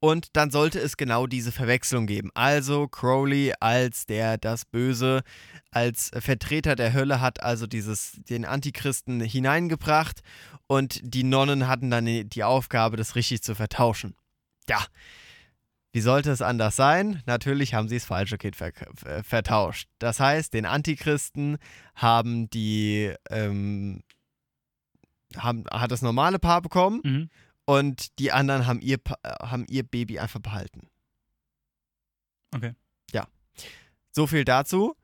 und 0.00 0.28
dann 0.34 0.50
sollte 0.50 0.78
es 0.78 0.96
genau 0.96 1.26
diese 1.26 1.50
Verwechslung 1.50 2.06
geben. 2.06 2.30
Also 2.34 2.88
Crowley 2.88 3.54
als 3.60 4.06
der 4.06 4.38
das 4.38 4.64
Böse, 4.64 5.22
als 5.70 6.10
Vertreter 6.18 6.76
der 6.76 6.92
Hölle 6.92 7.20
hat 7.20 7.42
also 7.42 7.66
dieses, 7.66 8.12
den 8.28 8.44
Antichristen 8.44 9.20
hineingebracht 9.20 10.20
und 10.66 11.00
die 11.02 11.24
Nonnen 11.24 11.68
hatten 11.68 11.90
dann 11.90 12.04
die 12.04 12.28
die 12.28 12.44
Aufgabe, 12.44 12.96
das 12.96 13.16
richtig 13.16 13.42
zu 13.42 13.54
vertauschen. 13.54 14.14
Ja. 14.68 14.84
Wie 15.94 16.00
sollte 16.00 16.32
es 16.32 16.42
anders 16.42 16.74
sein? 16.74 17.22
Natürlich 17.24 17.72
haben 17.72 17.88
sie 17.88 17.94
das 17.94 18.04
falsche 18.04 18.36
Kind 18.36 18.56
ver 18.56 18.72
ver 18.96 19.22
vertauscht. 19.22 19.88
Das 20.00 20.18
heißt, 20.18 20.52
den 20.52 20.66
Antichristen 20.66 21.56
haben 21.94 22.50
die, 22.50 23.14
ähm, 23.30 24.02
haben, 25.36 25.64
hat 25.70 25.92
das 25.92 26.02
normale 26.02 26.40
Paar 26.40 26.62
bekommen 26.62 27.00
Mhm. 27.04 27.30
und 27.64 28.18
die 28.18 28.32
anderen 28.32 28.66
haben 28.66 28.80
ihr, 28.80 28.98
äh, 29.22 29.28
haben 29.46 29.66
ihr 29.68 29.84
Baby 29.84 30.18
einfach 30.18 30.40
behalten. 30.40 30.88
Okay. 32.52 32.72
Ja. 33.12 33.28
So 34.10 34.26
viel 34.26 34.44
dazu. 34.44 34.96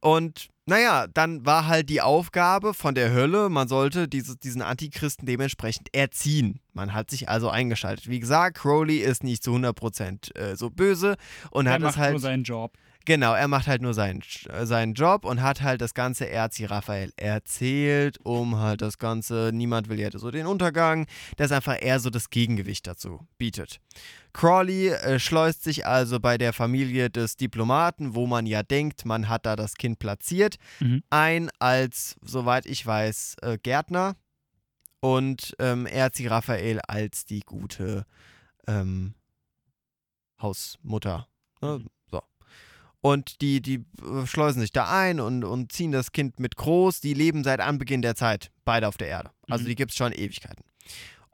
Und 0.00 0.48
naja, 0.66 1.06
dann 1.12 1.44
war 1.44 1.66
halt 1.66 1.88
die 1.90 2.00
Aufgabe 2.00 2.72
von 2.72 2.94
der 2.94 3.12
Hölle, 3.12 3.48
man 3.48 3.66
sollte 3.66 4.06
diese, 4.06 4.36
diesen 4.36 4.62
Antichristen 4.62 5.26
dementsprechend 5.26 5.94
erziehen. 5.94 6.60
Man 6.72 6.94
hat 6.94 7.10
sich 7.10 7.28
also 7.28 7.48
eingeschaltet. 7.48 8.08
Wie 8.08 8.20
gesagt, 8.20 8.58
Crowley 8.58 8.98
ist 8.98 9.24
nicht 9.24 9.42
zu 9.42 9.52
100% 9.54 10.34
äh, 10.36 10.56
so 10.56 10.70
böse 10.70 11.16
und 11.50 11.66
Er 11.66 11.74
hat 11.74 11.80
macht 11.80 11.94
es 11.94 11.98
halt 11.98 12.12
nur 12.12 12.20
seinen 12.20 12.44
Job. 12.44 12.76
Genau, 13.04 13.34
er 13.34 13.48
macht 13.48 13.66
halt 13.66 13.82
nur 13.82 13.94
seinen, 13.94 14.22
äh, 14.48 14.64
seinen 14.66 14.94
Job 14.94 15.24
und 15.24 15.42
hat 15.42 15.62
halt 15.62 15.80
das 15.80 15.94
ganze 15.94 16.28
Erzi 16.28 16.64
Raphael 16.64 17.12
erzählt, 17.16 18.18
um 18.24 18.56
halt 18.58 18.80
das 18.80 18.98
Ganze, 18.98 19.50
niemand 19.52 19.88
will 19.88 19.98
ja 19.98 20.10
so 20.12 20.30
den 20.30 20.46
Untergang, 20.46 21.06
das 21.36 21.50
einfach 21.52 21.76
eher 21.80 21.98
so 22.00 22.10
das 22.10 22.30
Gegengewicht 22.30 22.86
dazu 22.86 23.26
bietet. 23.38 23.80
Crawley 24.32 24.88
äh, 24.88 25.18
schleust 25.18 25.64
sich 25.64 25.86
also 25.86 26.20
bei 26.20 26.38
der 26.38 26.52
Familie 26.52 27.10
des 27.10 27.36
Diplomaten, 27.36 28.14
wo 28.14 28.26
man 28.26 28.46
ja 28.46 28.62
denkt, 28.62 29.04
man 29.04 29.28
hat 29.28 29.46
da 29.46 29.56
das 29.56 29.74
Kind 29.74 29.98
platziert, 29.98 30.56
Mhm. 30.80 31.02
ein 31.10 31.50
als, 31.58 32.16
soweit 32.22 32.66
ich 32.66 32.84
weiß, 32.86 33.36
äh, 33.42 33.58
Gärtner 33.62 34.16
und 35.00 35.54
ähm, 35.58 35.86
Erzi 35.86 36.28
Raphael 36.28 36.80
als 36.86 37.24
die 37.24 37.40
gute 37.40 38.06
ähm, 38.68 39.14
Hausmutter. 40.40 41.26
Ne? 41.60 41.78
Mhm. 41.78 41.86
Und 43.02 43.40
die, 43.42 43.60
die 43.60 43.84
äh, 44.00 44.26
schleusen 44.26 44.60
sich 44.62 44.72
da 44.72 44.88
ein 44.88 45.18
und, 45.20 45.42
und 45.44 45.72
ziehen 45.72 45.90
das 45.92 46.12
Kind 46.12 46.38
mit 46.40 46.56
groß. 46.56 47.00
Die 47.00 47.14
leben 47.14 47.42
seit 47.44 47.60
Anbeginn 47.60 48.00
der 48.00 48.14
Zeit 48.14 48.50
beide 48.64 48.86
auf 48.88 48.96
der 48.96 49.08
Erde. 49.08 49.30
Also 49.50 49.64
Mhm. 49.64 49.68
die 49.68 49.74
gibt 49.74 49.90
es 49.90 49.96
schon 49.96 50.12
Ewigkeiten. 50.12 50.64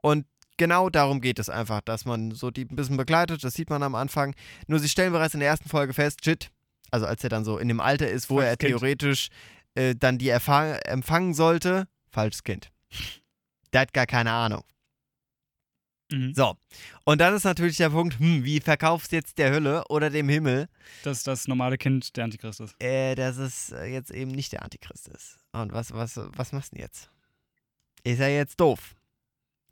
Und 0.00 0.24
genau 0.56 0.88
darum 0.88 1.20
geht 1.20 1.38
es 1.38 1.50
einfach, 1.50 1.82
dass 1.82 2.06
man 2.06 2.30
so 2.32 2.50
die 2.50 2.64
ein 2.64 2.74
bisschen 2.74 2.96
begleitet. 2.96 3.44
Das 3.44 3.52
sieht 3.54 3.68
man 3.68 3.82
am 3.82 3.94
Anfang. 3.94 4.34
Nur 4.66 4.78
sie 4.80 4.88
stellen 4.88 5.12
bereits 5.12 5.34
in 5.34 5.40
der 5.40 5.48
ersten 5.50 5.68
Folge 5.68 5.92
fest, 5.92 6.24
shit, 6.24 6.50
also 6.90 7.04
als 7.04 7.22
er 7.22 7.28
dann 7.30 7.44
so 7.44 7.58
in 7.58 7.68
dem 7.68 7.80
Alter 7.80 8.08
ist, 8.08 8.30
wo 8.30 8.36
Falsches 8.38 8.50
er 8.50 8.58
theoretisch 8.58 9.28
äh, 9.74 9.94
dann 9.94 10.16
die 10.16 10.30
erfa 10.30 10.76
empfangen 10.76 11.34
sollte, 11.34 11.86
falsches 12.10 12.44
Kind. 12.44 12.70
Der 13.74 13.82
hat 13.82 13.92
gar 13.92 14.06
keine 14.06 14.32
Ahnung. 14.32 14.64
Mhm. 16.10 16.32
So. 16.34 16.56
Und 17.04 17.20
dann 17.20 17.34
ist 17.34 17.44
natürlich 17.44 17.76
der 17.76 17.90
Punkt, 17.90 18.18
hm, 18.18 18.44
wie 18.44 18.60
verkaufst 18.60 19.12
du 19.12 19.16
jetzt 19.16 19.38
der 19.38 19.50
Hölle 19.50 19.84
oder 19.88 20.08
dem 20.10 20.28
Himmel, 20.28 20.68
Dass 21.02 21.22
das 21.22 21.46
normale 21.48 21.76
Kind 21.78 22.16
der 22.16 22.24
Antichrist 22.24 22.60
ist. 22.60 22.74
äh, 22.82 23.14
dass 23.14 23.36
es 23.36 23.72
äh, 23.72 23.84
jetzt 23.86 24.10
eben 24.10 24.30
nicht 24.30 24.52
der 24.52 24.62
Antichrist 24.62 25.08
ist. 25.08 25.38
Und 25.52 25.72
was, 25.72 25.92
was, 25.92 26.18
was 26.36 26.52
machst 26.52 26.72
du 26.72 26.76
denn 26.76 26.84
jetzt? 26.84 27.10
Ist 28.04 28.20
er 28.20 28.34
jetzt 28.34 28.58
doof? 28.60 28.94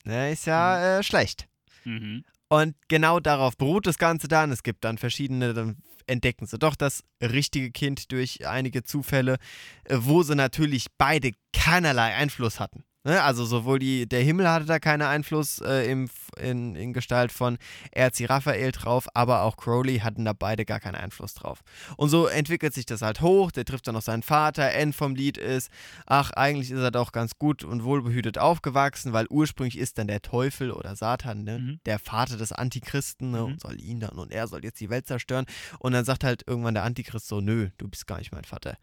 Ne, 0.05 0.33
ist 0.33 0.47
ja 0.47 0.99
äh, 0.99 1.03
schlecht. 1.03 1.49
Mhm. 1.85 2.25
Und 2.49 2.77
genau 2.89 3.19
darauf 3.19 3.57
beruht 3.57 3.87
das 3.87 3.99
Ganze 3.99 4.29
dann. 4.29 4.53
Es 4.53 4.63
gibt 4.63 4.85
dann 4.85 4.99
verschiedene, 4.99 5.53
dann 5.55 5.79
entdecken 6.07 6.47
sie 6.47 6.59
doch 6.59 6.77
das 6.77 7.03
richtige 7.21 7.73
Kind 7.73 8.13
durch 8.13 8.47
einige 8.47 8.85
Zufälle, 8.85 9.39
äh, 9.85 9.97
wo 10.01 10.23
sie 10.23 10.37
natürlich 10.37 10.87
beide 10.99 11.33
keinerlei 11.53 12.15
Einfluss 12.15 12.61
hatten. 12.61 12.85
Ne? 13.07 13.23
Also 13.23 13.45
sowohl 13.45 13.78
die, 13.78 14.09
der 14.09 14.20
Himmel 14.23 14.49
hatte 14.51 14.66
da 14.66 14.81
keinen 14.81 15.03
Einfluss 15.03 15.61
äh, 15.61 15.89
im, 15.91 16.11
in, 16.41 16.74
in 16.74 16.93
Gestalt 16.93 17.31
von 17.31 17.57
Erzi 17.93 18.24
Raphael 18.24 18.73
drauf, 18.73 19.07
aber 19.15 19.43
auch 19.43 19.57
Crowley 19.57 20.01
hatten 20.01 20.24
da 20.24 20.33
beide 20.33 20.65
gar 20.65 20.81
keinen 20.81 20.97
Einfluss 20.97 21.35
drauf. 21.35 21.62
Und 21.97 22.09
so 22.09 22.27
entwickelt 22.27 22.74
sich 22.74 22.85
das 22.85 23.03
halt 23.03 23.20
hoch, 23.20 23.53
der 23.53 23.65
trifft 23.65 23.87
dann 23.87 23.95
noch 23.95 24.03
seinen 24.03 24.24
Vater, 24.24 24.73
End 24.73 24.93
vom 24.95 25.15
Lied 25.15 25.39
ist, 25.39 25.70
ach, 26.07 26.33
eigentlich 26.33 26.73
ist 26.73 26.81
er 26.81 26.91
doch 26.91 27.12
ganz 27.12 27.39
gut 27.39 27.62
und 27.62 27.85
wohlbehütet 27.85 28.39
aufgewachsen, 28.39 29.12
weil 29.12 29.27
ursprünglich 29.31 29.78
ist 29.78 29.99
dann 29.99 30.09
der 30.09 30.20
Teufel 30.23 30.73
oder 30.73 30.97
Satan, 30.97 31.45
ne, 31.45 31.59
Mhm. 31.61 31.81
der 31.87 32.01
Vater 32.01 32.37
des 32.37 32.51
Antichristen, 32.51 33.31
ne, 33.31 33.39
Mhm. 33.39 33.45
und 33.45 33.61
soll 33.61 33.81
ihn 33.81 34.01
dann 34.01 34.19
und 34.19 34.33
er 34.33 34.49
soll 34.49 34.65
jetzt 34.65 34.81
die 34.81 34.91
Welt 34.91 35.07
zerstören. 35.07 35.47
Und 35.78 35.93
dann 35.93 36.05
sagt 36.05 36.24
halt 36.24 36.43
irgendwann 36.47 36.74
der 36.74 36.83
Antichrist 36.83 37.28
so, 37.28 37.41
nö, 37.41 37.69
du 37.78 37.87
bist 37.87 38.09
gar 38.09 38.19
nicht 38.19 38.33
mein 38.33 38.43
Vater. 38.45 38.77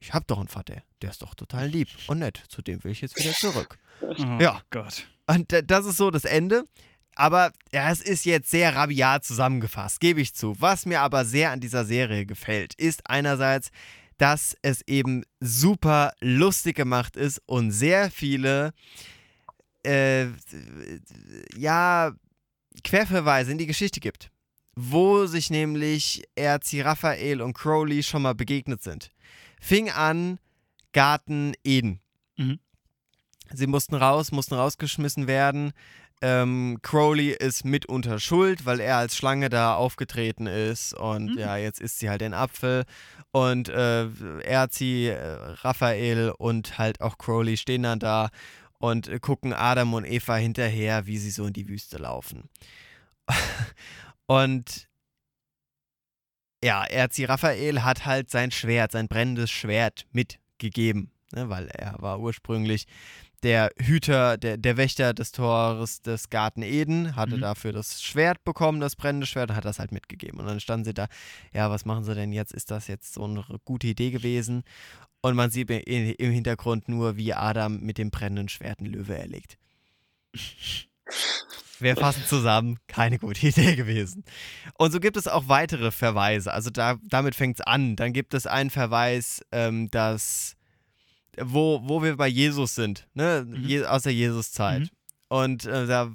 Ich 0.00 0.12
hab 0.14 0.26
doch 0.28 0.38
einen 0.38 0.48
Vater, 0.48 0.82
der 1.02 1.10
ist 1.10 1.22
doch 1.22 1.34
total 1.34 1.66
lieb 1.68 1.88
und 2.06 2.20
nett, 2.20 2.42
zu 2.48 2.62
dem 2.62 2.82
will 2.84 2.92
ich 2.92 3.00
jetzt 3.00 3.16
wieder 3.18 3.32
zurück. 3.32 3.78
Oh 4.00 4.14
Ja. 4.40 4.62
Gott. 4.70 5.08
Und 5.26 5.52
das 5.66 5.86
ist 5.86 5.96
so 5.96 6.10
das 6.10 6.24
Ende. 6.24 6.64
Aber 7.16 7.50
ja, 7.72 7.90
es 7.90 8.00
ist 8.00 8.24
jetzt 8.24 8.48
sehr 8.48 8.76
rabiat 8.76 9.24
zusammengefasst, 9.24 9.98
gebe 9.98 10.20
ich 10.20 10.34
zu. 10.34 10.54
Was 10.60 10.86
mir 10.86 11.00
aber 11.00 11.24
sehr 11.24 11.50
an 11.50 11.58
dieser 11.58 11.84
Serie 11.84 12.26
gefällt, 12.26 12.74
ist 12.74 13.10
einerseits, 13.10 13.70
dass 14.18 14.56
es 14.62 14.82
eben 14.86 15.24
super 15.40 16.12
lustig 16.20 16.76
gemacht 16.76 17.16
ist 17.16 17.42
und 17.46 17.72
sehr 17.72 18.12
viele, 18.12 18.72
äh, 19.84 20.26
ja, 21.56 22.12
Querverweise 22.84 23.50
in 23.50 23.58
die 23.58 23.66
Geschichte 23.66 23.98
gibt. 23.98 24.30
Wo 24.76 25.26
sich 25.26 25.50
nämlich 25.50 26.22
Erzi 26.36 26.80
Raphael 26.82 27.42
und 27.42 27.54
Crowley 27.54 28.04
schon 28.04 28.22
mal 28.22 28.34
begegnet 28.36 28.80
sind. 28.82 29.10
Fing 29.60 29.90
an 29.90 30.38
Garten 30.92 31.54
Eden. 31.64 32.00
Mhm. 32.36 32.58
Sie 33.52 33.66
mussten 33.66 33.94
raus, 33.94 34.32
mussten 34.32 34.54
rausgeschmissen 34.54 35.26
werden. 35.26 35.72
Ähm, 36.20 36.78
Crowley 36.82 37.30
ist 37.30 37.64
mitunter 37.64 38.18
schuld, 38.18 38.66
weil 38.66 38.80
er 38.80 38.96
als 38.96 39.16
Schlange 39.16 39.48
da 39.50 39.74
aufgetreten 39.76 40.46
ist 40.48 40.92
und 40.92 41.32
Mhm. 41.34 41.38
ja, 41.38 41.56
jetzt 41.56 41.80
isst 41.80 42.00
sie 42.00 42.10
halt 42.10 42.20
den 42.20 42.34
Apfel 42.34 42.84
und 43.30 43.68
äh, 43.68 44.08
Erzi, 44.42 45.06
äh, 45.08 45.16
Raphael 45.62 46.32
und 46.36 46.76
halt 46.78 47.00
auch 47.00 47.18
Crowley 47.18 47.56
stehen 47.56 47.84
dann 47.84 48.00
da 48.00 48.30
und 48.78 49.06
äh, 49.06 49.20
gucken 49.20 49.52
Adam 49.52 49.94
und 49.94 50.04
Eva 50.04 50.34
hinterher, 50.36 51.06
wie 51.06 51.18
sie 51.18 51.30
so 51.30 51.46
in 51.46 51.52
die 51.52 51.68
Wüste 51.68 51.98
laufen. 51.98 52.48
und 54.26 54.87
ja, 56.62 56.84
Erzi 56.84 57.24
Raphael 57.24 57.82
hat 57.82 58.04
halt 58.06 58.30
sein 58.30 58.50
Schwert, 58.50 58.92
sein 58.92 59.08
brennendes 59.08 59.50
Schwert 59.50 60.06
mitgegeben, 60.12 61.10
ne, 61.32 61.48
weil 61.48 61.68
er 61.68 61.96
war 62.00 62.20
ursprünglich 62.20 62.86
der 63.44 63.70
Hüter, 63.80 64.36
der, 64.36 64.56
der 64.56 64.76
Wächter 64.76 65.14
des 65.14 65.30
Tores 65.30 66.02
des 66.02 66.28
Garten 66.28 66.62
Eden, 66.62 67.14
hatte 67.14 67.36
Mhm. 67.36 67.42
dafür 67.42 67.72
das 67.72 68.02
Schwert 68.02 68.42
bekommen, 68.42 68.80
das 68.80 68.96
brennende 68.96 69.26
Schwert, 69.28 69.50
und 69.50 69.56
hat 69.56 69.64
das 69.64 69.78
halt 69.78 69.92
mitgegeben. 69.92 70.40
Und 70.40 70.46
dann 70.46 70.58
standen 70.58 70.84
sie 70.86 70.94
da, 70.94 71.06
ja, 71.52 71.70
was 71.70 71.84
machen 71.84 72.02
sie 72.02 72.16
denn 72.16 72.32
jetzt? 72.32 72.52
Ist 72.52 72.72
das 72.72 72.88
jetzt 72.88 73.14
so 73.14 73.22
eine 73.24 73.44
gute 73.64 73.86
Idee 73.86 74.10
gewesen? 74.10 74.64
Und 75.20 75.36
man 75.36 75.50
sieht 75.50 75.70
im 75.70 76.32
Hintergrund 76.32 76.88
nur, 76.88 77.16
wie 77.16 77.32
Adam 77.32 77.78
mit 77.80 77.98
dem 77.98 78.10
brennenden 78.10 78.48
Schwert 78.48 78.80
einen 78.80 78.92
Löwe 78.92 79.16
erlegt. 79.16 79.56
Wir 81.80 81.96
fassen 81.96 82.24
zusammen, 82.26 82.78
keine 82.86 83.18
gute 83.18 83.46
Idee 83.48 83.76
gewesen. 83.76 84.24
Und 84.74 84.92
so 84.92 85.00
gibt 85.00 85.16
es 85.16 85.28
auch 85.28 85.48
weitere 85.48 85.90
Verweise. 85.90 86.52
Also 86.52 86.70
da, 86.70 86.96
damit 87.02 87.34
fängt 87.34 87.60
es 87.60 87.66
an. 87.66 87.96
Dann 87.96 88.12
gibt 88.12 88.34
es 88.34 88.46
einen 88.46 88.70
Verweis, 88.70 89.42
ähm, 89.52 89.90
dass 89.90 90.56
wo, 91.40 91.80
wo 91.84 92.02
wir 92.02 92.16
bei 92.16 92.28
Jesus 92.28 92.74
sind, 92.74 93.06
ne? 93.14 93.46
Mhm. 93.46 93.64
Je, 93.64 93.84
aus 93.84 94.02
der 94.02 94.14
Jesuszeit. 94.14 94.82
Mhm. 94.82 94.88
Und 95.28 95.66
äh, 95.66 95.86
da 95.86 96.10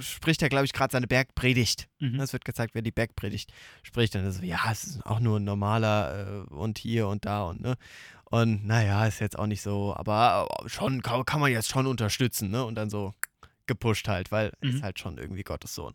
spricht 0.00 0.42
er, 0.42 0.50
glaube 0.50 0.66
ich, 0.66 0.72
gerade 0.74 0.92
seine 0.92 1.06
Bergpredigt. 1.06 1.88
Mhm. 1.98 2.20
Es 2.20 2.32
wird 2.32 2.44
gezeigt, 2.44 2.74
wer 2.74 2.82
die 2.82 2.92
Bergpredigt 2.92 3.52
spricht. 3.82 4.14
Und 4.16 4.30
so, 4.30 4.42
ja, 4.42 4.60
es 4.70 4.84
ist 4.84 5.06
auch 5.06 5.18
nur 5.18 5.40
ein 5.40 5.44
normaler 5.44 6.44
äh, 6.50 6.54
und 6.54 6.78
hier 6.78 7.08
und 7.08 7.24
da 7.24 7.44
und 7.44 7.60
ne. 7.60 7.76
Und 8.24 8.64
naja, 8.64 9.06
ist 9.06 9.20
jetzt 9.20 9.38
auch 9.38 9.46
nicht 9.46 9.62
so, 9.62 9.94
aber 9.96 10.46
äh, 10.64 10.68
schon 10.68 11.02
kann, 11.02 11.24
kann 11.24 11.40
man 11.40 11.50
jetzt 11.50 11.68
schon 11.68 11.86
unterstützen, 11.86 12.50
ne? 12.50 12.64
Und 12.64 12.74
dann 12.74 12.90
so 12.90 13.14
gepusht 13.70 14.08
halt, 14.08 14.30
weil 14.32 14.52
er 14.60 14.68
Mhm. 14.68 14.76
ist 14.76 14.82
halt 14.82 14.98
schon 14.98 15.16
irgendwie 15.16 15.44
Gottes 15.44 15.74
Sohn. 15.74 15.94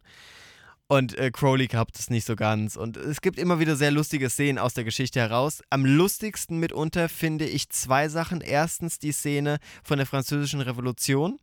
Und 0.88 1.18
äh, 1.18 1.32
Crowley 1.32 1.68
gehabt 1.68 1.98
es 2.00 2.10
nicht 2.10 2.26
so 2.26 2.36
ganz. 2.36 2.76
Und 2.76 2.96
es 2.96 3.20
gibt 3.22 3.38
immer 3.40 3.60
wieder 3.60 3.76
sehr 3.76 3.92
lustige 3.92 4.30
Szenen 4.30 4.60
aus 4.60 4.74
der 4.76 4.84
Geschichte 4.84 5.20
heraus. 5.20 5.62
Am 5.72 5.84
lustigsten 5.84 6.60
mitunter 6.60 7.10
finde 7.10 7.46
ich 7.46 7.70
zwei 7.70 8.08
Sachen. 8.08 8.40
Erstens 8.42 9.00
die 9.00 9.12
Szene 9.12 9.58
von 9.84 9.98
der 9.98 10.06
Französischen 10.06 10.62
Revolution, 10.62 11.40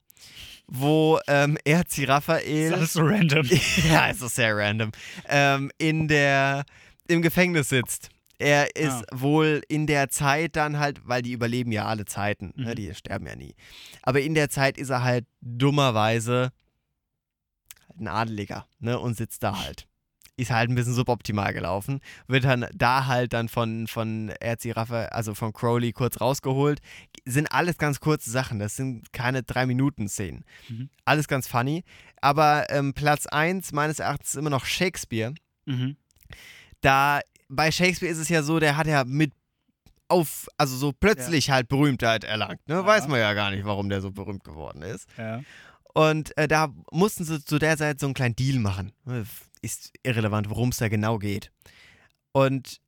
wo 0.69 1.19
ähm, 1.27 1.59
Erzi 1.65 2.07
Das 2.07 2.15
Raphael 2.17 2.67
ist 2.69 2.73
alles 2.73 2.93
so 2.93 3.03
random. 3.03 3.47
ja, 3.91 4.11
es 4.11 4.23
ist 4.23 4.37
sehr 4.37 4.57
random, 4.57 4.93
ähm, 5.29 5.73
in 5.77 6.07
der, 6.07 6.65
im 7.09 7.21
Gefängnis 7.21 7.69
sitzt. 7.69 8.11
Er 8.43 8.75
ist 8.75 9.05
Ah. 9.13 9.21
wohl 9.21 9.63
in 9.69 9.87
der 9.87 10.09
Zeit 10.09 10.57
dann 10.57 10.79
halt, 10.79 11.01
weil 11.07 11.23
die 11.23 11.33
überleben 11.33 11.71
ja 11.71 11.87
alle 11.87 12.05
Zeiten, 12.05 12.53
ne, 12.57 12.71
Mhm. 12.71 12.75
die 12.75 12.95
sterben 12.95 13.27
ja 13.27 13.37
nie. 13.37 13.55
Aber 14.03 14.21
in 14.21 14.35
der 14.35 14.49
Zeit 14.51 14.79
ist 14.79 14.91
er 14.91 15.05
halt 15.05 15.27
dummerweise 15.41 16.51
halt 17.89 18.01
ein 18.01 18.09
Adeliger 18.09 18.67
ne, 18.81 18.99
und 18.99 19.17
sitzt 19.17 19.43
da 19.43 19.59
halt. 19.63 19.87
Ist 20.37 20.51
halt 20.51 20.71
ein 20.71 20.75
bisschen 20.75 20.95
suboptimal 20.95 21.53
gelaufen. 21.53 22.01
Wird 22.27 22.45
dann 22.45 22.67
da 22.75 23.07
halt 23.07 23.33
dann 23.35 23.49
von, 23.49 23.87
von 23.87 24.31
Erzi 24.41 24.71
Raphael, 24.71 25.09
also 25.11 25.35
von 25.35 25.53
Crowley 25.53 25.93
kurz 25.93 26.21
rausgeholt. 26.23 26.81
Sind 27.27 27.53
alles 27.53 27.77
ganz 27.77 28.01
kurze 28.01 28.31
Sachen. 28.31 28.59
Das 28.59 28.75
sind 28.75 29.13
keine 29.13 29.43
drei 29.43 29.67
Minuten 29.67 30.09
Szenen. 30.09 30.45
Mhm. 30.69 30.89
Alles 31.05 31.29
ganz 31.29 31.47
funny. 31.47 31.85
Aber 32.23 32.67
ähm, 32.71 32.95
Platz 32.95 33.27
1 33.27 33.73
meines 33.73 33.99
Erachtens 33.99 34.31
ist 34.31 34.37
immer 34.37 34.51
noch 34.51 34.65
Shakespeare. 34.65 35.35
Mhm. 35.67 35.97
Da 36.81 37.21
bei 37.55 37.71
Shakespeare 37.71 38.11
ist 38.13 38.19
es 38.19 38.29
ja 38.29 38.43
so, 38.43 38.59
der 38.59 38.77
hat 38.77 38.87
ja 38.87 39.05
mit 39.05 39.33
auf, 40.09 40.47
also 40.59 40.77
so 40.77 40.93
plötzlich 40.93 41.51
halt 41.51 41.69
Berühmtheit 41.69 42.25
erlangt. 42.25 42.67
Ne? 42.69 42.75
Ja. 42.75 42.87
Weiß 42.87 43.09
man 43.09 43.19
ja 43.21 43.33
gar 43.35 43.51
nicht, 43.51 43.65
warum 43.65 43.89
der 43.89 44.01
so 44.01 44.11
berühmt 44.11 44.45
geworden 44.45 44.83
ist. 44.83 45.07
Ja. 45.17 45.41
Und 45.95 46.37
äh, 46.37 46.49
da 46.49 46.69
mussten 46.91 47.25
sie 47.25 47.43
zu 47.45 47.59
der 47.59 47.77
Zeit 47.77 48.01
so 48.01 48.07
einen 48.07 48.15
kleinen 48.15 48.37
Deal 48.37 48.59
machen. 48.59 48.93
Ist 49.63 49.93
irrelevant, 50.03 50.51
worum 50.51 50.71
es 50.71 50.79
da 50.79 50.89
genau 50.89 51.19
geht. 51.19 51.51
Und 52.33 52.79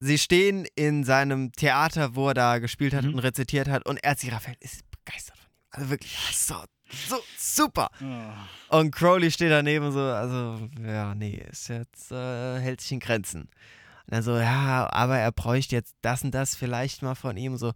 sie 0.00 0.18
stehen 0.18 0.66
in 0.74 1.04
seinem 1.04 1.52
Theater, 1.52 2.14
wo 2.14 2.28
er 2.28 2.34
da 2.34 2.58
gespielt 2.58 2.94
hat 2.94 3.04
Mhm. 3.04 3.14
und 3.14 3.18
rezitiert 3.20 3.68
hat. 3.68 3.86
Und 3.86 4.02
Erzi 4.04 4.28
Raphael 4.30 4.56
ist 4.60 4.82
begeistert 4.90 5.36
von 5.38 5.50
ihm. 5.50 5.60
Also 5.70 5.90
wirklich, 5.90 6.12
ja, 6.14 6.32
so, 6.32 6.54
so 7.08 7.22
super. 7.38 7.88
Oh. 8.00 8.78
Und 8.78 8.92
Crowley 8.94 9.30
steht 9.30 9.50
daneben 9.50 9.90
so, 9.92 10.00
also, 10.00 10.68
ja, 10.84 11.14
nee, 11.14 11.42
ist 11.50 11.68
jetzt, 11.68 12.10
äh, 12.12 12.58
hält 12.60 12.80
sich 12.80 12.92
in 12.92 13.00
Grenzen. 13.00 13.48
Und 14.06 14.12
dann 14.14 14.22
so, 14.22 14.36
ja, 14.38 14.88
aber 14.92 15.18
er 15.18 15.32
bräuchte 15.32 15.76
jetzt 15.76 15.94
das 16.02 16.22
und 16.24 16.32
das 16.32 16.54
vielleicht 16.56 17.02
mal 17.02 17.14
von 17.14 17.36
ihm. 17.36 17.56
So, 17.56 17.72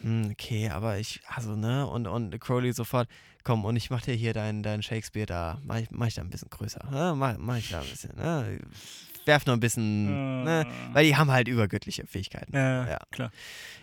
hm, 0.00 0.30
okay, 0.32 0.68
aber 0.70 0.98
ich, 0.98 1.20
also, 1.26 1.56
ne? 1.56 1.86
Und, 1.86 2.06
und 2.06 2.38
Crowley 2.40 2.72
sofort, 2.72 3.08
komm, 3.44 3.64
und 3.64 3.76
ich 3.76 3.90
mach 3.90 4.02
dir 4.02 4.14
hier 4.14 4.32
deinen 4.34 4.62
dein 4.62 4.82
Shakespeare 4.82 5.26
da, 5.26 5.58
mach 5.64 5.78
ich, 5.78 5.90
mach 5.90 6.06
ich 6.06 6.14
da 6.14 6.22
ein 6.22 6.30
bisschen 6.30 6.50
größer. 6.50 6.88
Ne? 6.90 7.14
Mach, 7.16 7.36
mach 7.38 7.56
ich 7.56 7.70
da 7.70 7.80
ein 7.80 7.88
bisschen, 7.88 8.14
ne? 8.16 8.58
Werf 9.24 9.44
noch 9.46 9.54
ein 9.54 9.60
bisschen, 9.60 10.44
ne? 10.44 10.64
Weil 10.92 11.04
die 11.04 11.16
haben 11.16 11.32
halt 11.32 11.48
übergöttliche 11.48 12.06
Fähigkeiten. 12.06 12.54
ja, 12.54 12.86
Ja. 12.88 12.98
klar. 13.10 13.32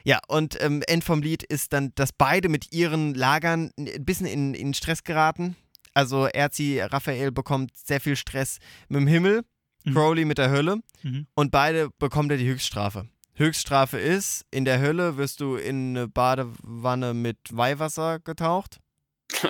Ja, 0.05 0.19
und 0.27 0.57
ähm, 0.61 0.81
End 0.88 1.03
vom 1.03 1.22
Lied 1.22 1.43
ist 1.43 1.73
dann, 1.73 1.91
dass 1.95 2.14
beide 2.14 2.47
mit 2.47 2.72
ihren 2.72 3.14
Lagern 3.14 3.72
ein 3.77 4.05
bisschen 4.05 4.26
in, 4.27 4.53
in 4.53 4.73
Stress 4.73 5.03
geraten. 5.03 5.57
Also 5.93 6.27
Erzi 6.27 6.80
Raphael 6.80 7.31
bekommt 7.31 7.76
sehr 7.76 7.99
viel 7.99 8.15
Stress 8.15 8.60
mit 8.88 9.01
dem 9.01 9.07
Himmel, 9.07 9.43
Mhm. 9.84 9.93
Crowley 9.93 10.26
mit 10.26 10.38
der 10.38 10.49
Hölle 10.49 10.77
Mhm. 11.03 11.27
und 11.35 11.51
beide 11.51 11.89
bekommt 11.99 12.31
er 12.31 12.38
die 12.38 12.47
Höchststrafe. 12.47 13.07
Höchststrafe 13.35 13.97
ist, 13.97 14.45
in 14.51 14.64
der 14.64 14.80
Hölle 14.80 15.18
wirst 15.18 15.39
du 15.41 15.55
in 15.55 15.97
eine 15.97 16.07
Badewanne 16.07 17.14
mit 17.14 17.38
Weihwasser 17.51 18.19
getaucht 18.19 18.80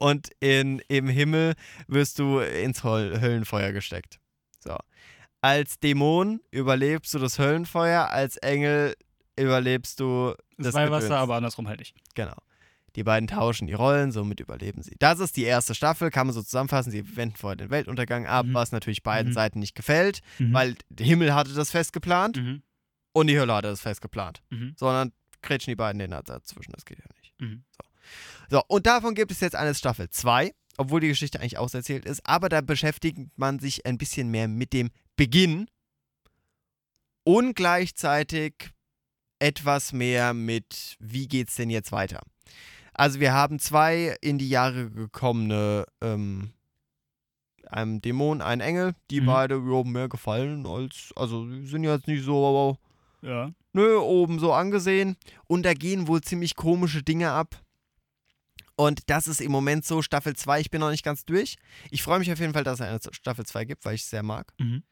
und 0.00 0.30
in, 0.40 0.80
im 0.88 1.08
Himmel 1.08 1.54
wirst 1.86 2.18
du 2.18 2.40
ins 2.40 2.82
Höll 2.84 3.20
Höllenfeuer 3.20 3.72
gesteckt. 3.72 4.18
So. 4.60 4.76
Als 5.40 5.78
Dämon 5.80 6.40
überlebst 6.50 7.14
du 7.14 7.18
das 7.18 7.38
Höllenfeuer, 7.38 8.08
als 8.08 8.36
Engel 8.38 8.94
überlebst 9.38 9.98
du 10.00 10.34
Das, 10.56 10.66
das 10.66 10.74
Weihwasser, 10.74 11.06
Gedöns. 11.08 11.20
aber 11.20 11.34
andersrum 11.36 11.68
halt 11.68 11.80
nicht. 11.80 11.94
Genau. 12.14 12.36
Die 12.96 13.04
beiden 13.04 13.26
tauschen 13.26 13.66
die 13.66 13.72
Rollen, 13.72 14.12
somit 14.12 14.40
überleben 14.40 14.82
sie. 14.82 14.94
Das 14.98 15.18
ist 15.18 15.36
die 15.36 15.44
erste 15.44 15.74
Staffel, 15.74 16.10
kann 16.10 16.26
man 16.26 16.34
so 16.34 16.42
zusammenfassen. 16.42 16.90
Sie 16.92 17.16
wenden 17.16 17.36
vorher 17.36 17.56
den 17.56 17.70
Weltuntergang 17.70 18.26
ab, 18.26 18.46
Mhm. 18.46 18.54
was 18.54 18.72
natürlich 18.72 19.02
beiden 19.02 19.30
Mhm. 19.30 19.34
Seiten 19.34 19.58
nicht 19.60 19.74
gefällt, 19.74 20.20
Mhm. 20.38 20.52
weil 20.52 20.76
der 20.90 21.06
Himmel 21.06 21.34
hatte 21.34 21.54
das 21.54 21.70
fest 21.70 21.92
geplant 21.92 22.36
Mhm. 22.36 22.62
und 23.12 23.26
die 23.28 23.38
Hölle 23.38 23.54
hatte 23.54 23.68
das 23.68 23.80
fest 23.80 24.02
geplant. 24.02 24.42
Mhm. 24.50 24.74
Sondern 24.78 25.12
kretschen 25.40 25.70
die 25.70 25.76
beiden 25.76 25.98
den 25.98 26.10
dazwischen, 26.10 26.72
das 26.72 26.84
geht 26.84 26.98
ja 26.98 27.04
nicht. 27.18 27.34
Mhm. 27.40 27.64
So, 28.50 28.62
und 28.68 28.86
davon 28.86 29.14
gibt 29.14 29.30
es 29.32 29.40
jetzt 29.40 29.56
eine 29.56 29.74
Staffel 29.74 30.10
2, 30.10 30.52
obwohl 30.76 31.00
die 31.00 31.08
Geschichte 31.08 31.40
eigentlich 31.40 31.58
auserzählt 31.58 32.04
ist, 32.04 32.20
aber 32.26 32.48
da 32.48 32.60
beschäftigt 32.60 33.18
man 33.36 33.58
sich 33.58 33.86
ein 33.86 33.96
bisschen 33.98 34.28
mehr 34.30 34.48
mit 34.48 34.72
dem 34.72 34.90
Beginn 35.16 35.66
und 37.24 37.54
gleichzeitig 37.54 38.54
etwas 39.38 39.92
mehr 39.92 40.34
mit, 40.34 40.96
wie 41.00 41.26
geht's 41.28 41.56
denn 41.56 41.70
jetzt 41.70 41.92
weiter? 41.92 42.20
Also 42.94 43.20
wir 43.20 43.32
haben 43.32 43.58
zwei 43.58 44.16
in 44.20 44.38
die 44.38 44.48
Jahre 44.48 44.90
gekommene, 44.90 45.86
ähm, 46.00 46.52
einem 47.68 48.00
Dämon, 48.02 48.42
einen 48.42 48.60
Engel, 48.60 48.94
die 49.10 49.20
Mhm. 49.22 49.26
beide 49.26 49.54
ja, 49.54 49.84
mehr 49.84 50.08
gefallen 50.08 50.66
als, 50.66 51.10
also 51.16 51.46
sind 51.64 51.84
jetzt 51.84 52.06
nicht 52.06 52.22
so, 52.24 52.78
Ja. 53.22 53.50
nö, 53.72 53.96
oben 53.98 54.38
so 54.38 54.52
angesehen. 54.52 55.16
Und 55.46 55.64
da 55.64 55.72
gehen 55.72 56.06
wohl 56.06 56.20
ziemlich 56.20 56.54
komische 56.54 57.02
Dinge 57.02 57.30
ab. 57.30 57.62
Und 58.76 59.08
das 59.10 59.26
ist 59.26 59.40
im 59.40 59.52
Moment 59.52 59.84
so 59.84 60.02
Staffel 60.02 60.34
2. 60.34 60.60
Ich 60.60 60.70
bin 60.70 60.80
noch 60.80 60.90
nicht 60.90 61.04
ganz 61.04 61.24
durch. 61.24 61.56
Ich 61.90 62.02
freue 62.02 62.18
mich 62.18 62.32
auf 62.32 62.40
jeden 62.40 62.52
Fall, 62.52 62.64
dass 62.64 62.80
es 62.80 62.86
eine 62.86 62.98
Staffel 63.12 63.46
2 63.46 63.64
gibt, 63.64 63.84
weil 63.84 63.94
ich 63.94 64.02
es 64.02 64.10
sehr 64.10 64.22
mag. 64.22 64.52
Mhm. 64.58 64.82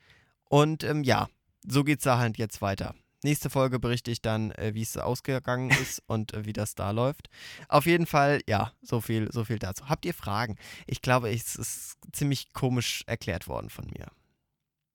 Und 0.45 0.85
ähm, 0.85 1.03
ja, 1.03 1.29
so 1.67 1.83
geht's 1.85 2.05
da 2.05 2.19
halt 2.19 2.39
jetzt 2.39 2.63
weiter. 2.63 2.95
Nächste 3.23 3.51
Folge 3.51 3.79
berichte 3.79 4.11
ich 4.11 4.23
dann, 4.23 4.51
äh, 4.53 4.75
wie 4.75 4.83
es 4.83 4.97
ausgegangen 4.97 5.71
ist 5.71 6.03
und 6.07 6.35
äh, 6.35 6.47
wie 6.47 6.53
das 6.53 6.75
da 6.75 6.91
läuft. 6.91 7.29
Auf 7.69 7.87
jeden 7.87 8.07
Fall, 8.07 8.41
ja, 8.47 8.73
so 8.83 9.01
viel, 9.01 9.31
so 9.31 9.45
viel 9.45 9.59
dazu. 9.59 9.89
Habt 9.89 10.05
ihr 10.07 10.15
Fragen? 10.15 10.57
Ich 10.87 11.03
glaube, 11.03 11.31
es 11.31 11.57
ist 11.57 11.99
ziemlich 12.13 12.53
komisch 12.53 13.05
erklärt 13.07 13.49
worden 13.49 13.71
von 13.71 13.87
mir. 13.87 14.07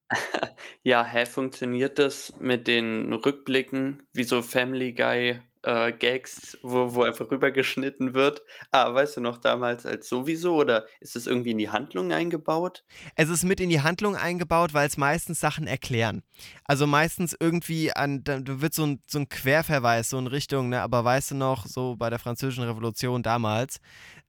Ja, 0.83 1.03
hä, 1.03 1.25
funktioniert 1.25 1.97
das 1.97 2.33
mit 2.39 2.67
den 2.67 3.11
Rückblicken 3.11 4.03
wie 4.13 4.23
so 4.23 4.43
Family 4.43 4.93
Guy 4.93 5.39
äh, 5.65 5.91
Gags, 5.91 6.57
wo, 6.61 6.93
wo 6.93 7.03
einfach 7.03 7.29
rübergeschnitten 7.29 8.13
wird? 8.13 8.41
Ah, 8.71 8.93
weißt 8.93 9.17
du 9.17 9.21
noch 9.21 9.37
damals 9.37 9.85
als 9.85 10.07
sowieso 10.07 10.55
oder 10.55 10.85
ist 10.99 11.15
es 11.15 11.27
irgendwie 11.27 11.51
in 11.51 11.57
die 11.57 11.69
Handlung 11.69 12.11
eingebaut? 12.11 12.83
Es 13.15 13.29
ist 13.29 13.43
mit 13.43 13.59
in 13.59 13.69
die 13.69 13.81
Handlung 13.81 14.15
eingebaut, 14.15 14.73
weil 14.73 14.87
es 14.87 14.97
meistens 14.97 15.39
Sachen 15.39 15.67
erklären. 15.67 16.21
Also 16.65 16.85
meistens 16.87 17.35
irgendwie 17.39 17.91
an, 17.91 18.23
da 18.23 18.39
wird 18.45 18.73
so 18.73 18.85
ein, 18.85 19.01
so 19.07 19.19
ein 19.19 19.27
Querverweis, 19.27 20.09
so 20.09 20.19
in 20.19 20.27
Richtung, 20.27 20.69
ne, 20.69 20.81
aber 20.81 21.03
weißt 21.03 21.31
du 21.31 21.35
noch, 21.35 21.65
so 21.65 21.95
bei 21.95 22.09
der 22.09 22.19
Französischen 22.19 22.63
Revolution 22.63 23.23
damals, 23.23 23.79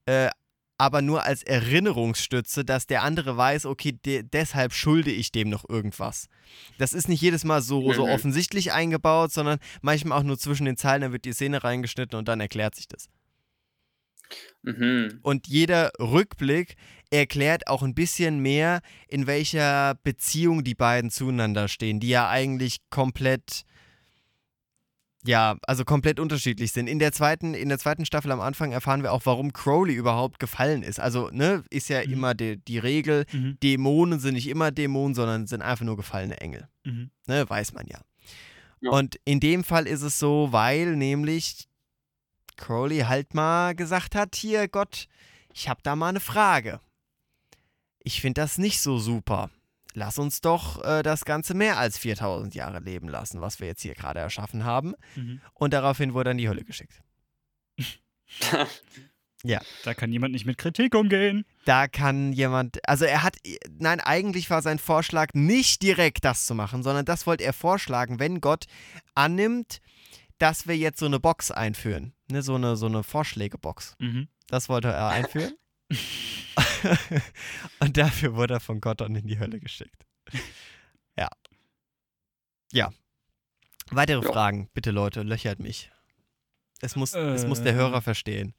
äh, 0.05 0.29
aber 0.77 1.01
nur 1.01 1.23
als 1.23 1.43
Erinnerungsstütze, 1.43 2.63
dass 2.63 2.85
der 2.87 3.03
andere 3.03 3.35
weiß, 3.35 3.65
okay, 3.65 3.93
de 3.93 4.23
deshalb 4.23 4.73
schulde 4.73 5.11
ich 5.11 5.31
dem 5.31 5.49
noch 5.49 5.67
irgendwas. 5.67 6.27
Das 6.77 6.93
ist 6.93 7.09
nicht 7.09 7.21
jedes 7.21 7.43
Mal 7.43 7.61
so, 7.61 7.93
so 7.93 8.05
Mhm. 8.05 8.11
offensichtlich 8.13 8.71
eingebaut, 8.73 9.31
sondern 9.31 9.59
manchmal 9.81 10.19
auch 10.19 10.23
nur 10.23 10.37
zwischen 10.37 10.65
den 10.65 10.77
Zeilen, 10.77 11.01
dann 11.01 11.11
wird 11.11 11.25
die 11.25 11.33
Szene 11.33 11.63
reingeschnitten 11.63 12.17
und 12.17 12.27
dann 12.27 12.39
erklärt 12.39 12.75
sich 12.75 12.87
das. 12.87 13.09
Mhm. 14.63 15.19
Und 15.23 15.47
jeder 15.47 15.91
Rückblick 15.99 16.75
erklärt 17.09 17.67
auch 17.67 17.83
ein 17.83 17.95
bisschen 17.95 18.39
mehr, 18.39 18.81
in 19.07 19.25
welcher 19.27 19.95
Beziehung 20.03 20.63
die 20.63 20.75
beiden 20.75 21.09
zueinander 21.09 21.67
stehen, 21.69 21.99
die 21.99 22.09
ja 22.09 22.27
eigentlich 22.29 22.77
komplett, 22.89 23.63
ja, 25.27 25.57
also 25.67 25.83
komplett 25.85 26.19
unterschiedlich 26.19 26.71
sind. 26.71 26.87
In 26.87 26.99
der 26.99 27.11
zweiten, 27.11 27.53
in 27.53 27.69
der 27.69 27.77
zweiten 27.77 28.05
Staffel 28.05 28.31
am 28.31 28.39
Anfang 28.41 28.71
erfahren 28.71 29.03
wir 29.03 29.11
auch, 29.11 29.25
warum 29.25 29.53
Crowley 29.53 29.93
überhaupt 29.93 30.39
gefallen 30.39 30.81
ist. 30.83 30.99
Also, 30.99 31.29
ne, 31.31 31.63
ist 31.69 31.89
ja 31.89 32.03
Mhm. 32.05 32.13
immer 32.13 32.33
die, 32.33 32.57
die 32.57 32.79
Regel, 32.79 33.25
Mhm. 33.31 33.57
Dämonen 33.61 34.19
sind 34.19 34.33
nicht 34.35 34.47
immer 34.47 34.71
Dämonen, 34.71 35.13
sondern 35.15 35.45
sind 35.47 35.61
einfach 35.61 35.85
nur 35.85 35.97
gefallene 35.97 36.39
Engel. 36.41 36.67
Mhm. 36.85 37.11
Ne, 37.27 37.47
weiß 37.49 37.73
man 37.73 37.85
ja. 37.87 37.99
Ja. 38.81 38.91
Und 38.91 39.19
in 39.25 39.39
dem 39.39 39.63
Fall 39.63 39.87
ist 39.87 40.01
es 40.03 40.17
so, 40.19 40.49
weil 40.51 40.95
nämlich 40.95 41.67
Crowley 42.55 42.99
halt 42.99 43.33
mal 43.33 43.75
gesagt 43.75 44.15
hat, 44.15 44.35
hier 44.35 44.67
Gott, 44.67 45.07
ich 45.53 45.67
habe 45.67 45.81
da 45.83 45.95
mal 45.95 46.09
eine 46.09 46.19
Frage. 46.19 46.79
Ich 48.03 48.21
finde 48.21 48.41
das 48.41 48.57
nicht 48.57 48.79
so 48.79 48.97
super. 48.99 49.49
Lass 49.97 50.19
uns 50.19 50.41
doch 50.41 50.83
äh, 50.83 51.01
das 51.01 51.25
Ganze 51.25 51.55
mehr 51.55 51.79
als 51.79 51.97
4000 51.97 52.53
Jahre 52.53 52.81
leben 52.81 53.09
lassen, 53.09 53.41
was 53.41 53.59
wir 53.59 53.65
jetzt 53.65 53.81
hier 53.81 53.95
gerade 53.95 54.19
erschaffen 54.19 54.63
haben. 54.63 54.93
Mhm. 55.15 55.41
Und 55.55 55.73
daraufhin 55.73 56.13
wurde 56.13 56.29
er 56.29 56.31
in 56.33 56.37
die 56.37 56.49
Hölle 56.49 56.63
geschickt. 56.63 57.01
Da 59.83 59.93
kann 59.93 60.11
jemand 60.11 60.33
nicht 60.33 60.45
mit 60.45 60.57
Kritik 60.57 60.93
umgehen. 60.93 61.45
Da 61.65 61.87
kann 61.87 62.33
jemand, 62.33 62.77
also 62.87 63.05
er 63.05 63.23
hat, 63.23 63.37
nein, 63.69 63.99
eigentlich 63.99 64.49
war 64.49 64.61
sein 64.61 64.79
Vorschlag 64.79 65.33
nicht 65.33 65.81
direkt 65.81 66.25
das 66.25 66.45
zu 66.45 66.53
machen, 66.53 66.83
sondern 66.83 67.05
das 67.05 67.25
wollte 67.25 67.43
er 67.43 67.53
vorschlagen, 67.53 68.19
wenn 68.19 68.41
Gott 68.41 68.65
annimmt, 69.15 69.79
dass 70.37 70.67
wir 70.67 70.75
jetzt 70.75 70.99
so 70.99 71.05
eine 71.05 71.19
Box 71.19 71.51
einführen, 71.51 72.13
ne, 72.29 72.41
so 72.41 72.55
eine, 72.55 72.75
so 72.75 72.87
eine 72.87 73.03
Vorschlägebox. 73.03 73.95
Mhm. 73.99 74.27
Das 74.47 74.69
wollte 74.69 74.89
er 74.89 75.07
einführen. 75.09 75.53
Und 77.79 77.97
dafür 77.97 78.35
wurde 78.35 78.55
er 78.55 78.59
von 78.59 78.81
Gott 78.81 79.01
dann 79.01 79.15
in 79.15 79.27
die 79.27 79.39
Hölle 79.39 79.59
geschickt. 79.59 80.05
Ja. 81.17 81.29
Ja. 82.71 82.91
Weitere 83.91 84.23
Ja. 84.23 84.31
Fragen, 84.31 84.69
bitte 84.73 84.91
Leute, 84.91 85.23
löchert 85.23 85.59
mich. 85.59 85.91
Es 86.81 86.95
muss, 86.95 87.13
es 87.13 87.45
muss 87.47 87.63
der 87.63 87.73
Äh. 87.73 87.77
Hörer 87.77 88.01
verstehen. 88.01 88.53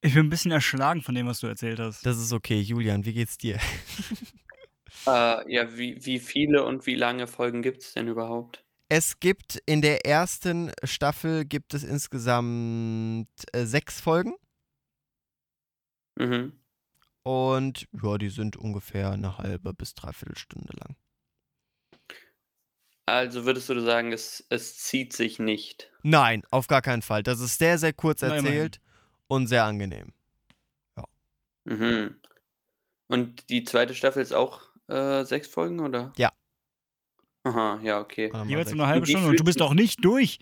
Ich 0.00 0.12
bin 0.14 0.26
ein 0.26 0.30
bisschen 0.30 0.52
erschlagen 0.52 1.00
von 1.02 1.14
dem, 1.14 1.26
was 1.26 1.40
du 1.40 1.46
erzählt 1.46 1.80
hast. 1.80 2.04
Das 2.04 2.18
ist 2.18 2.32
okay. 2.32 2.60
Julian, 2.60 3.06
wie 3.06 3.14
geht's 3.14 3.38
dir? 3.38 3.58
äh, 5.06 5.52
ja, 5.52 5.76
wie, 5.76 6.04
wie 6.04 6.18
viele 6.18 6.64
und 6.64 6.84
wie 6.86 6.94
lange 6.94 7.26
Folgen 7.26 7.62
gibt 7.62 7.82
es 7.82 7.94
denn 7.94 8.08
überhaupt? 8.08 8.62
Es 8.90 9.18
gibt 9.18 9.62
in 9.64 9.80
der 9.80 10.04
ersten 10.04 10.70
Staffel 10.84 11.46
gibt 11.46 11.72
es 11.72 11.84
insgesamt 11.84 13.28
äh, 13.52 13.64
sechs 13.64 13.98
Folgen 14.00 14.34
Mhm. 16.16 16.52
und 17.22 17.88
ja, 18.02 18.18
die 18.18 18.28
sind 18.28 18.56
ungefähr 18.56 19.10
eine 19.10 19.38
halbe 19.38 19.74
bis 19.74 19.94
dreiviertel 19.94 20.36
Stunde 20.36 20.72
lang. 20.78 20.96
Also 23.06 23.44
würdest 23.44 23.68
du 23.68 23.80
sagen, 23.80 24.12
es, 24.12 24.46
es 24.48 24.78
zieht 24.78 25.12
sich 25.12 25.38
nicht? 25.38 25.90
Nein, 26.02 26.42
auf 26.50 26.68
gar 26.68 26.80
keinen 26.80 27.02
Fall. 27.02 27.22
Das 27.22 27.40
ist 27.40 27.58
sehr, 27.58 27.78
sehr 27.78 27.92
kurz 27.92 28.22
erzählt 28.22 28.80
und 29.26 29.46
sehr 29.46 29.64
angenehm. 29.64 30.12
Mhm. 31.64 32.16
Und 33.08 33.48
die 33.50 33.64
zweite 33.64 33.94
Staffel 33.94 34.22
ist 34.22 34.32
auch 34.32 34.62
äh, 34.88 35.24
sechs 35.24 35.48
Folgen, 35.48 35.80
oder? 35.80 36.12
Ja. 36.16 36.32
Aha, 37.44 37.78
ja, 37.82 38.00
okay. 38.00 38.32
Jeweils 38.46 38.72
nur 38.72 38.84
eine 38.84 38.94
halbe 38.94 39.06
Stunde 39.06 39.28
und 39.28 39.40
du 39.40 39.44
bist 39.44 39.60
doch 39.60 39.74
nicht 39.74 40.02
durch. 40.04 40.38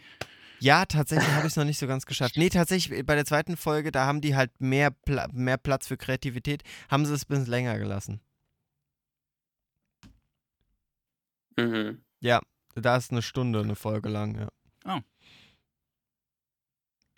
Ja, 0.62 0.86
tatsächlich 0.86 1.28
habe 1.30 1.48
ich 1.48 1.52
es 1.52 1.56
noch 1.56 1.64
nicht 1.64 1.78
so 1.78 1.88
ganz 1.88 2.06
geschafft. 2.06 2.36
Nee, 2.36 2.48
tatsächlich, 2.48 3.04
bei 3.04 3.16
der 3.16 3.24
zweiten 3.24 3.56
Folge, 3.56 3.90
da 3.90 4.06
haben 4.06 4.20
die 4.20 4.36
halt 4.36 4.60
mehr, 4.60 4.92
Pla 4.92 5.26
mehr 5.32 5.56
Platz 5.56 5.88
für 5.88 5.96
Kreativität, 5.96 6.62
haben 6.88 7.04
sie 7.04 7.12
es 7.12 7.24
ein 7.24 7.28
bisschen 7.28 7.46
länger 7.46 7.78
gelassen. 7.78 8.20
Mhm. 11.56 12.00
Da 12.74 12.96
ist 12.96 13.10
eine 13.10 13.22
Stunde 13.22 13.60
eine 13.60 13.74
Folge 13.74 14.08
lang, 14.08 14.38
ja. 14.38 14.48
Oh. 14.84 15.00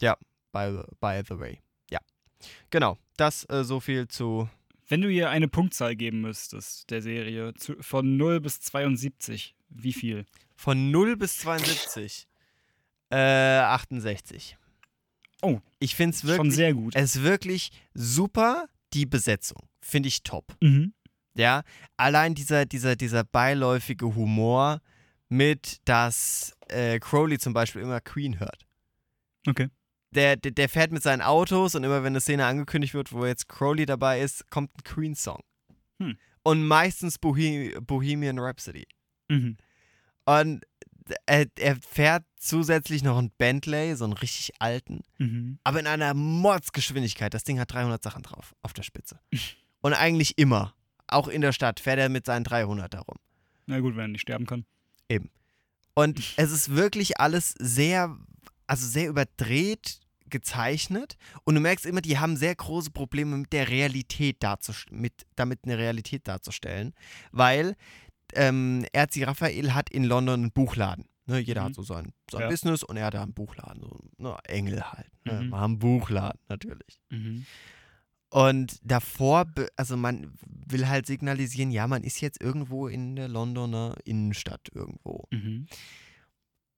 Ja, 0.00 0.16
by 0.52 0.70
the, 0.76 0.96
by 0.98 1.22
the 1.28 1.38
way. 1.38 1.60
Ja. 1.90 2.00
Genau, 2.70 2.98
das 3.18 3.48
äh, 3.50 3.62
so 3.62 3.78
viel 3.78 4.08
zu. 4.08 4.48
Wenn 4.88 5.02
du 5.02 5.08
ihr 5.08 5.30
eine 5.30 5.48
Punktzahl 5.48 5.96
geben 5.96 6.22
müsstest, 6.22 6.90
der 6.90 7.02
Serie, 7.02 7.52
zu, 7.54 7.76
von 7.82 8.16
0 8.16 8.40
bis 8.40 8.60
72, 8.60 9.54
wie 9.68 9.92
viel? 9.92 10.24
Von 10.56 10.90
0 10.90 11.16
bis 11.16 11.38
72. 11.38 12.26
Äh, 13.14 13.60
68. 13.60 14.56
Oh, 15.42 15.60
Ich 15.78 15.94
finde 15.94 16.14
es 16.14 16.20
Schon 16.20 16.28
wirklich. 16.30 16.54
sehr 16.54 16.74
gut. 16.74 16.96
Es 16.96 17.16
ist 17.16 17.22
wirklich 17.22 17.70
super, 17.92 18.66
die 18.92 19.06
Besetzung. 19.06 19.68
Finde 19.82 20.08
ich 20.08 20.22
top. 20.22 20.56
Mhm. 20.60 20.94
Ja, 21.36 21.62
allein 21.96 22.34
dieser, 22.34 22.64
dieser, 22.64 22.96
dieser 22.96 23.24
beiläufige 23.24 24.14
Humor 24.14 24.80
mit, 25.28 25.78
dass 25.84 26.52
äh, 26.68 26.98
Crowley 27.00 27.38
zum 27.38 27.52
Beispiel 27.52 27.82
immer 27.82 28.00
Queen 28.00 28.38
hört. 28.38 28.66
Okay. 29.46 29.68
der, 30.12 30.36
der, 30.36 30.52
der 30.52 30.68
fährt 30.68 30.92
mit 30.92 31.02
seinen 31.02 31.20
Autos 31.20 31.74
und 31.74 31.84
immer 31.84 32.02
wenn 32.02 32.12
eine 32.12 32.20
Szene 32.20 32.46
angekündigt 32.46 32.94
wird, 32.94 33.12
wo 33.12 33.26
jetzt 33.26 33.48
Crowley 33.48 33.84
dabei 33.84 34.20
ist, 34.20 34.48
kommt 34.50 34.70
ein 34.78 34.82
Queen-Song. 34.84 35.40
Hm. 36.00 36.16
Und 36.44 36.66
meistens 36.66 37.18
Bohe 37.18 37.78
Bohemian 37.82 38.38
Rhapsody. 38.38 38.86
Mhm. 39.28 39.56
Und 40.24 40.64
er, 41.26 41.46
er 41.58 41.76
fährt 41.76 42.24
zusätzlich 42.44 43.02
noch 43.02 43.16
einen 43.18 43.30
Bentley, 43.30 43.94
so 43.96 44.04
einen 44.04 44.12
richtig 44.12 44.52
alten, 44.60 45.02
Mhm. 45.18 45.58
aber 45.64 45.80
in 45.80 45.86
einer 45.86 46.14
Mordsgeschwindigkeit. 46.14 47.32
Das 47.34 47.44
Ding 47.44 47.58
hat 47.58 47.72
300 47.72 48.02
Sachen 48.02 48.22
drauf, 48.22 48.54
auf 48.62 48.72
der 48.72 48.82
Spitze. 48.82 49.18
Und 49.80 49.92
eigentlich 49.94 50.38
immer, 50.38 50.74
auch 51.06 51.28
in 51.28 51.40
der 51.40 51.52
Stadt, 51.52 51.80
fährt 51.80 51.98
er 51.98 52.08
mit 52.08 52.26
seinen 52.26 52.44
300 52.44 52.92
darum. 52.92 53.16
Na 53.66 53.80
gut, 53.80 53.94
wenn 53.96 54.04
er 54.04 54.08
nicht 54.08 54.22
sterben 54.22 54.46
kann. 54.46 54.64
Und 55.96 56.20
es 56.36 56.50
ist 56.50 56.74
wirklich 56.74 57.20
alles 57.20 57.54
sehr, 57.58 58.16
also 58.66 58.86
sehr 58.86 59.08
überdreht 59.08 60.00
gezeichnet. 60.28 61.16
Und 61.44 61.54
du 61.54 61.60
merkst 61.60 61.86
immer, 61.86 62.00
die 62.00 62.18
haben 62.18 62.36
sehr 62.36 62.54
große 62.56 62.90
Probleme 62.90 63.36
mit 63.36 63.52
der 63.52 63.68
Realität 63.68 64.42
darzustellen, 64.42 65.00
mit, 65.00 65.12
damit 65.36 65.60
eine 65.62 65.78
Realität 65.78 66.26
darzustellen. 66.26 66.94
Weil 67.30 67.76
ähm, 68.34 68.84
Erzi 68.92 69.22
Raphael 69.22 69.72
hat 69.74 69.88
in 69.90 70.02
London 70.02 70.40
einen 70.40 70.50
Buchladen. 70.50 71.04
Ne, 71.26 71.38
jeder 71.38 71.62
Mhm. 71.62 71.66
hat 71.66 71.74
so 71.74 71.82
sein, 71.82 72.12
sein 72.30 72.42
Ja. 72.42 72.48
Business 72.48 72.82
und 72.82 72.96
er 72.98 73.06
hat 73.06 73.14
da 73.14 73.22
einen 73.22 73.32
Buchladen. 73.32 73.80
So, 73.82 74.00
ne, 74.18 74.36
Engel 74.44 74.82
halt. 74.92 75.10
Ne, 75.24 75.32
Mhm. 75.42 75.48
Wir 75.50 75.56
haben 75.58 75.72
einen 75.72 75.78
Buchladen, 75.78 76.40
natürlich. 76.48 77.00
Mhm. 77.10 77.46
Und 78.30 78.78
davor, 78.82 79.46
also 79.76 79.96
man 79.96 80.32
will 80.42 80.88
halt 80.88 81.06
signalisieren, 81.06 81.70
ja, 81.70 81.86
man 81.86 82.02
ist 82.02 82.20
jetzt 82.20 82.40
irgendwo 82.40 82.88
in 82.88 83.14
der 83.16 83.28
Londoner 83.28 83.96
Innenstadt 84.04 84.68
irgendwo. 84.74 85.26
Mhm. 85.30 85.66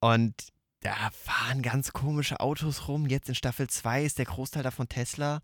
Und 0.00 0.34
da 0.80 1.10
fahren 1.12 1.62
ganz 1.62 1.92
komische 1.92 2.40
Autos 2.40 2.88
rum. 2.88 3.06
Jetzt 3.06 3.28
in 3.28 3.34
Staffel 3.34 3.68
2 3.68 4.04
ist 4.04 4.18
der 4.18 4.26
Großteil 4.26 4.62
davon 4.62 4.88
Tesla. 4.88 5.40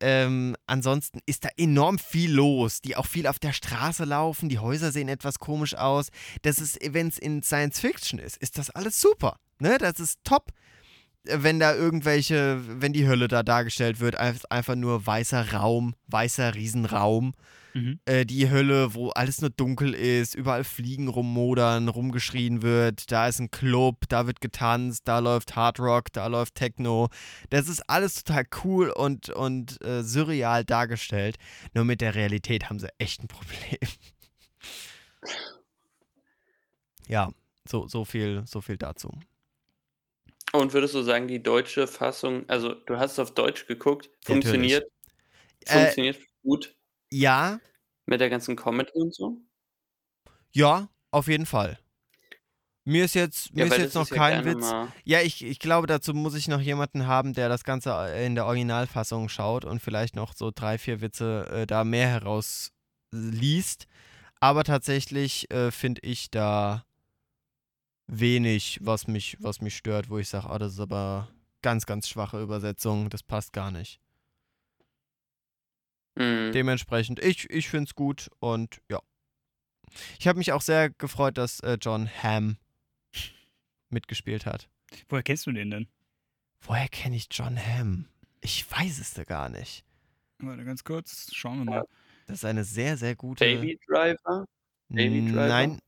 Ähm, 0.00 0.54
ansonsten 0.66 1.18
ist 1.26 1.44
da 1.44 1.48
enorm 1.56 1.98
viel 1.98 2.32
los, 2.32 2.80
die 2.80 2.94
auch 2.96 3.06
viel 3.06 3.26
auf 3.26 3.38
der 3.38 3.52
Straße 3.52 4.04
laufen. 4.04 4.48
Die 4.48 4.58
Häuser 4.60 4.92
sehen 4.92 5.08
etwas 5.08 5.38
komisch 5.40 5.74
aus. 5.74 6.08
Das 6.42 6.58
ist, 6.58 6.78
wenn 6.92 7.08
es 7.08 7.18
in 7.18 7.42
Science 7.42 7.80
Fiction 7.80 8.18
ist, 8.20 8.36
ist 8.36 8.58
das 8.58 8.70
alles 8.70 9.00
super. 9.00 9.38
Ne? 9.58 9.76
Das 9.78 9.98
ist 9.98 10.20
top. 10.24 10.52
Wenn 11.24 11.58
da 11.58 11.74
irgendwelche, 11.74 12.60
wenn 12.80 12.92
die 12.92 13.06
Hölle 13.08 13.26
da 13.28 13.42
dargestellt 13.42 13.98
wird, 14.00 14.16
ein- 14.16 14.38
einfach 14.50 14.76
nur 14.76 15.04
weißer 15.04 15.52
Raum, 15.52 15.94
weißer 16.06 16.54
Riesenraum 16.54 17.34
Mhm. 17.78 18.00
äh, 18.06 18.26
die 18.26 18.50
Hölle, 18.50 18.94
wo 18.94 19.10
alles 19.10 19.40
nur 19.40 19.50
dunkel 19.50 19.94
ist, 19.94 20.34
überall 20.34 20.64
Fliegen 20.64 21.06
rummodern, 21.06 21.88
rumgeschrien 21.88 22.62
wird, 22.62 23.12
da 23.12 23.28
ist 23.28 23.38
ein 23.38 23.52
Club, 23.52 24.08
da 24.08 24.26
wird 24.26 24.40
getanzt, 24.40 25.02
da 25.06 25.20
läuft 25.20 25.54
Hard 25.54 25.78
Rock, 25.78 26.12
da 26.12 26.26
läuft 26.26 26.56
Techno. 26.56 27.08
Das 27.50 27.68
ist 27.68 27.88
alles 27.88 28.24
total 28.24 28.46
cool 28.64 28.90
und, 28.90 29.30
und 29.30 29.80
äh, 29.84 30.02
surreal 30.02 30.64
dargestellt. 30.64 31.36
Nur 31.72 31.84
mit 31.84 32.00
der 32.00 32.16
Realität 32.16 32.68
haben 32.68 32.80
sie 32.80 32.88
echt 32.98 33.22
ein 33.22 33.28
Problem. 33.28 33.78
ja, 37.06 37.30
so, 37.68 37.86
so, 37.86 38.04
viel, 38.04 38.42
so 38.44 38.60
viel 38.60 38.76
dazu. 38.76 39.12
Und 40.52 40.72
würdest 40.72 40.94
du 40.94 41.02
sagen, 41.02 41.28
die 41.28 41.42
deutsche 41.42 41.86
Fassung, 41.86 42.48
also 42.48 42.74
du 42.74 42.98
hast 42.98 43.12
es 43.12 43.18
auf 43.20 43.34
Deutsch 43.34 43.66
geguckt, 43.66 44.06
Natürlich. 44.26 44.26
funktioniert, 44.26 44.84
Äh, 45.66 45.72
funktioniert 45.72 46.18
gut 46.42 46.74
Ja, 47.12 47.60
mit 48.08 48.20
der 48.20 48.30
ganzen 48.30 48.56
Comedy 48.56 48.92
und 48.94 49.14
so? 49.14 49.38
ja, 50.52 50.88
auf 51.10 51.28
jeden 51.28 51.46
Fall. 51.46 51.78
Mir 52.84 53.04
ist 53.04 53.14
jetzt, 53.14 53.54
mir 53.54 53.66
ist 53.66 53.70
weil 53.70 53.82
jetzt 53.82 53.94
noch 53.94 54.08
ja 54.08 54.16
kein 54.16 54.44
gerne 54.44 54.58
Witz. 54.58 54.72
Ja, 55.04 55.20
ich, 55.20 55.44
ich 55.44 55.58
glaube, 55.58 55.86
dazu 55.86 56.14
muss 56.14 56.34
ich 56.34 56.48
noch 56.48 56.60
jemanden 56.60 57.06
haben, 57.06 57.34
der 57.34 57.50
das 57.50 57.64
Ganze 57.64 57.90
äh, 57.90 58.26
in 58.26 58.34
der 58.34 58.46
Originalfassung 58.46 59.28
schaut 59.28 59.66
und 59.66 59.82
vielleicht 59.82 60.16
noch 60.16 60.34
so 60.34 60.50
drei, 60.54 60.78
vier 60.78 61.02
Witze 61.02 61.46
äh, 61.50 61.66
da 61.66 61.84
mehr 61.84 62.08
herausliest. 62.08 63.86
Aber 64.40 64.64
tatsächlich 64.64 65.50
äh, 65.50 65.70
finde 65.70 66.00
ich 66.02 66.30
da 66.30 66.86
wenig, 68.06 68.78
was 68.82 69.06
mich, 69.06 69.36
was 69.40 69.60
mich 69.60 69.76
stört, 69.76 70.08
wo 70.08 70.16
ich 70.16 70.30
sage, 70.30 70.48
ah, 70.48 70.58
das 70.58 70.72
ist 70.72 70.80
aber 70.80 71.28
ganz, 71.60 71.84
ganz 71.84 72.08
schwache 72.08 72.40
Übersetzung, 72.40 73.10
das 73.10 73.22
passt 73.22 73.52
gar 73.52 73.70
nicht. 73.70 74.00
Mhm. 76.18 76.52
Dementsprechend, 76.52 77.22
ich, 77.22 77.48
ich 77.50 77.68
finde 77.68 77.88
es 77.88 77.94
gut 77.94 78.28
und 78.40 78.80
ja. 78.90 79.00
Ich 80.18 80.28
habe 80.28 80.38
mich 80.38 80.52
auch 80.52 80.60
sehr 80.60 80.90
gefreut, 80.90 81.38
dass 81.38 81.60
äh, 81.60 81.78
John 81.80 82.10
Hamm 82.22 82.56
mitgespielt 83.88 84.44
hat. 84.44 84.68
Woher 85.08 85.22
kennst 85.22 85.46
du 85.46 85.52
den 85.52 85.70
denn? 85.70 85.88
Woher 86.60 86.88
kenne 86.88 87.16
ich 87.16 87.28
John 87.30 87.58
Hamm? 87.58 88.06
Ich 88.40 88.70
weiß 88.70 88.98
es 88.98 89.14
da 89.14 89.24
gar 89.24 89.48
nicht. 89.48 89.84
Warte 90.40 90.64
ganz 90.64 90.84
kurz, 90.84 91.34
schauen 91.34 91.58
wir 91.58 91.64
mal. 91.64 91.84
Das 92.26 92.38
ist 92.38 92.44
eine 92.44 92.64
sehr, 92.64 92.96
sehr 92.96 93.16
gute. 93.16 93.44
Baby 93.44 93.78
Driver, 93.86 94.46
Baby 94.88 95.32
Driver? 95.32 95.48
Nein. 95.48 95.78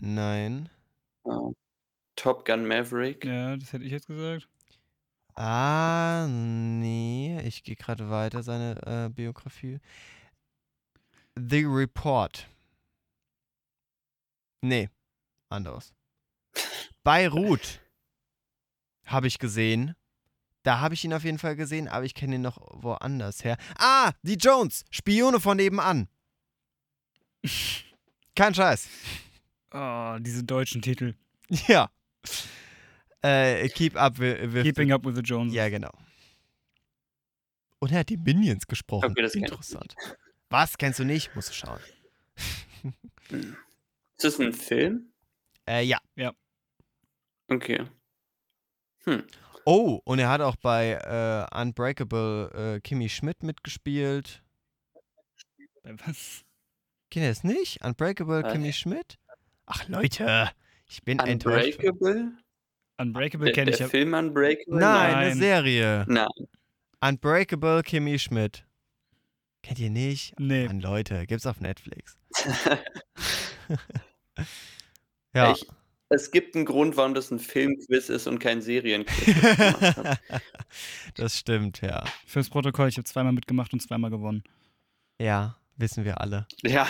Nein. 0.00 0.68
äh, 1.24 1.30
Top 2.16 2.44
Gun 2.44 2.66
Maverick. 2.66 3.24
Ja, 3.24 3.56
das 3.56 3.72
hätte 3.72 3.84
ich 3.84 3.92
jetzt 3.92 4.06
gesagt. 4.06 4.48
Ah, 5.36 6.26
nee. 6.28 7.40
Ich 7.44 7.62
gehe 7.62 7.76
gerade 7.76 8.08
weiter, 8.10 8.42
seine 8.42 8.80
äh, 8.86 9.08
Biografie. 9.10 9.78
The 11.36 11.64
Report. 11.64 12.48
Nee. 14.62 14.88
Anderes. 15.50 15.92
Beirut 17.04 17.80
habe 19.04 19.26
ich 19.26 19.38
gesehen. 19.38 19.94
Da 20.62 20.80
habe 20.80 20.94
ich 20.94 21.04
ihn 21.04 21.12
auf 21.12 21.22
jeden 21.22 21.38
Fall 21.38 21.54
gesehen, 21.54 21.86
aber 21.86 22.04
ich 22.04 22.14
kenne 22.14 22.36
ihn 22.36 22.42
noch 22.42 22.58
woanders 22.82 23.44
her. 23.44 23.56
Ah, 23.78 24.12
die 24.22 24.34
Jones. 24.34 24.84
Spione 24.90 25.38
von 25.38 25.58
nebenan. 25.58 26.08
Kein 28.34 28.54
Scheiß. 28.54 28.88
Oh, 29.72 30.16
diese 30.18 30.42
deutschen 30.42 30.82
Titel. 30.82 31.14
Ja. 31.68 31.90
Äh, 33.26 33.68
keep 33.70 33.96
up 33.96 34.18
with, 34.18 34.62
Keeping 34.62 34.92
Up 34.92 35.04
with 35.04 35.16
the 35.16 35.22
Joneses. 35.22 35.54
Ja, 35.54 35.68
genau. 35.68 35.90
Und 37.80 37.92
er 37.92 38.00
hat 38.00 38.08
die 38.08 38.16
Minions 38.16 38.66
gesprochen. 38.66 39.10
Okay, 39.10 39.22
das 39.22 39.34
Interessant. 39.34 39.94
Was? 40.48 40.78
Kennst 40.78 40.98
du 41.00 41.04
nicht? 41.04 41.34
Musst 41.34 41.50
du 41.50 41.54
schauen. 41.54 41.80
Ist 43.30 44.24
das 44.24 44.38
ein 44.38 44.52
Film? 44.52 45.12
Äh, 45.68 45.82
ja. 45.82 45.98
Okay. 47.48 47.86
Hm. 49.04 49.24
Oh, 49.64 50.00
und 50.04 50.18
er 50.20 50.28
hat 50.28 50.40
auch 50.40 50.56
bei 50.56 50.92
äh, 50.92 51.60
Unbreakable 51.60 52.76
äh, 52.76 52.80
Kimmy 52.80 53.08
Schmidt 53.08 53.42
mitgespielt. 53.42 54.42
Bei 55.82 55.94
Was? 56.06 56.44
Kennt 57.10 57.24
ihr 57.24 57.28
das 57.30 57.44
nicht? 57.44 57.84
Unbreakable 57.84 58.44
Was? 58.44 58.52
Kimmy 58.52 58.72
Schmidt? 58.72 59.18
Ach, 59.66 59.88
Leute. 59.88 60.52
Ich 60.88 61.02
bin 61.02 61.18
enttäuscht. 61.18 61.78
Unbreakable? 61.78 62.32
Unbreakable 62.98 63.46
Der, 63.46 63.54
kenne 63.54 63.70
ich. 63.70 63.76
der 63.76 63.86
ja. 63.86 63.90
Film 63.90 64.14
Unbreakable? 64.14 64.78
Nein, 64.78 65.14
eine 65.14 65.28
Nein. 65.30 65.38
Serie. 65.38 66.04
Nein. 66.08 66.26
Unbreakable 67.00 67.82
Kimmy 67.82 68.18
Schmidt. 68.18 68.64
Kennt 69.62 69.78
ihr 69.78 69.90
nicht? 69.90 70.38
Nee. 70.38 70.66
Mann, 70.66 70.80
Leute, 70.80 71.26
gibt's 71.26 71.46
auf 71.46 71.60
Netflix. 71.60 72.16
ja. 75.34 75.52
Ich, 75.52 75.66
es 76.08 76.30
gibt 76.30 76.54
einen 76.54 76.64
Grund, 76.64 76.96
warum 76.96 77.14
das 77.14 77.30
ein 77.30 77.40
Filmquiz 77.40 78.08
ist 78.08 78.26
und 78.28 78.38
kein 78.38 78.62
Serienquiz. 78.62 79.34
das 81.16 81.36
stimmt, 81.36 81.80
ja. 81.80 82.04
Fürs 82.26 82.48
Protokoll, 82.48 82.88
ich 82.88 82.96
habe 82.96 83.04
zweimal 83.04 83.32
mitgemacht 83.32 83.72
und 83.72 83.80
zweimal 83.80 84.10
gewonnen. 84.10 84.44
Ja, 85.20 85.56
wissen 85.76 86.04
wir 86.04 86.20
alle. 86.20 86.46
ja. 86.62 86.88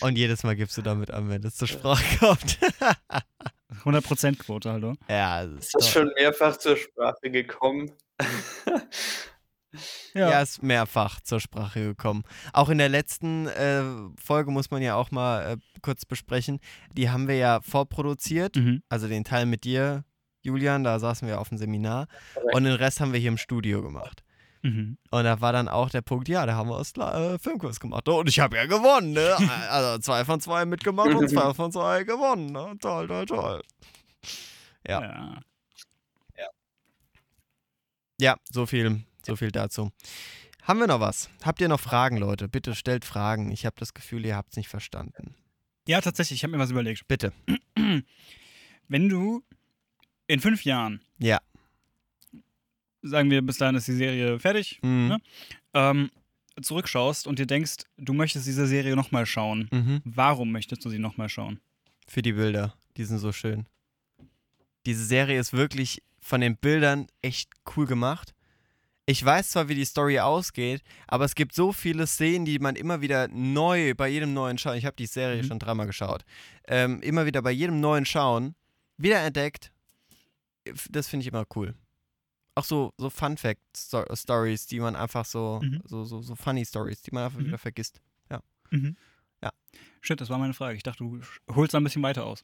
Und 0.00 0.18
jedes 0.18 0.42
Mal 0.42 0.56
gibst 0.56 0.76
du 0.76 0.82
damit 0.82 1.12
an, 1.12 1.28
wenn 1.28 1.44
es 1.44 1.54
zur 1.54 1.68
Sprache 1.68 2.18
kommt. 2.18 2.58
100% 3.84 4.38
Quote, 4.38 4.70
hallo. 4.72 4.94
ja, 5.08 5.44
das 5.46 5.54
Ist 5.54 5.64
ist 5.64 5.74
das 5.74 5.88
schon 5.90 6.10
mehrfach 6.16 6.56
zur 6.56 6.76
Sprache 6.76 7.30
gekommen? 7.30 7.90
ja. 10.14 10.42
ist 10.42 10.62
mehrfach 10.62 11.20
zur 11.20 11.40
Sprache 11.40 11.80
gekommen. 11.80 12.24
Auch 12.52 12.68
in 12.68 12.78
der 12.78 12.88
letzten 12.88 13.46
äh, 13.48 13.82
Folge 14.22 14.50
muss 14.50 14.70
man 14.70 14.82
ja 14.82 14.94
auch 14.96 15.10
mal 15.10 15.52
äh, 15.52 15.56
kurz 15.80 16.04
besprechen. 16.04 16.60
Die 16.92 17.10
haben 17.10 17.28
wir 17.28 17.36
ja 17.36 17.60
vorproduziert, 17.62 18.56
Mhm. 18.56 18.82
also 18.88 19.08
den 19.08 19.24
Teil 19.24 19.46
mit 19.46 19.64
dir, 19.64 20.04
Julian, 20.42 20.84
da 20.84 20.98
saßen 20.98 21.26
wir 21.28 21.40
auf 21.40 21.48
dem 21.48 21.58
Seminar. 21.58 22.08
Und 22.52 22.64
den 22.64 22.74
Rest 22.74 23.00
haben 23.00 23.12
wir 23.12 23.20
hier 23.20 23.28
im 23.30 23.38
Studio 23.38 23.80
gemacht. 23.82 24.22
Mhm. 24.62 24.96
Und 25.10 25.24
da 25.24 25.40
war 25.40 25.52
dann 25.52 25.68
auch 25.68 25.90
der 25.90 26.02
Punkt, 26.02 26.28
ja, 26.28 26.46
da 26.46 26.54
haben 26.54 26.68
wir 26.68 26.78
das 26.78 26.96
äh, 26.96 27.38
Filmkurs 27.38 27.80
gemacht. 27.80 28.08
Und 28.08 28.28
ich 28.28 28.38
habe 28.40 28.56
ja 28.56 28.66
gewonnen, 28.66 29.12
ne? 29.12 29.36
Also 29.68 29.98
zwei 29.98 30.24
von 30.24 30.40
zwei 30.40 30.64
mitgemacht 30.64 31.14
und 31.14 31.28
zwei 31.28 31.52
von 31.52 31.72
zwei 31.72 32.04
gewonnen. 32.04 32.52
Ne? 32.52 32.76
Toll, 32.80 33.08
toll, 33.08 33.26
toll. 33.26 33.62
Ja. 34.86 35.02
ja. 35.02 35.42
Ja, 38.22 38.36
so 38.48 38.66
viel, 38.66 39.02
so 39.26 39.34
viel 39.34 39.50
dazu. 39.50 39.90
Haben 40.62 40.78
wir 40.78 40.86
noch 40.86 41.00
was? 41.00 41.28
Habt 41.42 41.60
ihr 41.60 41.66
noch 41.66 41.80
Fragen, 41.80 42.18
Leute? 42.18 42.48
Bitte 42.48 42.76
stellt 42.76 43.04
Fragen. 43.04 43.50
Ich 43.50 43.66
habe 43.66 43.74
das 43.80 43.94
Gefühl, 43.94 44.24
ihr 44.24 44.36
habt 44.36 44.52
es 44.52 44.56
nicht 44.56 44.68
verstanden. 44.68 45.34
Ja, 45.88 46.00
tatsächlich, 46.00 46.38
ich 46.38 46.44
habe 46.44 46.52
mir 46.52 46.62
was 46.62 46.70
überlegt. 46.70 47.08
Bitte. 47.08 47.32
Wenn 48.88 49.08
du 49.08 49.42
in 50.28 50.38
fünf 50.38 50.64
Jahren 50.64 51.00
Ja. 51.18 51.40
Sagen 53.02 53.30
wir, 53.30 53.42
bis 53.42 53.58
dahin 53.58 53.74
ist 53.76 53.88
die 53.88 53.92
Serie 53.96 54.38
fertig, 54.38 54.78
Mhm. 54.82 55.08
ne? 55.08 55.18
ähm, 55.74 56.10
zurückschaust 56.60 57.26
und 57.26 57.38
dir 57.38 57.46
denkst, 57.46 57.84
du 57.96 58.12
möchtest 58.12 58.46
diese 58.46 58.66
Serie 58.66 58.94
nochmal 58.96 59.26
schauen. 59.26 59.68
Mhm. 59.72 60.00
Warum 60.04 60.52
möchtest 60.52 60.84
du 60.84 60.90
sie 60.90 60.98
nochmal 60.98 61.28
schauen? 61.28 61.60
Für 62.06 62.22
die 62.22 62.32
Bilder. 62.32 62.74
Die 62.96 63.04
sind 63.04 63.18
so 63.18 63.32
schön. 63.32 63.66
Diese 64.86 65.04
Serie 65.04 65.38
ist 65.40 65.52
wirklich 65.52 66.02
von 66.20 66.40
den 66.40 66.56
Bildern 66.56 67.06
echt 67.22 67.50
cool 67.76 67.86
gemacht. 67.86 68.34
Ich 69.06 69.24
weiß 69.24 69.50
zwar, 69.50 69.68
wie 69.68 69.74
die 69.74 69.84
Story 69.84 70.20
ausgeht, 70.20 70.82
aber 71.08 71.24
es 71.24 71.34
gibt 71.34 71.54
so 71.54 71.72
viele 71.72 72.06
Szenen, 72.06 72.44
die 72.44 72.58
man 72.58 72.76
immer 72.76 73.00
wieder 73.00 73.28
neu 73.28 73.94
bei 73.94 74.08
jedem 74.08 74.32
neuen 74.32 74.58
Schauen, 74.58 74.76
ich 74.76 74.84
habe 74.86 74.94
die 74.96 75.06
Serie 75.06 75.42
Mhm. 75.42 75.46
schon 75.46 75.58
dreimal 75.58 75.86
geschaut, 75.86 76.24
ähm, 76.68 77.00
immer 77.02 77.26
wieder 77.26 77.42
bei 77.42 77.50
jedem 77.50 77.80
neuen 77.80 78.04
Schauen 78.06 78.54
wiederentdeckt. 78.98 79.72
Das 80.90 81.08
finde 81.08 81.22
ich 81.22 81.28
immer 81.32 81.44
cool. 81.56 81.74
Auch 82.54 82.64
so, 82.64 82.92
so 82.98 83.08
Fun-Fact-Stories, 83.10 84.66
die 84.66 84.80
man 84.80 84.94
einfach 84.96 85.24
so, 85.24 85.60
Mhm. 85.62 85.80
so, 85.84 86.04
so, 86.04 86.20
so 86.22 86.34
funny 86.34 86.64
Stories, 86.66 87.00
die 87.02 87.10
man 87.12 87.24
einfach 87.24 87.38
Mhm. 87.38 87.46
wieder 87.46 87.58
vergisst. 87.58 88.00
Mhm. 88.70 88.96
Ja. 89.42 89.50
Shit, 90.00 90.18
das 90.22 90.30
war 90.30 90.38
meine 90.38 90.54
Frage. 90.54 90.76
Ich 90.76 90.82
dachte, 90.82 91.04
du 91.04 91.20
holst 91.54 91.74
da 91.74 91.78
ein 91.78 91.84
bisschen 91.84 92.02
weiter 92.02 92.24
aus. 92.24 92.42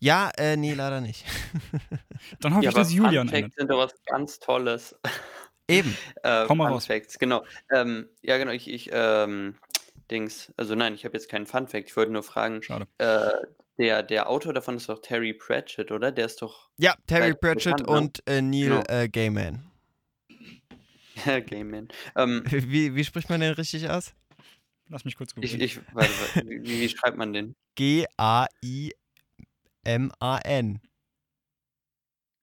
Ja, 0.00 0.30
äh, 0.36 0.56
nee, 0.56 0.74
leider 0.74 1.00
nicht. 1.00 1.24
Dann 2.40 2.54
hoffe 2.54 2.64
Ja, 2.64 2.70
ich, 2.70 2.74
dass 2.74 2.92
Julian 2.92 3.28
Fun. 3.28 3.40
Facts 3.42 3.54
sind 3.56 3.70
doch 3.70 3.78
was 3.78 3.94
ganz 4.06 4.38
Tolles. 4.40 4.96
Eben. 5.68 5.96
Äh, 6.24 6.46
Komm 6.48 6.58
mal 6.58 6.64
Fun 6.64 6.72
raus. 6.74 6.86
Facts, 6.86 7.18
genau. 7.20 7.44
Ähm, 7.70 8.08
ja, 8.22 8.36
genau, 8.38 8.50
ich, 8.50 8.68
ich 8.68 8.90
ähm, 8.92 9.54
Dings, 10.10 10.52
also 10.56 10.74
nein, 10.74 10.94
ich 10.94 11.04
habe 11.04 11.16
jetzt 11.16 11.28
keinen 11.28 11.46
Fun 11.46 11.68
Fact, 11.68 11.86
ich 11.88 11.96
wollte 11.96 12.10
nur 12.10 12.24
fragen, 12.24 12.60
Schade. 12.64 12.88
äh, 12.98 13.30
der, 13.80 14.02
der 14.02 14.28
Autor 14.28 14.52
davon 14.52 14.76
ist 14.76 14.88
doch 14.90 15.00
Terry 15.00 15.32
Pratchett, 15.32 15.90
oder? 15.90 16.12
Der 16.12 16.26
ist 16.26 16.42
doch 16.42 16.68
Ja, 16.78 16.94
Terry 17.06 17.32
Pratchett 17.34 17.78
bekannt, 17.78 17.88
ne? 17.90 17.96
und 17.98 18.22
äh, 18.28 18.42
Neil 18.42 18.68
Genau. 18.68 18.82
äh, 18.88 19.08
Gaiman. 19.08 19.64
Game 21.46 21.70
Man. 21.70 21.88
Ähm, 22.16 22.42
Wie, 22.50 22.94
wie 22.94 23.04
spricht 23.04 23.28
man 23.30 23.40
den 23.40 23.52
richtig 23.54 23.88
aus? 23.90 24.14
Lass 24.88 25.04
mich 25.04 25.16
kurz 25.16 25.30
ich, 25.32 25.36
googeln. 25.36 25.60
ich, 25.60 25.76
warte, 25.94 26.10
warte, 26.20 26.48
wie, 26.48 26.80
wie 26.80 26.88
schreibt 26.88 27.16
man 27.16 27.32
den? 27.32 27.54
G-A-I-M-A-N. 27.76 28.90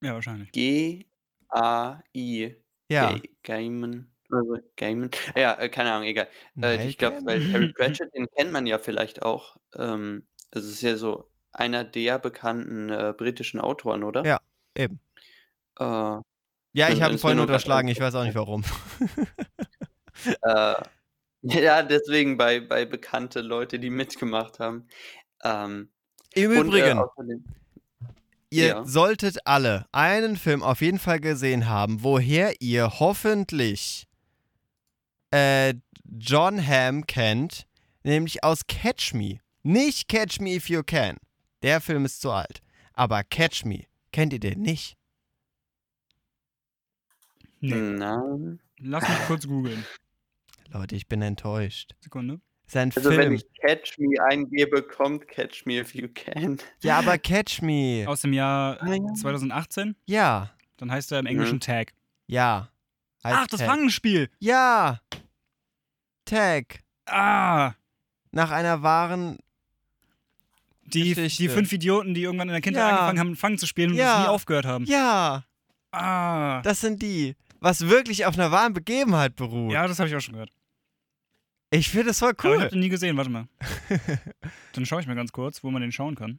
Ja, 0.02 0.14
wahrscheinlich. 0.14 0.50
G-A-I. 0.52 2.56
Ja. 2.90 3.12
Ga- 3.16 3.20
Gaiman. 3.42 4.10
Also 4.30 4.56
Gaiman. 4.76 5.10
Ja, 5.36 5.58
äh, 5.58 5.68
keine 5.68 5.92
Ahnung, 5.92 6.06
egal. 6.06 6.26
Äh, 6.26 6.28
Neil 6.54 6.88
ich 6.88 6.96
glaube, 6.98 7.18
weil 7.24 7.38
Gaiman? 7.40 7.52
Terry 7.52 7.72
Pratchett, 7.76 8.14
den 8.14 8.26
kennt 8.36 8.52
man 8.52 8.66
ja 8.66 8.78
vielleicht 8.78 9.22
auch. 9.22 9.56
Ähm, 9.76 10.26
das 10.50 10.64
ist 10.64 10.82
ja 10.82 10.96
so 10.96 11.28
einer 11.52 11.84
der 11.84 12.18
bekannten 12.18 12.90
äh, 12.90 13.14
britischen 13.16 13.60
Autoren, 13.60 14.04
oder? 14.04 14.24
Ja, 14.24 14.40
eben. 14.76 15.00
Äh, 15.78 15.84
Ja, 15.84 16.88
ich 16.90 17.02
habe 17.02 17.14
ihn 17.14 17.18
vorhin 17.18 17.40
unterschlagen, 17.40 17.88
ich 17.88 18.00
weiß 18.00 18.14
auch 18.14 18.24
nicht 18.24 18.34
warum. 18.34 18.64
äh, 20.42 20.74
ja, 21.42 21.82
deswegen 21.82 22.36
bei, 22.36 22.60
bei 22.60 22.84
bekannte 22.84 23.40
Leute, 23.40 23.78
die 23.78 23.90
mitgemacht 23.90 24.58
haben. 24.58 24.88
Ähm, 25.42 25.90
Im 26.34 26.50
und, 26.50 26.56
äh, 26.56 26.60
Übrigen, 26.60 26.98
außerdem, 26.98 27.44
ihr 28.50 28.66
ja. 28.66 28.84
solltet 28.84 29.46
alle 29.46 29.86
einen 29.92 30.36
Film 30.36 30.62
auf 30.62 30.80
jeden 30.80 30.98
Fall 30.98 31.20
gesehen 31.20 31.68
haben, 31.68 32.02
woher 32.02 32.60
ihr 32.60 32.98
hoffentlich 32.98 34.08
äh, 35.30 35.74
John 36.04 36.66
Hamm 36.66 37.06
kennt, 37.06 37.66
nämlich 38.02 38.42
aus 38.42 38.66
Catch 38.66 39.14
Me. 39.14 39.40
Nicht 39.68 40.08
Catch 40.08 40.40
Me 40.40 40.54
If 40.54 40.70
You 40.70 40.82
Can. 40.82 41.18
Der 41.62 41.82
Film 41.82 42.06
ist 42.06 42.22
zu 42.22 42.30
alt. 42.30 42.62
Aber 42.94 43.22
Catch 43.22 43.66
Me, 43.66 43.84
kennt 44.12 44.32
ihr 44.32 44.40
den 44.40 44.62
nicht? 44.62 44.96
Nee. 47.60 47.74
Nein. 47.74 48.60
Lass 48.78 49.06
mich 49.06 49.18
kurz 49.26 49.46
googeln. 49.46 49.84
Leute, 50.70 50.96
ich 50.96 51.06
bin 51.06 51.20
enttäuscht. 51.20 51.94
Sekunde. 52.00 52.40
Sein 52.66 52.90
Also 52.96 53.10
wenn 53.10 53.16
Film. 53.20 53.32
ich 53.34 53.44
Catch 53.60 53.98
Me 53.98 54.16
eingebe, 54.24 54.82
kommt 54.82 55.28
Catch 55.28 55.66
Me 55.66 55.80
If 55.80 55.94
You 55.94 56.08
Can. 56.14 56.56
Ja, 56.82 56.98
aber 56.98 57.18
Catch 57.18 57.60
Me. 57.60 58.04
Aus 58.08 58.22
dem 58.22 58.32
Jahr 58.32 58.82
Ah, 58.82 58.94
ja. 58.94 59.14
2018. 59.14 59.96
Ja, 60.06 60.50
Dann 60.78 60.90
heißt 60.90 61.12
er 61.12 61.18
im 61.18 61.26
Englischen 61.26 61.56
Mhm. 61.56 61.60
Tag. 61.60 61.92
ja. 62.26 62.70
Heißt 63.22 63.36
Ach, 63.36 63.46
das 63.48 63.60
Tag. 63.60 63.68
Fangenspiel. 63.68 64.30
Ja. 64.38 65.02
Tag. 66.24 66.84
Ah. 67.04 67.74
Nach 68.30 68.50
einer 68.50 68.82
wahren. 68.82 69.38
Die, 70.94 71.14
Geschichte. 71.14 71.42
die 71.42 71.48
fünf 71.48 71.72
Idioten, 71.72 72.14
die 72.14 72.22
irgendwann 72.22 72.48
in 72.48 72.52
der 72.52 72.60
Kindheit 72.60 72.82
Ja. 72.82 72.88
angefangen 72.98 73.18
haben, 73.20 73.36
Fangen 73.36 73.58
zu 73.58 73.66
spielen 73.66 73.90
und 73.92 73.96
Ja. 73.96 74.22
nie 74.22 74.26
aufgehört 74.28 74.66
haben. 74.66 74.84
Ja, 74.86 75.44
Ah. 75.90 76.60
das 76.62 76.80
sind 76.80 77.02
die. 77.02 77.34
Was 77.60 77.88
wirklich 77.88 78.26
auf 78.26 78.34
einer 78.34 78.50
wahren 78.50 78.72
Begebenheit 78.72 79.34
beruht. 79.36 79.72
Ja, 79.72 79.86
das 79.88 79.98
habe 79.98 80.08
ich 80.08 80.14
auch 80.16 80.20
schon 80.20 80.34
gehört. 80.34 80.52
Ich 81.70 81.90
finde 81.90 82.06
das 82.06 82.18
voll 82.20 82.30
Aber 82.30 82.38
ich 82.38 82.44
habe 82.54 82.64
cool. 82.64 82.68
den 82.70 82.80
nie 82.80 82.88
gesehen, 82.88 83.16
warte 83.16 83.30
mal. 83.30 83.48
Dann 84.72 84.86
schaue 84.86 85.00
ich 85.00 85.06
mal 85.06 85.14
ganz 85.16 85.32
kurz, 85.32 85.62
wo 85.64 85.70
man 85.70 85.82
den 85.82 85.92
schauen 85.92 86.14
kann. 86.14 86.38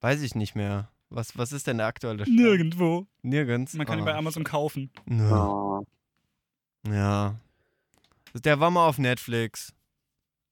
Weiß 0.00 0.20
ich 0.22 0.34
nicht 0.34 0.54
mehr. 0.54 0.90
Was, 1.08 1.38
was 1.38 1.52
ist 1.52 1.66
denn 1.68 1.78
der 1.78 1.86
aktuelle 1.86 2.24
Stand? 2.24 2.36
Nirgendwo. 2.36 3.06
Nirgends. 3.22 3.74
Man 3.74 3.86
kann 3.86 3.98
ihn 3.98 4.02
Ah. 4.02 4.12
bei 4.12 4.14
Amazon 4.14 4.44
kaufen. 4.44 4.90
Oh. 5.08 5.84
Ja. 6.88 7.36
Der 8.34 8.60
war 8.60 8.70
mal 8.70 8.86
auf 8.88 8.98
Netflix. 8.98 9.72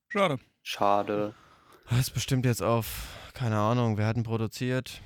Schade. 0.08 0.38
Schade. 0.62 1.34
Das 1.90 1.98
ist 1.98 2.10
bestimmt 2.10 2.46
jetzt 2.46 2.62
auf. 2.62 3.06
Keine 3.34 3.58
Ahnung, 3.58 3.96
wer 3.98 4.06
hat 4.06 4.16
ihn 4.16 4.22
produziert? 4.22 5.00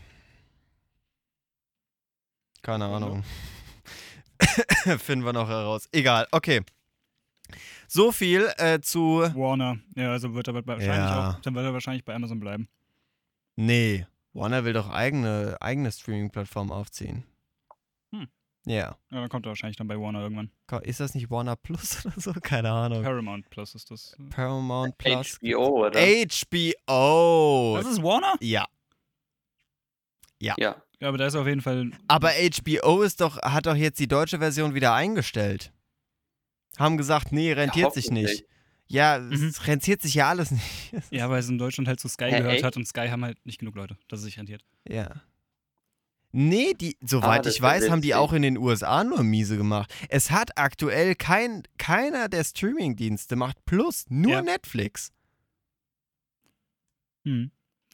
Keine 2.63 2.87
Ahnung. 2.87 3.25
Finden 4.99 5.25
wir 5.25 5.33
noch 5.33 5.49
heraus. 5.49 5.89
Egal, 5.93 6.27
okay. 6.33 6.63
So 7.87 8.13
viel 8.13 8.51
äh, 8.59 8.81
zu. 8.81 9.21
Warner. 9.35 9.79
Ja, 9.97 10.13
also 10.13 10.35
wird 10.35 10.49
er 10.49 10.55
wahrscheinlich 10.55 10.87
Ja. 10.97 11.31
auch, 11.31 11.41
dann 11.41 11.55
wird 11.55 11.65
er 11.65 11.73
wahrscheinlich 11.73 12.05
bei 12.05 12.15
Amazon 12.15 12.39
bleiben. 12.41 12.69
Nee, 13.57 14.07
Warner 14.35 14.65
will 14.65 14.75
doch 14.75 14.91
eigene, 14.91 15.57
eigene 15.61 15.91
Streaming-Plattform 15.91 16.71
aufziehen. 16.71 17.25
Ja. 18.69 18.97
Ja, 19.11 19.21
dann 19.21 19.29
kommt 19.29 19.47
er 19.47 19.51
wahrscheinlich 19.51 19.77
dann 19.77 19.89
bei 19.89 19.99
Warner 19.99 20.21
irgendwann. 20.21 20.51
Ist 20.83 21.01
das 21.01 21.15
nicht 21.15 21.31
Warner 21.31 21.57
Plus 21.57 22.05
oder 22.07 22.21
so? 22.21 22.33
Keine 22.35 22.71
Ahnung. 22.71 23.03
Paramount 23.03 23.49
Plus 23.51 23.75
ist 23.75 23.91
das. 23.91 24.17
Paramount 24.31 24.97
Plus. 24.99 25.39
HBO, 25.43 25.87
oder? 25.87 25.99
HBO. 26.01 27.77
Das 27.77 27.87
ist 27.87 28.03
Warner? 28.03 28.35
Ja. 28.41 28.67
Ja. 30.41 30.55
Ja, 30.59 31.09
aber 31.09 31.19
da 31.19 31.27
ist 31.27 31.35
auf 31.37 31.47
jeden 31.47 31.61
Fall. 31.63 31.91
Aber 32.09 32.31
HBO 32.31 33.03
ist 33.03 33.21
doch, 33.21 33.41
hat 33.43 33.67
doch 33.67 33.77
jetzt 33.77 33.99
die 34.01 34.09
deutsche 34.09 34.39
Version 34.39 34.75
wieder 34.75 34.95
eingestellt. 34.95 35.73
Haben 36.77 36.97
gesagt, 36.97 37.33
nee, 37.33 37.53
rentiert 37.53 37.93
sich 37.95 38.11
nicht. 38.11 38.45
Ja, 38.91 39.19
Mhm. 39.19 39.33
es 39.33 39.67
rentiert 39.67 40.01
sich 40.03 40.15
ja 40.15 40.29
alles 40.29 40.51
nicht. 40.51 40.93
Ja, 41.11 41.29
weil 41.29 41.41
es 41.41 41.49
in 41.49 41.59
Deutschland 41.59 41.89
halt 41.89 42.01
zu 42.01 42.09
Sky 42.09 42.31
Hä, 42.31 42.39
gehört 42.39 42.55
echt? 42.55 42.65
hat 42.65 42.77
und 42.77 42.87
Sky 42.87 43.09
haben 43.09 43.25
halt 43.25 43.45
nicht 43.45 43.59
genug 43.59 43.75
Leute, 43.77 43.97
dass 44.09 44.21
es 44.21 44.25
sich 44.25 44.39
rentiert. 44.39 44.65
Ja. 44.89 45.23
Nee, 46.31 46.75
die, 46.75 46.97
soweit 47.01 47.47
das 47.47 47.55
ich 47.57 47.63
weiß, 47.63 47.89
haben 47.91 48.03
die 48.03 48.15
auch 48.15 48.33
in 48.35 48.43
den 48.43 48.59
USA 48.59 49.03
nur 49.03 49.23
miese 49.23 49.57
gemacht. 49.57 49.93
Es 50.11 50.31
hat 50.31 50.59
aktuell 50.59 51.15
kein, 51.15 51.63
keiner 51.79 52.29
der 52.29 52.45
Streaming-Dienste 52.45 53.35
macht 53.37 53.65
Plus, 53.65 54.05
nur 54.11 54.33
Ja. 54.33 54.43
Netflix. 54.43 55.11
Hm. 57.25 57.51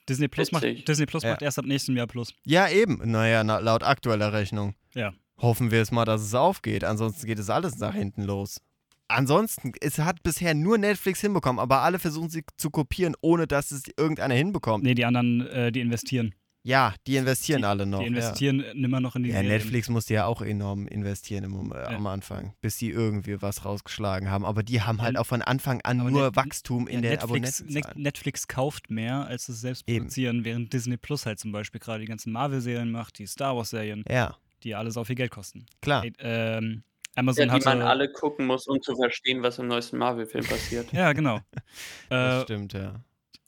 Disney 0.09 0.28
Plus, 0.28 0.52
macht. 0.52 0.65
Disney 0.65 1.06
Plus 1.06 1.23
Ja. 1.23 1.31
macht 1.31 1.43
erst 1.43 1.59
ab 1.59 1.65
nächstem 1.65 1.97
Jahr 1.97 2.06
Plus. 2.06 2.35
Ja, 2.44 2.69
eben. 2.69 3.01
Naja, 3.11 3.43
na, 3.44 3.59
laut 3.59 3.82
aktueller 3.82 4.32
Rechnung. 4.32 4.74
Ja. 4.94 5.15
Hoffen 5.39 5.70
wir 5.70 5.81
es 5.81 5.90
mal, 5.90 6.05
dass 6.05 6.20
es 6.23 6.35
aufgeht. 6.35 6.85
Ansonsten 6.85 7.27
geht 7.27 7.39
es 7.39 7.51
alles 7.51 7.78
nach 7.78 7.94
hinten 7.94 8.23
los. 8.23 8.61
Ansonsten, 9.09 9.73
es 9.81 9.98
hat 9.98 10.23
bisher 10.23 10.55
nur 10.55 10.78
Netflix 10.78 11.20
hinbekommen, 11.20 11.59
aber 11.61 11.82
alle 11.82 11.98
versuchen 11.98 12.31
sie 12.31 12.43
zu 12.56 12.70
kopieren, 12.70 13.15
ohne 13.20 13.47
dass 13.47 13.70
es 13.70 13.82
irgendeiner 13.98 14.35
hinbekommt. 14.35 14.85
Nee, 14.85 14.94
die 14.94 15.05
anderen, 15.05 15.47
äh, 15.48 15.73
die 15.73 15.81
investieren. 15.81 16.35
Ja, 16.66 16.94
die 17.06 17.16
investieren 17.16 17.62
alle 17.62 17.84
noch. 17.84 18.00
die 18.00 18.06
investieren 18.06 18.60
ja. 18.60 18.72
nimmer 18.72 18.98
noch 18.98 19.16
in 19.16 19.22
die 19.24 19.28
Ja, 19.28 19.34
ja 19.36 19.42
Serien. 19.42 19.58
Netflix 19.58 19.88
musste 19.90 20.14
ja 20.14 20.24
auch 20.24 20.40
enorm 20.40 20.88
investieren 20.88 21.44
im, 21.44 21.72
äh, 21.72 21.76
am 21.76 22.06
Anfang, 22.06 22.54
bis 22.62 22.78
sie 22.78 22.88
irgendwie 22.90 23.42
was 23.42 23.66
rausgeschlagen 23.66 24.30
haben. 24.30 24.46
Aber 24.46 24.62
die 24.62 24.80
haben 24.80 25.02
halt 25.02 25.14
Ja, 25.16 25.20
auch 25.20 25.26
von 25.26 25.42
Anfang 25.42 25.82
an 25.82 26.00
aber 26.00 26.10
nur 26.10 26.24
Net- 26.26 26.36
Wachstum 26.36 26.88
in 26.88 26.94
Ja, 26.96 27.00
der 27.02 27.10
Netflix, 27.10 27.24
Abonnentenzahlen. 27.60 27.84
Net- 27.96 27.96
Netflix 27.96 28.48
kauft 28.48 28.88
mehr, 28.90 29.26
als 29.26 29.48
es 29.50 29.60
selbst 29.60 29.84
Eben. 29.86 30.04
produzieren, 30.06 30.44
während 30.46 30.72
Disney 30.72 30.96
Plus 30.96 31.26
halt 31.26 31.38
zum 31.38 31.52
Beispiel 31.52 31.80
gerade 31.80 32.00
die 32.00 32.06
ganzen 32.06 32.32
Marvel-Serien 32.32 32.90
macht, 32.90 33.18
die 33.18 33.26
Star 33.26 33.54
Wars-Serien, 33.54 34.02
Ja, 34.08 34.34
die 34.62 34.70
ja 34.70 34.78
alle 34.78 34.90
so 34.90 35.04
viel 35.04 35.16
Geld 35.16 35.32
kosten. 35.32 35.66
klar. 35.82 36.02
Ey, 36.02 36.12
ähm, 36.18 36.82
Ja, 37.14 37.20
Amazon 37.20 37.44
die 37.44 37.50
hatte. 37.50 37.64
man 37.66 37.82
alle 37.82 38.10
gucken 38.10 38.46
muss, 38.46 38.66
um 38.66 38.80
zu 38.80 38.96
verstehen, 38.96 39.42
was 39.42 39.58
im 39.58 39.68
neuesten 39.68 39.98
Marvel-Film 39.98 40.46
passiert. 40.46 40.90
ja, 40.94 41.12
genau. 41.12 41.40
Das 42.08 42.40
äh, 42.40 42.44
stimmt, 42.44 42.72
ja. 42.72 43.02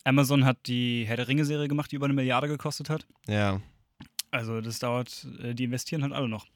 Amazon 0.06 0.44
hat 0.44 0.66
die 0.66 1.04
Herr 1.06 1.16
der 1.16 1.28
Ringe-Serie 1.28 1.68
gemacht, 1.68 1.90
die 1.92 1.96
über 1.96 2.06
eine 2.06 2.14
Milliarde 2.14 2.48
gekostet 2.48 2.88
hat. 2.90 3.06
Ja. 3.26 3.60
Also 4.30 4.60
das 4.60 4.78
dauert, 4.78 5.26
äh, 5.42 5.54
die 5.54 5.64
investieren 5.64 6.02
halt 6.02 6.12
alle 6.12 6.28
noch. 6.28 6.46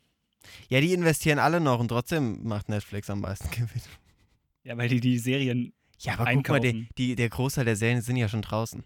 Ja, 0.68 0.81
die 0.81 0.93
investieren 0.93 1.39
alle 1.39 1.60
noch 1.60 1.81
und 1.81 1.89
trotzdem 1.89 2.43
macht 2.47 2.68
Netflix 2.68 3.10
am 3.10 3.20
meisten 3.20 3.51
Gewinn. 3.51 3.82
Ja, 4.64 4.77
weil 4.77 4.89
die 4.89 5.01
die 5.01 5.18
Serien, 5.18 5.72
Ja, 6.01 6.14
aber 6.18 6.32
guck 6.32 6.48
mal, 6.48 6.60
die, 6.60 6.68
Einkaufen. 6.68 6.89
die, 6.98 7.14
der 7.16 7.28
Großteil 7.28 7.64
der 7.64 7.77
Serien 7.77 8.01
sind 8.02 8.16
ja 8.16 8.28
schon 8.28 8.43
draußen. 8.43 8.85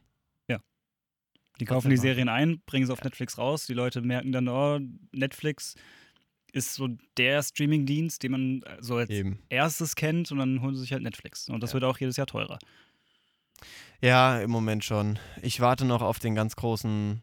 die 1.61 1.67
kaufen 1.67 1.89
die. 1.91 1.97
Serien 1.97 2.29
ein, 2.29 2.61
bringen 2.67 2.85
sie 2.85 2.93
auf 2.93 3.05
Netflix 3.05 3.39
raus. 3.39 3.67
Die 3.67 3.75
Leute 3.75 4.01
merken 4.03 4.33
dann, 4.33 4.49
oh, 4.49 4.81
Netflix 5.13 5.77
ist 6.53 6.75
so 6.75 6.89
der 7.17 7.43
Streamingdienst, 7.45 8.23
den 8.25 8.33
man 8.33 8.63
äh, 8.63 8.77
so 8.81 8.97
als 8.97 9.09
Eben. 9.11 9.39
erstes 9.51 9.95
kennt 9.95 10.33
und 10.33 10.39
dann 10.39 10.61
holen 10.63 10.75
sie 10.75 10.81
sich 10.81 10.93
halt 10.93 11.03
Netflix. 11.05 11.49
Und 11.49 11.61
das 11.63 11.71
Ja. 11.71 11.75
wird 11.75 11.85
auch 11.85 11.99
jedes 11.99 12.17
Jahr 12.17 12.27
teurer. 12.27 12.59
Ja, 14.01 14.41
im 14.41 14.51
Moment 14.51 14.85
schon. 14.85 15.19
Ich 15.43 15.61
warte 15.61 15.85
noch 15.85 16.03
auf 16.03 16.19
den 16.19 16.35
ganz 16.35 16.57
großen 16.57 17.23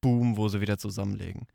Boom, 0.00 0.36
wo 0.36 0.48
sie 0.48 0.60
wieder 0.60 0.78
zusammenlegen. 0.78 1.46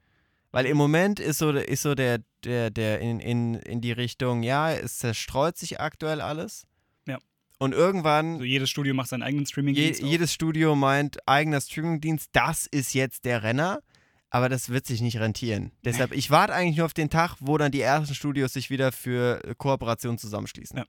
Weil 0.51 0.65
im 0.65 0.77
Moment 0.77 1.19
ist 1.19 1.39
so, 1.39 1.51
ist 1.51 1.81
so 1.81 1.93
der, 1.93 2.19
der, 2.45 2.69
der 2.71 2.99
in, 2.99 3.19
in, 3.19 3.55
in 3.55 3.81
die 3.81 3.91
Richtung, 3.91 4.43
ja, 4.43 4.71
es 4.71 4.99
zerstreut 4.99 5.57
sich 5.57 5.79
aktuell 5.81 6.21
alles. 6.21 6.65
Ja. 7.05 7.17
Und 7.59 7.73
irgendwann, 7.73 8.33
Also 8.35 8.45
jedes 8.45 8.69
Studio 8.69 8.93
macht 8.93 9.09
seinen 9.09 9.23
eigenen 9.23 9.43
je, 9.43 9.49
Streamingdienst. 9.49 10.03
auf. 10.03 10.09
jedes 10.09 10.33
Studio 10.33 10.75
meint, 10.75 11.17
eigener 11.27 11.59
Streamingdienst, 11.59 12.29
das 12.31 12.65
ist 12.67 12.93
jetzt 12.93 13.25
der 13.25 13.43
Renner. 13.43 13.81
Aber 14.29 14.49
das 14.49 14.67
wird 14.69 14.85
sich 14.85 14.99
nicht 14.99 15.19
rentieren. 15.19 15.71
Deshalb, 15.85 16.11
ich 16.11 16.29
warte 16.31 16.53
eigentlich 16.53 16.75
nur 16.75 16.85
auf 16.85 16.93
den 16.93 17.09
Tag, 17.09 17.37
wo 17.39 17.57
dann 17.57 17.71
die 17.71 17.79
ersten 17.79 18.13
Studios 18.13 18.51
sich 18.51 18.69
wieder 18.69 18.91
für 18.91 19.39
Kooperation 19.57 20.17
zusammenschließen. 20.17 20.79
Ja. 20.79 20.85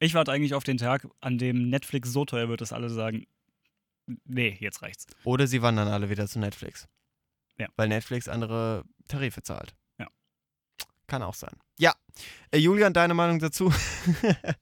Ich 0.00 0.14
warte 0.14 0.32
eigentlich 0.32 0.54
auf 0.54 0.64
den 0.64 0.78
Tag, 0.78 1.06
an 1.20 1.38
dem 1.38 1.68
Netflix 1.68 2.10
so 2.10 2.24
teuer 2.24 2.48
wird, 2.48 2.60
dass 2.62 2.72
alle 2.72 2.88
sagen, 2.90 3.26
nee, 4.24 4.56
jetzt 4.58 4.82
reicht's. 4.82 5.06
Oder 5.24 5.46
sie 5.46 5.62
wandern 5.62 5.88
alle 5.88 6.10
wieder 6.10 6.26
zu 6.26 6.38
Netflix. 6.38 6.88
Ja. 7.58 7.68
Weil 7.76 7.88
Netflix 7.88 8.26
andere 8.28 8.84
Tarife 9.08 9.42
zahlt. 9.42 9.74
Ja. 9.98 10.08
Kann 11.06 11.22
auch 11.22 11.34
sein. 11.34 11.54
Ja. 11.78 11.94
Äh, 12.50 12.58
Julian, 12.58 12.92
deine 12.94 13.14
Meinung 13.14 13.38
dazu? 13.38 13.72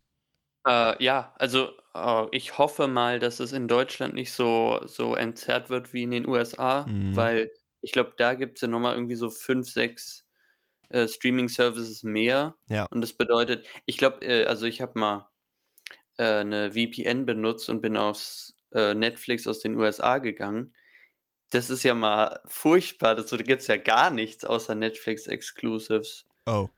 Äh, 0.66 1.02
ja, 1.02 1.32
also 1.38 1.70
äh, 1.94 2.26
ich 2.32 2.58
hoffe 2.58 2.88
mal, 2.88 3.20
dass 3.20 3.40
es 3.40 3.52
in 3.52 3.68
Deutschland 3.68 4.12
nicht 4.14 4.32
so, 4.32 4.80
so 4.84 5.14
entzerrt 5.14 5.70
wird 5.70 5.92
wie 5.94 6.02
in 6.02 6.10
den 6.10 6.26
USA, 6.28 6.84
Mhm. 6.86 7.16
weil 7.16 7.50
ich 7.80 7.92
glaube, 7.92 8.12
da 8.18 8.34
gibt 8.34 8.58
es 8.58 8.62
ja 8.62 8.68
nochmal 8.68 8.94
irgendwie 8.94 9.14
so 9.14 9.30
fünf, 9.30 9.70
sechs 9.70 10.26
äh, 10.90 11.06
Streaming-Services 11.08 12.02
mehr. 12.02 12.54
Ja. 12.68 12.86
Und 12.86 13.00
das 13.00 13.12
bedeutet, 13.12 13.66
ich 13.86 13.98
glaube, 13.98 14.24
äh, 14.24 14.44
also 14.46 14.66
ich 14.66 14.80
habe 14.80 14.98
mal 14.98 15.28
äh, 16.18 16.40
eine 16.40 16.72
VPN 16.72 17.26
benutzt 17.26 17.68
und 17.68 17.80
bin 17.82 17.96
aufs 17.96 18.54
äh, 18.72 18.94
Netflix 18.94 19.46
aus 19.46 19.60
den 19.60 19.76
USA 19.76 20.18
gegangen. 20.18 20.74
Das 21.50 21.70
ist 21.70 21.82
ja 21.82 21.94
mal 21.94 22.40
furchtbar. 22.46 23.14
Das, 23.14 23.26
da 23.26 23.36
gibt 23.38 23.62
es 23.62 23.68
ja 23.68 23.76
gar 23.78 24.10
nichts 24.10 24.44
außer 24.44 24.74
Netflix-Exclusives. 24.74 26.26
Oh. 26.46 26.68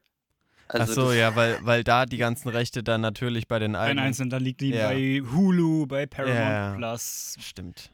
Also 0.68 0.92
Ach 0.92 0.94
so, 0.94 1.06
das- 1.08 1.16
ja, 1.16 1.34
weil, 1.34 1.58
weil 1.62 1.82
da 1.82 2.06
die 2.06 2.16
ganzen 2.18 2.48
Rechte 2.48 2.84
dann 2.84 3.00
natürlich 3.00 3.48
bei 3.48 3.58
den 3.58 3.74
Ein 3.74 3.82
eigenen. 3.90 4.04
einzelnen, 4.06 4.30
da 4.30 4.36
liegt 4.36 4.60
die 4.60 4.70
Ja. 4.70 4.88
bei 4.90 5.20
Hulu, 5.32 5.86
bei 5.86 6.06
Paramount 6.06 6.38
Ja. 6.38 6.74
Plus. 6.76 7.34
Stimmt. 7.40 7.90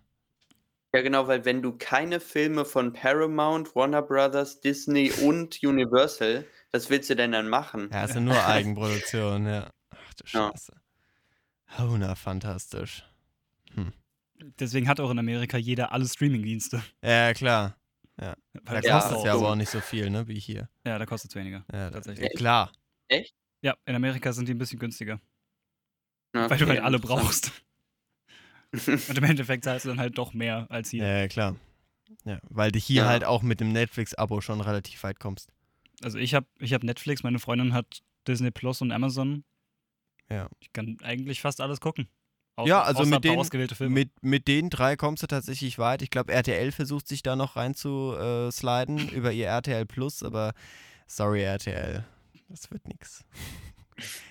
Ja, 0.96 1.02
genau, 1.02 1.28
weil 1.28 1.44
wenn 1.44 1.60
du 1.60 1.76
keine 1.76 2.20
Filme 2.20 2.64
von 2.64 2.94
Paramount, 2.94 3.76
Warner 3.76 4.00
Brothers, 4.00 4.62
Disney 4.62 5.12
und 5.22 5.62
Universal, 5.62 6.46
was 6.72 6.88
willst 6.88 7.10
du 7.10 7.14
denn 7.14 7.32
dann 7.32 7.50
machen? 7.50 7.90
Ja, 7.92 8.04
es 8.04 8.14
sind 8.14 8.24
nur 8.24 8.42
Eigenproduktionen, 8.42 9.46
ja. 9.46 9.70
Ach 9.90 10.14
du 10.14 10.24
Ja. 10.24 10.50
Scheiße. 10.54 10.72
Oh, 11.80 11.96
na, 11.98 12.14
fantastisch. 12.14 13.04
Deswegen 14.58 14.88
hat 14.88 14.98
auch 14.98 15.10
in 15.10 15.18
Amerika 15.18 15.58
jeder 15.58 15.92
alle 15.92 16.06
Streamingdienste. 16.06 16.82
Ja, 17.02 17.34
klar. 17.34 17.76
Da 18.16 18.34
Weil 18.62 18.82
Ja, 18.82 18.94
kostet 18.94 19.18
es 19.18 19.24
ja 19.24 19.32
so. 19.34 19.40
aber 19.40 19.50
auch 19.50 19.56
nicht 19.56 19.70
so 19.70 19.82
viel, 19.82 20.08
ne, 20.08 20.26
wie 20.28 20.40
hier. 20.40 20.70
Ja, 20.86 20.98
da 20.98 21.04
kostet 21.04 21.30
es 21.30 21.34
weniger. 21.36 21.66
Ja, 21.70 21.90
Tatsächlich. 21.90 22.32
Klar. 22.36 22.72
Ja, 23.60 23.76
in 23.84 23.94
Amerika 23.94 24.32
sind 24.32 24.48
die 24.48 24.54
ein 24.54 24.58
bisschen 24.58 24.78
günstiger. 24.78 25.20
Ja, 26.34 26.48
Weil 26.48 26.56
du 26.56 26.66
halt 26.66 26.78
okay, 26.78 26.86
alle 26.86 26.98
brauchst. 26.98 27.52
Und 28.86 29.18
im 29.18 29.24
Endeffekt 29.24 29.64
zahlst 29.64 29.84
du 29.84 29.90
dann 29.90 30.00
halt 30.00 30.18
doch 30.18 30.34
mehr 30.34 30.66
als 30.70 30.90
hier. 30.90 31.06
Ja, 31.06 31.28
klar. 31.28 31.56
Ja, 32.24 32.38
weil 32.50 32.70
du 32.72 32.78
hier 32.78 33.02
Ja. 33.02 33.08
halt 33.08 33.24
auch 33.24 33.42
mit 33.42 33.60
dem 33.60 33.72
Netflix-Abo 33.72 34.40
schon 34.40 34.60
relativ 34.60 35.02
weit 35.02 35.18
kommst. 35.18 35.50
Also 36.02 36.18
ich 36.18 36.34
habe 36.34 36.46
ich 36.58 36.72
hab 36.74 36.82
Netflix, 36.84 37.22
meine 37.22 37.38
Freundin 37.38 37.72
hat 37.72 38.02
Disney 38.28 38.50
Plus 38.50 38.82
und 38.82 38.92
Amazon. 38.92 39.44
Ja. 40.28 40.48
Ich 40.60 40.72
kann 40.72 40.98
eigentlich 41.02 41.40
fast 41.40 41.60
alles 41.60 41.80
gucken. 41.80 42.08
Außer, 42.56 42.68
Ja, 42.68 42.82
also 42.82 43.04
mit 43.04 43.22
den- 43.24 43.38
ausgewählte 43.38 43.74
Filme. 43.74 43.94
Mit, 43.94 44.10
mit 44.22 44.48
den 44.48 44.70
drei 44.70 44.96
kommst 44.96 45.22
du 45.22 45.26
tatsächlich 45.26 45.78
weit. 45.78 46.02
Ich 46.02 46.10
glaube, 46.10 46.32
RTL 46.32 46.72
versucht 46.72 47.06
sich 47.06 47.22
da 47.22 47.36
noch 47.36 47.56
rein 47.56 47.74
zu 47.74 48.14
äh, 48.18 48.50
über 49.14 49.32
ihr 49.32 49.46
RTL 49.46 49.84
Plus, 49.86 50.22
aber 50.22 50.52
sorry, 51.06 51.42
RTL. 51.42 52.04
Das 52.48 52.70
wird 52.70 52.86
nix. 52.88 53.24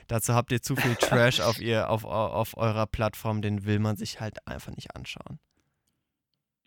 Dazu 0.07 0.33
habt 0.33 0.51
ihr 0.51 0.61
zu 0.61 0.75
viel 0.75 0.95
Trash 0.95 1.39
auf, 1.41 1.59
ihr, 1.59 1.89
auf, 1.89 2.05
auf 2.05 2.57
eurer 2.57 2.85
Plattform, 2.87 3.41
den 3.41 3.65
will 3.65 3.79
man 3.79 3.97
sich 3.97 4.19
halt 4.19 4.47
einfach 4.47 4.75
nicht 4.75 4.95
anschauen. 4.95 5.39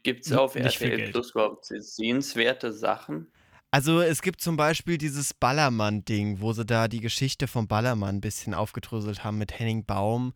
Gibt 0.03 0.27
es 0.27 0.33
auf 0.33 0.55
nicht 0.55 0.81
RTL. 0.81 1.11
Plus 1.11 1.33
überhaupt 1.33 1.66
sehenswerte 1.66 2.73
Sachen? 2.73 3.29
Also 3.70 4.01
es 4.01 4.23
gibt 4.23 4.41
zum 4.41 4.57
Beispiel 4.57 4.97
dieses 4.97 5.35
Ballermann-Ding, 5.35 6.41
wo 6.41 6.53
sie 6.53 6.65
da 6.65 6.89
die 6.89 7.01
Geschichte 7.01 7.47
vom 7.47 7.69
Ballermann 7.69 8.16
ein 8.16 8.20
bisschen 8.20 8.55
aufgedröselt 8.55 9.25
haben 9.25 9.37
mit 9.37 9.59
Henning 9.59 9.85
Baum. 9.85 10.33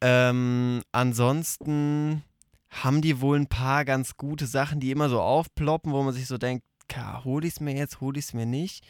Ähm, 0.00 0.82
ansonsten 0.92 2.22
haben 2.70 3.02
die 3.02 3.20
wohl 3.20 3.38
ein 3.38 3.48
paar 3.48 3.84
ganz 3.84 4.16
gute 4.16 4.46
Sachen, 4.46 4.80
die 4.80 4.90
immer 4.90 5.10
so 5.10 5.20
aufploppen, 5.20 5.92
wo 5.92 6.02
man 6.02 6.14
sich 6.14 6.26
so 6.26 6.38
denkt, 6.38 6.64
"Ka, 6.88 7.22
hol 7.24 7.44
ich 7.44 7.54
es 7.54 7.60
mir 7.60 7.74
jetzt, 7.74 8.00
hol 8.00 8.16
ich 8.16 8.24
es 8.26 8.32
mir 8.32 8.46
nicht. 8.46 8.82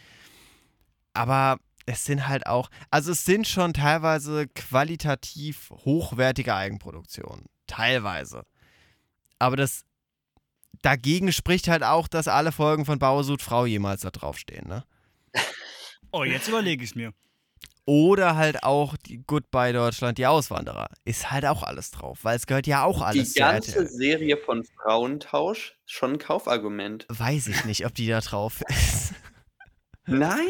Aber 1.15 1.59
es 1.87 2.05
sind 2.05 2.29
halt 2.29 2.47
auch, 2.47 2.71
also 2.91 3.13
es 3.13 3.25
sind 3.25 3.47
schon 3.47 3.73
teilweise 3.75 4.49
qualitativ 4.49 5.71
hochwertige 5.71 6.55
Eigenproduktionen. 6.55 7.47
Teilweise. 7.67 8.45
Aber 9.39 9.57
das 9.57 9.85
dagegen 10.83 11.33
spricht 11.33 11.69
halt 11.69 11.83
auch, 11.83 12.09
dass 12.09 12.29
alle 12.29 12.53
Folgen 12.53 12.85
von 12.85 12.99
Bauersud 12.99 13.43
Frau 13.43 13.67
jemals 13.67 14.03
da 14.03 14.11
draufstehen, 14.11 14.69
ne? 14.69 14.85
oh, 16.13 16.25
jetzt 16.25 16.49
überlege 16.49 16.85
ich 16.85 16.95
mir. 16.95 17.13
Oder 17.85 18.37
halt 18.37 18.63
auch 18.63 18.97
die 18.97 19.25
Goodbye 19.27 19.73
Deutschland, 19.73 20.17
die 20.19 20.27
Auswanderer. 20.27 20.87
Ist 21.05 21.33
halt 21.33 21.45
auch 21.47 21.65
alles 21.65 21.91
drauf, 21.91 22.21
weil 22.23 22.37
es 22.37 22.47
gehört 22.47 22.69
ja 22.69 22.85
auch 22.85 23.03
alles 23.03 23.33
Die 23.33 23.41
ganze 23.41 23.73
RTL. 23.81 23.89
Serie 23.89 24.37
von 24.37 24.63
Frauentausch, 24.65 25.77
schon 25.85 26.13
ein 26.13 26.19
Kaufargument. 26.19 27.07
Weiß 27.09 27.49
ich 27.49 27.65
nicht, 27.65 27.85
ob 27.85 27.95
die 27.95 28.07
da 28.07 28.21
drauf 28.21 28.63
ist. 28.69 29.15
Nein? 30.07 30.47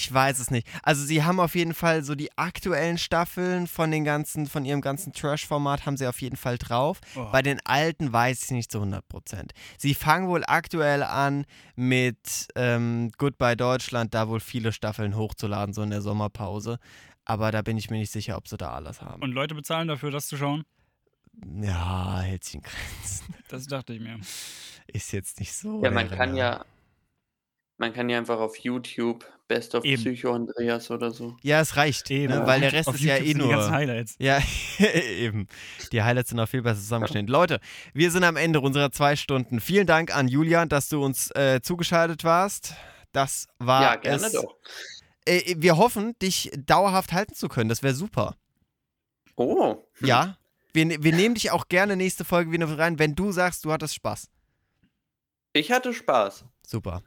Ich 0.00 0.12
weiß 0.12 0.38
es 0.38 0.50
nicht. 0.50 0.66
Also 0.82 1.04
sie 1.04 1.24
haben 1.24 1.40
auf 1.40 1.54
jeden 1.54 1.74
Fall 1.74 2.02
so 2.02 2.14
die 2.14 2.30
aktuellen 2.38 2.96
Staffeln 2.96 3.66
von 3.66 3.90
den 3.90 4.02
ganzen, 4.02 4.46
von 4.46 4.64
ihrem 4.64 4.80
ganzen 4.80 5.12
Trash-Format 5.12 5.84
haben 5.84 5.98
sie 5.98 6.06
auf 6.06 6.22
jeden 6.22 6.36
Fall 6.36 6.56
drauf. 6.56 7.00
Oh. 7.16 7.28
Bei 7.30 7.42
den 7.42 7.60
alten 7.64 8.10
weiß 8.10 8.44
ich 8.44 8.50
nicht 8.50 8.72
zu 8.72 8.78
100 8.78 9.06
Prozent. 9.08 9.52
Sie 9.76 9.92
fangen 9.92 10.28
wohl 10.28 10.42
aktuell 10.46 11.02
an 11.02 11.44
mit 11.76 12.48
ähm, 12.54 13.10
Goodbye 13.18 13.56
Deutschland, 13.56 14.14
da 14.14 14.28
wohl 14.28 14.40
viele 14.40 14.72
Staffeln 14.72 15.16
hochzuladen, 15.16 15.74
so 15.74 15.82
in 15.82 15.90
der 15.90 16.00
Sommerpause. 16.00 16.78
Aber 17.26 17.52
da 17.52 17.60
bin 17.60 17.76
ich 17.76 17.90
mir 17.90 17.98
nicht 17.98 18.10
sicher, 18.10 18.38
ob 18.38 18.48
sie 18.48 18.56
da 18.56 18.72
alles 18.72 19.02
haben. 19.02 19.20
Und 19.20 19.32
Leute 19.32 19.54
bezahlen 19.54 19.86
dafür, 19.86 20.10
das 20.10 20.28
zu 20.28 20.38
schauen? 20.38 20.64
ja, 21.62 22.20
hält 22.20 22.44
sich 22.44 22.54
in 22.54 22.62
Grenzen. 22.62 23.34
Das 23.48 23.66
dachte 23.66 23.92
ich 23.92 24.00
mir. 24.00 24.18
Ist 24.86 25.12
jetzt 25.12 25.40
nicht 25.40 25.52
so. 25.52 25.82
Ja, 25.82 25.90
man 25.90 26.10
kann 26.10 26.36
ja, 26.36 26.64
man 27.80 27.92
kann 27.92 28.08
ja 28.08 28.18
einfach 28.18 28.38
auf 28.38 28.56
YouTube 28.58 29.24
Best 29.48 29.74
of 29.74 29.84
Eben. 29.84 30.00
Psycho 30.00 30.32
Andreas 30.32 30.90
oder 30.92 31.10
so. 31.10 31.36
Ja, 31.42 31.60
es 31.60 31.74
reicht, 31.76 32.08
Eben. 32.12 32.32
ne? 32.34 32.46
weil 32.46 32.60
der 32.60 32.72
Rest 32.74 32.88
Auf 32.88 32.94
ist 32.94 33.00
ja 33.02 33.16
YouTube 33.16 33.26
eh 33.26 33.32
sind 33.32 33.42
Die 33.42 33.48
ganzen 33.48 33.68
nur. 33.70 33.76
Highlights. 33.76 34.14
Ja, 34.20 34.38
eben. 34.78 35.48
Die 35.90 36.02
Highlights 36.02 36.30
sind 36.30 36.38
auch 36.38 36.46
viel 36.48 36.62
besser 36.62 36.78
zusammengeschnitten. 36.80 37.26
Leute, 37.28 37.58
wir 37.92 38.12
sind 38.12 38.22
am 38.22 38.36
Ende 38.36 38.60
unserer 38.60 38.92
zwei 38.92 39.16
Stunden. 39.16 39.58
Vielen 39.60 39.88
Dank 39.88 40.14
an 40.14 40.28
Julian, 40.28 40.68
dass 40.68 40.88
du 40.88 41.02
uns 41.02 41.32
äh, 41.32 41.60
zugeschaltet 41.62 42.22
warst. 42.22 42.74
Das 43.10 43.48
war 43.58 43.82
ja, 43.82 43.96
gerne 43.96 44.26
es. 44.26 44.32
doch. 44.34 44.54
Äh, 45.24 45.54
wir 45.56 45.76
hoffen, 45.78 46.14
dich 46.22 46.52
dauerhaft 46.56 47.12
halten 47.12 47.34
zu 47.34 47.48
können. 47.48 47.68
Das 47.68 47.82
wäre 47.82 47.94
super. 47.94 48.36
Oh. 49.34 49.76
hm. 49.98 50.06
Ja. 50.06 50.36
Wir, 50.72 50.86
ne- 50.86 51.02
wir 51.02 51.12
nehmen 51.12 51.34
dich 51.34 51.50
auch 51.50 51.66
gerne 51.66 51.96
nächste 51.96 52.24
Folge 52.24 52.52
wieder 52.52 52.78
rein, 52.78 53.00
wenn 53.00 53.16
du 53.16 53.32
sagst, 53.32 53.64
du 53.64 53.72
hattest 53.72 53.96
Spaß. 53.96 54.28
Ich 55.52 55.72
hatte 55.72 55.92
Spaß. 55.92 56.44
Super. 56.64 57.02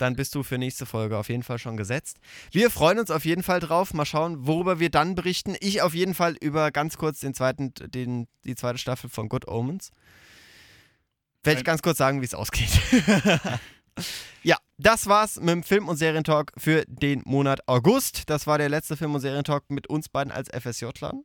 Dann 0.00 0.16
bist 0.16 0.34
du 0.34 0.42
für 0.42 0.56
nächste 0.56 0.86
Folge 0.86 1.18
auf 1.18 1.28
jeden 1.28 1.42
Fall 1.42 1.58
schon 1.58 1.76
gesetzt. 1.76 2.16
Wir 2.52 2.70
freuen 2.70 2.98
uns 2.98 3.10
auf 3.10 3.26
jeden 3.26 3.42
Fall 3.42 3.60
drauf. 3.60 3.92
Mal 3.92 4.06
schauen, 4.06 4.46
worüber 4.46 4.80
wir 4.80 4.88
dann 4.88 5.14
berichten. 5.14 5.56
Ich 5.60 5.82
auf 5.82 5.92
jeden 5.92 6.14
Fall 6.14 6.36
über 6.40 6.70
ganz 6.70 6.96
kurz 6.96 7.20
den 7.20 7.34
zweiten, 7.34 7.74
den, 7.74 8.26
die 8.44 8.54
zweite 8.54 8.78
Staffel 8.78 9.10
von 9.10 9.28
Good 9.28 9.46
Omens. 9.46 9.90
Werde 11.42 11.60
ich 11.60 11.66
ganz 11.66 11.82
kurz 11.82 11.98
sagen, 11.98 12.22
wie 12.22 12.24
es 12.24 12.32
ausgeht. 12.32 12.70
ja, 14.42 14.56
das 14.78 15.06
war's 15.06 15.36
mit 15.36 15.50
dem 15.50 15.62
Film- 15.62 15.88
und 15.88 15.96
Serientalk 15.96 16.52
für 16.56 16.84
den 16.86 17.20
Monat 17.26 17.68
August. 17.68 18.30
Das 18.30 18.46
war 18.46 18.56
der 18.56 18.70
letzte 18.70 18.96
Film- 18.96 19.14
und 19.14 19.20
Serientalk 19.20 19.64
mit 19.68 19.86
uns 19.86 20.08
beiden 20.08 20.32
als 20.32 20.48
FSJ-Lern. 20.48 21.24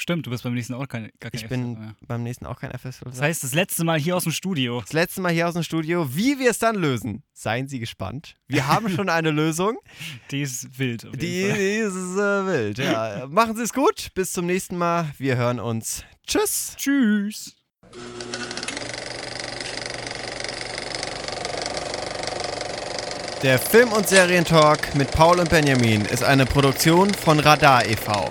Stimmt, 0.00 0.26
du 0.26 0.30
bist 0.30 0.44
beim 0.44 0.54
nächsten 0.54 0.74
auch 0.74 0.86
kein, 0.86 1.10
gar 1.18 1.32
kein 1.32 1.40
Ich 1.40 1.48
bin 1.48 1.72
mehr. 1.72 1.96
beim 2.06 2.22
nächsten 2.22 2.46
auch 2.46 2.60
kein 2.60 2.70
FSJ. 2.70 3.04
Das 3.06 3.20
heißt, 3.20 3.42
das 3.42 3.52
letzte 3.52 3.82
Mal 3.82 3.98
hier 3.98 4.16
aus 4.16 4.22
dem 4.22 4.30
Studio. 4.30 4.80
Das 4.80 4.92
letzte 4.92 5.20
Mal 5.20 5.32
hier 5.32 5.48
aus 5.48 5.54
dem 5.54 5.64
Studio. 5.64 6.14
Wie 6.14 6.38
wir 6.38 6.50
es 6.52 6.60
dann 6.60 6.76
lösen, 6.76 7.24
seien 7.32 7.66
Sie 7.66 7.80
gespannt. 7.80 8.36
Wir 8.46 8.68
haben 8.68 8.90
schon 8.90 9.08
eine 9.08 9.32
Lösung. 9.32 9.76
Die 10.30 10.42
ist 10.42 10.78
wild. 10.78 11.02
Die, 11.14 11.18
die 11.18 11.42
ist 11.42 11.94
äh, 11.96 12.46
wild, 12.46 12.78
ja. 12.78 13.26
Machen 13.28 13.56
Sie 13.56 13.62
es 13.64 13.72
gut. 13.72 14.10
Bis 14.14 14.32
zum 14.32 14.46
nächsten 14.46 14.78
Mal. 14.78 15.10
Wir 15.18 15.36
hören 15.36 15.58
uns. 15.58 16.04
Tschüss. 16.24 16.74
Tschüss. 16.76 17.56
Der 23.42 23.58
Film- 23.58 23.92
und 23.92 24.06
Serientalk 24.08 24.94
mit 24.94 25.10
Paul 25.10 25.40
und 25.40 25.50
Benjamin 25.50 26.02
ist 26.04 26.22
eine 26.22 26.46
Produktion 26.46 27.12
von 27.12 27.40
Radar 27.40 27.84
e.V. 27.84 28.28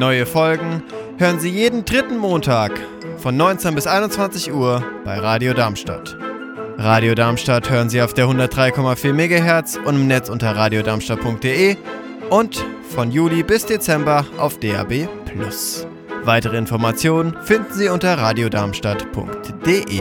Neue 0.00 0.24
Folgen 0.24 0.82
hören 1.18 1.38
Sie 1.40 1.50
jeden 1.50 1.84
dritten 1.84 2.16
Montag 2.16 2.72
von 3.18 3.36
19 3.36 3.74
bis 3.74 3.86
21 3.86 4.50
Uhr 4.50 4.82
bei 5.04 5.18
Radio 5.18 5.52
Darmstadt. 5.52 6.16
Radio 6.78 7.14
Darmstadt 7.14 7.68
hören 7.68 7.90
Sie 7.90 8.00
auf 8.00 8.14
der 8.14 8.24
103,4 8.24 9.12
MHz 9.12 9.78
und 9.84 9.96
im 9.96 10.06
Netz 10.06 10.30
unter 10.30 10.56
radiodarmstadt.de 10.56 11.76
und 12.30 12.64
von 12.88 13.10
Juli 13.10 13.42
bis 13.42 13.66
Dezember 13.66 14.24
auf 14.38 14.58
DAB+. 14.58 15.06
Weitere 16.24 16.56
Informationen 16.56 17.36
finden 17.42 17.74
Sie 17.74 17.90
unter 17.90 18.16
radiodarmstadt.de. 18.16 20.00